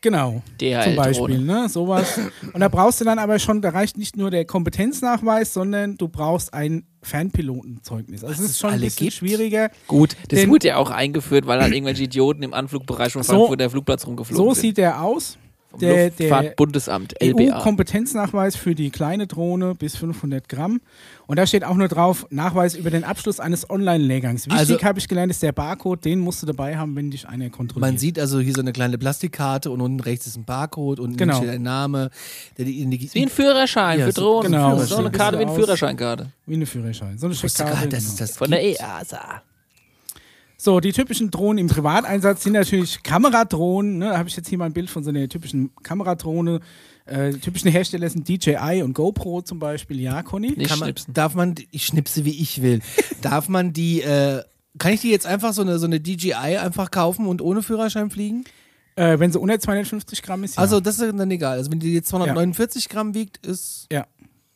Genau. 0.00 0.42
DHL 0.60 0.84
zum 0.84 0.94
Beispiel, 0.96 1.38
Drohne. 1.38 1.62
ne? 1.62 1.68
Sowas. 1.68 2.20
Und 2.52 2.60
da 2.60 2.68
brauchst 2.68 3.00
du 3.00 3.04
dann 3.04 3.18
aber 3.18 3.40
schon, 3.40 3.60
da 3.60 3.70
reicht 3.70 3.98
nicht 3.98 4.16
nur 4.16 4.30
der 4.30 4.44
Kompetenznachweis, 4.44 5.52
sondern 5.52 5.96
du 5.96 6.06
brauchst 6.06 6.54
ein 6.54 6.84
Fernpilotenzeugnis. 7.02 8.22
Also 8.22 8.44
es 8.44 8.50
ist 8.50 8.58
schon 8.60 8.70
ein 8.70 8.80
bisschen 8.80 9.06
gibt. 9.06 9.14
schwieriger. 9.14 9.70
Gut, 9.88 10.16
das 10.28 10.46
wurde 10.46 10.68
ja 10.68 10.76
auch 10.76 10.90
eingeführt, 10.90 11.46
weil 11.46 11.60
halt 11.60 11.74
irgendwelche 11.74 12.04
Idioten 12.04 12.44
im 12.44 12.54
Anflugbereich 12.54 13.12
von 13.12 13.24
So- 13.24 13.32
Frankfurter 13.32 13.70
Flugplatz 13.70 14.06
rumgeflogen 14.06 14.44
So 14.46 14.54
sind. 14.54 14.60
sieht 14.62 14.78
der 14.78 15.02
aus. 15.02 15.36
Vom 15.70 15.80
Der, 15.80 16.08
der 16.08 16.28
Luftfahrtbundesamt, 16.30 17.14
LBA. 17.22 17.58
EU-Kompetenznachweis 17.58 18.56
für 18.56 18.74
die 18.74 18.88
kleine 18.88 19.26
Drohne 19.26 19.74
bis 19.74 19.96
500 19.96 20.48
Gramm. 20.48 20.80
Und 21.26 21.36
da 21.38 21.46
steht 21.46 21.62
auch 21.62 21.74
nur 21.74 21.88
drauf, 21.88 22.26
Nachweis 22.30 22.74
über 22.74 22.88
den 22.88 23.04
Abschluss 23.04 23.38
eines 23.38 23.68
Online-Lehrgangs. 23.68 24.46
Wichtig 24.46 24.58
Also- 24.58 24.82
habe 24.82 24.98
ich 24.98 25.08
gelernt, 25.08 25.30
ist 25.30 25.42
der 25.42 25.52
Barcode, 25.52 26.02
den 26.06 26.20
musst 26.20 26.40
du 26.42 26.46
dabei 26.46 26.78
haben, 26.78 26.96
wenn 26.96 27.10
dich 27.10 27.28
einer 27.28 27.50
kontrolliert. 27.50 27.80
Man 27.92 27.98
sieht 27.98 28.18
also 28.18 28.40
hier 28.40 28.54
so 28.54 28.62
eine 28.62 28.72
kleine 28.72 28.96
Plastikkarte 28.96 29.70
und 29.70 29.82
unten 29.82 30.00
rechts 30.00 30.26
ist 30.26 30.36
ein 30.38 30.44
Barcode 30.44 31.00
und 31.00 31.18
Genau. 31.18 31.36
steht 31.36 31.50
ein 31.50 31.62
Name, 31.62 32.10
der 32.56 32.64
die 32.64 32.80
Wie 33.14 33.22
ein 33.22 33.28
Führerschein 33.28 33.98
Ja, 34.00 34.06
für 34.06 34.12
Drohnen. 34.14 34.52
genau, 34.52 34.78
So 34.78 34.96
eine 34.96 35.10
Karte 35.10 35.38
wie 35.38 35.42
ein. 35.42 35.54
Führerscheinkarte. 35.54 36.30
Wie 36.46 36.54
eine 36.54 36.64
Führerschein. 36.64 37.18
So 37.18 37.26
eine 37.26 37.34
nicht, 37.34 37.92
dass 37.92 38.04
genau. 38.06 38.18
das 38.20 38.36
Von 38.38 38.50
der 38.50 38.64
EASA. 38.64 39.42
So, 40.60 40.80
die 40.80 40.92
typischen 40.92 41.30
Drohnen 41.30 41.58
im 41.58 41.68
Privateinsatz 41.68 42.42
sind 42.42 42.54
natürlich 42.54 43.04
Kameradrohnen. 43.04 43.98
Ne? 43.98 44.06
Da 44.06 44.18
habe 44.18 44.28
ich 44.28 44.36
jetzt 44.36 44.48
hier 44.48 44.58
mal 44.58 44.64
ein 44.64 44.72
Bild 44.72 44.90
von 44.90 45.04
so 45.04 45.10
einer 45.10 45.28
typischen 45.28 45.70
Kameradrohne. 45.84 46.58
Äh, 47.06 47.30
die 47.30 47.38
typischen 47.38 47.70
Hersteller 47.70 48.10
sind 48.10 48.28
DJI 48.28 48.82
und 48.82 48.92
GoPro 48.92 49.42
zum 49.42 49.60
Beispiel. 49.60 50.00
Ja, 50.00 50.24
Conny? 50.24 50.50
Nicht 50.56 50.68
Kann 50.68 50.80
man, 50.80 50.88
schnipsen. 50.88 51.14
darf 51.14 51.36
man, 51.36 51.54
ich 51.70 51.86
schnipse 51.86 52.24
wie 52.24 52.42
ich 52.42 52.60
will, 52.60 52.80
darf 53.22 53.48
man 53.48 53.72
die, 53.72 54.02
äh, 54.02 54.42
kann 54.78 54.92
ich 54.92 55.00
die 55.00 55.10
jetzt 55.10 55.26
einfach 55.26 55.52
so 55.52 55.62
eine, 55.62 55.78
so 55.78 55.86
eine 55.86 56.00
DJI 56.00 56.32
einfach 56.32 56.90
kaufen 56.90 57.26
und 57.26 57.40
ohne 57.40 57.62
Führerschein 57.62 58.10
fliegen? 58.10 58.42
Äh, 58.96 59.20
wenn 59.20 59.30
sie 59.30 59.38
unter 59.38 59.60
250 59.60 60.22
Gramm 60.22 60.42
ist, 60.42 60.56
ja. 60.56 60.62
Also 60.62 60.80
das 60.80 60.98
ist 60.98 61.16
dann 61.16 61.30
egal. 61.30 61.58
Also 61.58 61.70
wenn 61.70 61.78
die 61.78 61.94
jetzt 61.94 62.08
249 62.08 62.88
Gramm 62.88 63.14
wiegt, 63.14 63.46
ist... 63.46 63.86
ja, 63.92 64.08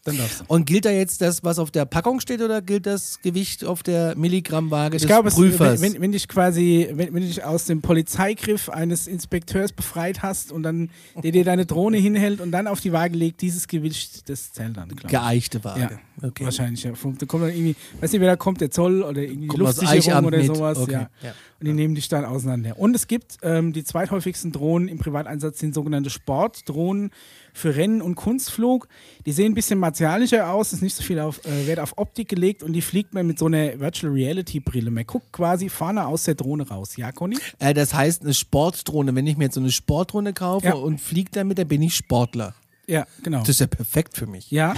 dann 0.04 0.16
darfst 0.18 0.40
du. 0.40 0.44
Und 0.48 0.66
gilt 0.66 0.84
da 0.84 0.90
jetzt 0.90 1.20
das, 1.20 1.44
was 1.44 1.58
auf 1.58 1.70
der 1.70 1.84
Packung 1.84 2.18
steht, 2.20 2.40
oder 2.42 2.60
gilt 2.60 2.86
das 2.86 3.20
Gewicht 3.22 3.64
auf 3.64 3.82
der 3.82 4.16
Milligrammwaage 4.16 4.96
Ich 4.96 5.02
des 5.02 5.08
glaube, 5.08 5.28
es- 5.28 5.34
Prüfers? 5.34 5.80
wenn, 5.80 5.94
wenn, 5.94 6.02
wenn 6.02 6.12
dich 6.12 6.26
quasi, 6.28 6.88
wenn, 6.92 7.14
wenn 7.14 7.22
du 7.22 7.28
dich 7.28 7.44
aus 7.44 7.66
dem 7.66 7.82
Polizeigriff 7.82 8.68
eines 8.68 9.06
Inspekteurs 9.06 9.72
befreit 9.72 10.22
hast 10.22 10.50
und 10.52 10.62
dann 10.64 10.90
der 11.22 11.30
dir 11.32 11.44
deine 11.44 11.66
Drohne 11.66 11.98
hinhält 11.98 12.40
und 12.40 12.50
dann 12.52 12.66
auf 12.66 12.80
die 12.80 12.92
Waage 12.92 13.16
legt, 13.16 13.40
dieses 13.42 13.68
Gewicht, 13.68 14.28
das 14.28 14.52
zählt 14.52 14.76
dann, 14.76 14.88
ich. 14.90 15.06
Geeichte 15.08 15.62
Waage. 15.64 15.80
Ja, 16.20 16.28
okay. 16.28 16.44
wahrscheinlich. 16.44 16.82
Ja. 16.82 16.90
Da 16.92 17.26
kommt 17.26 17.44
dann 17.44 17.50
irgendwie, 17.50 17.76
weiß 18.00 18.10
nicht, 18.12 18.20
wer 18.20 18.28
da 18.30 18.36
kommt, 18.36 18.60
der 18.60 18.70
Zoll 18.70 19.02
oder 19.02 19.22
irgendwie 19.22 19.46
Kommt 19.46 19.60
Luftsicherung 19.60 20.24
oder 20.24 20.42
sowas. 20.44 20.78
Okay. 20.78 20.92
Ja. 20.92 21.10
Ja. 21.22 21.34
Und 21.60 21.66
die 21.68 21.74
nehmen 21.74 21.94
dich 21.94 22.08
dann 22.08 22.24
auseinander. 22.24 22.76
Und 22.76 22.96
es 22.96 23.06
gibt 23.06 23.36
ähm, 23.42 23.72
die 23.72 23.84
zweithäufigsten 23.84 24.50
Drohnen 24.50 24.88
im 24.88 24.98
Privateinsatz 24.98 25.60
sind 25.60 25.74
sogenannte 25.74 26.10
Sportdrohnen 26.10 27.10
für 27.52 27.76
Rennen 27.76 28.00
und 28.02 28.14
Kunstflug. 28.14 28.88
Die 29.26 29.32
sehen 29.32 29.52
ein 29.52 29.54
bisschen 29.54 29.78
martialischer 29.78 30.50
aus, 30.50 30.72
ist 30.72 30.82
nicht 30.82 30.94
so 30.96 31.02
viel 31.02 31.18
auf, 31.20 31.44
äh, 31.44 31.66
Wert 31.66 31.80
auf 31.80 31.98
Optik 31.98 32.28
gelegt 32.28 32.62
und 32.62 32.72
die 32.72 32.82
fliegt 32.82 33.14
man 33.14 33.26
mit 33.26 33.38
so 33.38 33.46
einer 33.46 33.78
Virtual 33.78 34.12
Reality 34.12 34.60
Brille. 34.60 34.90
Man 34.90 35.06
guckt 35.06 35.32
quasi 35.32 35.68
vorne 35.68 36.06
aus 36.06 36.24
der 36.24 36.34
Drohne 36.34 36.66
raus. 36.68 36.96
Ja, 36.96 37.12
Conny? 37.12 37.36
Äh, 37.58 37.74
das 37.74 37.94
heißt, 37.94 38.22
eine 38.22 38.34
Sportdrohne, 38.34 39.14
wenn 39.14 39.26
ich 39.26 39.36
mir 39.36 39.44
jetzt 39.44 39.54
so 39.54 39.60
eine 39.60 39.70
Sportdrohne 39.72 40.32
kaufe 40.32 40.66
Ja. 40.66 40.74
und 40.74 41.00
fliege 41.00 41.30
damit, 41.32 41.58
dann 41.58 41.68
bin 41.68 41.82
ich 41.82 41.94
Sportler. 41.94 42.54
Ja, 42.86 43.06
genau. 43.22 43.40
Das 43.40 43.50
ist 43.50 43.60
ja 43.60 43.66
perfekt 43.66 44.16
für 44.16 44.26
mich. 44.26 44.50
Ja, 44.50 44.74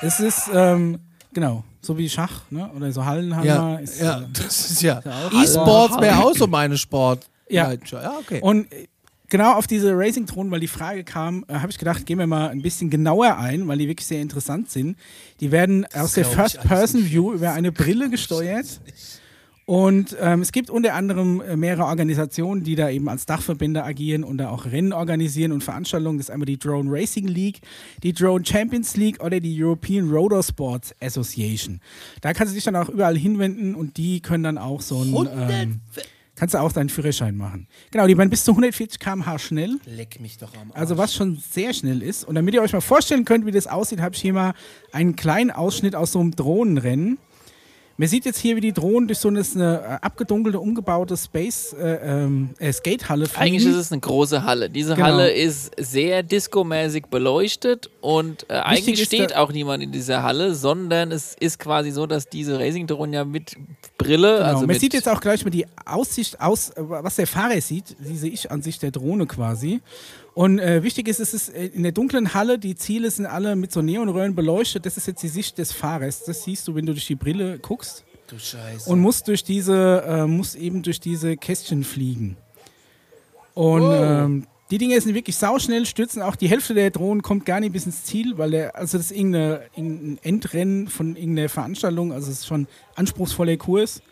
es 0.00 0.20
ist, 0.20 0.48
ähm, 0.54 0.98
genau, 1.32 1.64
so 1.80 1.98
wie 1.98 2.08
Schach 2.08 2.42
ne? 2.50 2.70
oder 2.76 2.92
so 2.92 3.04
Hallenhammer. 3.04 3.44
Ja, 3.46 3.76
ist, 3.76 4.00
ja, 4.00 4.20
äh, 4.20 4.26
das 4.32 4.70
ist 4.70 4.82
ja. 4.82 4.98
auch- 5.00 5.32
E-Sports 5.32 6.00
wäre 6.00 6.18
auch 6.18 6.34
so 6.36 6.46
meine 6.46 6.76
Sport. 6.78 7.28
Ja. 7.48 7.72
ja 7.72 8.18
okay. 8.18 8.40
Und 8.42 8.66
genau 9.28 9.54
auf 9.54 9.66
diese 9.66 9.96
Racing-Drohnen, 9.96 10.50
weil 10.50 10.60
die 10.60 10.68
Frage 10.68 11.04
kam, 11.04 11.44
äh, 11.48 11.54
habe 11.54 11.70
ich 11.70 11.78
gedacht, 11.78 12.06
gehen 12.06 12.18
wir 12.18 12.26
mal 12.26 12.48
ein 12.48 12.62
bisschen 12.62 12.90
genauer 12.90 13.38
ein, 13.38 13.66
weil 13.68 13.78
die 13.78 13.88
wirklich 13.88 14.06
sehr 14.06 14.20
interessant 14.20 14.70
sind. 14.70 14.96
Die 15.40 15.52
werden 15.52 15.86
aus 15.94 16.14
der 16.14 16.24
First-Person-View 16.24 17.34
über 17.34 17.52
eine 17.52 17.72
Brille 17.72 18.10
gesteuert. 18.10 18.80
Und 19.68 20.16
ähm, 20.18 20.40
es 20.40 20.50
gibt 20.50 20.70
unter 20.70 20.94
anderem 20.94 21.42
äh, 21.42 21.54
mehrere 21.54 21.84
Organisationen, 21.84 22.64
die 22.64 22.74
da 22.74 22.88
eben 22.88 23.06
als 23.10 23.26
Dachverbände 23.26 23.84
agieren 23.84 24.24
und 24.24 24.38
da 24.38 24.48
auch 24.48 24.64
Rennen 24.64 24.94
organisieren 24.94 25.52
und 25.52 25.62
Veranstaltungen. 25.62 26.16
Das 26.16 26.28
ist 26.28 26.30
einmal 26.30 26.46
die 26.46 26.58
Drone 26.58 26.90
Racing 26.90 27.28
League, 27.28 27.60
die 28.02 28.14
Drone 28.14 28.46
Champions 28.46 28.96
League 28.96 29.22
oder 29.22 29.40
die 29.40 29.62
European 29.62 30.08
Rotor 30.08 30.42
Sports 30.42 30.94
Association. 31.02 31.80
Da 32.22 32.32
kannst 32.32 32.52
du 32.52 32.54
dich 32.54 32.64
dann 32.64 32.76
auch 32.76 32.88
überall 32.88 33.18
hinwenden 33.18 33.74
und 33.74 33.98
die 33.98 34.20
können 34.20 34.42
dann 34.42 34.56
auch 34.56 34.80
so 34.80 35.02
ein... 35.02 35.28
Ähm, 35.50 35.80
kannst 36.38 36.54
du 36.54 36.58
auch 36.58 36.72
deinen 36.72 36.88
Führerschein 36.88 37.36
machen. 37.36 37.66
Genau, 37.90 38.06
die 38.06 38.16
waren 38.16 38.30
bis 38.30 38.44
zu 38.44 38.52
140 38.52 38.98
km/h 38.98 39.38
schnell. 39.38 39.78
Leck 39.84 40.20
mich 40.20 40.38
doch 40.38 40.54
am 40.54 40.70
Arsch. 40.70 40.80
Also 40.80 40.96
was 40.96 41.14
schon 41.14 41.36
sehr 41.50 41.74
schnell 41.74 42.02
ist. 42.02 42.24
Und 42.24 42.34
damit 42.34 42.54
ihr 42.54 42.62
euch 42.62 42.72
mal 42.72 42.80
vorstellen 42.80 43.24
könnt, 43.24 43.46
wie 43.46 43.50
das 43.50 43.66
aussieht, 43.66 44.00
habe 44.00 44.14
ich 44.14 44.20
hier 44.20 44.32
mal 44.32 44.54
einen 44.92 45.16
kleinen 45.16 45.50
Ausschnitt 45.50 45.94
aus 45.94 46.12
so 46.12 46.20
einem 46.20 46.32
Drohnenrennen. 46.32 47.18
Man 48.00 48.06
sieht 48.06 48.24
jetzt 48.26 48.38
hier, 48.38 48.54
wie 48.54 48.60
die 48.60 48.72
Drohnen 48.72 49.08
durch 49.08 49.18
so 49.18 49.26
eine, 49.26 49.40
eine 49.56 49.80
äh, 49.80 50.06
abgedunkelte, 50.06 50.60
umgebaute 50.60 51.16
Space 51.16 51.72
äh, 51.72 51.94
ähm, 52.22 52.50
äh, 52.60 52.72
Skatehalle 52.72 53.26
fliegen. 53.26 53.42
Eigentlich 53.56 53.66
ist 53.66 53.74
es 53.74 53.90
eine 53.90 54.00
große 54.00 54.44
Halle. 54.44 54.70
Diese 54.70 54.94
Genau. 54.94 55.08
Halle 55.08 55.32
ist 55.32 55.72
sehr 55.76 56.22
discomäßig 56.22 57.06
beleuchtet 57.06 57.90
und 58.00 58.46
äh, 58.48 58.52
eigentlich 58.54 59.02
steht 59.02 59.34
auch 59.34 59.50
niemand 59.50 59.82
in 59.82 59.90
dieser 59.90 60.22
Halle, 60.22 60.54
sondern 60.54 61.10
es 61.10 61.34
ist 61.40 61.58
quasi 61.58 61.90
so, 61.90 62.06
dass 62.06 62.28
diese 62.28 62.60
Racing-Drohnen 62.60 63.12
ja 63.14 63.24
mit 63.24 63.56
Brille, 63.98 64.36
Genau. 64.38 64.48
also 64.48 64.66
Man 64.68 64.78
sieht 64.78 64.94
jetzt 64.94 65.08
auch 65.08 65.20
gleich 65.20 65.44
mal 65.44 65.50
die 65.50 65.66
Aussicht 65.84 66.40
aus, 66.40 66.70
äh, 66.70 66.74
was 66.78 67.16
der 67.16 67.26
Fahrer 67.26 67.60
sieht, 67.60 67.96
die 67.98 68.16
sehe 68.16 68.30
ich 68.30 68.48
an 68.48 68.62
sich 68.62 68.78
der 68.78 68.92
Drohne 68.92 69.26
quasi. 69.26 69.80
Und 70.38 70.60
äh, 70.60 70.84
wichtig 70.84 71.08
ist, 71.08 71.18
es 71.18 71.34
ist 71.34 71.48
äh, 71.48 71.66
in 71.66 71.82
der 71.82 71.90
dunklen 71.90 72.32
Halle, 72.32 72.60
die 72.60 72.76
Ziele 72.76 73.10
sind 73.10 73.26
alle 73.26 73.56
mit 73.56 73.72
so 73.72 73.82
Neonröhren 73.82 74.36
beleuchtet. 74.36 74.86
Das 74.86 74.96
ist 74.96 75.08
jetzt 75.08 75.20
die 75.20 75.28
Sicht 75.28 75.58
des 75.58 75.72
Fahrers. 75.72 76.22
Das 76.26 76.44
siehst 76.44 76.68
du, 76.68 76.76
wenn 76.76 76.86
du 76.86 76.92
durch 76.92 77.08
die 77.08 77.16
Brille 77.16 77.58
guckst. 77.58 78.04
Du 78.28 78.38
Scheiße. 78.38 78.88
Und 78.88 79.00
musst 79.00 79.26
durch 79.26 79.42
diese, 79.42 80.04
äh, 80.06 80.26
musst 80.28 80.54
eben 80.54 80.84
durch 80.84 81.00
diese 81.00 81.36
Kästchen 81.36 81.82
fliegen. 81.82 82.36
Und 83.54 83.82
ähm, 83.92 84.46
die 84.70 84.78
Dinge 84.78 85.00
sind 85.00 85.16
wirklich 85.16 85.34
sauschnell, 85.34 85.86
stürzen 85.86 86.22
auch 86.22 86.36
die 86.36 86.46
Hälfte 86.48 86.72
der 86.72 86.92
Drohnen 86.92 87.22
kommt 87.22 87.44
gar 87.44 87.58
nicht 87.58 87.72
bis 87.72 87.86
ins 87.86 88.04
Ziel, 88.04 88.38
weil 88.38 88.52
der, 88.52 88.76
also 88.76 88.96
das 88.96 89.10
ist 89.10 89.16
irgendeine, 89.16 89.62
irgendein 89.74 90.18
Endrennen 90.22 90.86
von 90.86 91.16
irgendeiner 91.16 91.48
Veranstaltung, 91.48 92.12
also 92.12 92.30
es 92.30 92.42
ist 92.42 92.46
schon 92.46 92.68
anspruchsvoller 92.94 93.56
Kurs. 93.56 94.02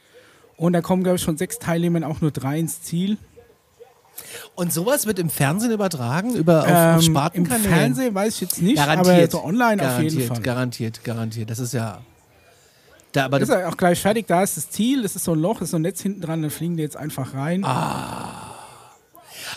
Und 0.56 0.72
da 0.72 0.80
kommen, 0.80 1.04
glaube 1.04 1.18
ich, 1.18 1.22
schon 1.22 1.36
sechs 1.36 1.60
Teilnehmer 1.60 2.04
auch 2.08 2.20
nur 2.20 2.32
drei 2.32 2.58
ins 2.58 2.82
Ziel. 2.82 3.16
Und 4.54 4.72
sowas 4.72 5.06
wird 5.06 5.18
im 5.18 5.30
Fernsehen 5.30 5.70
übertragen? 5.72 6.34
Über 6.34 6.62
auf, 6.62 6.68
auf 6.68 6.72
Ähm, 6.74 6.94
Im 6.96 7.02
Spartenkanälen? 7.02 7.72
Fernsehen 7.74 8.14
weiß 8.14 8.34
ich 8.34 8.40
jetzt 8.42 8.62
nicht, 8.62 8.76
Garantiert. 8.76 9.34
aber 9.34 9.42
so 9.42 9.44
online 9.44 9.76
garantiert, 9.76 10.06
auf 10.12 10.18
jeden 10.18 10.26
Fall. 10.34 10.42
Garantiert, 10.42 11.04
garantiert. 11.04 11.50
Das 11.50 11.58
ist 11.58 11.74
ja. 11.74 12.00
Da, 13.12 13.24
aber 13.26 13.40
ist 13.40 13.48
ja 13.48 13.68
auch 13.68 13.76
gleich 13.76 14.00
fertig, 14.00 14.26
da 14.26 14.42
ist 14.42 14.56
das 14.56 14.68
Ziel, 14.70 15.02
das 15.02 15.16
ist 15.16 15.24
so 15.24 15.32
ein 15.32 15.38
Loch, 15.40 15.62
ist 15.62 15.70
so 15.70 15.78
ein 15.78 15.82
Netz 15.82 16.02
hinten 16.02 16.20
dran, 16.20 16.42
dann 16.42 16.50
fliegen 16.50 16.76
die 16.76 16.82
jetzt 16.82 16.96
einfach 16.96 17.32
rein. 17.34 17.64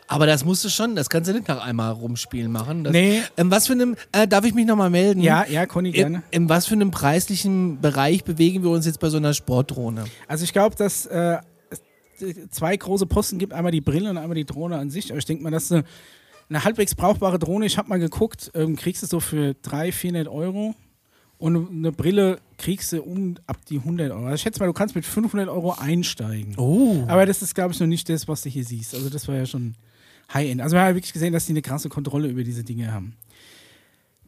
Aber 0.07 0.25
das 0.27 0.45
musst 0.45 0.63
du 0.63 0.69
schon, 0.69 0.95
das 0.95 1.09
kannst 1.09 1.29
du 1.29 1.33
nicht 1.33 1.47
nach 1.47 1.63
einmal 1.63 1.91
rumspielen 1.93 2.51
machen. 2.51 2.83
Das, 2.83 2.93
Nee. 2.93 3.21
Ähm, 3.37 3.49
was 3.51 3.67
für 3.67 3.73
einem, 3.73 3.95
äh, 4.11 4.27
darf 4.27 4.45
ich 4.45 4.53
mich 4.53 4.65
nochmal 4.65 4.89
melden? 4.89 5.21
Ja, 5.21 5.45
ja, 5.45 5.65
Conny, 5.65 5.89
In, 5.89 5.93
gerne. 5.95 6.23
in 6.31 6.47
was 6.49 6.67
für 6.67 6.75
einem 6.75 6.91
preislichen 6.91 7.81
Bereich 7.81 8.23
bewegen 8.23 8.63
wir 8.63 8.69
uns 8.69 8.85
jetzt 8.85 8.99
bei 8.99 9.09
so 9.09 9.17
einer 9.17 9.33
Sportdrohne? 9.33 10.05
Also 10.27 10.43
ich 10.43 10.53
glaube, 10.53 10.75
dass 10.75 11.05
äh, 11.07 11.37
zwei 12.49 12.75
große 12.75 13.05
Posten 13.05 13.37
gibt, 13.37 13.53
einmal 13.53 13.71
die 13.71 13.81
Brille 13.81 14.09
und 14.09 14.17
einmal 14.17 14.35
die 14.35 14.45
Drohne 14.45 14.77
an 14.77 14.89
sich. 14.89 15.11
Aber 15.11 15.19
ich 15.19 15.25
denke 15.25 15.43
mal, 15.43 15.51
dass 15.51 15.71
eine, 15.71 15.83
eine 16.49 16.63
halbwegs 16.63 16.95
brauchbare 16.95 17.39
Drohne, 17.39 17.65
ich 17.65 17.77
habe 17.77 17.89
mal 17.89 17.99
geguckt, 17.99 18.51
ähm, 18.53 18.75
kriegst 18.75 19.03
du 19.03 19.07
so 19.07 19.19
für 19.19 19.53
300, 19.61 19.93
400 19.93 20.27
Euro. 20.27 20.75
Und 21.37 21.69
eine 21.69 21.93
Brille 21.93 22.39
kriegst 22.57 22.91
du 22.91 23.01
um 23.01 23.35
ab 23.47 23.57
die 23.69 23.77
100 23.77 24.11
Euro. 24.11 24.25
Also 24.25 24.35
ich 24.35 24.41
schätze 24.41 24.59
mal, 24.59 24.65
du 24.67 24.73
kannst 24.73 24.93
mit 24.93 25.05
500 25.05 25.47
Euro 25.47 25.71
einsteigen. 25.71 26.55
Oh. 26.57 27.05
Aber 27.07 27.25
das 27.25 27.41
ist, 27.41 27.55
glaube 27.55 27.73
ich, 27.73 27.79
noch 27.79 27.87
nicht 27.87 28.09
das, 28.09 28.27
was 28.27 28.41
du 28.41 28.49
hier 28.49 28.65
siehst. 28.65 28.93
Also 28.93 29.09
das 29.09 29.27
war 29.29 29.35
ja 29.35 29.45
schon 29.45 29.75
High-End. 30.33 30.61
Also 30.61 30.75
wir 30.75 30.81
haben 30.81 30.89
ja 30.89 30.95
wirklich 30.95 31.13
gesehen, 31.13 31.31
dass 31.31 31.45
die 31.45 31.53
eine 31.53 31.61
krasse 31.61 31.87
Kontrolle 31.87 32.27
über 32.27 32.43
diese 32.43 32.65
Dinge 32.65 32.93
haben. 32.93 33.15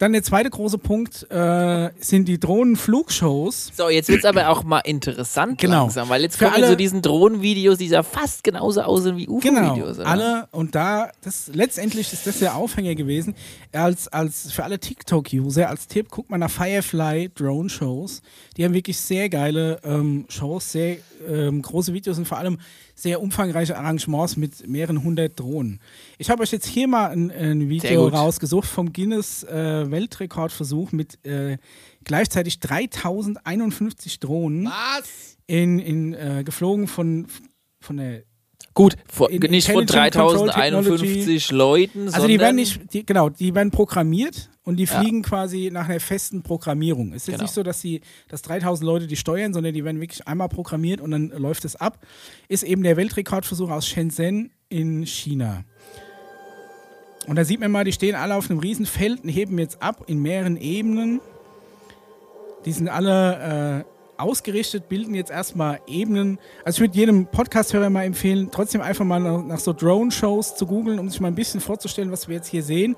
Dann 0.02 0.14
der 0.14 0.24
zweite 0.24 0.49
große 0.49 0.80
Punkt 0.80 1.28
äh, 1.30 1.89
sind 1.99 2.28
die 2.28 2.39
Drohnenflugshows. 2.39 3.72
So, 3.78 3.88
jetzt 3.89 4.10
wird 4.10 4.20
es 4.20 4.26
aber 4.26 4.49
auch 4.49 4.64
mal 4.64 4.80
interessant 4.80 5.60
Genau. 5.60 5.82
langsam, 5.82 6.10
weil 6.10 6.24
jetzt 6.24 6.39
kommen 6.39 6.54
alle- 6.56 6.70
zu 6.70 6.76
diesen 6.76 7.04
Drohnenvideos, 7.04 7.78
die 7.78 7.86
ja 7.88 8.02
fast 8.02 8.43
genauso 8.43 8.82
aussehen 8.82 9.16
wie 9.18 9.26
Genau, 9.26 9.74
UFO-Videos. 9.76 9.99
oder? 9.99 10.08
alle 10.08 10.47
und 10.52 10.74
da, 10.74 11.12
das 11.24 11.52
letztendlich 11.54 12.12
ist 12.14 12.26
das 12.26 12.39
der 12.39 12.56
Aufhänger 12.56 12.95
gewesen. 12.95 13.36
Als, 13.74 14.08
als 14.08 14.52
für 14.52 14.64
alle 14.64 14.80
TikTok-User, 14.80 15.70
als 15.70 15.88
Tipp, 15.88 16.10
guckt 16.10 16.32
mal 16.32 16.39
nach 16.39 16.49
Firefly 16.49 17.30
Drone 17.36 17.70
Shows. 17.70 18.22
Die 18.58 18.66
haben 18.66 18.74
wirklich 18.74 18.97
sehr 18.99 19.30
geile 19.30 19.80
ähm, 19.84 20.26
Shows, 20.30 20.72
sehr 20.72 20.97
ähm, 21.30 21.62
große 21.62 21.93
Videos 21.93 22.18
und 22.18 22.28
vor 22.28 22.39
allem 22.39 22.58
sehr 23.02 23.22
umfangreiche 23.22 23.78
Arrangements 23.78 24.38
mit 24.38 24.68
mehreren 24.68 25.04
hundert 25.04 25.39
Drohnen. 25.39 25.80
Ich 26.18 26.30
habe 26.30 26.43
euch 26.43 26.52
jetzt 26.52 26.68
hier 26.68 26.88
mal 26.88 27.10
ein, 27.10 27.32
ein 27.32 27.70
Video 27.70 28.08
rausgesucht 28.08 28.68
vom 28.68 28.93
Guinness 28.93 29.43
äh, 29.43 29.89
Weltrekordversuch 29.89 30.91
mit 30.91 31.24
äh, 31.26 31.58
gleichzeitig 32.04 32.60
3051 32.60 34.20
Drohnen 34.20 34.66
Was? 34.66 35.38
in, 35.47 35.80
in, 35.80 36.14
äh, 36.14 36.43
geflogen 36.45 36.88
von, 36.88 37.28
von 37.80 37.97
der 37.97 38.24
Gut, 38.74 38.95
in 39.30 39.39
nicht 39.51 39.67
von 39.69 39.82
Intelligent 39.82 40.13
Control 40.13 40.47
3051 40.47 41.51
Leuten, 41.51 41.99
Also 42.05 42.11
sondern 42.11 42.30
die 42.30 42.39
werden 42.39 42.55
nicht, 42.55 42.93
die, 42.93 43.05
genau, 43.05 43.30
die 43.30 43.53
werden 43.53 43.69
programmiert 43.72 44.49
und 44.63 44.78
die 44.78 44.88
fliegen 44.88 45.24
quasi 45.24 45.69
nach 45.74 45.89
einer 45.89 45.99
festen 45.99 46.41
Programmierung. 46.41 47.09
Es 47.13 47.24
ist 47.24 47.28
jetzt 47.28 47.34
Genau. 47.36 47.43
nicht 47.43 47.53
so, 47.53 47.63
dass 47.63 47.82
die, 47.82 47.99
dass 48.30 48.41
3000 48.43 48.86
Leute 48.86 49.07
die 49.07 49.17
steuern, 49.17 49.53
sondern 49.53 49.74
die 49.74 49.84
werden 49.84 49.99
wirklich 49.99 50.26
einmal 50.28 50.47
programmiert 50.47 51.01
und 51.01 51.11
dann 51.11 51.30
läuft 51.30 51.65
es 51.65 51.76
ab. 51.76 51.99
Ist 52.47 52.63
eben 52.63 52.84
der 52.84 52.95
Weltrekordversuch 52.95 53.69
aus 53.69 53.88
Shenzhen 53.88 54.51
in 54.69 55.05
China. 55.05 55.65
Und 57.28 57.36
da 57.36 57.43
sieht 57.43 57.59
man 57.59 57.72
mal, 57.72 57.84
die 57.84 57.91
stehen 57.91 58.15
alle 58.15 58.36
auf 58.36 58.49
einem 58.49 58.59
riesen 58.59 58.86
Feld 58.86 59.24
und 59.24 59.30
heben 59.30 59.59
jetzt 59.59 59.82
ab 59.82 60.05
in 60.07 60.22
mehreren 60.22 60.57
Ebenen. 60.57 61.19
Die 62.65 62.72
sind 62.72 62.88
alle 62.88 63.84
äh, 63.86 64.01
ausgerichtet, 64.22 64.89
bilden 64.89 65.13
jetzt 65.13 65.32
erstmal 65.32 65.80
Ebenen. 65.88 66.39
Also 66.63 66.78
ich 66.78 66.82
würde 66.82 66.97
jedem 66.97 67.28
Podcast-Hörer 67.28 67.89
mal 67.89 68.03
empfehlen, 68.03 68.49
trotzdem 68.51 68.82
einfach 68.82 69.05
mal 69.05 69.19
nach, 69.19 69.59
so 69.59 69.74
Drone-Shows 69.74 70.55
zu 70.55 70.65
googeln, 70.65 70.99
um 70.99 71.09
sich 71.09 71.19
mal 71.19 71.28
ein 71.28 71.36
bisschen 71.36 71.59
vorzustellen, 71.59 72.11
was 72.11 72.28
wir 72.28 72.36
jetzt 72.36 72.47
hier 72.47 72.63
sehen. 72.63 72.95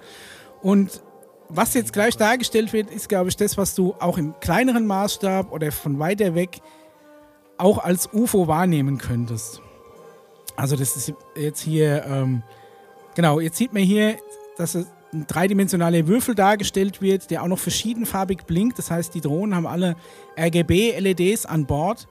Und 0.62 1.02
was 1.50 1.74
jetzt 1.74 1.94
gleich 1.94 2.18
dargestellt 2.18 2.74
wird, 2.74 2.90
ist, 2.90 3.10
glaube 3.10 3.30
ich, 3.30 3.38
das, 3.38 3.58
was 3.58 3.76
du 3.76 3.96
auch 4.00 4.18
im 4.18 4.34
kleineren 4.40 4.86
Maßstab 4.86 5.52
oder 5.52 5.72
von 5.72 6.00
weiter 6.00 6.36
weg 6.36 6.62
auch 7.58 7.78
als 7.78 8.10
UFO 8.12 8.48
wahrnehmen 8.48 8.98
könntest. 8.98 9.62
Also 10.56 10.76
das 10.76 10.96
ist 10.96 11.14
jetzt 11.36 11.62
hier, 11.62 12.04
ähm, 12.06 12.44
genau, 13.16 13.40
jetzt 13.40 13.58
sieht 13.58 13.74
man 13.74 13.84
hier, 13.84 14.18
dass 14.58 14.76
es 14.76 14.88
ein 15.14 15.28
dreidimensionaler 15.28 16.08
Würfel 16.08 16.36
dargestellt 16.36 17.02
wird, 17.02 17.30
der 17.32 17.44
auch 17.44 17.48
noch 17.48 17.60
verschiedenfarbig 17.60 18.46
blinkt. 18.46 18.78
Das 18.80 18.92
heißt, 18.92 19.14
die 19.14 19.22
Drohnen 19.22 19.56
haben 19.56 19.68
alle 19.68 19.96
RGB-LEDs 20.38 21.46
an 21.46 21.66
Bord. 21.66 22.08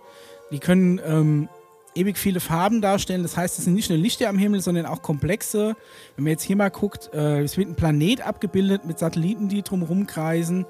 Die 0.50 0.58
können 0.58 1.00
ähm, 1.04 1.48
ewig 1.94 2.18
viele 2.18 2.40
Farben 2.40 2.80
darstellen. 2.80 3.22
Das 3.22 3.36
heißt, 3.36 3.58
es 3.58 3.64
sind 3.64 3.74
nicht 3.74 3.90
nur 3.90 3.98
Lichter 3.98 4.28
am 4.28 4.38
Himmel, 4.38 4.60
sondern 4.60 4.86
auch 4.86 5.02
komplexe. 5.02 5.76
Wenn 6.16 6.24
man 6.24 6.30
jetzt 6.32 6.42
hier 6.42 6.56
mal 6.56 6.70
guckt, 6.70 7.10
äh, 7.12 7.42
es 7.42 7.56
wird 7.56 7.68
ein 7.68 7.74
Planet 7.74 8.26
abgebildet 8.26 8.84
mit 8.84 8.98
Satelliten, 8.98 9.48
die 9.48 9.62
drumherum 9.62 10.06
kreisen. 10.06 10.66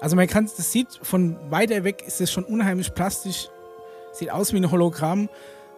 Also 0.00 0.16
man 0.16 0.26
kann, 0.26 0.44
das 0.44 0.72
sieht 0.72 0.98
von 1.02 1.36
weiter 1.50 1.84
weg, 1.84 2.04
ist 2.06 2.20
es 2.20 2.30
schon 2.30 2.44
unheimlich 2.44 2.94
plastisch. 2.94 3.48
Sieht 4.12 4.30
aus 4.30 4.52
wie 4.52 4.58
ein 4.58 4.70
Hologramm. 4.70 5.28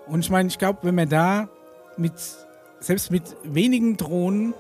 Und 0.07 0.21
ich 0.21 0.31
meine, 0.31 0.49
ich 0.49 0.59
glaube, 0.59 0.81
wenn 0.83 0.95
man 0.95 1.09
da 1.09 1.49
mit, 1.97 2.15
selbst 2.81 3.11
mit 3.11 3.23
wenigen 3.45 3.97
Drohnen 3.97 4.55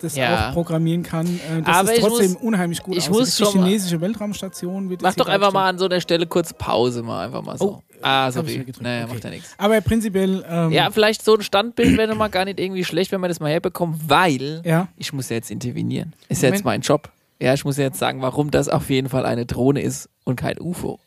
das 0.00 0.16
Ja. 0.16 0.48
auch 0.50 0.52
programmieren 0.54 1.02
kann, 1.02 1.26
äh, 1.26 1.62
das 1.62 1.76
Aber 1.76 1.94
ist 1.94 2.00
trotzdem 2.00 2.32
muss- 2.32 2.42
unheimlich 2.42 2.82
gut 2.82 2.96
ich 2.96 3.08
aussieht. 3.10 3.40
muss 3.44 3.52
die 3.52 3.58
chinesische 3.58 4.00
Weltraumstation. 4.00 4.90
Wird 4.90 5.02
Mach 5.02 5.14
doch 5.14 5.28
einfach 5.28 5.52
mal 5.52 5.68
an 5.68 5.78
so 5.78 5.86
einer 5.86 6.00
Stelle 6.00 6.26
kurz 6.26 6.52
Pause, 6.52 7.02
mal 7.02 7.26
einfach 7.26 7.42
mal 7.42 7.56
so. 7.58 7.76
Oh, 7.76 7.82
ah, 8.02 8.30
sorry. 8.30 8.48
wieder 8.54 8.64
gedrückt. 8.64 8.82
Naja, 8.82 9.04
Okay. 9.04 9.14
macht 9.14 9.24
ja 9.24 9.30
nichts. 9.30 9.54
Aber 9.58 9.80
prinzipiell, 9.80 10.44
ähm, 10.48 10.70
Ja, 10.72 10.90
vielleicht 10.90 11.24
so 11.24 11.34
ein 11.34 11.42
Standbild 11.42 11.96
wäre 11.96 12.14
mal 12.14 12.28
gar 12.28 12.44
nicht 12.44 12.60
irgendwie 12.60 12.84
schlecht, 12.84 13.12
wenn 13.12 13.20
wir 13.20 13.28
das 13.28 13.40
mal 13.40 13.50
herbekommen, 13.50 14.00
weil 14.06 14.62
Ja. 14.64 14.88
ich 14.96 15.12
muss 15.12 15.28
ja 15.28 15.36
jetzt 15.36 15.50
intervenieren. 15.50 16.12
Ist 16.28 16.42
ja 16.42 16.50
jetzt 16.50 16.64
mein 16.64 16.80
Job. 16.80 17.10
Ja, 17.40 17.52
ich 17.54 17.64
muss 17.64 17.76
ja 17.76 17.84
jetzt 17.84 17.98
sagen, 17.98 18.22
warum 18.22 18.50
das 18.50 18.68
auf 18.68 18.88
jeden 18.90 19.08
Fall 19.08 19.26
eine 19.26 19.44
Drohne 19.46 19.82
ist 19.82 20.08
und 20.24 20.36
kein 20.36 20.58
UFO. 20.60 20.98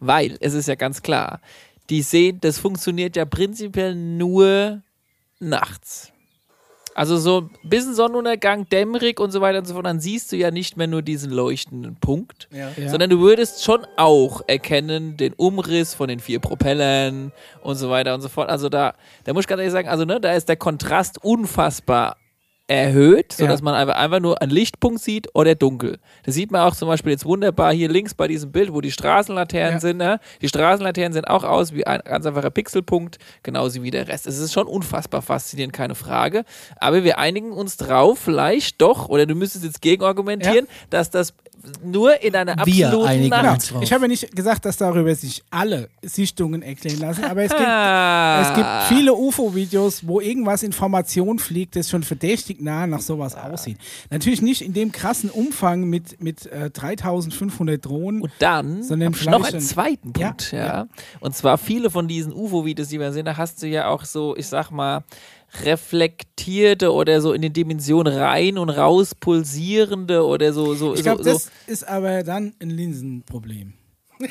Weil 0.00 0.36
es 0.40 0.54
ist 0.54 0.66
ja 0.68 0.74
ganz 0.74 1.02
klar, 1.02 1.40
die 1.90 2.02
sehen, 2.02 2.38
das 2.40 2.58
funktioniert 2.58 3.16
ja 3.16 3.24
prinzipiell 3.24 3.94
nur 3.94 4.82
nachts. 5.40 6.12
Also 6.94 7.16
so 7.16 7.42
ein 7.62 7.68
bisschen 7.68 7.94
Sonnenuntergang, 7.94 8.68
dämmerig 8.68 9.20
und 9.20 9.30
so 9.30 9.40
weiter 9.40 9.58
und 9.58 9.66
so 9.66 9.74
fort, 9.74 9.86
dann 9.86 10.00
siehst 10.00 10.32
du 10.32 10.36
ja 10.36 10.50
nicht 10.50 10.76
mehr 10.76 10.86
nur 10.86 11.02
diesen 11.02 11.30
leuchtenden 11.30 11.96
Punkt, 11.96 12.48
Ja. 12.50 12.70
sondern 12.88 13.10
du 13.10 13.20
würdest 13.20 13.62
schon 13.64 13.86
auch 13.96 14.42
erkennen 14.46 15.16
den 15.16 15.32
Umriss 15.34 15.94
von 15.94 16.08
den 16.08 16.20
vier 16.20 16.40
Propellern 16.40 17.32
und 17.62 17.76
so 17.76 17.90
weiter 17.90 18.14
und 18.14 18.20
so 18.20 18.28
fort. 18.28 18.48
Also 18.50 18.68
da, 18.68 18.94
da 19.24 19.32
muss 19.32 19.42
ich 19.44 19.46
ganz 19.48 19.60
ehrlich 19.60 19.72
sagen, 19.72 19.88
also 19.88 20.04
ne, 20.04 20.20
da 20.20 20.32
ist 20.32 20.48
der 20.48 20.56
Kontrast 20.56 21.22
unfassbar 21.24 22.16
erhöht, 22.68 23.32
sodass 23.32 23.60
Ja. 23.60 23.64
man 23.64 23.74
einfach, 23.74 23.96
einfach 23.96 24.20
nur 24.20 24.40
einen 24.42 24.50
Lichtpunkt 24.52 25.00
sieht 25.00 25.26
oder 25.34 25.54
dunkel. 25.54 25.98
Das 26.24 26.34
sieht 26.34 26.50
man 26.52 26.60
auch 26.60 26.76
zum 26.76 26.86
Beispiel 26.88 27.12
jetzt 27.12 27.24
wunderbar 27.24 27.72
hier 27.72 27.88
links 27.88 28.14
bei 28.14 28.28
diesem 28.28 28.52
Bild, 28.52 28.72
wo 28.72 28.80
die 28.82 28.92
Straßenlaternen 28.92 29.74
Ja. 29.76 29.80
sind. 29.80 29.96
Ne? 29.96 30.20
Die 30.42 30.48
Straßenlaternen 30.48 31.14
sehen 31.14 31.24
auch 31.24 31.44
aus 31.44 31.72
wie 31.72 31.86
ein 31.86 32.00
ganz 32.04 32.26
einfacher 32.26 32.50
Pixelpunkt, 32.50 33.18
genauso 33.42 33.82
wie 33.82 33.90
der 33.90 34.06
Rest. 34.08 34.26
Es 34.26 34.38
ist 34.38 34.52
schon 34.52 34.66
unfassbar 34.66 35.22
faszinierend, 35.22 35.72
keine 35.72 35.94
Frage. 35.94 36.44
Aber 36.76 37.04
wir 37.04 37.18
einigen 37.18 37.52
uns 37.52 37.78
drauf, 37.78 38.18
vielleicht 38.18 38.80
doch, 38.82 39.08
oder 39.08 39.24
du 39.24 39.34
müsstest 39.34 39.64
jetzt 39.64 39.80
gegenargumentieren, 39.80 40.68
dass 40.90 41.10
das 41.10 41.32
nur 41.84 42.22
in 42.22 42.34
einer 42.34 42.58
absoluten 42.58 43.28
Nacht 43.28 43.68
Genau. 43.68 43.80
Ich 43.82 43.92
habe 43.92 44.02
ja 44.04 44.08
nicht 44.08 44.34
gesagt, 44.34 44.64
dass 44.64 44.76
darüber 44.76 45.14
sich 45.14 45.42
alle 45.50 45.88
Sichtungen 46.02 46.62
erklären 46.62 46.98
lassen, 47.00 47.24
aber 47.24 47.42
es 47.42 47.50
gibt, 47.50 47.62
Ah. 47.68 48.42
es 48.42 48.54
gibt 48.54 48.68
viele 48.88 49.14
UFO-Videos, 49.14 50.06
wo 50.06 50.20
irgendwas 50.20 50.62
in 50.62 50.72
Formation 50.72 51.38
fliegt, 51.38 51.76
das 51.76 51.88
schon 51.90 52.02
verdächtig 52.02 52.60
nah 52.60 52.86
nach 52.86 53.00
sowas 53.00 53.36
aussieht. 53.36 53.78
Natürlich 54.10 54.42
nicht 54.42 54.62
in 54.62 54.72
dem 54.72 54.92
krassen 54.92 55.30
Umfang 55.30 55.84
mit, 55.84 56.22
mit 56.22 56.46
äh, 56.46 56.70
3500 56.70 57.84
Drohnen. 57.84 58.22
Und 58.22 58.32
dann 58.38 58.82
Sondern 58.82 59.12
noch 59.26 59.44
einen 59.44 59.54
ein- 59.56 59.60
zweiten 59.60 60.12
Ja, 60.18 60.28
Punkt, 60.28 60.52
ja, 60.52 60.66
ja. 60.66 60.86
Und 61.20 61.34
zwar 61.34 61.58
viele 61.58 61.90
von 61.90 62.08
diesen 62.08 62.32
UFO-Videos, 62.32 62.88
die 62.88 63.00
wir 63.00 63.12
sehen, 63.12 63.24
da 63.26 63.36
hast 63.36 63.62
du 63.62 63.66
ja 63.66 63.88
auch 63.88 64.04
so, 64.04 64.36
ich 64.36 64.46
sag 64.46 64.70
mal, 64.70 65.04
reflektierte 65.64 66.92
oder 66.92 67.20
so 67.20 67.32
in 67.32 67.42
den 67.42 67.52
Dimensionen 67.52 68.12
rein 68.12 68.58
und 68.58 68.70
raus 68.70 69.14
pulsierende 69.14 70.24
oder 70.24 70.52
so. 70.52 70.74
so, 70.74 70.94
Ich 70.94 71.02
glaube, 71.02 71.24
so, 71.24 71.32
das 71.32 71.50
ist 71.66 71.86
aber 71.86 72.22
dann 72.22 72.54
ein 72.60 72.70
Linsenproblem. 72.70 73.74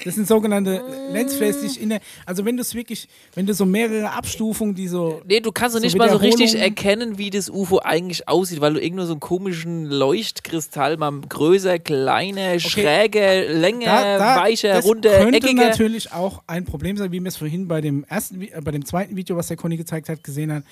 Das 0.03 0.15
sind 0.15 0.28
sogenannte 0.28 0.82
Lensflares, 1.13 1.61
die 1.61 1.68
ich 1.68 1.82
in 1.82 1.89
der, 1.89 2.01
also 2.26 2.43
wenn 2.43 2.57
du 2.57 2.61
es 2.61 2.76
wirklich, 2.76 3.07
wenn 3.36 3.45
du 3.45 3.53
so 3.53 3.65
mehrere 3.65 4.11
Abstufungen, 4.11 4.76
die 4.76 4.88
so, 4.88 5.22
Nee, 5.26 5.39
du 5.39 5.51
kannst 5.51 5.76
doch 5.76 5.80
So 5.80 5.86
nicht 5.86 5.97
mal 5.97 6.09
so 6.09 6.18
richtig 6.18 6.55
erkennen, 6.55 7.18
wie 7.18 7.30
das 7.30 7.49
UFO 7.49 7.80
eigentlich 7.80 8.28
aussieht, 8.28 8.59
weil 8.59 8.74
du 8.74 8.82
irgendwo 8.82 9.05
so 9.05 9.13
einen 9.13 9.22
komischen 9.22 9.86
Leuchtkristall 9.86 10.97
mal 10.97 11.22
größer, 11.22 11.80
kleiner, 11.80 12.59
schräger, 12.59 13.45
länger, 13.53 14.20
weicher, 14.20 14.74
das 14.74 14.86
runder, 14.86 15.20
könnte 15.20 15.38
eckiger. 15.38 15.70
natürlich 15.70 16.11
auch 16.11 16.43
ein 16.47 16.65
Problem 16.65 16.97
sein, 16.97 17.11
wie 17.13 17.22
wir 17.22 17.28
es 17.30 17.38
vorhin 17.38 17.68
bei 17.70 17.80
dem 17.80 18.03
ersten, 18.09 18.41
äh, 18.41 18.59
bei 18.61 18.72
dem 18.72 18.84
zweiten 18.84 19.15
Video, 19.15 19.38
was 19.38 19.47
der 19.47 19.55
Conny 19.57 19.78
gezeigt 19.78 20.09
hat, 20.09 20.22
gesehen 20.22 20.51
hat. 20.51 20.63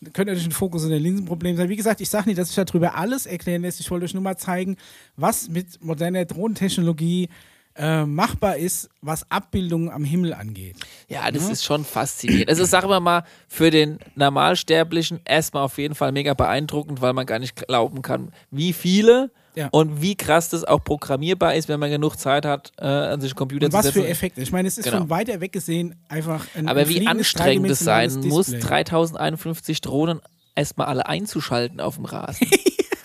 Könnte 0.00 0.32
natürlich 0.32 0.46
ein 0.46 0.52
Fokus 0.52 0.84
in 0.84 0.90
der 0.90 1.00
Linsenproblem 1.00 1.56
sein. 1.56 1.68
Wie 1.68 1.76
gesagt, 1.76 2.00
ich 2.00 2.10
sage 2.10 2.28
nicht, 2.28 2.38
dass 2.38 2.48
sich 2.48 2.64
darüber 2.64 2.96
alles 2.96 3.26
erklären 3.26 3.62
lässt. 3.62 3.80
Ich 3.80 3.90
wollte 3.90 4.04
euch 4.04 4.14
nur 4.14 4.22
mal 4.22 4.36
zeigen, 4.36 4.76
was 5.16 5.48
mit 5.48 5.82
moderner 5.82 6.24
Drohnentechnologie 6.24 7.28
äh, 7.76 8.04
machbar 8.04 8.56
ist, 8.56 8.88
was 9.02 9.30
Abbildungen 9.30 9.90
am 9.90 10.04
Himmel 10.04 10.34
angeht. 10.34 10.76
Ja, 11.08 11.30
das 11.30 11.48
ist 11.48 11.64
schon 11.64 11.84
faszinierend. 11.84 12.48
Also 12.48 12.64
sagen 12.64 12.88
wir 12.88 13.00
mal, 13.00 13.24
für 13.48 13.70
den 13.70 13.98
Normalsterblichen 14.14 15.20
erstmal 15.24 15.62
auf 15.62 15.78
jeden 15.78 15.94
Fall 15.94 16.12
mega 16.12 16.34
beeindruckend, 16.34 17.00
weil 17.00 17.12
man 17.12 17.26
gar 17.26 17.38
nicht 17.38 17.54
glauben 17.54 18.02
kann, 18.02 18.32
wie 18.50 18.72
viele 18.72 19.30
Ja. 19.56 19.68
und 19.72 20.02
wie 20.02 20.14
krass 20.16 20.50
das 20.50 20.64
auch 20.64 20.84
programmierbar 20.84 21.54
ist, 21.54 21.68
wenn 21.68 21.80
man 21.80 21.90
genug 21.90 22.16
Zeit 22.18 22.44
hat, 22.44 22.72
äh, 22.78 22.84
an 22.86 23.20
sich 23.22 23.34
Computer 23.34 23.64
Und 23.66 23.72
zu 23.72 23.78
was 23.78 23.86
setzen. 23.86 24.02
für 24.02 24.08
Effekte. 24.08 24.40
Ich 24.42 24.52
meine, 24.52 24.68
es 24.68 24.76
ist 24.76 24.84
Genau. 24.84 24.98
von 24.98 25.10
weiter 25.10 25.40
weg 25.40 25.52
gesehen 25.52 25.94
einfach 26.08 26.44
ein 26.54 26.68
Aber 26.68 26.80
ein 26.80 26.88
wie 26.90 27.06
anstrengend 27.06 27.70
es 27.70 27.78
sein 27.78 28.12
muss, 28.28 28.46
Display. 28.46 28.60
3051 28.68 29.80
Drohnen 29.80 30.20
erstmal 30.54 30.86
alle 30.88 31.06
einzuschalten 31.06 31.80
auf 31.80 31.96
dem 31.96 32.04
Rasen. 32.04 32.46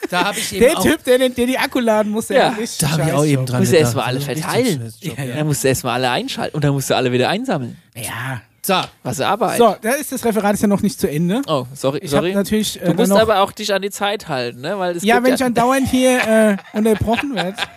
Da 0.09 0.25
habe 0.25 0.37
ich 0.39 0.51
eben 0.51 0.59
Der 0.65 0.77
auch, 0.77 0.83
Typ, 0.83 1.05
der, 1.05 1.19
den- 1.19 1.33
der 1.35 1.45
die 1.45 1.57
Akku 1.57 1.79
laden 1.79 2.11
muss, 2.11 2.27
der 2.27 2.37
Ja. 2.37 2.57
da 2.79 2.91
habe 2.91 3.03
ich 3.03 3.13
auch 3.13 3.23
eben 3.23 3.45
dran 3.45 3.61
Muss 3.61 3.69
er 3.69 3.77
gedacht. 3.77 3.85
erst 3.85 3.95
mal 3.95 4.03
alle 4.03 4.19
verteilen. 4.19 4.93
Ja, 4.99 5.23
ja. 5.23 5.35
Dann 5.37 5.47
musst 5.47 5.63
du 5.63 5.69
erstmal 5.69 5.93
alle 5.93 6.09
einschalten 6.11 6.53
und 6.53 6.65
dann 6.65 6.73
musst 6.73 6.89
du 6.89 6.97
alle 6.97 7.13
wieder 7.13 7.29
einsammeln. 7.29 7.77
Ja. 7.95 8.41
So, 8.71 8.81
Was 9.03 9.19
Arbeit. 9.19 9.57
So, 9.57 9.75
da 9.81 9.91
ist 9.91 10.13
das 10.13 10.23
Referat 10.23 10.53
ist 10.53 10.61
ja 10.61 10.67
noch 10.69 10.81
nicht 10.81 10.97
zu 10.97 11.09
Ende. 11.09 11.41
Oh, 11.45 11.65
sorry. 11.73 11.99
Ich 12.01 12.13
habe 12.13 12.27
sorry. 12.27 12.33
natürlich 12.33 12.81
äh, 12.81 12.85
Du 12.85 12.93
musst 12.93 13.11
aber 13.11 13.41
auch 13.41 13.51
dich 13.51 13.73
an 13.73 13.81
die 13.81 13.89
Zeit 13.89 14.29
halten, 14.29 14.61
ne? 14.61 14.79
Weil 14.79 14.95
es 14.95 15.03
Ja, 15.03 15.15
gibt 15.15 15.27
wenn 15.27 15.33
ich 15.35 15.43
andauernd 15.43 15.89
hier 15.89 16.57
äh, 16.73 16.77
unterbrochen 16.77 17.35
werde. 17.35 17.57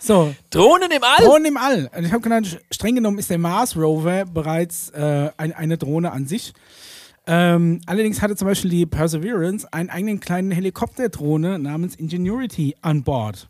So, 0.00 0.34
Drohnen 0.50 0.90
im 0.90 1.02
All! 1.02 1.24
Drohnen 1.24 1.46
im 1.46 1.56
All. 1.56 1.90
Und 1.96 2.04
ich 2.04 2.12
habe 2.12 2.20
genannt, 2.20 2.58
streng 2.70 2.94
genommen 2.94 3.18
ist 3.18 3.30
der 3.30 3.38
Mars 3.38 3.74
Rover 3.76 4.26
bereits 4.26 4.90
äh, 4.90 5.30
ein, 5.38 5.52
eine 5.52 5.76
Drohne 5.78 6.12
an 6.12 6.26
sich. 6.26 6.52
Ähm, 7.26 7.80
allerdings 7.86 8.20
hatte 8.22 8.36
zum 8.36 8.48
Beispiel 8.48 8.70
die 8.70 8.86
Perseverance 8.86 9.66
einen 9.72 9.90
eigenen 9.90 10.20
kleinen 10.20 10.50
Helikopterdrohne 10.50 11.58
namens 11.58 11.94
Ingenuity 11.96 12.76
an 12.82 13.02
Bord. 13.02 13.48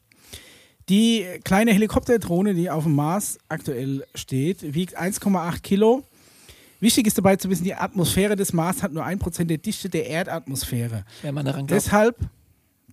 Die 0.88 1.26
kleine 1.44 1.72
Helikopterdrohne, 1.72 2.54
die 2.54 2.70
auf 2.70 2.84
dem 2.84 2.94
Mars 2.94 3.38
aktuell 3.48 4.04
steht, 4.14 4.74
wiegt 4.74 4.98
1,8 4.98 5.60
Kilo. 5.62 6.04
Wichtig 6.80 7.06
ist 7.06 7.18
dabei 7.18 7.36
zu 7.36 7.50
wissen, 7.50 7.64
die 7.64 7.74
Atmosphäre 7.74 8.36
des 8.36 8.52
Mars 8.52 8.82
hat 8.82 8.92
nur 8.92 9.04
1% 9.04 9.44
der 9.46 9.58
Dichte 9.58 9.88
der 9.88 10.06
Erdatmosphäre. 10.06 11.04
Wenn 11.22 11.34
man 11.34 11.44
daran 11.44 11.66
glaubt. 11.66 11.84
Deshalb, 11.84 12.16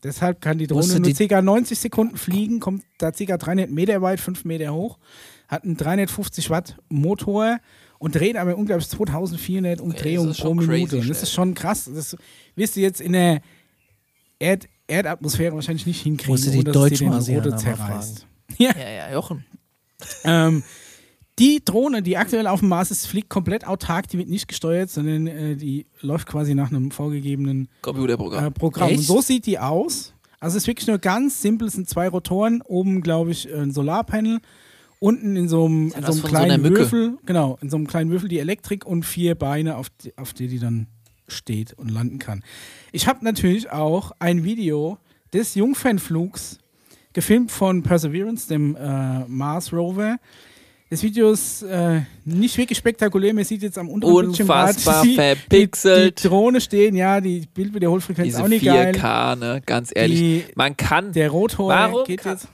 deshalb 0.04 0.42
kann 0.42 0.58
die 0.58 0.68
Drohne 0.68 1.00
nur 1.00 1.02
die- 1.12 1.28
ca. 1.28 1.42
90 1.42 1.78
Sekunden 1.78 2.18
fliegen, 2.18 2.60
kommt 2.60 2.84
da 2.98 3.12
ca. 3.12 3.38
300 3.38 3.70
Meter 3.70 4.02
weit, 4.02 4.20
5 4.20 4.44
Meter 4.46 4.74
hoch, 4.74 4.98
hat 5.48 5.64
einen 5.64 5.78
350 5.78 6.50
Watt 6.50 6.78
Motor 6.90 7.60
und 8.00 8.16
dreht 8.16 8.36
aber 8.38 8.58
unglaublich 8.58 8.90
2400 8.90 9.80
Umdrehungen 9.82 10.32
ist 10.32 10.42
pro 10.42 10.54
Minute. 10.56 10.98
Und 10.98 11.10
das 11.10 11.22
ist 11.24 11.32
schon 11.32 11.54
krass. 11.54 11.90
Das 11.94 12.18
wirst 12.56 12.76
du 12.76 12.80
jetzt 12.82 13.02
in 13.02 13.14
der 13.14 13.42
Erd 14.40 14.68
Erdatmosphäre 14.88 15.56
wahrscheinlich 15.56 15.86
nicht 15.88 16.02
hinkriegen, 16.04 16.36
die 16.42 16.50
ohne 16.60 16.64
dass 16.72 16.76
es 16.92 17.00
dir 17.26 17.42
den 17.42 17.50
mal 17.52 17.58
zerreißt. 17.58 18.28
Ja, 18.60 18.72
Ja, 18.78 18.90
ja, 18.90 19.12
Jochen. 19.14 19.44
ähm, 20.24 20.64
die 21.40 21.62
Drohne, 21.64 22.02
die 22.02 22.18
aktuell 22.18 22.48
auf 22.48 22.62
dem 22.62 22.70
Mars 22.70 22.92
ist, 22.92 23.08
fliegt 23.08 23.30
komplett 23.30 23.68
autark, 23.68 24.08
die 24.08 24.18
wird 24.18 24.30
nicht 24.30 24.48
gesteuert, 24.48 24.90
sondern 24.90 25.28
äh, 25.28 25.56
die 25.56 25.86
läuft 26.02 26.28
quasi 26.28 26.56
nach 26.56 26.70
einem 26.72 26.92
vorgegebenen 26.92 27.68
Computerprogramm. 27.82 28.46
äh, 28.46 28.52
Programm. 28.52 28.92
Und 28.92 29.00
so 29.00 29.22
sieht 29.22 29.46
die 29.46 29.60
aus. 29.60 30.14
Also 30.40 30.58
es 30.58 30.64
ist 30.64 30.68
wirklich 30.68 30.88
nur 30.88 31.00
ganz 31.00 31.42
simpel, 31.42 31.68
es 31.68 31.74
sind 31.74 31.90
zwei 31.90 32.08
Rotoren, 32.08 32.62
oben 32.62 33.02
glaube 33.02 33.32
ich 33.32 33.54
ein 33.54 33.72
Solarpanel, 33.72 34.40
unten 35.00 35.36
in 35.36 35.50
so 35.50 35.66
einem, 35.66 35.90
ja 35.90 35.98
in 35.98 36.04
so 36.04 36.12
einem 36.12 36.22
so 36.22 36.28
kleinen 36.28 36.62
Mücke. 36.62 36.80
Würfel, 36.80 37.18
genau, 37.26 37.58
in 37.62 37.70
so 37.70 37.78
einem 37.78 37.88
kleinen 37.88 38.12
Würfel 38.12 38.30
die 38.30 38.40
Elektrik 38.40 38.86
und 38.86 39.04
vier 39.04 39.36
Beine, 39.36 39.76
auf 39.78 39.90
die, 39.90 40.18
auf 40.18 40.34
die 40.34 40.48
die 40.48 40.60
dann 40.60 40.88
steht 41.28 41.74
und 41.74 41.90
landen 41.90 42.20
kann. 42.20 42.44
Ich 42.92 43.08
habe 43.08 43.26
natürlich 43.26 43.72
auch 43.72 44.12
ein 44.20 44.44
Video 44.44 45.00
des 45.34 45.56
Jungfernflugs 45.56 46.60
gefilmt 47.14 47.52
von 47.52 47.82
Perseverance, 47.82 48.48
dem 48.48 48.76
äh, 48.76 49.26
Mars 49.26 49.74
Rover. 49.74 50.18
Das 50.90 51.02
Video 51.02 51.32
ist 51.32 51.64
äh, 51.64 52.02
nicht 52.26 52.58
wirklich 52.58 52.78
spektakulär. 52.78 53.34
Man 53.34 53.44
sieht 53.44 53.64
jetzt 53.64 53.78
am 53.78 53.90
unteren 53.90 54.14
Bildschirm 54.28 54.48
Unfassbar 54.50 55.02
die, 55.04 55.10
die, 55.10 55.16
verpixelt. 55.16 56.24
die 56.24 56.28
Drohne 56.28 56.62
stehen. 56.62 56.96
Ja, 56.96 57.20
die 57.20 57.48
Bildwiederholfrequenz 57.54 58.28
ist 58.28 58.36
Diese 58.36 58.44
auch 58.44 58.48
nicht 58.48 58.64
geil. 58.66 58.94
4K, 58.96 59.36
ne? 59.36 59.62
Ganz 59.66 59.92
ehrlich. 59.94 60.20
Die- 60.20 60.44
man 60.56 60.78
kann. 60.78 61.12
Der 61.12 61.30
Rotor 61.32 61.70
Warum 61.70 62.04
geht 62.06 62.22
kann- 62.22 62.34
jetzt. 62.34 62.48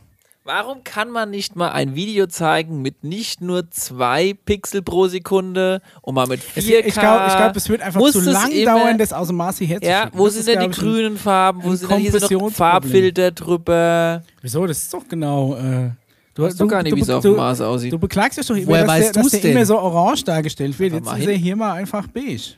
Warum 0.44 0.84
kann 0.84 1.12
man 1.12 1.30
nicht 1.30 1.56
mal 1.56 1.70
ein 1.72 1.94
Video 1.94 2.26
zeigen 2.26 2.82
mit 2.82 3.04
nicht 3.04 3.42
nur 3.42 3.70
zwei 3.70 4.34
Pixel 4.34 4.82
pro 4.82 5.08
Sekunde 5.08 5.82
und 6.02 6.16
mal 6.16 6.26
mit 6.26 6.40
4K? 6.42 6.58
Es, 6.58 6.66
ich 6.88 6.94
glaube, 6.96 7.26
ich 7.28 7.36
glaub, 7.36 7.56
es 7.56 7.70
wird 7.70 7.82
einfach 7.84 8.02
zu 8.10 8.22
lang 8.22 8.50
dauern, 8.66 8.98
das 8.98 9.14
aus 9.14 9.28
dem 9.28 9.36
Mars 9.36 9.60
hierher 9.60 9.80
zu 9.80 9.88
Ja, 9.88 10.10
wo 10.14 10.26
Das 10.26 10.34
sind 10.34 10.48
denn 10.48 10.72
die 10.72 10.76
grünen 10.76 11.18
Farben? 11.18 11.62
Wo 11.64 11.76
sind 11.76 11.92
denn 11.92 12.00
hier 12.00 12.12
noch 12.12 12.20
Kompressionsproblem. 12.22 12.54
Farbfilter 12.56 13.32
drüber? 13.32 14.24
Wieso? 14.42 14.66
Das 14.66 14.80
ist 14.80 14.92
doch 14.92 15.08
genau. 15.08 15.56
Äh, 15.58 15.92
du 16.34 16.44
Weißt 16.44 16.60
doch 16.60 16.68
gar 16.68 16.84
nicht, 16.84 16.96
wie 16.96 17.02
es 17.02 17.10
auf 17.10 17.24
dem 17.24 17.36
Mars 17.36 17.62
aussieht. 17.62 17.94
Du 17.94 18.00
beklagst 18.00 18.38
dich 18.38 18.48
doch 18.48 18.56
immer, 18.56 18.68
Woher 18.68 18.86
dass, 18.86 18.92
weißt 18.92 19.16
der, 19.16 19.24
dass 19.24 19.32
der 19.32 19.52
immer 19.52 19.66
so 19.66 19.80
orange 19.80 20.24
dargestellt 20.24 20.78
wird. 20.80 20.94
Jetzt 20.94 21.12
ist 21.12 21.28
er 21.28 21.34
hier 21.34 21.56
mal 21.56 21.74
einfach 21.74 22.08
beige. 22.08 22.56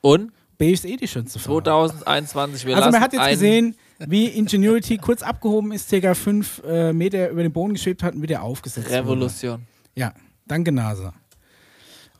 Und 0.00 0.32
Beige 0.58 0.72
ist 0.72 0.84
eh 0.84 0.96
die 0.96 1.08
schönste 1.08 1.38
Farbe. 1.38 1.64
2021, 1.64 2.66
wir 2.66 2.76
Also 2.76 2.90
man 2.90 3.00
hat 3.00 3.12
jetzt 3.12 3.28
gesehen, 3.28 3.76
wie 3.98 4.26
Ingenuity 4.26 4.96
kurz 4.96 5.22
abgehoben 5.22 5.72
ist, 5.72 5.90
ca. 5.90 6.14
5 6.14 6.62
äh, 6.66 6.92
Meter 6.92 7.30
über 7.30 7.42
den 7.42 7.52
Boden 7.52 7.74
geschwebt 7.74 8.02
hat 8.02 8.14
und 8.14 8.22
wieder 8.22 8.42
aufgesetzt 8.42 8.88
wurde. 8.88 8.98
Revolution. 8.98 9.66
Ja, 9.94 10.12
danke 10.46 10.72
NASA. 10.72 11.12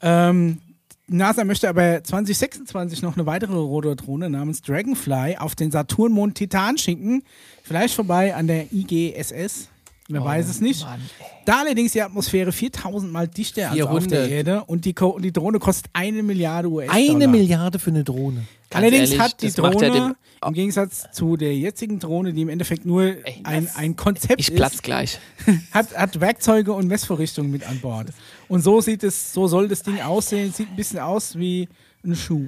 Ähm, 0.03 0.61
NASA 1.07 1.45
möchte 1.45 1.69
aber 1.69 2.03
2026 2.03 3.01
noch 3.03 3.17
eine 3.17 3.27
weitere 3.27 3.55
Rotordrohne 3.55 4.29
namens 4.29 4.61
Dragonfly 4.61 5.37
auf 5.39 5.55
den 5.55 5.71
Saturnmond 5.71 6.35
Titan 6.35 6.77
schicken. 6.77 7.23
Vielleicht 7.63 7.95
vorbei 7.95 8.35
an 8.35 8.47
der 8.47 8.73
IGSS. 8.73 9.69
Wer 10.09 10.25
weiß 10.25 10.49
es 10.49 10.61
nicht. 10.61 10.85
Mann, 10.85 11.01
Da 11.47 11.61
allerdings 11.61 11.93
die 11.93 12.01
Atmosphäre 12.03 12.53
4000 12.53 13.13
mal 13.13 13.27
dichter 13.27 13.71
als 13.73 13.81
auf 13.83 13.89
400. 13.91 14.11
der 14.13 14.29
Erde 14.31 14.65
und 14.65 14.85
die, 14.85 14.93
Co 14.95 15.19
die 15.19 15.33
Drohne 15.33 15.59
kostet 15.59 15.87
eine 15.93 16.23
Milliarde 16.23 16.69
US-Dollar. 16.71 16.97
eine 17.17 17.27
Milliarde 17.29 17.79
für 17.81 17.91
eine 17.91 18.05
Drohne. 18.05 18.45
Ganz 18.71 18.83
Allerdings 18.83 19.11
ehrlich, 19.11 19.21
hat 19.21 19.43
die 19.43 19.47
ja 19.47 19.53
Drohne, 19.53 19.91
dem- 19.91 20.15
im 20.47 20.53
Gegensatz 20.55 21.07
zu 21.13 21.37
der 21.37 21.57
jetzigen 21.57 21.99
Drohne, 21.99 22.33
die 22.33 22.43
im 22.43 22.49
Endeffekt 22.49 22.85
nur 22.87 23.03
Ey, 23.03 23.41
ein, 23.43 23.69
ein 23.75 23.97
Konzept 23.97 24.41
Ich 24.41 24.49
ist, 24.51 24.57
platz 24.57 24.81
gleich. 24.83 25.19
hat, 25.73 25.97
hat 25.97 26.21
Werkzeuge 26.21 26.73
und 26.73 26.87
Messvorrichtungen 26.87 27.51
mit 27.51 27.69
an 27.69 27.81
Bord. 27.81 28.09
Und 28.49 28.63
so 28.63 28.81
sieht 28.81 29.03
es, 29.03 29.33
so 29.33 29.49
soll 29.49 29.67
das 29.67 29.83
Ding 29.83 30.01
aussehen. 30.01 30.53
Sieht 30.53 30.69
ein 30.71 30.77
bisschen 30.77 31.01
aus 31.01 31.37
wie 31.37 31.69
ein 32.05 32.15
Schuh, 32.15 32.47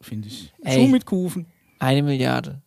finde 0.00 0.28
ich. 0.28 0.52
Ein 0.64 0.72
Ey. 0.72 0.84
Schuh 0.84 0.88
mit 0.90 1.04
Kufen. 1.06 1.46
Eine 1.80 2.02
Milliarde. 2.04 2.60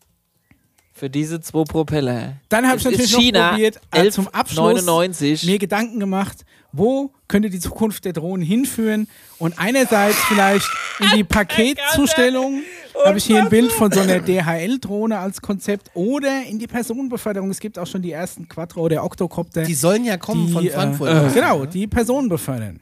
Für 0.98 1.10
diese 1.10 1.42
zwei 1.42 1.66
Propeller. 1.66 2.38
Dann 2.48 2.66
habe 2.66 2.78
ich 2.78 2.86
natürlich 2.86 3.12
noch 3.12 3.20
China, 3.20 3.50
probiert, 3.50 3.82
äh, 3.92 4.10
zum 4.12 4.30
Abschluss 4.30 4.82
11,99. 4.82 5.46
mir 5.46 5.60
Gedanken 5.60 6.00
gemacht, 6.00 6.46
wo 6.72 7.12
könnte 7.28 7.50
die 7.50 7.60
Zukunft 7.60 8.06
der 8.06 8.14
Drohnen 8.14 8.46
hinführen? 8.46 9.10
Und 9.38 9.60
einerseits 9.60 10.16
vielleicht 10.30 10.66
in 11.02 11.18
die 11.18 11.24
Paketzustellung. 11.26 12.62
Habe 13.04 13.18
ich 13.18 13.26
hier 13.26 13.42
ein 13.44 13.50
Bild 13.50 13.74
von 13.74 13.92
so 13.92 14.00
einer 14.00 14.22
DHL-Drohne 14.22 15.20
als 15.20 15.42
Konzept 15.42 15.92
oder 15.96 16.44
in 16.44 16.60
die 16.60 16.68
Personenbeförderung. 16.68 17.52
Es 17.52 17.60
gibt 17.60 17.78
auch 17.78 17.88
schon 17.88 18.02
die 18.02 18.14
ersten 18.14 18.48
Quattro- 18.48 18.80
oder 18.84 19.04
Octocopter. 19.04 19.64
Die 19.64 19.76
sollen 19.76 20.06
ja 20.06 20.16
kommen 20.16 20.48
die, 20.48 20.54
von 20.54 20.70
Frankfurt. 20.70 21.10
Äh, 21.10 21.34
genau, 21.34 21.66
die 21.66 21.88
Personen 21.88 22.30
befördern. 22.30 22.80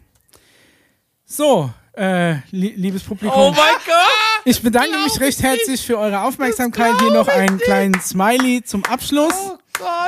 So, 1.25 1.71
äh, 1.97 2.33
li 2.51 2.73
liebes 2.75 3.01
Publikum. 3.03 3.35
Oh 3.35 3.49
mein 3.49 3.75
Gott! 3.87 4.22
Ich 4.45 4.61
bedanke 4.61 4.97
mich 5.03 5.19
recht 5.19 5.41
herzlich 5.41 5.81
für 5.85 5.97
eure 5.97 6.21
Aufmerksamkeit. 6.23 6.99
Hier 7.01 7.11
noch 7.11 7.27
einen 7.27 7.57
kleinen 7.59 7.99
Smiley 7.99 8.63
zum 8.63 8.83
Abschluss. 8.85 9.33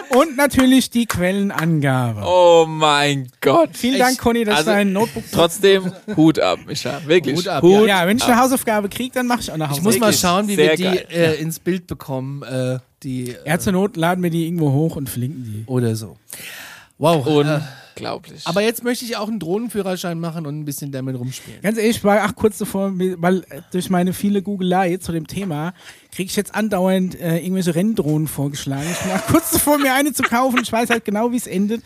Und 0.10 0.38
natürlich 0.38 0.92
die 0.92 1.06
Quellenangabe. 1.08 2.22
Oh 2.24 2.66
mein 2.68 3.30
Gott. 3.42 3.72
Vielen 3.74 3.98
Dank, 3.98 4.18
Conny, 4.20 4.44
dass 4.46 4.58
Also, 4.60 4.70
du 4.70 4.76
dein 4.76 4.94
Notebook 4.94 5.24
Trotzdem 5.32 5.92
Hut 6.16 6.40
ab, 6.40 6.60
Micha. 6.68 7.02
Wirklich. 7.06 7.38
Hut 7.40 7.48
ab, 7.48 7.64
Hut 7.64 7.88
Ja, 7.88 8.06
wenn 8.08 8.18
ich 8.18 8.24
eine 8.26 8.40
Hausaufgabe 8.40 8.90
kriege, 8.90 9.12
dann 9.16 9.26
mache 9.26 9.42
ich 9.42 9.50
auch 9.50 9.56
eine 9.56 9.64
Ich 9.66 9.70
Hausaufgabe. 9.72 9.96
muss 9.96 10.00
mal 10.00 10.14
schauen, 10.14 10.48
wie 10.48 10.56
sehr 10.56 10.78
wir 10.78 10.92
die 11.08 11.14
äh, 11.14 11.42
ins 11.42 11.60
Bild 11.60 11.88
bekommen. 11.88 12.44
Äh, 12.44 12.78
die, 13.02 13.32
äh, 13.32 13.36
Ja, 13.48 13.58
zur 13.60 13.74
Not 13.74 13.98
laden 13.98 14.24
wir 14.24 14.30
die 14.30 14.46
irgendwo 14.46 14.72
hoch 14.72 14.96
und 14.98 15.10
verlinken 15.10 15.44
die. 15.44 15.64
oder 15.70 15.96
so. 15.96 16.16
Wow. 16.98 17.26
Äh, 17.28 17.60
Unglaublich. 17.98 18.42
aber 18.46 18.62
jetzt 18.62 18.84
möchte 18.84 19.06
ich 19.06 19.18
auch 19.18 19.28
einen 19.28 19.40
Drohnenführerschein 19.40 20.20
machen 20.20 20.46
und 20.46 20.60
ein 20.60 20.66
bisschen 20.66 20.92
damit 20.92 21.18
rumspielen. 21.18 21.62
Ganz 21.62 21.78
ehrlich, 21.78 21.98
ich 21.98 22.04
war 22.04 22.20
ach 22.22 22.36
kurz 22.36 22.58
davor, 22.58 22.92
weil 22.94 23.40
äh, 23.50 23.62
durch 23.72 23.90
meine 23.90 24.14
viele 24.14 24.42
Googelei 24.42 24.98
zu 24.98 25.12
dem 25.12 25.28
Thema 25.28 25.74
kriege 26.14 26.30
ich 26.30 26.36
jetzt 26.36 26.56
andauernd 26.56 27.20
äh, 27.20 27.38
irgendwelche 27.40 27.76
Renndrohnen 27.76 28.28
vorgeschlagen. 28.28 28.86
Ich 28.92 29.00
bin 29.00 29.12
auch 29.12 29.26
kurz 29.28 29.52
davor, 29.52 29.78
mir 29.78 29.94
eine 29.94 30.14
zu 30.14 30.24
kaufen. 30.24 30.60
Ich 30.62 30.72
weiß 30.72 30.90
halt 30.90 31.06
genau, 31.06 31.32
wie 31.32 31.38
es 31.38 31.48
endet. 31.48 31.84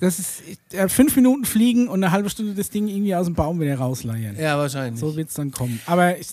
das 0.00 0.18
ist 0.18 0.42
äh, 0.72 0.88
fünf 0.88 1.16
Minuten 1.16 1.44
fliegen 1.44 1.88
und 1.88 2.02
eine 2.02 2.12
halbe 2.12 2.28
Stunde 2.30 2.54
das 2.54 2.70
Ding 2.70 2.88
irgendwie 2.88 3.14
aus 3.14 3.26
dem 3.26 3.34
Baum 3.34 3.60
wieder 3.60 3.76
rausleiern. 3.76 4.36
Ja, 4.38 4.58
wahrscheinlich. 4.58 5.00
So 5.00 5.16
wird 5.16 5.28
es 5.28 5.34
dann 5.34 5.50
kommen. 5.50 5.80
Aber 5.86 6.18
ich, 6.18 6.28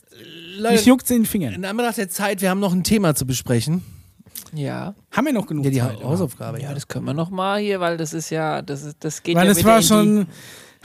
Leute, 0.58 0.76
mich 0.76 0.86
juckt's 0.86 1.10
in 1.12 1.20
den 1.20 1.26
Fingern. 1.26 1.54
in 1.54 1.66
Anbetracht 1.66 1.98
der 1.98 2.10
Zeit, 2.10 2.42
wir 2.42 2.50
haben 2.50 2.60
noch 2.60 2.74
ein 2.74 2.84
Thema 2.84 3.16
zu 3.16 3.26
besprechen. 3.26 3.84
Ja. 4.54 4.94
Haben 5.12 5.26
wir 5.26 5.34
noch 5.34 5.48
genug 5.48 5.66
Ja, 5.66 5.72
die 5.72 5.80
Zeit? 5.80 6.04
Hausaufgabe. 6.04 6.60
Ja, 6.62 6.70
Ja, 6.70 6.74
das 6.74 6.88
können 6.88 7.06
wir 7.06 7.14
noch 7.14 7.30
mal 7.30 7.60
hier, 7.60 7.80
weil 7.80 7.98
das 7.98 8.14
ist 8.14 8.30
ja, 8.30 8.62
das 8.62 8.84
ist, 8.84 8.98
das 9.02 9.24
geht 9.24 9.36
Weil 9.36 9.48
ja 9.48 9.56
wieder 9.56 9.68
war 9.70 9.82
schon. 9.82 10.28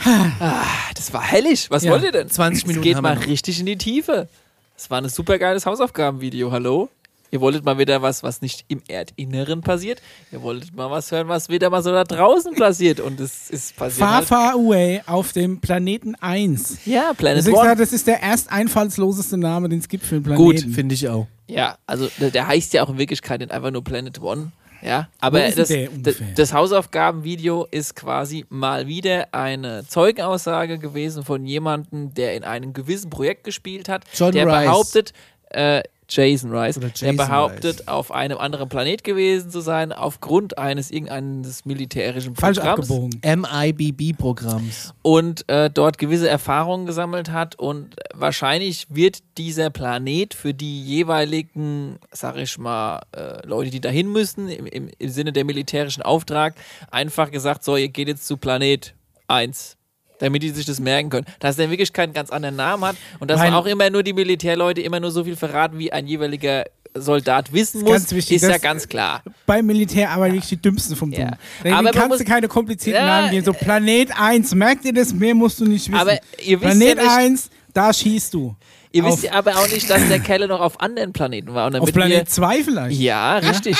Ah, 0.04 0.62
das 0.94 1.12
war 1.12 1.22
hellig. 1.22 1.70
Was 1.70 1.82
Ja. 1.84 1.92
wollt 1.92 2.04
ihr 2.04 2.12
denn? 2.12 2.28
20 2.28 2.66
Minuten 2.66 2.80
Es 2.80 2.84
geht 2.84 2.96
haben 2.96 3.04
wir 3.04 3.10
mal 3.10 3.14
noch. 3.16 3.26
richtig 3.26 3.58
in 3.60 3.66
die 3.66 3.78
Tiefe. 3.78 4.28
Das 4.76 4.90
war 4.90 5.00
ein 5.00 5.08
super 5.08 5.38
geiles 5.38 5.64
Hausaufgabenvideo. 5.64 6.52
Hallo? 6.52 6.90
Ihr 7.30 7.40
wolltet 7.40 7.64
mal 7.64 7.78
wieder 7.78 8.02
was, 8.02 8.22
was 8.22 8.40
nicht 8.42 8.64
im 8.68 8.80
Erdinneren 8.88 9.60
passiert. 9.60 10.00
Ihr 10.32 10.42
wolltet 10.42 10.74
mal 10.74 10.90
was 10.90 11.10
hören, 11.10 11.28
was 11.28 11.48
wieder 11.48 11.70
mal 11.70 11.82
so 11.82 11.90
da 11.92 12.04
draußen 12.04 12.54
passiert. 12.56 13.00
Und 13.00 13.18
es 13.20 13.50
ist 13.50 13.76
passiert. 13.76 14.06
Far, 14.06 14.16
halt. 14.16 14.26
far 14.26 14.52
away 14.54 15.02
auf 15.06 15.32
dem 15.32 15.60
Planeten 15.60 16.14
1. 16.16 16.86
Ja, 16.86 17.12
Planet 17.14 17.38
Deswegen 17.38 17.56
One. 17.56 17.64
gesagt, 17.64 17.80
das 17.80 17.92
ist 17.92 18.06
der 18.06 18.22
erst 18.22 18.50
einfallsloseste 18.52 19.36
Name, 19.36 19.68
den 19.68 19.80
es 19.80 19.88
gibt 19.88 20.04
für 20.04 20.16
einen 20.16 20.24
Gut, 20.24 20.56
Planeten. 20.56 20.72
finde 20.72 20.94
ich 20.94 21.08
auch. 21.08 21.26
Ja, 21.48 21.78
also 21.86 22.08
der, 22.20 22.30
der 22.30 22.46
heißt 22.48 22.72
ja 22.72 22.82
auch 22.84 22.90
in 22.90 22.98
Wirklichkeit 22.98 23.40
nicht 23.40 23.52
einfach 23.52 23.70
nur 23.70 23.82
Planet 23.84 24.20
One. 24.20 24.52
Ja, 24.82 25.08
aber 25.20 25.40
das, 25.50 25.72
das, 26.02 26.16
das 26.34 26.52
Hausaufgabenvideo 26.52 27.66
ist 27.70 27.96
quasi 27.96 28.44
mal 28.50 28.86
wieder 28.86 29.28
eine 29.32 29.84
Zeugenaussage 29.88 30.78
gewesen 30.78 31.24
von 31.24 31.46
jemandem, 31.46 32.14
der 32.14 32.34
in 32.34 32.44
einem 32.44 32.72
gewissen 32.72 33.10
Projekt 33.10 33.44
gespielt 33.44 33.88
hat, 33.88 34.04
John 34.14 34.32
der 34.32 34.46
Rice. 34.46 34.64
behauptet, 34.66 35.12
äh, 35.50 35.82
Jason 36.08 36.50
Rice, 36.50 36.76
Oder 36.76 36.88
der 36.88 37.08
Jason 37.08 37.16
behauptet, 37.16 37.80
Rice. 37.80 37.88
auf 37.88 38.12
einem 38.12 38.38
anderen 38.38 38.68
Planet 38.68 39.02
gewesen 39.04 39.50
zu 39.50 39.60
sein, 39.60 39.92
aufgrund 39.92 40.58
eines 40.58 40.90
irgendeines 40.90 41.64
militärischen 41.64 42.36
Falsch 42.36 42.58
Programms 42.58 42.90
abgebogen. 42.90 43.20
MIBB-Programms. 43.24 44.94
und 45.02 45.48
äh, 45.48 45.70
dort 45.70 45.98
gewisse 45.98 46.28
Erfahrungen 46.28 46.86
gesammelt 46.86 47.30
hat 47.30 47.56
und 47.58 47.96
wahrscheinlich 48.14 48.86
wird 48.88 49.18
dieser 49.38 49.70
Planet 49.70 50.34
für 50.34 50.54
die 50.54 50.82
jeweiligen, 50.82 51.98
sag 52.12 52.36
ich 52.36 52.58
mal, 52.58 53.00
äh, 53.14 53.46
Leute, 53.46 53.70
die 53.70 53.80
dahin 53.80 54.10
müssen, 54.10 54.48
im, 54.48 54.66
im, 54.66 54.90
im 54.98 55.08
Sinne 55.10 55.32
der 55.32 55.44
militärischen 55.44 56.02
Auftrag, 56.02 56.54
einfach 56.90 57.30
gesagt, 57.30 57.64
so, 57.64 57.76
ihr 57.76 57.88
geht 57.88 58.08
jetzt 58.08 58.26
zu 58.26 58.36
Planet 58.36 58.94
1. 59.28 59.76
Damit 60.18 60.42
die 60.42 60.50
sich 60.50 60.64
das 60.66 60.80
merken 60.80 61.10
können. 61.10 61.26
Dass 61.40 61.56
der 61.56 61.70
wirklich 61.70 61.92
keinen 61.92 62.12
ganz 62.12 62.30
anderen 62.30 62.56
Namen 62.56 62.84
hat 62.84 62.96
und 63.20 63.30
dass 63.30 63.40
Weil- 63.40 63.50
man 63.50 63.60
auch 63.60 63.66
immer 63.66 63.90
nur 63.90 64.02
die 64.02 64.12
Militärleute 64.12 64.80
immer 64.80 65.00
nur 65.00 65.10
so 65.10 65.24
viel 65.24 65.36
verraten, 65.36 65.78
wie 65.78 65.92
ein 65.92 66.06
jeweiliger 66.06 66.64
Soldat 66.94 67.52
wissen 67.52 67.78
ist 67.78 67.82
muss, 67.84 67.92
ganz 67.92 68.12
wichtig, 68.12 68.36
ist 68.36 68.42
ja 68.48 68.56
ganz 68.56 68.88
klar. 68.88 69.22
Beim 69.44 69.66
Militär 69.66 70.10
aber 70.10 70.26
wirklich 70.26 70.48
die 70.48 70.56
dümmsten 70.56 70.96
vom 70.96 71.12
Ja. 71.12 71.18
Dummen. 71.18 71.36
Denn 71.62 71.74
Aber 71.74 71.90
kannst 71.90 72.20
du 72.20 72.24
keine 72.24 72.48
komplizierten 72.48 73.02
Ja, 73.04 73.20
Namen 73.20 73.30
geben. 73.32 73.44
So 73.44 73.52
Planet 73.52 74.18
1, 74.18 74.54
merkt 74.54 74.84
ihr 74.86 74.94
das? 74.94 75.12
Mehr 75.12 75.34
musst 75.34 75.60
du 75.60 75.66
nicht 75.66 75.86
wissen. 75.88 76.00
Aber 76.00 76.12
ihr 76.42 76.58
wisst 76.60 76.78
Planet 76.78 76.96
ja 76.96 77.02
nicht, 77.02 77.12
1, 77.12 77.50
da 77.74 77.92
schießt 77.92 78.32
du. 78.32 78.56
Ihr 78.96 79.04
wisst 79.04 79.22
ja 79.22 79.32
aber 79.32 79.56
auch 79.56 79.68
nicht, 79.68 79.88
dass 79.88 80.08
der 80.08 80.20
Kerle 80.20 80.48
noch 80.48 80.60
auf 80.60 80.80
anderen 80.80 81.12
Planeten 81.12 81.54
war. 81.54 81.74
Auf 81.74 81.92
Planet 81.92 82.18
wir, 82.18 82.26
2 82.26 82.64
vielleicht. 82.64 83.00
Ja, 83.00 83.38
richtig. 83.38 83.76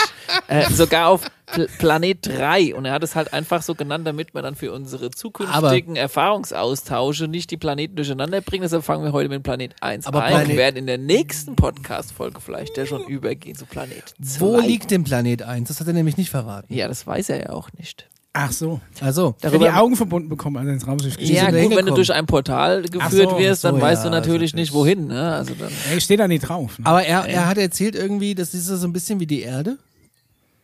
äh, 0.49 0.71
sogar 0.71 1.09
auf 1.09 1.23
Pl 1.47 1.69
Planet 1.79 2.19
3. 2.27 2.75
Und 2.75 2.85
er 2.85 2.93
hat 2.93 3.03
es 3.03 3.15
halt 3.15 3.33
einfach 3.33 3.63
so 3.63 3.75
genannt, 3.75 4.07
damit 4.07 4.35
wir 4.35 4.43
dann 4.43 4.55
für 4.55 4.73
unsere 4.73 5.11
zukünftigen 5.11 5.97
Erfahrungsaustausche 5.97 7.29
nicht 7.29 7.51
die 7.51 7.57
Planeten 7.57 7.97
durcheinander 7.97 8.41
bringen. 8.41 8.63
Deshalb 8.63 8.85
fangen 8.85 9.05
wir 9.05 9.13
heute 9.13 9.29
mit 9.29 9.43
Planet 9.43 9.75
1 9.81 10.07
Aber 10.07 10.25
an 10.25 10.31
Planet- 10.31 10.51
und 10.51 10.57
werden 10.57 10.77
in 10.77 10.87
der 10.87 10.99
nächsten 10.99 11.57
Podcast-Folge 11.57 12.41
vielleicht 12.41 12.77
ja 12.77 12.87
schon 12.87 13.05
übergehen 13.05 13.55
zu 13.55 13.67
Planet 13.67 14.03
2. 14.23 14.41
Wo 14.41 14.59
liegt 14.59 14.91
denn 14.91 15.05
Planet 15.05 15.43
1? 15.43 15.69
Das 15.69 15.81
hat 15.81 15.87
er 15.87 15.93
nämlich 15.93 16.17
nicht 16.17 16.31
verraten. 16.31 16.73
Ja, 16.73 16.89
das 16.89 17.07
weiß 17.07 17.31
er 17.31 17.41
ja 17.41 17.51
auch 17.51 17.73
nicht. 17.79 18.07
Ach 18.39 18.53
so. 18.53 18.81
Also, 19.01 19.35
Wenn 19.41 19.61
die 19.61 19.71
Augen 19.71 19.97
verbunden 19.97 20.29
bekommen, 20.29 20.59
also 20.59 20.71
ins 20.71 20.87
Raumschiff. 20.87 21.19
Ja, 21.21 21.51
gut, 21.51 21.75
wenn 21.75 21.87
du 21.87 21.95
durch 21.95 22.13
ein 22.13 22.27
Portal 22.27 22.83
geführt 22.83 23.31
so, 23.31 23.39
wirst, 23.39 23.65
dann 23.65 23.77
so, 23.77 23.81
weißt 23.81 24.05
ja, 24.05 24.11
du 24.11 24.15
natürlich 24.17 24.53
das 24.53 24.61
ist 24.61 24.63
nicht, 24.67 24.73
wohin. 24.75 25.07
Ne? 25.07 25.33
Also 25.37 25.55
dann, 25.55 25.71
Ey, 25.91 26.01
steht 26.01 26.21
da 26.21 26.29
nicht 26.29 26.43
drauf. 26.43 26.79
Ne? 26.79 26.85
aber 26.87 27.03
er, 27.03 27.25
er 27.27 27.47
hat 27.49 27.57
erzählt 27.57 27.95
irgendwie, 27.95 28.35
das 28.35 28.53
ist 28.53 28.67
so 28.67 28.87
ein 28.87 28.93
bisschen 28.93 29.21
wie 29.21 29.27
die 29.27 29.41
Erde. 29.41 29.79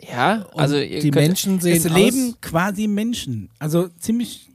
ja, 0.07 0.45
Und 0.53 0.61
also 0.61 0.77
ihr 0.77 1.01
die 1.01 1.11
könnt- 1.11 1.27
Menschen 1.29 1.61
sehen 1.61 1.77
es 1.79 1.87
aus, 1.87 1.93
leben 1.93 2.35
quasi 2.43 2.89
Menschen. 2.89 3.49
Also 3.59 3.89
ziemlich 3.99 4.49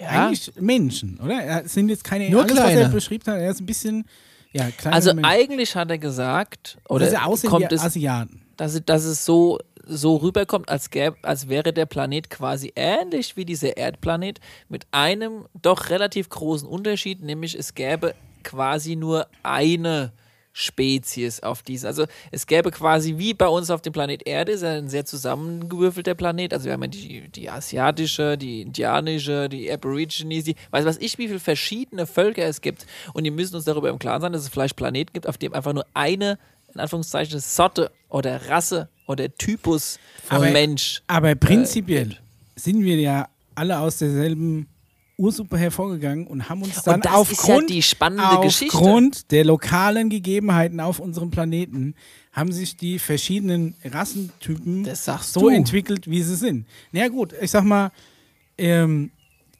ja, 0.00 0.08
eigentlich 0.26 0.52
Menschen, 0.58 1.20
oder? 1.22 1.34
Er 1.42 1.68
sind 1.68 1.88
jetzt 1.90 2.02
keine 2.04 2.30
Nur 2.30 2.42
alles, 2.44 2.56
was 2.56 2.62
kleine. 2.64 2.80
er 2.80 2.88
beschrieben 2.88 3.24
hat. 3.30 3.38
Er 3.40 3.50
ist 3.50 3.60
ein 3.60 3.66
bisschen 3.66 4.06
ja, 4.52 4.70
kleiner 4.70 4.96
also 4.96 5.12
Mensch. 5.14 5.28
eigentlich 5.28 5.76
hat 5.76 5.90
er 5.90 5.98
gesagt, 5.98 6.78
oder 6.88 7.04
dass 7.04 7.14
er 7.14 7.26
aussehen 7.26 7.50
kommt 7.50 7.70
wie 7.70 7.74
es 7.74 7.82
Asiaten. 7.82 8.40
dass, 8.56 8.74
es- 8.74 8.84
dass 8.86 9.04
es 9.04 9.24
so, 9.24 9.58
so 9.86 10.16
rüberkommt, 10.16 10.68
als, 10.68 10.90
gäb, 10.90 11.16
als 11.22 11.48
wäre 11.48 11.72
der 11.72 11.86
Planet 11.86 12.30
quasi 12.30 12.72
ähnlich 12.76 13.36
wie 13.36 13.44
dieser 13.44 13.76
Erdplanet 13.76 14.40
mit 14.68 14.86
einem 14.90 15.46
doch 15.60 15.90
relativ 15.90 16.28
großen 16.28 16.68
Unterschied, 16.68 17.22
nämlich 17.22 17.58
es 17.58 17.74
gäbe 17.74 18.14
quasi 18.42 18.96
nur 18.96 19.26
eine 19.42 20.12
Spezies 20.56 21.40
auf 21.40 21.62
diesen. 21.62 21.86
Also 21.86 22.06
es 22.30 22.46
gäbe 22.46 22.70
quasi 22.70 23.18
wie 23.18 23.34
bei 23.34 23.48
uns 23.48 23.70
auf 23.70 23.82
dem 23.82 23.92
Planet 23.92 24.24
Erde, 24.24 24.52
ist 24.52 24.62
ein 24.62 24.88
sehr 24.88 25.04
zusammengewürfelter 25.04 26.14
Planet. 26.14 26.54
Also 26.54 26.66
wir 26.66 26.74
haben 26.74 26.82
ja 26.82 26.88
die, 26.88 27.28
die 27.28 27.50
asiatische, 27.50 28.38
die 28.38 28.62
indianische, 28.62 29.48
die 29.48 29.70
Aborigines, 29.70 30.44
die 30.44 30.54
weiß 30.70 30.84
was 30.84 30.98
ich, 30.98 31.18
wie 31.18 31.26
viele 31.26 31.40
verschiedene 31.40 32.06
Völker 32.06 32.44
es 32.44 32.60
gibt. 32.60 32.86
Und 33.14 33.24
die 33.24 33.32
müssen 33.32 33.56
uns 33.56 33.64
darüber 33.64 33.90
im 33.90 33.98
Klaren 33.98 34.22
sein, 34.22 34.32
dass 34.32 34.42
es 34.42 34.48
vielleicht 34.48 34.76
Planet 34.76 35.12
gibt, 35.12 35.26
auf 35.26 35.38
dem 35.38 35.52
einfach 35.54 35.72
nur 35.72 35.86
eine, 35.92 36.38
in 36.72 36.78
Anführungszeichen, 36.78 37.40
Sorte 37.40 37.90
oder 38.08 38.48
Rasse 38.48 38.88
oder 39.06 39.34
Typus 39.34 39.98
von 40.24 40.38
Aber- 40.38 40.50
Mensch. 40.50 41.02
Aber 41.06 41.34
prinzipiell 41.34 42.18
sind 42.56 42.82
wir 42.84 42.96
ja 43.00 43.28
alle 43.54 43.78
aus 43.78 43.98
derselben 43.98 44.68
Ursuppe 45.16 45.56
hervorgegangen 45.56 46.26
und 46.26 46.48
haben 46.48 46.62
uns 46.62 46.82
dann 46.82 46.96
Und 46.96 47.04
das 47.04 47.12
ist 47.30 47.46
ja 47.48 47.54
aufgrund, 47.54 47.70
aufgrund 48.34 49.30
der 49.30 49.44
lokalen 49.44 50.10
Gegebenheiten 50.10 50.80
auf 50.80 50.98
unserem 50.98 51.30
Planeten 51.30 51.94
haben 52.32 52.50
sich 52.50 52.76
die 52.76 52.98
verschiedenen 52.98 53.76
Rassentypen 53.84 54.84
so 55.20 55.40
du. 55.40 55.48
entwickelt, 55.50 56.10
wie 56.10 56.20
sie 56.22 56.34
sind. 56.34 56.66
Na 56.90 57.00
ja, 57.02 57.08
gut, 57.08 57.32
ich 57.40 57.50
sag 57.52 57.62
mal, 57.62 57.92
ähm, 58.58 59.12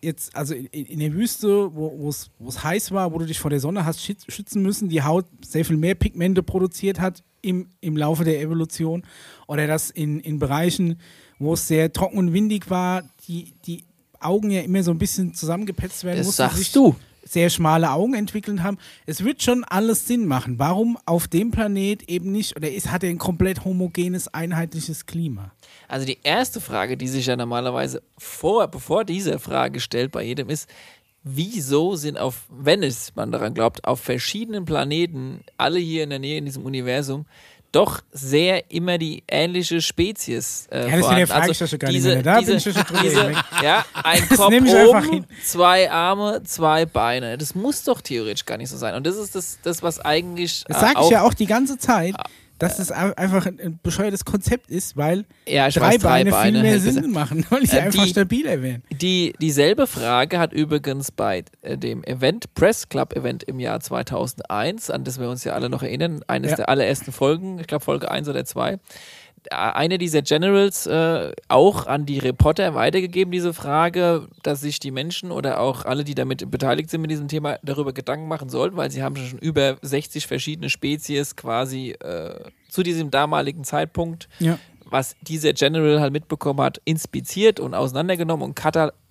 jetzt, 0.03 0.35
also 0.35 0.55
in, 0.55 0.67
in 0.87 0.99
der 0.99 1.13
Wüste, 1.13 1.73
wo 1.73 2.09
es 2.09 2.65
heiß 2.65 2.91
war, 2.91 3.13
wo 3.13 3.19
du 3.19 3.27
dich 3.27 3.39
vor 3.39 3.51
der 3.51 3.61
Sonne 3.61 3.85
hast 3.85 4.01
schüt- 4.01 4.29
schützen 4.29 4.61
müssen, 4.63 4.89
die 4.89 5.03
Haut 5.03 5.27
sehr 5.45 5.65
viel 5.65 5.77
mehr 5.77 5.95
Pigmente 5.95 6.43
produziert 6.43 6.99
hat 7.01 7.23
im, 7.43 7.69
im 7.81 7.97
Laufe 7.97 8.25
der 8.25 8.41
Evolution. 8.41 9.05
Oder 9.47 9.67
dass 9.67 9.91
in, 9.91 10.21
in 10.21 10.39
Bereichen, 10.39 10.99
wo 11.39 11.55
es 11.55 11.69
sehr 11.69 11.93
trocken 11.93 12.19
und 12.19 12.33
windig 12.33 12.71
war, 12.71 13.03
die, 13.29 13.55
die 13.67 13.85
Augen 14.21 14.51
ja 14.51 14.63
immer 14.63 14.83
so 14.83 14.91
ein 14.91 14.99
bisschen 14.99 15.35
zusammengepetzt 15.35 16.05
werden 16.05 16.19
Das 16.19 16.27
mussten, 16.27 16.43
sagst 16.43 16.59
sich 16.59 16.73
du. 16.73 16.97
sehr 17.25 17.51
schmale 17.51 17.91
Augen 17.91 18.15
entwickelt 18.15 18.63
haben. 18.63 18.79
Es 19.07 19.23
wird 19.25 19.43
schon 19.43 19.65
alles 19.65 20.07
Sinn 20.07 20.27
machen. 20.27 20.59
Warum 20.59 20.99
auf 21.05 21.29
dem 21.29 21.51
Planet 21.51 22.09
eben 22.09 22.33
nicht, 22.33 22.57
oder 22.57 22.71
ist, 22.71 22.91
hat 22.91 23.03
er 23.05 23.11
ein 23.11 23.19
komplett 23.19 23.65
homogenes, 23.65 24.29
einheitliches 24.29 25.07
Klima? 25.07 25.53
Also 25.89 26.07
die 26.07 26.19
erste 26.23 26.61
Frage, 26.61 26.97
die 26.97 27.09
sich 27.09 27.27
ja 27.27 27.37
normalerweise 27.37 28.03
vor, 28.17 28.69
bevor 28.69 29.05
diese 29.05 29.39
Frage 29.39 29.81
stellt 29.81 30.13
bei 30.13 30.23
jedem 30.23 30.49
ist, 30.49 30.69
wieso 31.23 31.97
sind 31.97 32.19
auf, 32.19 32.45
wenn 32.51 32.83
es 32.83 33.15
man 33.15 33.33
daran 33.33 33.55
glaubt, 33.55 33.85
auf 33.85 34.01
verschiedenen 34.01 34.67
Planeten, 34.67 35.41
alle 35.57 35.79
hier 35.79 36.05
in 36.05 36.11
der 36.11 36.19
Nähe 36.19 36.37
in 36.39 36.45
diesem 36.45 36.65
Universum, 36.65 37.25
doch 37.75 38.01
sehr 38.13 38.71
immer 38.71 38.99
die 38.99 39.23
ähnliche 39.29 39.81
Spezies 39.81 40.69
äh, 40.71 40.89
Ja, 40.89 40.97
das 40.97 41.01
vorhanden. 41.01 41.27
Frage 41.27 41.41
also 41.41 41.51
ist 41.53 41.61
ja 41.61 41.67
schon 41.67 41.79
gar 41.79 41.89
nicht 41.89 41.97
diese, 41.97 42.09
mehr. 42.15 42.23
Da 42.23 42.39
diese, 42.39 42.51
bin 42.53 42.59
ich 42.59 42.63
schon 42.65 42.73
drüber 42.75 43.01
diese, 43.03 43.33
ja, 43.63 43.85
ein 44.03 44.27
Das 44.29 44.39
Kopf 44.39 44.53
ich 44.53 44.75
oben, 44.75 45.27
zwei 45.45 45.91
Arme, 45.91 46.43
zwei 46.45 46.87
Beine. 46.87 47.39
Das 47.39 47.55
muss 47.55 47.85
doch 47.85 48.01
theoretisch 48.01 48.45
gar 48.45 48.59
nicht 48.59 48.71
so 48.71 48.77
sein. 48.77 48.95
Und 48.95 49.07
das 49.07 49.17
ist 49.17 49.35
das, 49.35 49.59
das 49.63 49.83
was 49.83 50.01
eigentlich 50.01 50.65
Das 50.69 50.77
äh, 50.77 50.81
sage 50.81 51.01
ich 51.03 51.11
ja 51.11 51.23
auch 51.23 51.35
die 51.35 51.47
ganze 51.47 51.79
Zeit, 51.79 52.15
dass 52.59 52.79
es 52.79 52.93
ein- 52.93 53.13
einfach 53.15 53.47
ein, 53.47 53.81
bescheuertes 53.83 54.25
Konzept 54.25 54.71
ist, 54.71 54.97
weil 54.97 55.25
Ja, 55.47 55.69
drei 55.69 55.81
weiß, 55.95 55.99
drei 55.99 55.99
Beine 55.99 56.31
Beine 56.31 56.53
viel 56.61 56.63
mehr 56.63 56.81
Sinn 56.81 57.11
machen, 57.11 57.45
weil 57.51 57.67
sie 57.67 57.77
Äh, 57.77 57.81
einfach 57.81 58.05
die- 58.05 58.11
stabiler 58.11 58.63
wären. 58.63 58.83
Die, 58.93 59.35
dieselbe 59.41 59.87
Frage 59.87 60.39
hat 60.39 60.53
übrigens 60.53 61.11
bei 61.11 61.45
äh, 61.63 61.77
dem 61.77 62.05
Event, 62.05 62.55
Press 62.55 62.89
Club 62.89 63.15
Event 63.17 63.43
im 63.43 63.59
Jahr 63.61 63.81
2001, 63.81 64.91
an 64.91 65.05
das 65.05 65.19
wir 65.19 65.29
uns 65.29 65.45
ja 65.45 65.53
alle 65.55 65.69
noch 65.69 65.83
erinnern, 65.83 66.21
eines 66.29 66.53
Ja. 66.53 66.57
der 66.59 66.69
allerersten 66.69 67.13
Folgen, 67.13 67.59
ich 67.59 67.67
glaube 67.67 67.85
Folge 67.85 68.11
1 68.11 68.29
oder 68.29 68.45
2, 68.45 68.79
eine 69.51 69.99
dieser 69.99 70.23
Generals 70.23 70.87
äh, 70.87 71.33
auch 71.49 71.87
an 71.87 72.07
die 72.07 72.19
Reporter 72.19 72.75
weitergegeben, 72.75 73.31
diese 73.33 73.53
Frage, 73.55 74.29
dass 74.43 74.61
sich 74.61 74.81
die 74.81 74.91
Menschen 74.91 75.31
oder 75.31 75.61
auch 75.61 75.85
alle, 75.85 76.05
die 76.05 76.15
damit 76.15 76.51
beteiligt 76.51 76.91
sind 76.91 77.01
mit 77.03 77.11
diesem 77.11 77.29
Thema, 77.29 77.59
darüber 77.63 77.93
Gedanken 77.93 78.29
machen 78.29 78.49
sollten, 78.49 78.77
weil 78.77 78.91
sie 78.91 79.03
haben 79.03 79.17
schon 79.17 79.39
über 79.39 79.77
60 79.83 80.27
verschiedene 80.27 80.71
Spezies 80.71 81.37
quasi 81.37 81.91
äh, 82.01 82.41
zu 82.69 82.83
diesem 82.83 83.11
damaligen 83.11 83.65
Zeitpunkt 83.65 84.29
Ja. 84.39 84.59
was 84.87 85.17
dieser 85.23 85.53
General 85.53 86.01
halt 86.01 86.13
mitbekommen 86.13 86.61
hat, 86.61 86.81
inspiziert 86.85 87.61
und 87.61 87.75
auseinandergenommen 87.75 88.45
und 88.45 88.55
katalogisiert. 88.55 89.04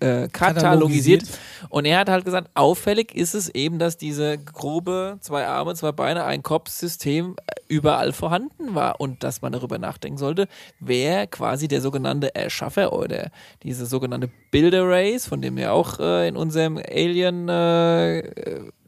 Äh, 0.00 0.28
katalogisiert. 0.28 1.24
Und 1.68 1.84
er 1.84 1.98
hat 1.98 2.08
halt 2.08 2.24
gesagt, 2.24 2.48
auffällig 2.54 3.14
ist 3.14 3.34
es 3.34 3.48
eben, 3.48 3.78
dass 3.78 3.96
diese 3.96 4.38
grobe 4.38 5.18
zwei 5.20 5.46
Arme, 5.46 5.74
zwei 5.74 5.90
Beine, 5.92 6.24
ein 6.24 6.42
Kopf-System 6.42 7.34
überall 7.66 8.12
vorhanden 8.12 8.74
war 8.74 9.00
und 9.00 9.24
dass 9.24 9.42
man 9.42 9.52
darüber 9.52 9.78
nachdenken 9.78 10.16
sollte, 10.16 10.46
wer 10.78 11.26
quasi 11.26 11.66
der 11.66 11.80
sogenannte 11.80 12.34
Erschaffer 12.34 12.92
oder 12.92 13.30
diese 13.64 13.86
sogenannte 13.86 14.30
Builder 14.50 14.88
Race, 14.88 15.26
von 15.26 15.42
dem 15.42 15.58
ja 15.58 15.72
auch 15.72 15.98
äh, 15.98 16.28
in 16.28 16.36
unserem 16.36 16.78
Alien 16.78 17.48
äh, 17.48 18.22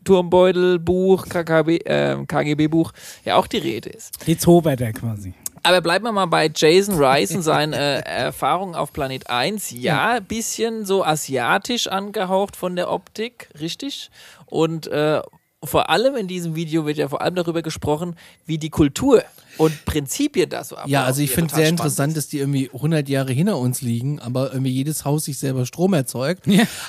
Turmbeutel-Buch, 0.04 1.26
KKB, 1.26 1.68
äh, 1.84 2.24
KGB-Buch 2.26 2.92
ja 3.24 3.36
auch 3.36 3.46
die 3.46 3.58
Rede 3.58 3.90
ist. 3.90 4.26
Die 4.26 4.38
Zoberter 4.38 4.92
quasi. 4.92 5.34
Aber 5.62 5.80
bleiben 5.80 6.04
wir 6.04 6.12
mal 6.12 6.26
bei 6.26 6.50
Jason 6.54 7.02
Rice 7.02 7.34
und 7.34 7.42
seinen 7.42 7.72
äh, 7.72 8.00
Erfahrungen 8.00 8.74
auf 8.74 8.92
Planet 8.92 9.28
1. 9.28 9.70
Ja, 9.72 10.20
bisschen 10.20 10.84
so 10.84 11.04
asiatisch 11.04 11.88
angehaucht 11.88 12.56
von 12.56 12.76
der 12.76 12.90
Optik, 12.90 13.48
richtig? 13.60 14.10
Und 14.46 14.86
äh, 14.86 15.20
vor 15.62 15.90
allem 15.90 16.16
in 16.16 16.26
diesem 16.26 16.54
Video 16.54 16.86
wird 16.86 16.96
ja 16.96 17.08
vor 17.08 17.20
allem 17.20 17.34
darüber 17.34 17.60
gesprochen, 17.62 18.16
wie 18.46 18.56
die 18.56 18.70
Kultur 18.70 19.22
und 19.58 19.84
Prinzipien 19.84 20.48
da 20.48 20.64
so 20.64 20.76
ablaufen. 20.76 20.90
Ja, 20.90 21.04
also 21.04 21.20
ich 21.20 21.30
finde 21.30 21.48
total 21.48 21.60
sehr 21.60 21.68
interessant, 21.68 22.10
ist. 22.12 22.16
dass 22.16 22.28
die 22.28 22.38
irgendwie 22.38 22.70
100 22.72 23.08
Jahre 23.08 23.32
hinter 23.32 23.58
uns 23.58 23.82
liegen, 23.82 24.20
aber 24.20 24.52
irgendwie 24.52 24.72
jedes 24.72 25.04
Haus 25.04 25.26
sich 25.26 25.38
selber 25.38 25.66
Strom 25.66 25.92
erzeugt. 25.92 26.46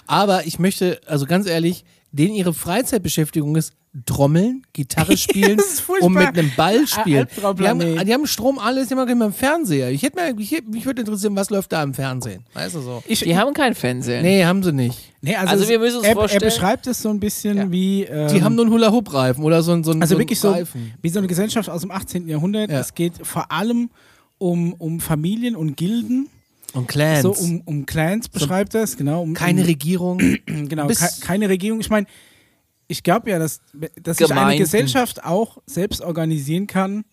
Aber 0.07 0.45
ich 0.45 0.57
möchte, 0.59 1.01
also 1.05 1.25
ganz 1.25 1.47
ehrlich, 1.47 1.83
denen 2.11 2.33
ihre 2.33 2.53
Freizeitbeschäftigung 2.53 3.55
ist 3.57 3.73
Trommeln, 4.05 4.63
Gitarre 4.71 5.17
spielen 5.17 5.59
und 5.99 6.13
mit 6.13 6.27
einem 6.27 6.51
Ball 6.55 6.87
spielen. 6.87 7.27
Die 7.59 7.67
haben, 7.67 7.79
die 7.79 8.13
haben 8.13 8.25
Strom 8.25 8.57
alles, 8.57 8.87
die 8.87 8.95
haben 8.95 9.05
auch 9.05 9.11
immer 9.11 9.25
im 9.25 9.33
Fernseher. 9.33 9.91
Ich 9.91 10.01
hätte 10.03 10.15
mir, 10.17 10.39
ich, 10.41 10.63
mich 10.65 10.85
würde 10.85 11.01
interessieren, 11.01 11.35
was 11.35 11.49
läuft 11.49 11.73
da 11.73 11.83
im 11.83 11.93
Fernsehen? 11.93 12.45
Weißt 12.53 12.75
du 12.75 12.79
so? 12.81 13.03
Ich, 13.07 13.19
Die 13.19 13.35
haben 13.35 13.53
kein 13.53 13.75
Fernsehen. 13.75 14.21
Nee, 14.23 14.45
haben 14.45 14.63
sie 14.63 14.71
nicht. 14.71 15.11
nee, 15.21 15.35
also, 15.35 15.51
Also 15.51 15.63
es- 15.65 15.69
wir 15.69 15.79
müssen 15.79 15.97
uns 15.97 16.07
er, 16.07 16.13
vorstellen- 16.13 16.41
Er 16.41 16.45
beschreibt 16.45 16.87
es 16.87 17.01
so 17.01 17.09
ein 17.09 17.19
bisschen 17.19 17.57
Ja. 17.57 17.71
wie. 17.71 18.03
Ähm, 18.03 18.27
Die 18.33 18.41
haben 18.41 18.55
nur 18.55 18.65
einen 18.65 18.73
Hula-Hoop-Reifen 18.73 19.43
oder 19.43 19.61
so, 19.61 19.73
ein- 19.73 19.83
so, 19.83 19.91
ein- 19.91 20.01
also 20.01 20.11
so 20.11 20.15
einen 20.15 20.21
wirklich 20.21 20.39
so 20.39 20.51
Reifen. 20.51 20.93
wie 21.01 21.09
so 21.09 21.19
eine 21.19 21.27
Gesellschaft 21.27 21.69
aus 21.69 21.81
dem 21.81 21.91
18. 21.91 22.27
Jahrhundert. 22.29 22.71
Ja. 22.71 22.79
Es 22.79 22.93
geht 22.95 23.13
vor 23.27 23.51
allem 23.51 23.89
um, 24.37 24.73
um 24.73 24.99
Familien 25.01 25.55
und 25.57 25.75
Gilden. 25.75 26.27
Und 26.73 26.87
Clans. 26.87 27.23
So 27.23 27.33
um, 27.33 27.61
um 27.65 27.85
Clans 27.85 28.29
beschreibt 28.29 28.73
er 28.73 28.83
es, 28.83 28.95
genau. 28.95 29.21
Um, 29.23 29.33
Keine 29.33 29.59
um, 29.61 29.67
Regierung. 29.67 30.19
Genau, 30.45 30.87
Bis- 30.87 30.99
ke 31.19 31.25
keine 31.25 31.49
Regierung. 31.49 31.81
Ich 31.81 31.89
meine, 31.89 32.07
ich 32.91 33.03
glaube 33.03 33.29
ja, 33.29 33.39
dass, 33.39 33.61
dass 34.01 34.17
sich 34.17 34.31
eine. 34.31 34.57
Gesellschaft 34.57 35.23
auch 35.23 35.57
selbst 35.65 36.01
organisieren 36.01 36.67
kann, 36.67 37.05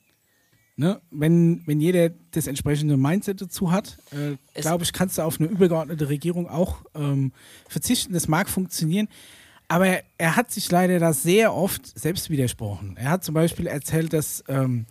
ne? 0.77 1.01
wenn, 1.11 1.63
wenn 1.67 1.81
jeder 1.81 2.11
das 2.33 2.49
entsprechende 2.49 2.97
Mindset 2.97 3.41
dazu 3.41 3.71
hat. 3.71 3.97
Äh, 4.11 4.61
glaube 4.61 4.85
ich, 4.85 4.93
kannst 4.93 5.19
du 5.19 5.23
auf 5.23 5.41
eine 5.41 5.49
übergeordnete 5.49 6.09
Regierung 6.09 6.49
auch 6.49 6.83
ähm, 6.95 7.33
verzichten. 7.69 8.13
Das 8.13 8.27
mag 8.27 8.51
funktionieren. 8.51 9.09
Aber 9.69 9.87
er, 9.87 10.03
er 10.19 10.37
hat 10.37 10.51
sich 10.51 10.71
leider 10.71 10.99
da 10.99 11.13
sehr 11.13 11.55
oft 11.55 11.99
selbst 11.99 12.29
widersprochen. 12.29 12.97
Er 12.97 13.11
hat 13.11 13.25
zum 13.25 13.35
Beispiel 13.35 13.67
erzählt, 13.67 14.13
dass 14.13 14.43
ähm, 14.49 14.87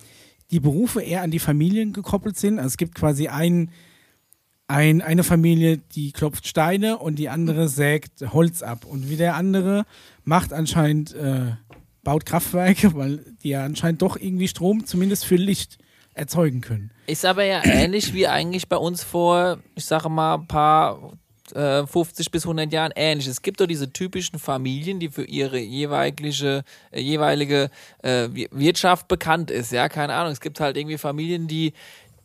die 0.51 0.61
Berufe 0.61 1.01
eher 1.01 1.21
an 1.21 1.31
die 1.31 1.39
Familien 1.39 1.91
gekoppelt 1.91 2.37
sind. 2.37 2.59
Also 2.59 2.67
es 2.67 2.77
gibt 2.77 2.95
quasi 2.95 3.27
einen 3.27 3.71
ein, 4.67 5.01
eine 5.01 5.23
Familie, 5.23 5.77
die 5.95 6.11
klopft 6.11 6.47
Steine 6.47 6.97
und 6.97 7.15
die 7.15 7.29
andere 7.29 7.69
sägt 7.69 8.21
Holz 8.33 8.61
ab. 8.61 8.85
Und 8.85 9.09
wie 9.09 9.15
der 9.15 9.35
andere 9.35 9.85
macht 10.25 10.51
anscheinend, 10.53 11.13
äh, 11.15 11.51
baut 12.03 12.25
Kraftwerke, 12.25 12.93
weil 12.95 13.19
die 13.43 13.49
ja 13.49 13.63
anscheinend 13.63 14.01
doch 14.01 14.17
irgendwie 14.17 14.47
Strom 14.47 14.85
zumindest 14.85 15.25
für 15.25 15.35
Licht 15.37 15.77
erzeugen 16.13 16.61
können. 16.61 16.91
Ist 17.05 17.25
aber 17.25 17.43
ja 17.45 17.63
ähnlich 17.63 18.13
wie 18.13 18.27
eigentlich 18.27 18.67
bei 18.67 18.77
uns 18.77 19.03
vor, 19.03 19.59
ich 19.75 19.85
sage 19.85 20.09
mal, 20.09 20.35
ein 20.35 20.47
paar 20.47 21.13
äh, 21.53 21.85
50 21.85 22.31
bis 22.31 22.43
100 22.43 22.73
Jahren 22.73 22.91
ähnlich. 22.95 23.27
Es 23.27 23.41
gibt 23.41 23.61
doch 23.61 23.67
diese 23.67 23.93
typischen 23.93 24.39
Familien, 24.39 24.99
die 24.99 25.09
für 25.09 25.23
ihre 25.23 25.59
jeweilige, 25.59 26.63
äh, 26.91 26.99
jeweilige 26.99 27.69
äh, 28.03 28.27
Wir- 28.33 28.49
Wirtschaft 28.51 29.07
bekannt 29.07 29.51
ist. 29.51 29.71
Ja, 29.71 29.87
keine 29.87 30.13
Ahnung. 30.15 30.33
Es 30.33 30.41
gibt 30.41 30.59
halt 30.59 30.75
irgendwie 30.75 30.97
Familien, 30.97 31.47
die 31.47 31.71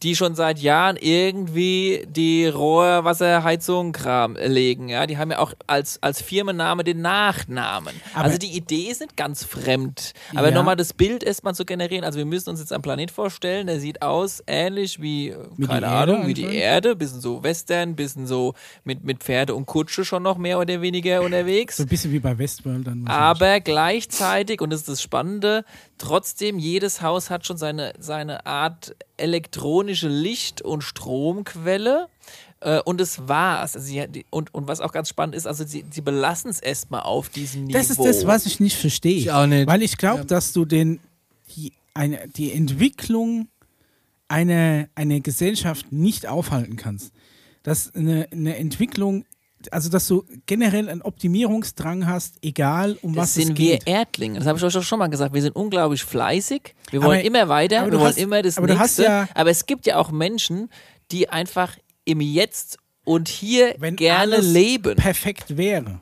die 0.02 0.16
schon 0.16 0.34
seit 0.34 0.58
Jahren 0.58 0.96
irgendwie 0.96 2.04
die 2.08 2.46
Rohrwasserheizung 2.46 3.92
Kram 3.92 4.36
legen. 4.36 4.88
Ja, 4.88 5.06
die 5.06 5.18
haben 5.18 5.30
ja 5.30 5.38
auch 5.38 5.52
als, 5.66 6.02
als 6.02 6.20
Firmenname 6.22 6.84
den 6.84 7.00
Nachnamen. 7.02 7.94
Aber- 8.14 8.24
also 8.24 8.38
die 8.38 8.56
Idee 8.56 8.88
ist 8.90 9.00
nicht 9.00 9.16
ganz 9.16 9.44
fremd. 9.44 10.12
Aber 10.34 10.48
Ja. 10.48 10.54
nochmal 10.54 10.76
das 10.76 10.92
Bild 10.92 11.22
erstmal 11.22 11.54
zu 11.54 11.64
generieren. 11.64 12.04
Also 12.04 12.18
wir 12.18 12.26
müssen 12.26 12.50
uns 12.50 12.60
jetzt 12.60 12.72
einen 12.72 12.82
Planet 12.82 13.10
vorstellen, 13.10 13.66
der 13.66 13.80
sieht 13.80 14.02
aus 14.02 14.42
ähnlich 14.46 15.00
wie, 15.00 15.34
Wie 15.56 15.62
die 15.62 15.68
keine 15.68 15.86
Erde 15.86 16.12
Ahnung, 16.14 16.26
wie 16.26 16.34
die. 16.34 16.52
Erde, 16.52 16.96
bisschen 16.96 17.20
so 17.20 17.42
Western, 17.42 17.94
bisschen 17.96 18.26
so 18.26 18.54
mit, 18.84 19.04
mit 19.04 19.22
Pferde 19.22 19.54
und 19.54 19.66
Kutsche 19.66 20.04
schon 20.04 20.22
noch 20.22 20.36
mehr 20.38 20.58
oder 20.58 20.80
weniger 20.82 21.22
unterwegs. 21.22 21.76
So 21.76 21.84
ein 21.84 21.88
bisschen 21.88 22.12
wie 22.12 22.18
bei 22.18 22.36
Westworld 22.38 22.86
dann. 22.86 23.06
Aber 23.06 23.60
gleichzeitig, 23.60 24.60
und 24.60 24.70
das 24.70 24.80
ist 24.80 24.88
das 24.88 25.02
Spannende, 25.02 25.64
trotzdem, 26.02 26.58
jedes 26.58 27.00
Haus 27.00 27.30
hat 27.30 27.46
schon 27.46 27.56
seine, 27.56 27.92
seine 27.98 28.44
Art 28.44 28.94
elektronische 29.16 30.08
Licht- 30.08 30.60
und 30.60 30.82
Stromquelle. 30.82 32.08
Äh, 32.60 32.80
und 32.80 33.00
es 33.00 33.28
war's. 33.28 33.76
Also 33.76 33.86
sie, 33.86 34.24
und, 34.30 34.52
und 34.52 34.68
was 34.68 34.80
auch 34.80 34.92
ganz 34.92 35.08
spannend 35.08 35.34
ist, 35.34 35.46
also 35.46 35.64
sie, 35.64 35.84
sie 35.90 36.00
belassen 36.00 36.50
es 36.50 36.60
erstmal 36.60 37.02
auf 37.02 37.28
diesem 37.28 37.64
Niveau. 37.64 37.78
Das 37.78 37.90
ist 37.90 38.00
das, 38.00 38.26
was 38.26 38.46
ich 38.46 38.60
nicht 38.60 38.76
verstehe. 38.76 39.16
Ich 39.16 39.30
auch 39.30 39.46
nicht. 39.46 39.66
Weil 39.66 39.82
ich 39.82 39.96
glaube, 39.96 40.24
dass 40.24 40.52
du 40.52 40.64
den, 40.64 41.00
die, 41.56 41.72
eine, 41.94 42.28
die 42.28 42.52
Entwicklung 42.52 43.48
einer, 44.28 44.88
einer 44.94 45.20
Gesellschaft 45.20 45.92
nicht 45.92 46.26
aufhalten 46.26 46.76
kannst. 46.76 47.12
Dass 47.62 47.94
eine, 47.94 48.26
eine 48.32 48.56
Entwicklung, 48.56 49.24
also 49.70 49.88
dass 49.90 50.08
du 50.08 50.24
generell 50.46 50.88
einen 50.88 51.02
Optimierungsdrang 51.02 52.06
hast, 52.06 52.36
egal 52.42 52.98
um 53.02 53.14
Das 53.14 53.22
was 53.22 53.36
es 53.36 53.46
sind 53.46 53.58
wir 53.58 53.78
geht. 53.78 53.86
Erdlinge. 53.86 54.38
Das 54.38 54.48
habe 54.48 54.58
ich 54.58 54.64
euch 54.64 54.72
doch 54.72 54.82
schon 54.82 54.98
mal 54.98 55.08
gesagt. 55.08 55.34
Wir 55.34 55.42
sind 55.42 55.54
unglaublich 55.54 56.02
fleißig. 56.04 56.74
Wir 56.90 57.00
Aber- 57.00 57.08
wollen 57.10 57.20
immer 57.24 57.48
weiter. 57.48 57.84
Wir 57.84 57.92
wollen 57.92 58.04
hast- 58.08 58.18
immer 58.18 58.40
das 58.42 58.56
aber 58.58 58.66
Nächste. 58.66 59.02
ja- 59.04 59.28
aber 59.34 59.50
es 59.50 59.66
gibt 59.66 59.86
ja 59.86 59.96
auch 59.98 60.10
Menschen, 60.10 60.70
die 61.10 61.28
einfach 61.28 61.76
im 62.04 62.20
Jetzt 62.20 62.78
und 63.04 63.28
hier 63.28 63.74
wenn 63.78 63.96
gerne 63.96 64.36
alles 64.36 64.46
leben. 64.52 64.96
perfekt 64.96 65.56
wäre. 65.56 66.00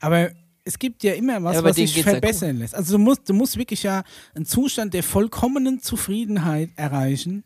Aber 0.00 0.30
es 0.64 0.78
gibt 0.78 1.02
ja 1.02 1.14
immer 1.14 1.42
was, 1.42 1.56
Ja, 1.56 1.64
was 1.64 1.76
sich 1.76 1.94
geht's 1.94 2.06
ja 2.06 2.12
verbessern 2.12 2.58
lässt. 2.58 2.74
Also 2.74 2.96
du 2.96 3.02
musst, 3.02 3.28
du 3.28 3.34
musst 3.34 3.56
wirklich 3.56 3.82
ja 3.82 4.02
einen 4.34 4.44
Zustand 4.46 4.94
der 4.94 5.02
vollkommenen 5.02 5.80
Zufriedenheit 5.80 6.70
erreichen, 6.76 7.42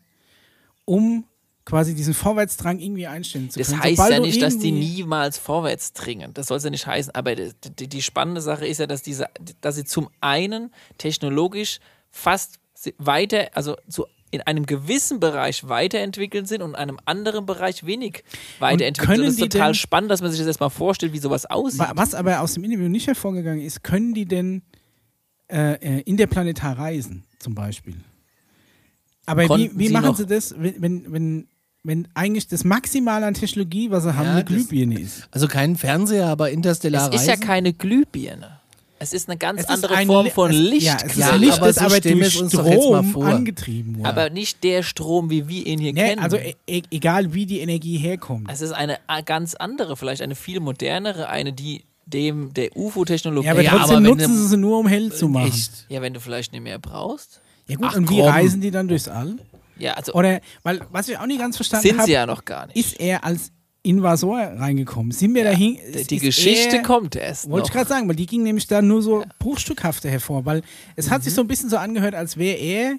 um 0.85 1.25
quasi 1.65 1.95
diesen 1.95 2.13
Vorwärtsdrang 2.13 2.79
irgendwie 2.79 3.07
einstellen 3.07 3.49
zu 3.49 3.57
Das 3.59 3.69
können. 3.69 3.81
heißt 3.83 3.95
Sobald 3.97 4.13
ja 4.13 4.19
nicht, 4.19 4.41
dass 4.41 4.57
die 4.59 4.71
niemals 4.71 5.37
vorwärts 5.37 5.93
dringen. 5.93 6.33
Das 6.33 6.47
soll 6.47 6.57
es 6.57 6.63
ja 6.63 6.69
nicht 6.69 6.85
heißen. 6.87 7.15
Aber 7.15 7.35
die, 7.35 7.51
die, 7.79 7.87
die 7.87 8.01
spannende 8.01 8.41
Sache 8.41 8.65
ist 8.67 8.79
ja, 8.79 8.87
dass, 8.87 9.01
diese, 9.01 9.27
dass 9.61 9.75
sie 9.75 9.85
zum 9.85 10.09
einen 10.19 10.71
technologisch 10.97 11.79
fast 12.11 12.59
weiter, 12.97 13.49
also 13.53 13.77
zu, 13.87 14.05
in 14.29 14.41
einem 14.41 14.65
gewissen 14.65 15.19
Bereich 15.19 15.67
weiterentwickelt 15.69 16.47
sind 16.47 16.61
und 16.63 16.71
in 16.71 16.75
einem 16.75 16.99
anderen 17.05 17.45
Bereich 17.45 17.85
wenig 17.85 18.23
weiterentwickelt. 18.59 19.19
Und 19.19 19.25
das 19.25 19.33
ist 19.35 19.39
total 19.39 19.67
denn- 19.69 19.75
spannend, 19.75 20.11
dass 20.11 20.21
man 20.21 20.31
sich 20.31 20.39
das 20.39 20.47
erstmal 20.47 20.69
vorstellt, 20.71 21.13
wie 21.13 21.19
sowas 21.19 21.45
aussieht. 21.45 21.79
Wa- 21.79 21.91
Was 21.95 22.13
aber 22.13 22.41
aus 22.41 22.55
dem 22.55 22.63
Interview 22.65 22.89
nicht 22.89 23.07
hervorgegangen 23.07 23.61
ist, 23.63 23.83
können 23.83 24.13
die 24.13 24.25
denn 24.25 24.63
äh, 25.49 25.73
äh, 25.75 26.01
in 26.01 26.17
der 26.17 26.27
Planetar 26.27 26.77
reisen, 26.77 27.23
zum 27.39 27.55
Beispiel? 27.55 27.95
Aber 29.25 29.43
wie, 29.43 29.47
Konnten 29.47 29.79
wie 29.79 29.87
sie 29.87 29.93
machen 29.93 30.15
sie 30.15 30.25
das, 30.25 30.53
wenn, 30.57 30.81
wenn, 30.81 31.13
wenn, 31.13 31.47
wenn 31.83 32.07
eigentlich 32.13 32.47
das 32.47 32.63
Maximale 32.63 33.25
an 33.25 33.33
Technologie, 33.33 33.91
was 33.91 34.03
sie 34.03 34.15
haben, 34.15 34.25
Ja, 34.25 34.31
eine 34.35 34.43
Glühbirne 34.45 34.99
ist? 34.99 35.27
Also 35.31 35.47
kein 35.47 35.75
Fernseher, 35.75 36.27
aber 36.27 36.49
interstellar 36.49 37.13
es 37.13 37.21
ist 37.21 37.27
ja 37.27 37.35
keine 37.35 37.73
Glühbirne. 37.73 38.59
Es 38.99 39.11
ist 39.11 39.27
eine 39.27 39.37
ganz 39.37 39.59
Es 39.59 39.65
ist 39.65 39.71
andere 39.71 39.95
ein 39.95 40.07
Form 40.07 40.29
von 40.31 40.51
es, 40.51 40.57
Licht. 40.57 40.85
Ja, 40.85 40.95
es 41.03 41.11
ist 41.11 41.17
Ja, 41.17 41.31
ein 41.33 41.41
Licht, 41.41 41.57
aber 41.57 41.67
das 41.67 41.75
so 41.75 41.81
aber 41.81 41.95
wir 41.95 42.11
durch 42.13 42.31
Strom 42.31 43.21
angetrieben 43.21 43.97
wurde. 43.97 44.07
aber 44.07 44.29
nicht 44.29 44.63
der 44.63 44.81
Strom, 44.81 45.29
wie 45.29 45.49
wir 45.49 45.65
ihn 45.67 45.77
hier 45.79 45.91
Nee, 45.91 46.01
kennen. 46.07 46.21
also 46.23 46.37
e 46.37 46.55
e 46.67 46.83
egal 46.89 47.33
wie 47.33 47.45
die 47.45 47.59
Energie 47.59 47.97
herkommt. 47.97 48.49
Es 48.49 48.61
ist 48.61 48.71
eine 48.71 48.97
ganz 49.25 49.53
andere, 49.55 49.97
vielleicht 49.97 50.21
eine 50.21 50.35
viel 50.35 50.61
modernere, 50.61 51.27
eine, 51.27 51.51
die 51.51 51.83
dem 52.05 52.53
der 52.53 52.77
UFO-Technologie. 52.77 53.47
ja, 53.47 53.51
aber 53.51 53.61
Ja, 53.61 53.71
trotzdem 53.71 53.97
aber 53.97 54.05
wenn 54.05 54.17
nutzen 54.17 54.31
du- 54.33 54.41
sie 54.41 54.47
sie 54.47 54.57
nur, 54.57 54.79
um 54.79 54.87
hell 54.87 55.11
zu 55.11 55.27
machen. 55.27 55.49
Echt. 55.49 55.85
Ja, 55.89 56.01
wenn 56.01 56.13
du 56.13 56.21
vielleicht 56.21 56.53
nicht 56.53 56.61
mehr 56.63 56.79
brauchst. 56.79 57.41
Ja 57.67 57.75
gut, 57.75 57.87
Ach, 57.89 57.97
und 57.97 58.09
wie 58.09 58.19
komm. 58.19 58.29
reisen 58.29 58.61
die 58.61 58.71
dann 58.71 58.87
durchs 58.87 59.09
All? 59.09 59.35
Ja, 59.77 59.93
also 59.93 60.13
Oder, 60.13 60.41
weil, 60.63 60.81
was 60.91 61.09
ich 61.09 61.17
auch 61.17 61.25
nicht 61.25 61.39
ganz 61.39 61.55
verstanden 61.55 61.87
sind 61.87 61.97
habe, 61.97 62.05
sie 62.05 62.13
ja 62.13 62.25
noch 62.25 62.45
gar 62.45 62.67
nicht. 62.67 62.77
ist 62.77 62.99
er 62.99 63.23
als 63.23 63.51
Invasor 63.81 64.37
reingekommen? 64.37 65.11
Sind 65.11 65.35
wir 65.35 65.43
dahin? 65.43 65.77
die, 65.93 66.03
die 66.05 66.15
ist 66.15 66.21
Geschichte 66.21 66.77
er, 66.77 66.83
kommt 66.83 67.15
erst 67.15 67.49
Wollte 67.49 67.67
ich 67.67 67.73
gerade 67.73 67.89
sagen, 67.89 68.07
weil 68.07 68.15
die 68.15 68.25
ging 68.25 68.43
nämlich 68.43 68.67
da 68.67 68.81
nur 68.81 69.01
so 69.01 69.25
bruchstückhafter 69.39 70.09
hervor, 70.09 70.45
weil 70.45 70.61
es 70.95 71.09
hat 71.09 71.23
sich 71.23 71.33
so 71.33 71.41
ein 71.41 71.47
bisschen 71.47 71.69
so 71.69 71.77
angehört, 71.77 72.15
als 72.15 72.37
wäre 72.37 72.57
er 72.57 72.95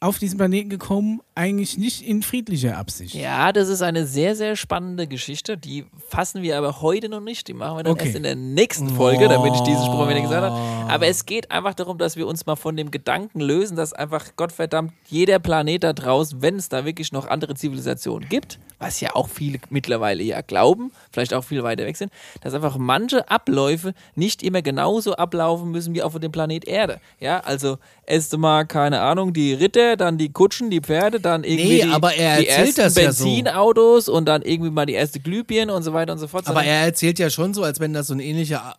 auf 0.00 0.18
diesen 0.18 0.36
Planeten 0.36 0.68
gekommen 0.68 1.20
eigentlich 1.36 1.76
nicht 1.78 2.02
in 2.02 2.22
friedlicher 2.22 2.78
Absicht. 2.78 3.14
Ja, 3.14 3.52
das 3.52 3.68
ist 3.68 3.82
eine 3.82 4.06
sehr, 4.06 4.36
sehr 4.36 4.54
spannende 4.54 5.06
Geschichte. 5.08 5.56
Die 5.56 5.84
fassen 6.08 6.42
wir 6.42 6.56
aber 6.56 6.80
heute 6.80 7.08
noch 7.08 7.20
nicht. 7.20 7.48
Die 7.48 7.54
machen 7.54 7.78
wir 7.78 7.82
dann 7.82 7.92
Okay. 7.94 8.04
erst 8.06 8.16
in 8.16 8.22
der 8.22 8.36
nächsten 8.36 8.88
Folge, 8.88 9.28
damit 9.28 9.52
ich 9.54 9.60
diesen 9.62 9.84
Spruch 9.84 10.08
wieder 10.08 10.20
gesagt 10.20 10.42
habe. 10.42 10.92
Aber 10.92 11.06
es 11.08 11.26
geht 11.26 11.50
einfach 11.50 11.74
darum, 11.74 11.98
dass 11.98 12.16
wir 12.16 12.26
uns 12.28 12.46
mal 12.46 12.54
von 12.56 12.76
dem 12.76 12.90
Gedanken 12.92 13.40
lösen, 13.40 13.76
dass 13.76 13.92
einfach 13.92 14.36
Gottverdammt 14.36 14.92
jeder 15.08 15.40
Planet 15.40 15.82
da 15.82 15.92
draußen, 15.92 16.40
wenn 16.40 16.56
es 16.56 16.68
da 16.68 16.84
wirklich 16.84 17.10
noch 17.10 17.26
andere 17.26 17.54
Zivilisationen 17.54 18.28
gibt, 18.28 18.60
was 18.78 19.00
ja 19.00 19.14
auch 19.14 19.28
viele 19.28 19.58
mittlerweile 19.70 20.22
ja 20.22 20.40
glauben, 20.40 20.92
vielleicht 21.10 21.34
auch 21.34 21.42
viel 21.42 21.62
weiter 21.64 21.84
weg 21.84 21.96
sind, 21.96 22.12
dass 22.42 22.54
einfach 22.54 22.78
manche 22.78 23.28
Abläufe 23.28 23.92
nicht 24.14 24.42
immer 24.42 24.62
genauso 24.62 25.14
ablaufen 25.16 25.70
müssen 25.72 25.94
wie 25.94 26.02
auf 26.02 26.16
dem 26.18 26.30
Planet 26.30 26.64
Erde. 26.66 27.00
Ja, 27.18 27.40
also 27.40 27.78
erst 28.06 28.36
mal, 28.36 28.64
keine 28.66 29.00
Ahnung, 29.00 29.32
die 29.32 29.52
Ritter, 29.54 29.96
dann 29.96 30.16
die 30.18 30.32
Kutschen, 30.32 30.70
die 30.70 30.80
Pferde, 30.80 31.20
dann 31.24 31.44
irgendwie 31.44 31.64
Nee, 31.78 31.82
die, 31.82 31.88
aber 31.90 32.14
er 32.14 32.38
die 32.40 32.46
erzählt 32.48 32.78
ersten 32.78 32.80
das 32.82 32.96
ja 32.96 33.12
so. 33.12 33.24
Benzinautos 33.24 34.08
und 34.08 34.26
dann 34.26 34.42
irgendwie 34.42 34.70
mal 34.70 34.86
die 34.86 34.92
erste 34.94 35.20
Glühbirne 35.20 35.72
und 35.74 35.82
so 35.82 35.92
weiter 35.92 36.12
und 36.12 36.18
so 36.18 36.26
fort. 36.28 36.46
Aber 36.48 36.64
er 36.64 36.84
erzählt 36.84 37.18
ja 37.18 37.30
schon 37.30 37.54
so, 37.54 37.62
als 37.64 37.80
wenn 37.80 37.92
das 37.92 38.06
so 38.08 38.14
ein 38.14 38.20
ähnlicher. 38.20 38.76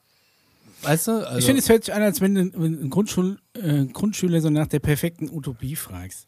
Weißt 0.82 1.08
du? 1.08 1.12
Also, 1.28 1.40
Ich 1.40 1.46
finde, 1.46 1.62
es 1.62 1.70
hört 1.70 1.84
sich 1.86 1.94
an, 1.94 2.02
als 2.04 2.22
wenn 2.22 2.36
du 2.36 2.42
einen 2.42 2.90
Grundschul, 2.90 3.40
äh, 3.56 3.86
Grundschüler 3.86 4.40
so 4.42 4.50
nach 4.50 4.68
der 4.68 4.80
perfekten 4.80 5.30
Utopie 5.32 5.76
fragst. 5.76 6.28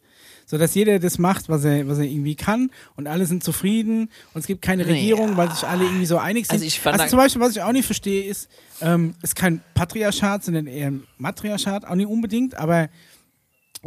So 0.49 0.57
dass 0.57 0.73
jeder 0.75 0.97
das 0.99 1.17
macht, 1.17 1.49
was 1.49 1.65
er, 1.65 1.89
was 1.89 1.97
er 1.97 2.05
irgendwie 2.05 2.35
kann 2.35 2.71
und 2.95 3.05
alle 3.07 3.25
sind 3.25 3.43
zufrieden 3.43 4.09
und 4.33 4.39
es 4.39 4.47
gibt 4.47 4.61
keine 4.61 4.87
Regierung, 4.87 5.35
weil 5.35 5.51
sich 5.51 5.65
alle 5.67 5.83
irgendwie 5.83 6.05
so 6.05 6.17
einig 6.19 6.45
sind. 6.45 6.53
Also 6.53 6.65
ich 6.65 6.79
fand- 6.79 6.97
also 7.01 7.09
zum 7.09 7.19
Beispiel, 7.19 7.41
was 7.41 7.51
ich 7.51 7.61
auch 7.61 7.73
nicht 7.73 7.85
verstehe, 7.85 8.23
ist, 8.23 8.47
ähm, 8.81 9.13
es 9.21 9.31
ist 9.31 9.35
kein 9.35 9.59
Patriarchat, 9.73 10.45
sondern 10.45 10.65
eher 10.67 10.87
ein 10.87 11.03
Matriarchat, 11.17 11.85
auch 11.85 11.95
nicht 11.95 12.07
unbedingt, 12.07 12.55
aber 12.55 12.87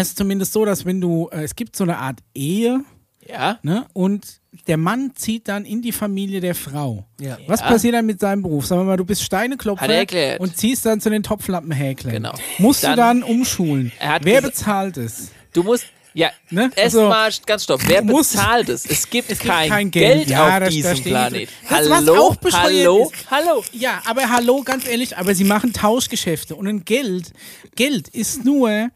es 0.01 0.09
ist 0.09 0.19
zumindest 0.19 0.53
so, 0.53 0.65
dass 0.65 0.85
wenn 0.85 1.01
du, 1.01 1.29
äh, 1.33 1.43
es 1.43 1.55
gibt 1.57 1.77
so 1.77 1.85
eine 1.85 1.99
Art 1.99 2.19
Ehe, 2.35 2.81
ja, 3.27 3.59
ne, 3.63 3.87
und 3.93 4.41
der 4.67 4.77
Mann 4.77 5.13
zieht 5.15 5.47
dann 5.49 5.65
in 5.65 5.83
die 5.83 5.93
Familie 5.93 6.41
der 6.41 6.55
Frau. 6.55 7.07
Ja. 7.21 7.39
Was 7.47 7.63
passiert 7.63 7.95
dann 7.95 8.07
mit 8.07 8.19
seinem 8.19 8.43
Beruf? 8.43 8.67
Sagen 8.67 8.81
wir 8.81 8.85
mal, 8.87 8.97
du 8.97 9.05
bist 9.05 9.23
Steineklopfer 9.23 9.89
er 9.89 10.41
und 10.41 10.57
ziehst 10.57 10.85
dann 10.87 11.01
zu 11.01 11.09
den 11.11 11.23
Topflappenhäklern. 11.23 12.13
Genau. 12.15 12.35
Musst 12.59 12.83
Dann- 12.83 12.91
du 12.93 12.97
dann 12.97 13.23
umschulen. 13.23 13.93
Er 14.01 14.15
hat 14.15 14.25
Wer 14.25 14.43
bezahlt 14.43 14.97
es? 14.97 15.31
du 15.53 15.63
musst, 15.63 15.87
ja, 16.15 16.31
Ne? 16.51 16.71
Also, 16.77 17.03
erstmal 17.03 17.31
ganz 17.47 17.65
stopp. 17.65 17.81
Wer 17.87 18.03
bezahlt 18.03 18.69
es? 18.69 18.85
Es 18.85 19.09
gibt, 19.09 19.31
Es 19.31 19.39
gibt 19.39 19.53
kein, 19.53 19.69
kein 19.69 19.91
Geld, 19.93 20.27
Geld. 20.27 20.31
Ja, 20.31 20.59
auf 20.59 20.69
diesem 20.69 21.03
Planet. 21.03 21.49
Das, 21.69 21.89
hallo, 21.89 22.35
hallo, 22.53 23.11
ist. 23.13 23.31
hallo. 23.31 23.65
Ja, 23.73 24.03
aber 24.05 24.29
hallo, 24.29 24.63
ganz 24.65 24.89
ehrlich, 24.89 25.17
aber 25.17 25.35
sie 25.37 25.45
machen 25.45 25.73
Tauschgeschäfte 25.73 26.57
und 26.57 26.67
ein 26.67 26.85
Geld, 26.85 27.33
Geld 27.77 28.09
ist 28.09 28.45
nur 28.45 28.91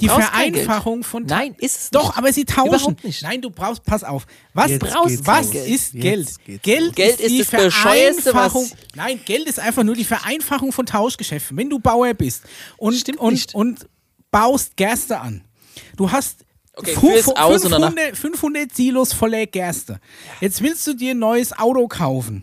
die. 0.00 0.08
Vereinfachung 0.08 1.02
von 1.04 1.24
Nein, 1.24 1.54
ist 1.58 1.76
es 1.80 1.90
Doch, 1.90 2.08
nicht. 2.08 2.18
aber 2.18 2.32
sie 2.32 2.44
tauschen. 2.44 2.68
Überhaupt 2.74 3.04
nicht. 3.04 3.22
Nein, 3.22 3.40
du 3.40 3.50
brauchst, 3.50 3.84
pass 3.84 4.04
auf. 4.04 4.26
Was, 4.54 4.70
Jetzt 4.70 4.80
brauchst, 4.80 5.26
was 5.26 5.52
los. 5.54 5.66
ist 5.66 5.92
Geld? 5.92 6.28
Geld. 6.62 6.94
Geld 6.96 7.20
ist 7.20 7.30
die 7.30 7.40
was- 7.40 7.48
Vereinfachung. 7.74 8.70
Nein, 8.94 9.20
Geld 9.24 9.46
ist 9.48 9.58
einfach 9.60 9.82
nur 9.84 9.94
die 9.94 10.04
Vereinfachung 10.04 10.72
von 10.72 10.86
Tauschgeschäften. 10.86 11.56
Wenn 11.56 11.70
du 11.70 11.78
Bauer 11.78 12.12
bist 12.14 12.42
und, 12.76 12.94
Stimmt 12.94 13.18
und, 13.18 13.32
nicht. 13.32 13.54
und 13.54 13.86
baust 14.30 14.76
Gerste 14.76 15.18
an, 15.20 15.42
du 15.96 16.10
hast 16.10 16.44
Okay, 16.78 16.92
fu- 16.94 17.08
fürs 17.10 17.24
fu- 17.24 17.32
Aus 17.32 17.64
und 17.64 17.70
danach- 17.70 17.88
500, 17.88 18.16
500 18.18 18.74
Silos 18.76 19.12
voller 19.14 19.46
Gerste. 19.46 19.98
Jetzt 20.42 20.60
willst 20.62 20.86
du 20.86 20.92
dir 20.94 21.12
ein 21.12 21.18
neues 21.18 21.58
Auto 21.58 21.88
kaufen. 21.88 22.42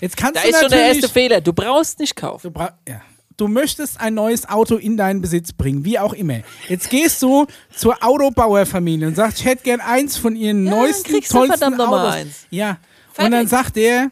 Jetzt 0.00 0.16
kannst 0.16 0.36
Da 0.36 0.42
du 0.42 0.48
ist 0.50 0.60
schon 0.60 0.68
der 0.70 0.86
erste 0.86 1.08
Fehler. 1.08 1.40
Du 1.40 1.52
brauchst 1.52 1.98
nicht 1.98 2.14
kaufen. 2.14 2.48
Du, 2.48 2.50
bra 2.52 2.78
ja. 2.88 3.00
Du 3.42 3.48
möchtest 3.48 4.00
ein 4.00 4.14
neues 4.14 4.48
Auto 4.48 4.76
in 4.76 4.96
deinen 4.96 5.20
Besitz 5.20 5.52
bringen, 5.52 5.84
wie 5.84 5.98
auch 5.98 6.12
immer. 6.12 6.42
Jetzt 6.68 6.88
gehst 6.90 7.20
du 7.22 7.46
zur 7.76 7.96
Autobauerfamilie 8.02 9.08
und 9.08 9.16
sagst, 9.16 9.40
ich 9.40 9.44
hätte 9.44 9.64
gern 9.64 9.80
eins 9.80 10.16
von 10.16 10.36
ihren 10.36 10.64
Ja, 10.66 10.70
neuesten, 10.76 11.20
tollsten 11.22 11.80
Autos. 11.80 12.12
eins. 12.14 12.46
Ja. 12.50 12.78
Fertig. 13.12 13.24
Und 13.24 13.30
dann 13.32 13.46
sagt 13.48 13.76
er, 13.76 14.10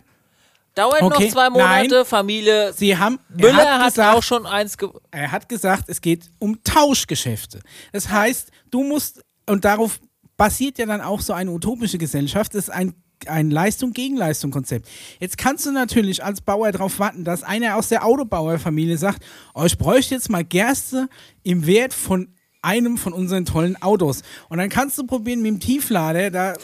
Dauert 0.75 1.03
Okay, 1.03 1.25
noch 1.27 1.33
zwei 1.33 1.51
Monate. 1.51 1.89
nein. 1.95 2.05
Familie 2.05 2.73
sie 2.73 2.97
haben, 2.97 3.19
er 3.31 3.37
Müller 3.37 3.57
hat, 3.57 3.81
hat, 3.83 3.87
gesagt, 3.95 4.17
auch 4.17 4.23
schon 4.23 4.47
eins. 4.47 4.77
Er 5.11 5.31
hat 5.33 5.49
gesagt, 5.49 5.85
es 5.89 6.01
geht 6.01 6.31
um 6.39 6.63
Tauschgeschäfte. 6.65 7.61
Das 7.93 8.09
heißt, 8.09 8.51
du 8.71 8.83
musst, 8.85 9.23
und 9.47 9.65
darauf 9.65 10.01
basiert 10.37 10.79
ja 10.79 10.87
dann 10.87 11.01
auch 11.01 11.21
so 11.21 11.33
eine 11.33 11.51
utopische 11.51 11.99
Gesellschaft, 11.99 12.55
das 12.55 12.65
ist 12.65 12.71
ein, 12.71 12.95
ein 13.27 13.51
Leistung-Gegen-Leistung-Konzept. 13.51 14.89
Jetzt 15.19 15.39
kannst 15.39 15.67
du 15.67 15.73
natürlich 15.73 16.25
als 16.25 16.41
Bauer 16.41 16.71
darauf 16.73 16.99
warten, 16.99 17.25
dass 17.25 17.43
einer 17.43 17.77
aus 17.77 17.89
der 17.89 18.05
Autobauerfamilie 18.05 18.99
sagt, 18.99 19.25
oh, 19.55 19.65
ich 19.65 19.77
bräuchte 19.79 20.15
jetzt 20.15 20.31
mal 20.31 20.45
Gerste 20.45 21.09
im 21.43 21.67
Wert 21.67 21.95
von 21.95 22.29
einem 22.63 22.99
von 22.99 23.13
unseren 23.13 23.45
tollen 23.45 23.81
Autos. 23.81 24.23
Und 24.49 24.59
dann 24.59 24.69
kannst 24.69 24.99
du 24.99 25.07
probieren, 25.07 25.41
mit 25.41 25.53
dem 25.53 25.61
Tieflader 25.61 26.31
da 26.31 26.55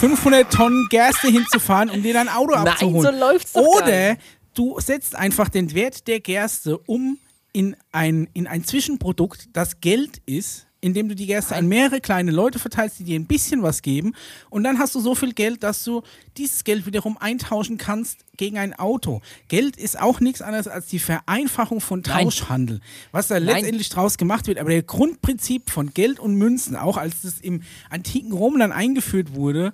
500 0.00 0.50
Tonnen 0.50 0.86
Gerste 0.90 1.28
hinzufahren, 1.28 1.90
um 1.90 2.02
dir 2.02 2.14
dein 2.14 2.28
Auto 2.28 2.54
Nein, 2.54 2.68
abzuholen. 2.68 3.02
so 3.02 3.18
läuft's 3.18 3.52
doch 3.52 3.62
Oder 3.62 4.16
du 4.54 4.78
setzt 4.80 5.14
einfach 5.14 5.48
den 5.48 5.74
Wert 5.74 6.06
der 6.08 6.20
Gerste 6.20 6.78
um 6.78 7.18
in 7.52 7.76
ein, 7.92 8.28
in 8.32 8.46
ein 8.46 8.64
Zwischenprodukt, 8.64 9.48
das 9.52 9.80
Geld 9.80 10.20
ist, 10.26 10.66
indem 10.84 11.08
du 11.08 11.14
die 11.14 11.24
Gerste 11.24 11.56
an 11.56 11.66
mehrere 11.66 11.98
kleine 12.02 12.30
Leute 12.30 12.58
verteilst, 12.58 12.98
die 12.98 13.04
dir 13.04 13.18
ein 13.18 13.24
bisschen 13.24 13.62
was 13.62 13.80
geben. 13.80 14.14
Und 14.50 14.64
dann 14.64 14.78
hast 14.78 14.94
du 14.94 15.00
so 15.00 15.14
viel 15.14 15.32
Geld, 15.32 15.62
dass 15.62 15.82
du 15.82 16.02
dieses 16.36 16.62
Geld 16.62 16.84
wiederum 16.84 17.16
eintauschen 17.16 17.78
kannst 17.78 18.18
gegen 18.36 18.58
ein 18.58 18.74
Auto. 18.74 19.22
Geld 19.48 19.78
ist 19.78 19.98
auch 19.98 20.20
nichts 20.20 20.42
anderes 20.42 20.68
als 20.68 20.88
die 20.88 20.98
Vereinfachung 20.98 21.80
von 21.80 22.02
Nein. 22.06 22.24
Tauschhandel. 22.24 22.80
Was 23.12 23.28
da 23.28 23.40
Nein. 23.40 23.46
letztendlich 23.46 23.88
draus 23.88 24.18
gemacht 24.18 24.46
wird. 24.46 24.58
Aber 24.58 24.68
der 24.68 24.82
Grundprinzip 24.82 25.70
von 25.70 25.94
Geld 25.94 26.20
und 26.20 26.34
Münzen, 26.34 26.76
auch 26.76 26.98
als 26.98 27.22
das 27.22 27.40
im 27.40 27.62
antiken 27.88 28.32
Rom 28.32 28.58
dann 28.58 28.70
eingeführt 28.70 29.34
wurde, 29.34 29.72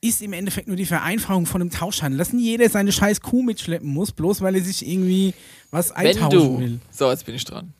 ist 0.00 0.22
im 0.22 0.32
Endeffekt 0.32 0.66
nur 0.66 0.76
die 0.76 0.86
Vereinfachung 0.86 1.46
von 1.46 1.60
einem 1.60 1.70
Tauschhandel. 1.70 2.18
Dass 2.18 2.32
nie 2.32 2.42
jeder 2.42 2.68
seine 2.68 2.90
scheiß 2.90 3.20
Kuh 3.20 3.44
mitschleppen 3.44 3.88
muss, 3.88 4.10
bloß 4.10 4.40
weil 4.40 4.56
er 4.56 4.62
sich 4.62 4.84
irgendwie 4.84 5.34
was 5.70 5.90
Wenn 5.90 6.08
eintauschen 6.08 6.38
du. 6.40 6.58
will. 6.58 6.80
So, 6.90 7.08
jetzt 7.10 7.24
bin 7.24 7.36
ich 7.36 7.44
dran. 7.44 7.72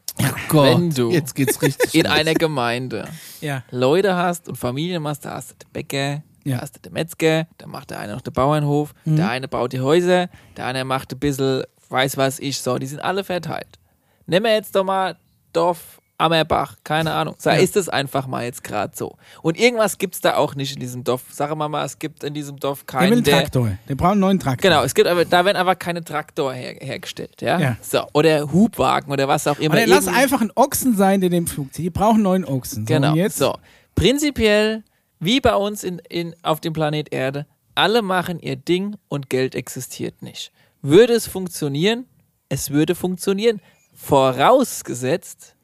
Gott, 0.49 0.67
wenn 0.77 0.91
du- 0.91 1.11
jetzt 1.11 1.35
geht's 1.35 1.61
richtig. 1.63 1.95
In 1.95 2.07
einer 2.07 2.35
Gemeinde 2.35 3.09
Ja. 3.41 3.63
Leute 3.71 4.15
hast 4.15 4.49
und 4.49 4.57
Familien 4.57 5.07
hast, 5.07 5.25
da 5.25 5.35
hast 5.35 5.51
du 5.53 5.55
den 5.65 5.71
Bäcker, 5.73 6.23
Ja. 6.45 6.57
da 6.57 6.61
hast 6.63 6.77
du 6.77 6.81
den 6.81 6.93
Metzger, 6.93 7.47
da 7.59 7.67
macht 7.67 7.91
der 7.91 7.99
eine 8.01 8.13
noch 8.15 8.21
den 8.21 8.33
Bauernhof, 8.33 8.93
Mhm. 9.05 9.17
der 9.17 9.31
eine 9.31 9.49
baut 9.49 9.73
die 9.73 9.81
Häuser, 9.81 10.29
der 10.57 10.67
eine 10.67 10.85
macht 10.85 11.13
ein 11.13 11.19
bisschen, 11.19 11.63
weiß 11.89 12.17
was 12.17 12.39
ich, 12.41 12.59
so, 12.61 12.79
die 12.79 12.87
sind 12.87 13.01
alle 13.01 13.25
verteilt. 13.25 13.79
Nehmen 14.27 14.45
wir 14.47 14.53
jetzt 14.55 14.75
doch 14.75 14.85
mal 14.85 15.17
Dorf 15.53 16.01
Ammerbach, 16.19 16.77
keine 16.85 17.13
Ahnung. 17.15 17.35
Da 17.43 17.55
Ja. 17.55 17.61
ist 17.61 17.77
es 17.77 17.89
einfach 17.89 18.27
mal 18.29 18.45
jetzt 18.45 18.63
gerade 18.63 18.95
so. 18.97 19.17
Und 19.43 19.59
irgendwas 19.59 19.99
gibt 19.99 20.15
es 20.15 20.21
da 20.21 20.37
auch 20.37 20.55
nicht 20.55 20.75
in 20.75 20.81
diesem 20.81 21.03
Dorf. 21.03 21.23
Sagen 21.33 21.59
wir 21.59 21.69
mal, 21.69 21.85
es 21.85 21.99
gibt 21.99 22.23
in 22.23 22.33
diesem 22.35 22.59
Dorf 22.61 22.85
Der 22.85 22.95
will 22.95 23.01
keinen, 23.01 23.13
einen 23.15 23.25
Traktor. 23.25 23.73
Der 23.89 23.95
braucht 23.97 24.13
einen 24.13 24.21
neuen 24.21 24.39
Traktor. 24.39 24.71
Genau, 24.71 24.85
es 24.85 24.95
gibt 24.95 25.09
aber, 25.09 25.25
da 25.25 25.45
werden 25.45 25.57
einfach 25.57 25.79
keine 25.79 26.05
Traktor 26.05 26.53
her, 26.53 26.77
hergestellt, 26.81 27.41
ja? 27.43 27.59
Ja. 27.59 27.77
So, 27.83 28.07
oder 28.13 28.53
Hubwagen 28.53 29.11
oder 29.13 29.27
was 29.27 29.47
auch 29.49 29.59
immer. 29.59 29.75
Aber 29.75 29.87
lass 29.87 30.07
einfach 30.07 30.41
einen 30.41 30.53
Ochsen 30.55 30.97
sein, 30.97 31.21
der 31.21 31.31
den 31.31 31.47
Flug 31.49 31.75
zieht. 31.75 31.87
Die 31.87 31.91
brauchen 31.91 32.15
einen 32.17 32.23
neuen 32.23 32.45
Ochsen. 32.45 32.87
So, 32.87 32.93
Genau. 32.95 33.15
jetzt? 33.17 33.39
So, 33.39 33.57
prinzipiell, 33.97 34.85
wie 35.19 35.41
bei 35.41 35.57
uns 35.57 35.83
in, 35.83 35.99
in, 36.09 36.35
auf 36.43 36.61
dem 36.61 36.73
Planet 36.73 37.13
Erde, 37.13 37.47
alle 37.75 38.03
machen 38.03 38.39
ihr 38.39 38.57
Ding 38.57 38.97
und 39.09 39.29
Geld 39.31 39.55
existiert 39.55 40.23
nicht. 40.23 40.53
Würde 40.83 41.15
es 41.15 41.27
funktionieren? 41.27 42.07
Es 42.49 42.71
würde 42.71 42.95
funktionieren. 42.95 43.61
Vorausgesetzt, 43.95 45.55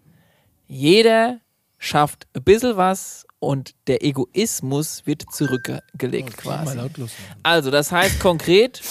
jeder 0.69 1.40
schafft 1.78 2.27
ein 2.35 2.43
bisschen 2.45 2.77
was 2.77 3.27
und 3.40 3.74
der 3.86 4.05
Egoismus 4.05 5.03
wird 5.07 5.24
zurückgelegt 5.32 6.45
Mal 6.45 6.65
quasi. 6.65 6.77
lautlos. 6.77 7.11
Also, 7.43 7.70
das 7.70 7.93
heißt 7.93 8.20
konkret, 8.20 8.82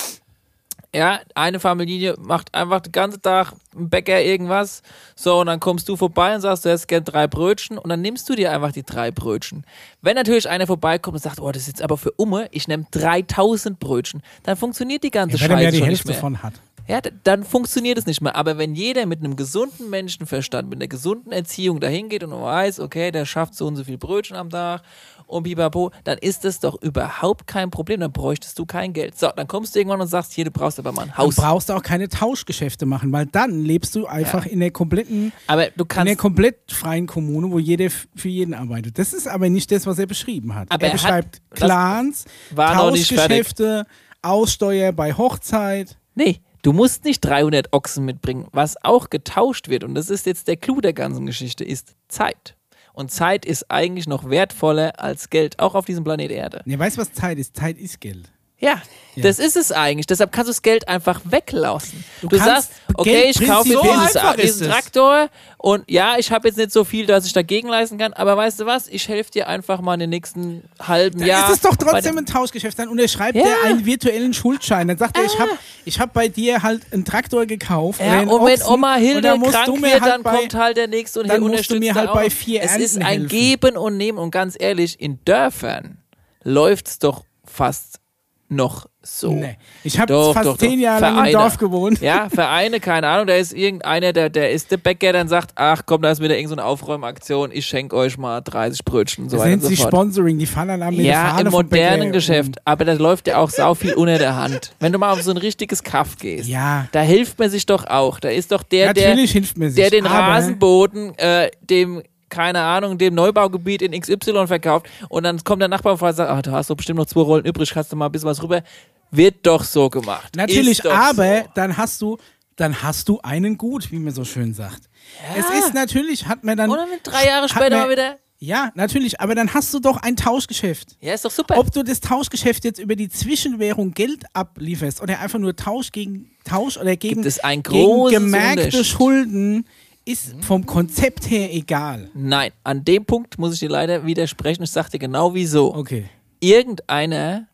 ja, 0.96 1.20
eine 1.36 1.60
Familie 1.60 2.16
macht 2.18 2.56
einfach 2.56 2.80
den 2.80 2.94
ganzen 2.94 3.22
Tag 3.22 3.54
einen 3.76 3.90
Bäcker 3.90 4.22
irgendwas. 4.22 4.82
So, 5.16 5.40
und 5.42 5.48
dann 5.48 5.60
kommst 5.60 5.90
du 5.90 5.98
vorbei 5.98 6.34
und 6.34 6.42
sagst, 6.42 6.64
du 6.66 6.70
hättest 6.70 6.88
gern 6.88 7.04
drei 7.04 7.28
Brötchen 7.28 7.78
und 7.78 7.90
dann 7.90 8.02
nimmst 8.02 8.28
du 8.30 8.36
dir 8.36 8.52
einfach 8.52 8.72
die 8.72 8.84
drei 8.84 9.12
Brötchen. 9.12 9.66
Wenn 10.02 10.16
natürlich 10.16 10.50
einer 10.50 10.66
vorbeikommt 10.66 11.16
und 11.16 11.22
sagt, 11.22 11.42
oh, 11.42 11.52
das 11.52 11.64
ist 11.64 11.68
jetzt 11.68 11.82
aber 11.82 11.98
für 11.98 12.12
Umme, 12.12 12.48
ich 12.52 12.68
nehme 12.70 12.88
3000 12.92 13.80
Brötchen, 13.80 14.24
dann 14.44 14.56
funktioniert 14.56 15.04
die 15.04 15.12
ganze 15.12 15.36
Ja, 15.38 15.44
wenn 15.44 15.52
er 15.52 15.58
mehr 15.58 15.66
Scheiße 15.66 15.72
die 15.72 15.80
schon 15.80 15.90
nicht 15.90 15.98
Hälfte 16.00 16.12
mehr. 16.14 16.20
von 16.20 16.42
hat. 16.44 16.54
Ja, 16.88 17.02
dann 17.24 17.44
funktioniert 17.44 17.98
es 17.98 18.06
nicht 18.06 18.22
mehr. 18.22 18.36
Aber 18.36 18.58
wenn 18.58 18.74
jeder 18.74 19.06
mit 19.06 19.20
einem 19.20 19.36
gesunden 19.36 19.90
Menschenverstand, 19.90 20.70
mit 20.70 20.80
einer 20.80 20.88
gesunden 20.88 21.32
Erziehung 21.34 21.80
dahin 21.80 22.08
geht 22.10 22.24
und 22.24 22.32
weiß, 22.32 22.80
okay, 22.80 23.12
der 23.12 23.26
schafft 23.26 23.56
so 23.56 23.68
und 23.68 23.76
so 23.76 23.84
viel 23.84 23.98
Brötchen 23.98 24.38
am 24.38 24.50
Tag 24.50 24.84
und 25.26 25.44
pipapo, 25.44 25.92
dann 26.06 26.18
ist 26.20 26.46
das 26.46 26.62
doch 26.62 26.82
überhaupt 26.82 27.46
kein 27.46 27.70
Problem. 27.72 28.00
Dann 28.00 28.14
bräuchtest 28.14 28.58
du 28.58 28.66
kein 28.66 28.94
Geld. 28.94 29.20
So, 29.20 29.30
dann 29.36 29.48
kommst 29.48 29.76
du 29.76 29.80
irgendwann 29.80 30.00
und 30.00 30.08
sagst, 30.08 30.32
hier, 30.32 30.46
du 30.46 30.52
brauchst 30.52 30.80
aber 30.80 30.94
mal 30.94 31.02
ein 31.04 31.18
Haus. 31.18 31.36
brauchst 31.36 31.68
du 31.68 31.74
auch 31.74 31.84
keine 31.84 32.08
Tauschgeschäfte 32.08 32.86
machen, 32.86 33.12
weil 33.12 33.26
dann 33.26 33.62
lebst 33.66 33.94
du 33.96 34.06
einfach 34.06 34.46
in 34.46 34.62
der 34.62 34.72
kompletten, 34.72 35.34
Aber 35.48 35.66
du 35.66 35.70
in 35.72 35.76
der 35.78 35.86
kannst. 35.88 36.18
komplett 36.20 36.72
freien 36.72 37.06
Kommune, 37.08 37.52
wo 37.52 37.60
jeder 37.60 37.90
für 38.16 38.30
jeden 38.30 38.54
arbeitet. 38.54 38.98
Das 38.98 39.12
ist 39.12 39.28
aber 39.28 39.50
nicht 39.50 39.70
das, 39.74 39.86
was 39.86 40.00
er 40.00 40.06
beschrieben 40.08 40.56
hat. 40.56 40.72
Aber 40.72 40.84
er 40.84 40.88
er 40.88 40.94
hat- 40.94 41.02
beschreibt 41.02 41.42
das 41.50 41.60
Clans. 41.60 42.26
Tauschgeschäfte, 42.56 43.86
Aussteuer 44.22 44.92
bei 44.92 45.14
Hochzeit. 45.14 45.98
Nee, 46.16 46.40
du 46.62 46.74
musst 46.74 47.06
nicht 47.06 47.22
300 47.22 47.74
Ochsen 47.74 48.06
mitbringen. 48.06 48.48
Was 48.52 48.76
auch 48.84 49.10
getauscht 49.10 49.70
wird, 49.70 49.84
und 49.84 49.96
das 49.96 50.10
ist 50.10 50.26
jetzt 50.26 50.48
der 50.48 50.58
Clou 50.58 50.82
der 50.82 50.94
ganzen 50.94 51.26
Geschichte, 51.26 51.64
ist 51.64 51.96
Zeit. 52.08 52.56
Und 52.94 53.12
Zeit 53.12 53.46
ist 53.46 53.70
eigentlich 53.70 54.08
noch 54.08 54.30
wertvoller 54.30 55.00
als 55.00 55.30
Geld, 55.30 55.60
auch 55.60 55.76
auf 55.76 55.86
diesem 55.86 56.04
Planet 56.04 56.32
Erde. 56.32 56.62
Ne, 56.66 56.80
weißt 56.80 56.98
du, 56.98 57.02
was 57.02 57.14
Zeit 57.14 57.38
ist? 57.38 57.56
Zeit 57.56 57.78
ist 57.78 58.02
Geld. 58.02 58.32
Ja, 58.60 58.82
das 59.16 59.40
ist 59.40 59.56
es 59.56 59.72
eigentlich. 59.72 60.06
Deshalb 60.06 60.32
kannst 60.32 60.48
du 60.48 60.52
das 60.52 60.62
Geld 60.62 60.88
einfach 60.88 61.22
weglassen. 61.26 62.04
Du, 62.22 62.28
kannst 62.28 62.46
sagst, 62.46 62.72
okay, 62.96 63.12
Geld 63.24 63.40
ich 63.42 63.48
kaufe 63.48 63.70
so 63.70 63.82
ist 63.82 64.44
diesen 64.44 64.68
es. 64.68 64.72
Traktor 64.72 65.30
und 65.58 65.84
ja, 65.90 66.18
ich 66.20 66.32
habe 66.32 66.48
jetzt 66.48 66.58
nicht 66.58 66.72
so 66.72 66.84
viel, 66.84 67.06
dass 67.08 67.26
ich 67.26 67.34
dagegen 67.34 67.68
leisten 67.68 67.98
kann, 67.98 68.14
aber 68.14 68.38
weißt 68.38 68.60
du 68.60 68.66
was? 68.68 68.88
Ich 68.88 69.08
helfe 69.08 69.32
dir 69.32 69.48
einfach 69.48 69.82
mal 69.82 69.96
in 69.96 70.02
den 70.02 70.10
nächsten 70.12 70.64
halben 70.80 71.20
Dann 71.20 71.28
Jahr. 71.28 71.50
ist 71.50 71.56
es 71.58 71.62
doch 71.62 71.76
trotzdem 71.76 72.14
dem- 72.16 72.20
ein 72.20 72.26
Tauschgeschäft. 72.28 72.78
Dann 72.78 72.90
unterschreibt 72.90 73.36
Ja. 73.38 73.44
er 73.46 73.70
einen 73.70 73.86
virtuellen 73.86 74.34
Schuldschein. 74.36 74.88
Dann 74.88 74.98
sagt 74.98 75.18
er, 75.18 75.26
ich 75.26 75.40
habe 75.40 75.52
ich 75.86 76.00
hab 76.00 76.14
bei 76.14 76.28
dir 76.28 76.62
halt 76.62 76.82
einen 76.92 77.06
Traktor 77.06 77.46
gekauft. 77.48 78.00
Ja, 78.00 78.20
und 78.22 78.46
wenn 78.46 78.60
Ochsen, 78.62 78.74
Oma 78.74 78.96
Hilde 78.96 79.30
krank 79.40 79.66
du 79.66 79.76
mir 79.78 79.82
wird, 79.94 80.02
halt 80.02 80.14
dann 80.14 80.24
bei, 80.24 80.36
kommt 80.38 80.54
halt 80.56 80.78
der 80.78 80.88
Nächste 80.88 81.22
und 81.22 81.28
dann 81.30 81.42
musst 81.42 81.70
du 81.72 81.78
mir 81.80 81.96
halt 81.96 82.12
bei 82.14 82.30
vier 82.30 82.62
Es 82.64 82.78
ist 82.78 82.98
ein 82.98 83.04
helfen. 83.06 83.28
Geben 83.30 83.78
und 83.78 83.98
Nehmen 83.98 84.18
und 84.20 84.30
ganz 84.32 84.56
ehrlich, 84.60 85.00
in 85.00 85.20
Dörfern 85.26 85.98
läuft's 86.44 87.00
doch 87.00 87.24
fast 87.46 88.00
noch 88.50 88.88
so. 89.02 89.32
Nee. 89.32 89.58
Ich 89.84 89.98
habe 90.00 90.12
Doch, 90.12 90.34
fast 90.34 90.46
doch, 90.46 90.58
zehn 90.58 90.72
doch. 90.74 90.78
Jahre 90.84 91.02
lang 91.02 91.12
im 91.12 91.16
Vereine. 91.18 91.32
Dorf 91.38 91.58
gewohnt. 91.58 92.02
Ja, 92.02 92.28
Vereine, 92.34 92.80
keine 92.80 93.08
Ahnung, 93.08 93.28
da 93.28 93.36
ist 93.36 93.54
irgendeiner, 93.54 94.14
der, 94.14 94.30
der 94.30 94.52
ist 94.52 94.72
der 94.72 94.78
Bäcker, 94.78 95.14
dann 95.14 95.28
sagt, 95.28 95.52
ach 95.56 95.84
komm, 95.86 96.02
da 96.02 96.12
ist 96.12 96.20
wieder 96.22 96.36
irgendeine 96.36 96.48
so 96.50 96.62
eine 96.62 96.66
Aufräumaktion, 96.66 97.52
ich 97.54 97.66
schenke 97.66 97.96
euch 97.96 98.18
mal 98.18 98.42
30 98.42 98.84
Brötchen 98.86 99.30
so 99.30 99.38
Das 99.38 99.46
nennt 99.46 99.64
so 99.64 99.70
sich. 99.70 99.80
Sponsoring. 99.82 100.38
Die 100.40 100.46
fahren 100.46 100.68
dann 100.68 100.80
der 100.80 100.92
Ja, 100.92 101.30
Fahne 101.30 101.42
im 101.48 101.52
modernen 101.52 102.12
Geschäft. 102.12 102.56
Aber 102.66 102.86
da 102.86 102.94
läuft 102.94 103.28
ja 103.28 103.38
auch 103.38 103.50
sau 103.50 103.74
viel 103.76 103.94
unter 103.94 104.18
der 104.18 104.36
Hand. 104.36 104.74
Wenn 104.80 104.92
du 104.92 104.98
mal 105.00 105.12
auf 105.12 105.22
so 105.22 105.32
ein 105.32 105.38
richtiges 105.38 105.84
Kaff 105.84 106.18
gehst, 106.18 106.48
Ja, 106.50 106.88
da 106.92 107.02
hilft 107.02 107.40
man 107.40 107.50
sich 107.50 107.66
doch 107.66 107.86
auch. 107.88 108.20
Da 108.20 108.30
ist 108.30 108.52
doch 108.52 108.64
der, 108.64 108.94
der, 108.94 109.10
natürlich 109.10 109.32
hilft 109.32 109.58
mir 109.58 109.70
sich. 109.70 109.76
der 109.82 109.90
den 109.90 110.06
Rasenboden 110.06 111.18
äh, 111.18 111.50
dem 111.62 112.02
keine 112.30 112.62
Ahnung, 112.62 112.98
dem 112.98 113.16
Neubaugebiet 113.16 113.82
in 113.82 114.00
XY 114.00 114.48
verkauft 114.48 114.88
und 115.10 115.24
dann 115.24 115.44
kommt 115.44 115.62
der 115.62 115.70
Nachbar 115.70 115.94
und 115.94 116.00
sagt, 116.16 116.20
ach, 116.30 116.42
du 116.42 116.52
hast 116.52 116.70
doch 116.70 116.76
bestimmt 116.76 117.00
noch 117.00 117.06
zwei 117.06 117.22
Rollen 117.22 117.46
übrig, 117.46 117.70
kannst 117.72 117.92
du 117.92 117.96
mal 117.96 118.08
ein 118.08 118.12
bisschen 118.12 118.30
was 118.30 118.42
rüber. 118.42 118.64
Wird 119.12 119.46
doch 119.46 119.64
so 119.64 119.90
gemacht. 119.90 120.36
Natürlich, 120.36 120.86
aber 120.90 121.44
so. 121.44 121.50
dann 121.56 121.78
hast 121.78 122.02
du, 122.02 122.18
dann 122.58 122.82
hast 122.84 123.08
du 123.08 123.20
einen 123.22 123.58
gut, 123.58 123.92
wie 123.92 124.00
man 124.00 124.14
so 124.14 124.26
schön 124.26 124.54
sagt. 124.54 124.90
Es 125.38 125.46
ist 125.60 125.74
natürlich, 125.74 126.28
hat 126.28 126.44
man 126.44 126.58
dann. 126.58 126.70
Wird 126.70 127.02
drei 127.04 127.26
Jahre 127.26 127.48
später 127.48 127.80
man- 127.82 127.90
wieder. 127.90 128.18
Ja, 128.40 128.72
natürlich, 128.76 129.20
aber 129.20 129.34
dann 129.34 129.52
hast 129.56 129.74
du 129.74 129.80
doch 129.80 129.98
ein 129.98 130.16
Tauschgeschäft. 130.16 130.96
Ja, 131.02 131.16
ist 131.16 131.26
doch 131.26 131.32
super. 131.32 131.58
Ob 131.58 131.72
du 131.72 131.82
das 131.82 132.02
Tauschgeschäft 132.02 132.66
jetzt 132.66 132.80
über 132.80 132.96
die 132.96 133.10
Zwischenwährung 133.10 133.94
Geld 133.96 134.26
ablieferst 134.34 135.02
oder 135.02 135.20
einfach 135.20 135.40
nur 135.40 135.56
Tausch 135.56 135.92
gegen 135.92 136.30
Tausch 136.44 136.78
oder 136.78 136.96
gegen, 136.96 137.16
Gibt 137.16 137.26
es 137.26 137.40
einen 137.40 137.64
gegen 137.64 138.10
gemerkte. 138.10 138.84
Schulden, 138.84 139.66
ist 140.08 140.36
vom 140.44 140.66
Konzept 140.66 141.30
her 141.30 141.54
egal. 141.54 142.10
Nein, 142.14 142.52
an 142.64 142.84
dem 142.86 143.06
Punkt 143.06 143.38
muss 143.38 143.54
ich 143.54 143.60
dir 143.60 143.70
leider 143.70 144.06
widersprechen. 144.06 144.64
Ich 144.64 144.72
sag 144.72 144.90
dir 144.90 145.00
genau 145.00 145.34
wieso. 145.34 145.74
Okay. 145.76 146.06
Irgendeiner, 146.40 147.48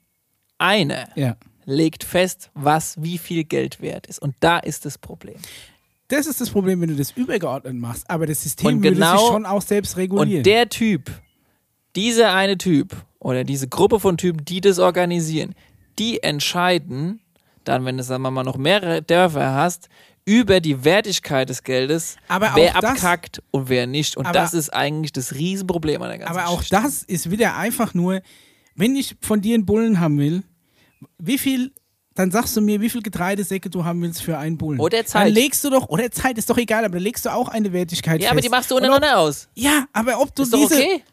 einer, 0.58 1.10
Ja. 1.16 1.36
legt 1.66 2.04
fest, 2.04 2.50
was 2.54 3.02
wie 3.02 3.18
viel 3.18 3.44
Geld 3.44 3.82
wert 3.82 4.08
ist. 4.08 4.20
Und 4.20 4.36
da 4.40 4.60
ist 4.60 4.86
das 4.86 4.98
Problem. 4.98 5.36
Das 6.10 6.28
ist 6.28 6.42
das 6.42 6.50
Problem, 6.50 6.80
wenn 6.82 6.90
du 6.90 6.96
das 6.96 7.12
übergeordnet 7.12 7.76
machst. 7.76 8.10
Aber 8.10 8.28
das 8.28 8.44
System 8.44 8.68
Und 8.78 8.84
würde 8.84 8.96
genau- 8.96 9.18
sich 9.18 9.28
schon 9.28 9.46
auch 9.46 9.62
selbst 9.62 9.98
regulieren. 9.98 10.38
Und 10.40 10.46
der 10.46 10.70
Typ, 10.70 11.10
dieser 11.96 12.34
eine 12.34 12.58
Typ 12.58 12.96
oder 13.20 13.44
diese 13.44 13.68
Gruppe 13.68 14.00
von 14.00 14.18
Typen, 14.18 14.46
die 14.46 14.62
das 14.62 14.80
organisieren, 14.80 15.56
die 16.00 16.22
entscheiden 16.24 17.20
dann, 17.64 17.86
wenn 17.86 17.96
du 17.98 18.04
sagen 18.04 18.24
wir 18.24 18.32
mal 18.32 18.44
noch 18.44 18.58
mehrere 18.58 19.02
Dörfer 19.02 19.54
hast, 19.56 19.88
über 20.26 20.60
die 20.62 20.84
Wertigkeit 20.86 21.50
des 21.50 21.64
Geldes, 21.64 22.16
Aber 22.28 22.52
wer 22.56 22.74
das- 22.74 22.84
abkackt 22.84 23.42
und 23.52 23.68
wer 23.70 23.88
nicht. 23.88 24.16
Und 24.18 24.34
das 24.34 24.54
ist 24.54 24.70
eigentlich 24.74 25.12
das 25.12 25.34
Riesenproblem 25.34 26.02
an 26.02 26.10
der 26.10 26.18
ganzen 26.20 26.32
Aber 26.38 26.48
auch 26.48 26.60
Geschichte. 26.60 26.76
das 26.82 27.04
ist 27.04 27.30
wieder 27.32 27.56
einfach 27.58 27.94
nur, 27.94 28.22
wenn 28.76 28.96
ich 28.96 29.16
von 29.22 29.42
dir 29.42 29.56
einen 29.56 29.66
Bullen 29.66 30.00
haben 30.00 30.18
will, 30.18 30.44
wie 31.18 31.38
viel, 31.38 31.74
dann 32.16 32.32
sagst 32.32 32.56
du 32.56 32.62
mir, 32.62 32.80
wie 32.80 32.90
viel 32.90 33.02
Getreidesäcke 33.02 33.70
du 33.70 33.84
haben 33.84 34.02
willst 34.02 34.22
für 34.22 34.38
einen 34.38 34.58
Bullen. 34.58 34.80
Oder 34.80 35.06
Zeit. 35.06 35.28
Dann 35.28 35.34
legst 35.34 35.64
du 35.64 35.70
doch, 35.70 35.90
oder 35.90 36.10
Zeit 36.12 36.38
ist 36.38 36.50
doch 36.50 36.58
egal, 36.58 36.86
aber 36.86 36.94
dann 36.96 37.04
legst 37.04 37.26
du 37.26 37.30
auch 37.34 37.50
eine 37.50 37.74
Wertigkeit 37.74 38.22
Ja, 38.22 38.28
fest. 38.28 38.32
aber 38.32 38.42
die 38.42 38.50
machst 38.50 38.72
du 38.72 38.76
untereinander 38.76 39.18
aus. 39.20 39.50
Ja, 39.56 39.86
aber 39.92 40.22
ob 40.22 40.34
du 40.36 40.44
Ist 40.44 40.54
doch 40.54 40.60
diese, 40.70 40.76
okay. 40.82 41.04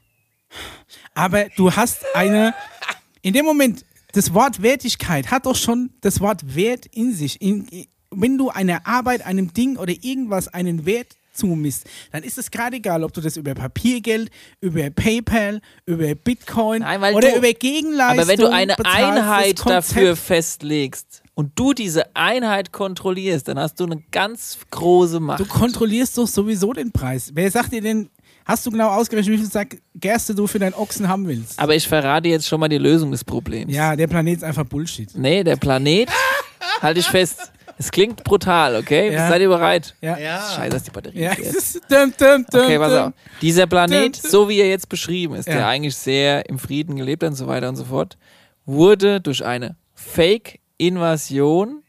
aber 1.15 1.47
du 1.57 1.73
hast 1.75 2.05
eine, 2.15 2.55
in 3.23 3.33
dem 3.35 3.45
Moment, 3.45 3.85
das 4.13 4.33
Wort 4.35 4.63
Wertigkeit 4.63 5.31
hat 5.31 5.47
doch 5.47 5.57
schon 5.57 5.91
das 6.01 6.21
Wort 6.21 6.55
Wert 6.55 6.87
in 6.87 7.13
sich. 7.15 7.41
In, 7.41 7.67
wenn 8.11 8.39
du 8.39 8.51
einer 8.51 8.87
Arbeit, 8.87 9.25
einem 9.25 9.53
Ding 9.53 9.77
oder 9.77 9.93
irgendwas 10.01 10.49
einen 10.49 10.85
Wert 10.87 11.17
zumisst, 11.33 11.85
dann 12.13 12.23
ist 12.25 12.39
es 12.39 12.51
gerade 12.51 12.77
egal, 12.77 13.05
ob 13.05 13.13
du 13.13 13.21
das 13.21 13.37
über 13.37 13.55
Papiergeld, 13.55 14.31
über 14.61 14.91
PayPal, 14.91 15.61
über 15.87 16.15
Bitcoin 16.17 16.83
Nein, 16.83 17.15
oder 17.15 17.31
du- 17.31 17.37
über 17.39 17.53
Gegenleistung 17.53 18.19
Aber 18.19 18.29
wenn 18.29 18.39
du 18.39 18.51
eine 18.51 18.77
Einheit 18.85 19.61
dafür 19.65 20.17
festlegst 20.17 21.23
und 21.35 21.53
du 21.59 21.73
diese 21.73 22.15
Einheit 22.17 22.73
kontrollierst, 22.73 23.49
dann 23.49 23.59
hast 23.59 23.79
du 23.81 23.85
eine 23.85 24.03
ganz 24.11 24.59
große 24.71 25.21
Macht. 25.21 25.41
Du 25.41 25.47
kontrollierst 25.47 26.19
doch 26.19 26.27
sowieso 26.27 26.73
den 26.73 26.91
Preis. 26.93 27.31
Wer 27.33 27.51
sagt 27.51 27.73
dir 27.73 27.81
denn, 27.81 28.11
hast 28.45 28.67
du 28.67 28.71
genau 28.73 28.89
ausgerechnet, 28.89 29.33
wie 29.35 29.39
viel 29.43 29.51
Sack 29.51 29.79
Gerste 29.95 30.35
du 30.35 30.47
für 30.49 30.59
deinen 30.59 30.75
Ochsen 30.75 31.09
haben 31.09 31.27
willst? 31.29 31.59
Aber 31.59 31.75
ich 31.77 31.87
verrate 31.87 32.29
jetzt 32.29 32.49
schon 32.49 32.59
mal 32.61 32.69
die 32.69 32.79
Lösung 32.79 33.13
des 33.13 33.23
Problems. 33.25 33.73
Ja, 33.73 33.95
der 33.97 34.09
Planet 34.09 34.39
ist 34.39 34.45
einfach 34.45 34.65
Bullshit. 34.65 35.09
Nee, 35.17 35.45
der 35.45 35.57
Planet, 35.57 36.11
halte 36.83 37.01
ich 37.01 37.07
fest. 37.07 37.53
Es 37.81 37.91
klingt 37.91 38.25
brutal, 38.25 38.77
okay? 38.77 39.11
Ja. 39.11 39.29
Seid 39.31 39.41
ihr 39.41 39.49
bereit? 39.49 39.95
Ja. 40.03 40.19
Ja. 40.19 40.43
Scheiße, 40.55 40.69
dass 40.69 40.83
die 40.83 40.91
Batterie 40.91 41.19
Ja, 41.23 41.33
ist. 41.33 41.77
dum, 41.91 42.13
dum, 42.19 42.45
dum, 42.53 42.61
Okay, 42.61 42.79
pass 42.79 42.93
auf. 42.93 43.13
Dieser 43.41 43.67
Planet, 43.67 44.17
Dum, 44.17 44.23
dum. 44.23 44.31
so 44.31 44.49
wie 44.51 44.61
er 44.61 44.69
jetzt 44.69 44.91
beschrieben 44.91 45.35
ist, 45.35 45.49
Ja. 45.49 45.55
der 45.55 45.67
eigentlich 45.69 45.97
sehr 45.97 46.47
im 46.51 46.59
Frieden 46.59 46.97
gelebt 46.97 47.23
hat 47.23 47.31
und 47.31 47.37
so 47.37 47.47
weiter 47.47 47.71
und 47.71 47.77
so 47.77 47.85
fort, 47.87 48.19
wurde 48.67 49.23
durch 49.23 49.43
eine 49.47 49.77
Fake-Invasion, 49.95 51.83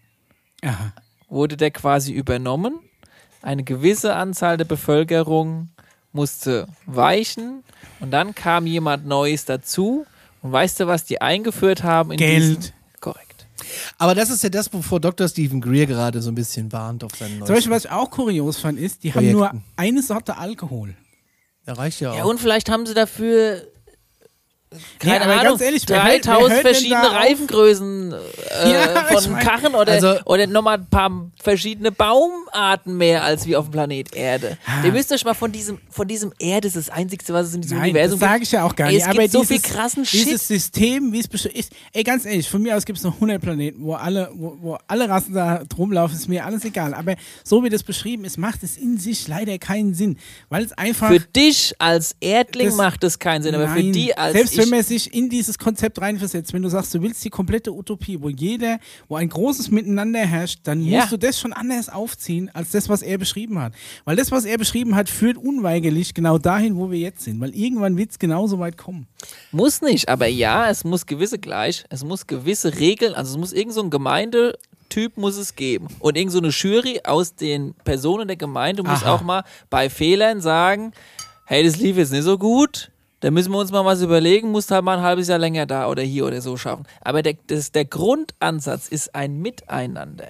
wurde 1.30 1.58
der 1.58 1.72
quasi 1.72 2.14
übernommen. 2.14 2.80
Eine 3.42 3.64
gewisse 3.64 4.16
Anzahl 4.16 4.56
der 4.58 4.66
Bevölkerung 4.66 5.70
musste 6.14 6.68
weichen 6.86 7.64
und 8.00 8.12
dann 8.12 8.34
kam 8.36 8.66
jemand 8.66 9.06
Neues 9.08 9.46
dazu. 9.46 10.06
Und 10.42 10.52
weißt 10.52 10.80
du, 10.80 10.88
was 10.88 11.04
die 11.06 11.22
eingeführt 11.22 11.84
haben? 11.84 12.12
In 12.12 12.18
Geld. 12.18 12.74
Aber 13.98 14.16
das 14.16 14.30
ist 14.30 14.44
ja 14.44 14.50
das, 14.50 14.72
wovor 14.74 15.00
Dr. 15.00 15.28
Stephen 15.28 15.62
Greer 15.62 15.86
gerade 15.86 16.22
so 16.22 16.32
ein 16.32 16.36
bisschen 16.36 16.72
warnt 16.72 17.04
auf 17.04 17.12
seinen 17.18 17.40
Zum 17.46 17.56
Beispiel, 17.56 17.72
was 17.72 17.86
ich 17.86 17.92
auch 17.92 18.10
kurios 18.10 18.58
fand, 18.58 18.80
ist, 18.80 19.04
die 19.04 19.14
haben 19.14 19.32
nur 19.32 19.48
Projekten. 19.48 19.64
eine 19.76 20.02
Sorte 20.02 20.38
Alkohol. 20.38 20.96
Ja, 21.68 21.74
reicht 21.74 22.00
ja 22.02 22.12
auch. 22.12 22.18
Ja, 22.18 22.24
und 22.26 22.40
vielleicht 22.40 22.70
haben 22.70 22.86
sie 22.86 22.94
dafür. 22.94 23.68
Keine 25.00 25.26
Nee, 25.28 25.34
Ahnung, 25.34 25.60
ehrlich, 25.60 25.84
wer 25.88 25.98
hört- 26.02 26.26
wer 26.26 26.34
3000 26.34 26.40
hört 26.54 26.66
denn 26.66 26.74
verschiedene? 26.74 27.12
Reifengrößen 27.12 28.14
äh, 28.14 28.72
Ja, 28.72 29.04
von 29.12 29.32
mein, 29.34 29.44
Karren 29.44 29.76
oder, 29.76 29.92
also- 29.92 30.16
oder 30.26 30.48
nochmal 30.48 30.78
ein 30.78 30.86
paar 30.86 31.12
verschiedene 31.44 31.92
Baumarten 31.92 32.96
mehr 32.96 33.24
als 33.24 33.46
wie 33.48 33.56
auf 33.58 33.66
dem 33.66 33.72
Planet 33.72 34.16
Erde. 34.16 34.58
Ihr 34.86 34.94
müsst 34.94 35.12
euch 35.12 35.26
mal 35.26 35.34
von 35.34 35.52
diesem, 35.52 35.80
von 35.90 36.08
diesem 36.08 36.32
Erde, 36.40 36.70
das 36.70 36.78
ist 36.78 36.88
das 36.88 36.96
Einzige, 36.96 37.22
was 37.34 37.48
es 37.48 37.56
in 37.56 37.62
diesem 37.62 37.80
Nein, 37.80 37.90
Universum 37.90 38.20
das 38.20 38.30
sage 38.30 38.44
ich 38.44 38.52
ja 38.54 38.64
auch 38.64 38.74
gar 38.76 38.88
Ey, 38.88 38.94
nicht. 38.94 39.04
es 39.04 39.10
aber 39.10 39.22
gibt 39.24 39.32
so 39.34 39.42
dieses, 39.42 39.62
viel 39.62 39.72
krassen 39.76 40.04
dieses 40.04 40.28
Shit. 40.30 40.40
System, 40.42 41.12
wie 41.12 41.20
es 41.20 41.30
besch- 41.30 41.48
ist, 41.52 41.74
ey, 41.92 42.04
ganz 42.04 42.26
ehrlich, 42.26 42.48
von 42.50 42.62
mir 42.62 42.78
aus 42.78 42.86
gibt 42.86 42.98
es 42.98 43.04
noch 43.04 43.16
100 43.16 43.42
Planeten, 43.42 43.84
wo 43.84 43.96
alle, 43.96 44.30
wo, 44.34 44.56
wo 44.62 44.78
alle 44.88 45.10
Rassen 45.10 45.34
da 45.34 45.64
rumlaufen, 45.78 46.16
ist 46.16 46.30
mir 46.30 46.46
alles 46.46 46.64
egal. 46.64 46.94
Aber 46.94 47.16
so 47.44 47.62
wie 47.64 47.70
das 47.70 47.84
beschrieben 47.84 48.24
ist, 48.24 48.38
macht 48.38 48.64
es 48.64 48.78
in 48.78 48.98
sich 48.98 49.28
leider 49.28 49.58
keinen 49.58 49.94
Sinn, 49.96 50.18
weil 50.48 50.64
es 50.64 50.72
einfach 50.74 51.10
Für 51.10 51.20
dich 51.20 51.74
als 51.80 52.16
Erdling 52.22 52.68
Das- 52.68 52.76
macht 52.78 53.04
das 53.04 53.20
keinen 53.20 53.44
Sinn, 53.44 53.54
aber 53.56 53.68
für 53.68 53.80
Nein. 53.80 53.92
die 53.92 54.18
als 54.18 54.34
Selbst 54.34 54.61
wenn 54.62 54.70
man 54.70 54.84
sich 54.84 55.14
in 55.14 55.30
dieses 55.30 55.58
Konzept 55.58 56.00
reinversetzt, 56.02 56.54
wenn 56.54 56.62
du 56.62 56.70
sagst, 56.70 56.94
du 56.94 57.02
willst 57.02 57.24
die 57.26 57.30
komplette 57.30 57.74
Utopie, 57.74 58.22
wo 58.22 58.30
jeder, 58.30 58.80
wo 59.08 59.16
ein 59.16 59.30
großes 59.30 59.72
Miteinander 59.72 60.20
herrscht, 60.20 60.60
dann 60.64 60.82
Ja. 60.82 61.00
musst 61.00 61.12
du 61.12 61.18
das 61.18 61.40
schon 61.40 61.54
anders 61.54 61.90
aufziehen, 61.90 62.50
als 62.54 62.72
das, 62.72 62.90
was 62.90 63.02
er 63.02 63.18
beschrieben 63.18 63.60
hat. 63.60 63.74
Weil 64.06 64.16
das, 64.16 64.32
was 64.32 64.46
er 64.46 64.58
beschrieben 64.58 64.96
hat, 64.96 65.10
führt 65.10 65.38
unweigerlich 65.38 66.14
genau 66.14 66.38
dahin, 66.38 66.76
wo 66.78 66.92
wir 66.92 67.00
jetzt 67.00 67.24
sind. 67.24 67.40
Weil 67.40 67.56
irgendwann 67.56 67.98
wird 67.98 68.12
es 68.12 68.20
genauso 68.20 68.60
weit 68.60 68.78
kommen. 68.78 69.08
Muss 69.52 69.82
nicht, 69.82 70.10
aber 70.10 70.28
ja, 70.28 70.70
es 70.70 70.84
muss 70.84 71.06
gewisse 71.06 71.40
gleich, 71.40 71.84
es 71.90 72.04
muss 72.04 72.28
gewisse 72.28 72.78
Regeln, 72.80 73.14
also 73.14 73.32
es 73.32 73.38
muss 73.38 73.54
irgend 73.54 73.74
so 73.74 73.82
ein 73.84 73.90
Gemeindetyp 73.90 75.18
muss 75.18 75.38
es 75.38 75.56
geben. 75.56 75.88
Und 76.00 76.18
irgend 76.18 76.32
so 76.32 76.40
eine 76.40 76.50
Jury 76.50 77.02
aus 77.04 77.36
den 77.36 77.74
Personen 77.84 78.28
der 78.28 78.38
Gemeinde 78.38 78.84
muss 78.84 79.04
Aha. 79.04 79.16
auch 79.16 79.22
mal 79.22 79.44
bei 79.70 79.90
Fehlern 79.90 80.42
sagen, 80.42 80.92
hey, 81.46 81.64
das 81.64 81.78
lief 81.78 81.98
jetzt 81.98 82.12
nicht 82.12 82.24
so 82.24 82.38
gut, 82.38 82.91
da 83.22 83.32
müssen 83.32 83.52
wir 83.52 83.60
uns 83.60 83.72
mal 83.72 83.86
was 83.86 84.02
überlegen, 84.02 84.52
musst 84.52 84.72
halt 84.72 84.84
mal 84.84 84.98
ein 84.98 85.04
halbes 85.04 85.28
Jahr 85.28 85.40
länger 85.40 85.66
da 85.66 85.88
oder 85.88 86.02
hier 86.02 86.26
oder 86.26 86.42
so 86.42 86.58
schaffen. 86.58 86.86
Aber 87.02 87.22
der, 87.22 87.36
das, 87.48 87.72
der 87.72 87.86
Grundansatz 87.86 88.88
ist 88.88 89.16
ein 89.16 89.42
Miteinander. 89.42 90.28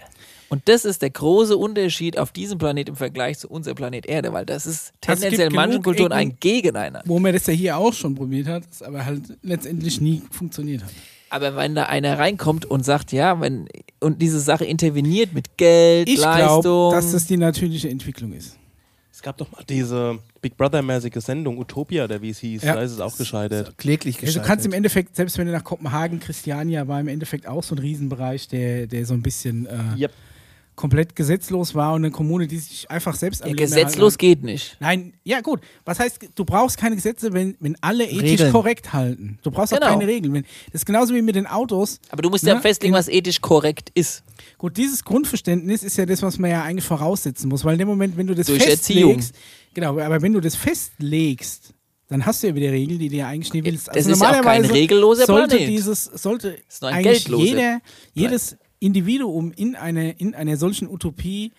Und 0.50 0.68
das 0.68 0.84
ist 0.84 1.02
der 1.02 1.10
große 1.10 1.56
Unterschied 1.56 2.18
auf 2.18 2.34
diesem 2.34 2.58
Planet 2.58 2.90
im 2.90 2.98
Vergleich 2.98 3.40
zu 3.40 3.50
unserem 3.50 3.76
Planet 3.76 4.06
Erde, 4.06 4.34
weil 4.34 4.46
das 4.46 4.66
ist 4.66 4.92
Also 5.08 5.22
tendenziell 5.22 5.48
in 5.48 5.56
manchen 5.56 5.82
Kulturen 5.82 6.12
ein 6.12 6.36
Gegeneinander. 6.42 7.04
Wo 7.06 7.20
man 7.20 7.32
das 7.32 7.48
ja 7.48 7.54
hier 7.54 7.78
auch 7.78 7.94
schon 7.94 8.16
probiert 8.16 8.48
hat, 8.48 8.64
es 8.70 8.82
aber 8.82 9.06
halt 9.06 9.22
letztendlich 9.42 10.02
nie 10.02 10.22
funktioniert 10.30 10.84
hat. 10.84 10.92
Aber 11.30 11.56
wenn 11.56 11.76
da 11.76 11.84
einer 11.84 12.20
reinkommt 12.20 12.66
und 12.66 12.84
sagt, 12.84 13.14
ja, 13.14 13.40
wenn 13.40 13.70
und 14.02 14.22
diese 14.22 14.42
Sache 14.42 14.66
interveniert 14.66 15.34
mit 15.34 15.56
Geld, 15.56 16.10
Ich 16.10 16.20
Leistung, 16.20 16.62
glaube, 16.62 16.96
dass 16.98 17.14
das 17.14 17.26
die 17.26 17.38
natürliche 17.38 17.88
Entwicklung 17.88 18.34
ist. 18.34 18.58
Es 19.22 19.26
gab 19.26 19.38
doch 19.38 19.52
mal 19.52 19.64
diese 19.70 20.18
Big 20.42 20.58
Brother-mäßige 20.58 21.24
Sendung, 21.24 21.60
Utopia, 21.60 22.06
oder 22.06 22.24
wie 22.24 22.32
es 22.32 22.40
hieß. 22.40 22.64
Ja. 22.64 22.74
Da 22.74 22.82
ist 22.82 22.92
es 22.92 23.00
auch 23.00 23.16
gescheitert. 23.16 23.78
Kläglich 23.78 24.16
Also 24.16 24.26
gescheitert. 24.26 24.44
du 24.44 24.48
kannst 24.48 24.66
im 24.66 24.74
Endeffekt, 24.74 25.16
selbst 25.16 25.38
wenn 25.38 25.46
du 25.46 25.52
nach 25.54 25.64
Kopenhagen, 25.64 26.20
Christiania 26.20 26.88
war 26.88 27.00
im 27.00 27.08
Endeffekt 27.08 27.46
auch 27.46 27.62
so 27.62 27.76
ein 27.76 27.78
Riesenbereich, 27.78 28.48
der, 28.48 28.88
der 28.88 29.06
so 29.06 29.14
ein 29.14 29.22
bisschen 29.22 29.68
äh, 29.68 30.00
Yep. 30.00 30.12
Komplett 30.76 31.16
gesetzlos 31.16 31.76
war 31.76 31.94
und 31.94 32.04
eine 32.04 32.12
Kommune, 32.12 32.48
die 32.48 32.58
sich 32.58 32.90
einfach 32.90 33.14
selbst 33.16 33.42
am 33.44 33.50
Ja, 33.50 33.56
Leben 33.56 33.66
gesetzlos 33.70 34.18
geht 34.18 34.42
nicht. 34.44 34.78
Nein, 34.80 35.14
ja 35.24 35.42
gut. 35.42 35.60
Was 35.86 36.00
heißt, 36.00 36.20
du 36.34 36.46
brauchst 36.46 36.78
keine 36.78 36.96
Gesetze, 36.96 37.34
wenn, 37.34 37.56
wenn 37.60 37.76
alle 37.82 38.06
ethisch 38.06 38.22
Regeln. 38.40 38.52
korrekt 38.52 38.94
halten. 38.94 39.38
Du 39.44 39.52
brauchst 39.52 39.74
auch 39.74 39.80
Genau. 39.80 39.92
keine 39.92 40.08
Regeln. 40.08 40.34
Wenn, 40.34 40.44
das 40.72 40.82
ist 40.82 40.86
genauso 40.86 41.14
wie 41.14 41.22
mit 41.22 41.36
den 41.36 41.46
Autos. 41.46 42.00
Aber 42.10 42.22
du 42.22 42.30
musst 42.30 42.46
ja, 42.46 42.56
Ja, 42.56 42.62
festlegen, 42.62 42.94
was 42.94 43.08
ethisch 43.10 43.42
korrekt 43.42 43.92
ist. 43.94 44.24
Gut, 44.58 44.78
dieses 44.78 45.04
Grundverständnis 45.04 45.84
ist 45.84 45.98
ja 45.98 46.06
das, 46.06 46.22
was 46.22 46.40
man 46.40 46.50
ja 46.50 46.64
eigentlich 46.64 46.86
voraussetzen 46.86 47.50
muss, 47.50 47.64
weil 47.66 47.74
in 47.74 47.80
dem 47.80 47.88
Moment, 47.88 48.18
wenn 48.18 48.28
du 48.28 48.34
das 48.34 48.48
Durch 48.48 48.64
festlegst, 48.64 49.36
genau, 49.74 50.00
aber 50.00 50.22
wenn 50.22 50.34
du 50.34 50.40
das 50.40 50.56
festlegst, 50.56 51.74
dann 52.08 52.26
hast 52.26 52.44
du 52.44 52.48
ja 52.48 52.56
wieder 52.56 52.72
Regeln, 52.72 53.00
die 53.00 53.08
ja 53.08 53.28
eigentlich 53.28 53.54
nie 53.54 53.64
willst. 53.64 53.90
Also 53.90 54.10
Das 54.10 54.18
ist 54.18 54.22
ja 54.24 54.40
auch 54.40 54.44
kein 54.44 54.66
regelloser 54.66 55.26
sollte 55.26 55.56
Planet. 55.56 55.70
dieses, 55.70 56.04
sollte 56.06 56.58
ist 56.68 56.82
nur 56.82 56.90
ein 56.92 56.98
eigentlich 56.98 57.24
geldloser 57.26 57.46
jeder, 57.46 57.82
jedes 58.14 58.58
Individuum 58.82 59.54
in, 59.54 59.76
eine, 59.78 60.12
in 60.12 60.36
einer 60.36 60.58
solchen 60.58 60.90
Utopie 60.90 61.54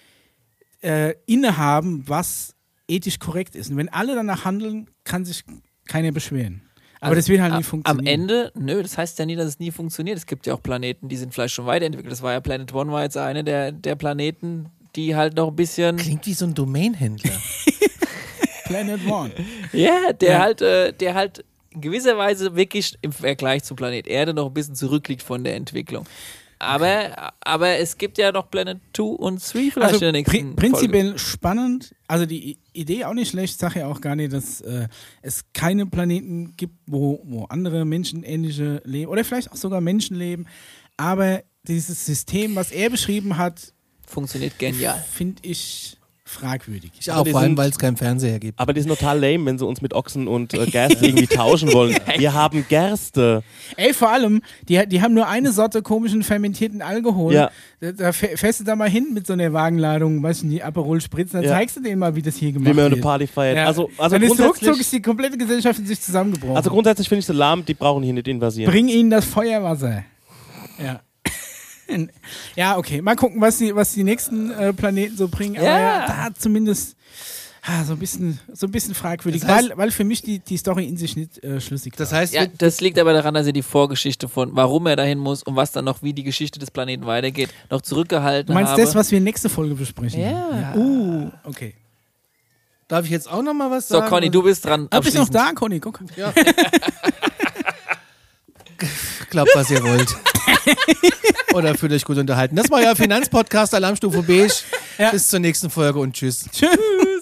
äh, 0.82 1.14
innehaben, 1.26 2.04
was 2.06 2.54
ethisch 2.88 3.18
korrekt 3.18 3.54
ist. 3.56 3.70
Und 3.70 3.76
wenn 3.78 3.88
alle 3.88 4.14
danach 4.14 4.44
handeln, 4.44 4.90
kann 5.04 5.24
sich 5.24 5.44
keiner 5.86 6.12
beschweren. 6.12 6.62
Aber 7.00 7.10
Also 7.10 7.16
das 7.20 7.28
wird 7.28 7.40
halt 7.40 7.52
am- 7.52 7.58
nie 7.58 7.64
funktionieren. 7.64 8.06
Am 8.06 8.20
Ende, 8.20 8.52
nö, 8.54 8.82
das 8.82 8.98
heißt 8.98 9.18
ja 9.18 9.24
nie, 9.26 9.36
dass 9.36 9.46
es 9.46 9.58
nie 9.58 9.70
funktioniert. 9.70 10.18
Es 10.18 10.26
gibt 10.26 10.46
ja 10.46 10.54
auch 10.54 10.62
Planeten, 10.62 11.08
die 11.08 11.16
sind 11.16 11.32
vielleicht 11.32 11.54
schon 11.54 11.66
weiterentwickelt. 11.66 12.12
Das 12.12 12.22
war 12.22 12.32
ja 12.32 12.40
Planet 12.40 12.72
One, 12.74 12.92
war 12.92 13.02
jetzt 13.04 13.16
einer 13.16 13.42
der, 13.42 13.72
der 13.72 13.94
Planeten, 13.96 14.66
die 14.96 15.16
halt 15.16 15.34
noch 15.36 15.48
ein 15.48 15.56
bisschen. 15.56 15.96
Klingt 15.96 16.26
wie 16.26 16.34
so 16.34 16.44
ein 16.44 16.54
Domainhändler. 16.54 17.32
Planet 18.64 19.00
One. 19.06 19.32
Ja, 19.72 20.12
der 20.12 20.30
Ja. 20.32 20.38
halt, 20.40 20.60
äh, 20.62 20.92
der 20.92 21.14
halt 21.14 21.44
in 21.70 21.80
gewisser 21.80 22.16
Weise 22.18 22.54
wirklich 22.54 22.96
im 23.02 23.12
Vergleich 23.12 23.64
zu 23.64 23.74
Planet 23.74 24.06
Erde 24.06 24.34
noch 24.34 24.46
ein 24.46 24.54
bisschen 24.54 24.74
zurückliegt 24.74 25.22
von 25.22 25.42
der 25.44 25.56
Entwicklung. 25.56 26.06
Aber, 26.62 27.32
aber 27.40 27.78
es 27.78 27.98
gibt 27.98 28.18
ja 28.18 28.30
noch 28.30 28.48
Planet 28.50 28.78
2 28.94 29.02
und 29.02 29.40
3 29.40 29.44
vielleicht 29.50 29.76
Also 29.78 29.96
in 29.96 30.00
der 30.00 30.12
nächsten 30.12 30.54
pri 30.54 30.68
prinzipiell 30.68 31.18
spannend. 31.18 31.94
Also 32.06 32.24
die 32.24 32.58
Idee 32.72 33.04
auch 33.04 33.14
nicht 33.14 33.30
schlecht. 33.30 33.58
Sage 33.58 33.80
ja 33.80 33.88
auch 33.88 34.00
gar 34.00 34.14
nicht, 34.14 34.32
dass 34.32 34.60
äh, 34.60 34.86
es 35.22 35.44
keine 35.52 35.86
Planeten 35.86 36.54
gibt, 36.56 36.74
wo, 36.86 37.20
wo 37.24 37.44
andere 37.46 37.84
menschenähnliche 37.84 38.80
leben 38.84 39.10
oder 39.10 39.24
vielleicht 39.24 39.50
auch 39.50 39.56
sogar 39.56 39.80
Menschen 39.80 40.16
leben. 40.16 40.46
Aber 40.96 41.42
dieses 41.64 42.06
System, 42.06 42.54
was 42.54 42.70
er 42.70 42.90
beschrieben 42.90 43.38
hat, 43.38 43.72
Folge. 44.12 44.28
Funktioniert 44.28 44.58
genial. 44.58 45.04
finde 45.10 45.42
ich 45.42 45.96
fragwürdig. 46.32 46.90
Ich 46.98 47.10
auch, 47.12 47.26
vor 47.26 47.40
allem, 47.40 47.56
weil 47.56 47.70
es 47.70 47.78
keinen 47.78 47.96
Fernseher 47.96 48.38
gibt. 48.38 48.58
Aber 48.58 48.72
die 48.72 48.80
sind 48.80 48.88
total 48.88 49.20
lame, 49.20 49.46
wenn 49.46 49.58
sie 49.58 49.66
uns 49.66 49.80
mit 49.80 49.94
Ochsen 49.94 50.26
und 50.28 50.54
äh, 50.54 50.66
Gerste 50.66 51.04
irgendwie 51.06 51.26
tauschen 51.26 51.72
wollen. 51.72 51.96
Wir 52.16 52.34
haben 52.34 52.64
Gerste. 52.68 53.42
Ey, 53.76 53.94
vor 53.94 54.10
allem, 54.10 54.42
die, 54.68 54.84
die 54.88 55.00
haben 55.02 55.14
nur 55.14 55.28
eine 55.28 55.52
Sorte 55.52 55.82
komischen 55.82 56.22
fermentierten 56.22 56.82
Alkohol. 56.82 57.34
Ja. 57.34 57.50
Da, 57.80 57.92
da 57.92 58.08
fäh- 58.10 58.36
fährst 58.36 58.60
du 58.60 58.64
da 58.64 58.74
mal 58.76 58.88
hin 58.88 59.08
mit 59.12 59.26
so 59.26 59.32
einer 59.34 59.52
Wagenladung, 59.52 60.22
weißt 60.22 60.42
du, 60.42 60.48
die 60.48 60.62
Aperol 60.62 61.00
spritzen, 61.00 61.40
dann 61.40 61.44
Ja. 61.44 61.56
zeigst 61.56 61.76
du 61.76 61.80
denen 61.80 61.98
mal, 61.98 62.14
wie 62.16 62.22
das 62.22 62.36
hier 62.36 62.48
Wie 62.48 62.52
gemacht 62.54 62.74
man 62.74 62.84
eine 62.86 62.94
wird. 62.96 63.02
Party 63.04 63.26
feiert. 63.26 63.56
Ja. 63.56 63.66
Also, 63.66 63.90
also, 63.98 64.16
dann 64.16 64.22
ist 64.22 64.40
ruckzuck 64.40 64.80
ist 64.80 64.92
die 64.92 65.02
komplette 65.02 65.36
Gesellschaft 65.36 65.78
in 65.78 65.86
sich 65.86 66.00
zusammengebrochen. 66.00 66.56
also 66.56 66.70
grundsätzlich 66.70 67.08
finde 67.08 67.20
ich 67.20 67.26
sie 67.26 67.32
lahm, 67.32 67.64
die 67.64 67.74
brauchen 67.74 68.02
hier 68.02 68.12
nicht 68.14 68.28
invasieren. 68.28 68.70
Bring 68.70 68.88
ihnen 68.88 69.10
das 69.10 69.24
Feuerwasser. 69.24 70.04
Ja. 70.82 71.00
Ja, 72.56 72.76
okay. 72.76 73.00
Mal 73.02 73.16
gucken, 73.16 73.40
was 73.40 73.58
die, 73.58 73.74
was 73.74 73.92
die 73.92 74.04
nächsten 74.04 74.50
äh, 74.50 74.72
Planeten 74.72 75.16
so 75.16 75.28
bringen. 75.28 75.56
Aber 75.56 75.66
Ja. 75.66 75.78
ja, 75.78 76.06
da 76.06 76.28
zumindest 76.36 76.96
ah, 77.64 77.84
so, 77.84 77.92
ein 77.92 77.98
bisschen, 77.98 78.40
so 78.52 78.66
ein 78.66 78.72
bisschen 78.72 78.94
fragwürdig, 78.94 79.42
Das 79.42 79.50
heißt- 79.50 79.70
weil, 79.70 79.76
weil 79.78 79.90
für 79.92 80.04
mich 80.04 80.22
die, 80.22 80.40
die 80.40 80.56
Story 80.56 80.84
in 80.86 80.96
sich 80.96 81.14
nicht 81.16 81.42
äh, 81.44 81.60
schlüssig 81.60 81.94
Das 81.96 82.10
war. 82.10 82.18
heißt, 82.18 82.34
Ja, 82.34 82.46
das 82.46 82.80
liegt 82.80 82.98
aber 82.98 83.12
daran, 83.12 83.34
dass 83.34 83.46
er 83.46 83.52
die 83.52 83.62
Vorgeschichte 83.62 84.28
von, 84.28 84.50
warum 84.56 84.86
er 84.86 84.96
dahin 84.96 85.18
muss 85.18 85.42
und 85.44 85.54
was 85.56 85.70
dann 85.72 85.84
noch, 85.84 86.02
wie 86.02 86.12
die 86.12 86.24
Geschichte 86.24 86.58
des 86.58 86.70
Planeten 86.72 87.06
weitergeht, 87.06 87.50
noch 87.70 87.80
zurückgehalten 87.82 88.48
Du 88.48 88.54
meinst 88.54 88.72
habe. 88.72 88.82
das, 88.82 88.94
was 88.94 89.10
wir 89.12 89.20
nächste 89.20 89.48
Folge 89.48 89.74
besprechen? 89.76 90.20
Ja. 90.20 90.74
Uh, 90.74 91.30
okay. 91.44 91.74
darf 92.88 93.04
ich 93.04 93.10
jetzt 93.12 93.30
auch 93.30 93.42
noch 93.42 93.54
mal 93.54 93.70
was 93.70 93.86
so, 93.88 93.98
sagen? 93.98 94.08
Conny, 94.10 94.28
du 94.30 94.42
bist 94.42 94.64
dran. 94.64 94.88
Ah, 94.90 94.98
bist 95.00 95.14
du 95.14 95.20
noch 95.20 95.28
da, 95.28 95.52
Conny? 95.52 95.78
Guck. 95.78 96.00
Glaubt, 99.32 99.50
was 99.54 99.70
ihr 99.70 99.82
wollt. 99.82 100.14
Oder 101.54 101.74
fühlt 101.74 101.90
euch 101.92 102.04
gut 102.04 102.18
unterhalten. 102.18 102.54
Das 102.54 102.70
war 102.70 102.80
euer 102.80 102.94
Finanzpodcast 102.94 103.74
Alarmstufe 103.74 104.22
Beige. 104.22 104.52
Bis 105.10 105.28
zur 105.28 105.38
nächsten 105.38 105.70
Folge 105.70 106.00
und 106.00 106.12
tschüss. 106.12 106.44
Tschüss. 106.52 107.21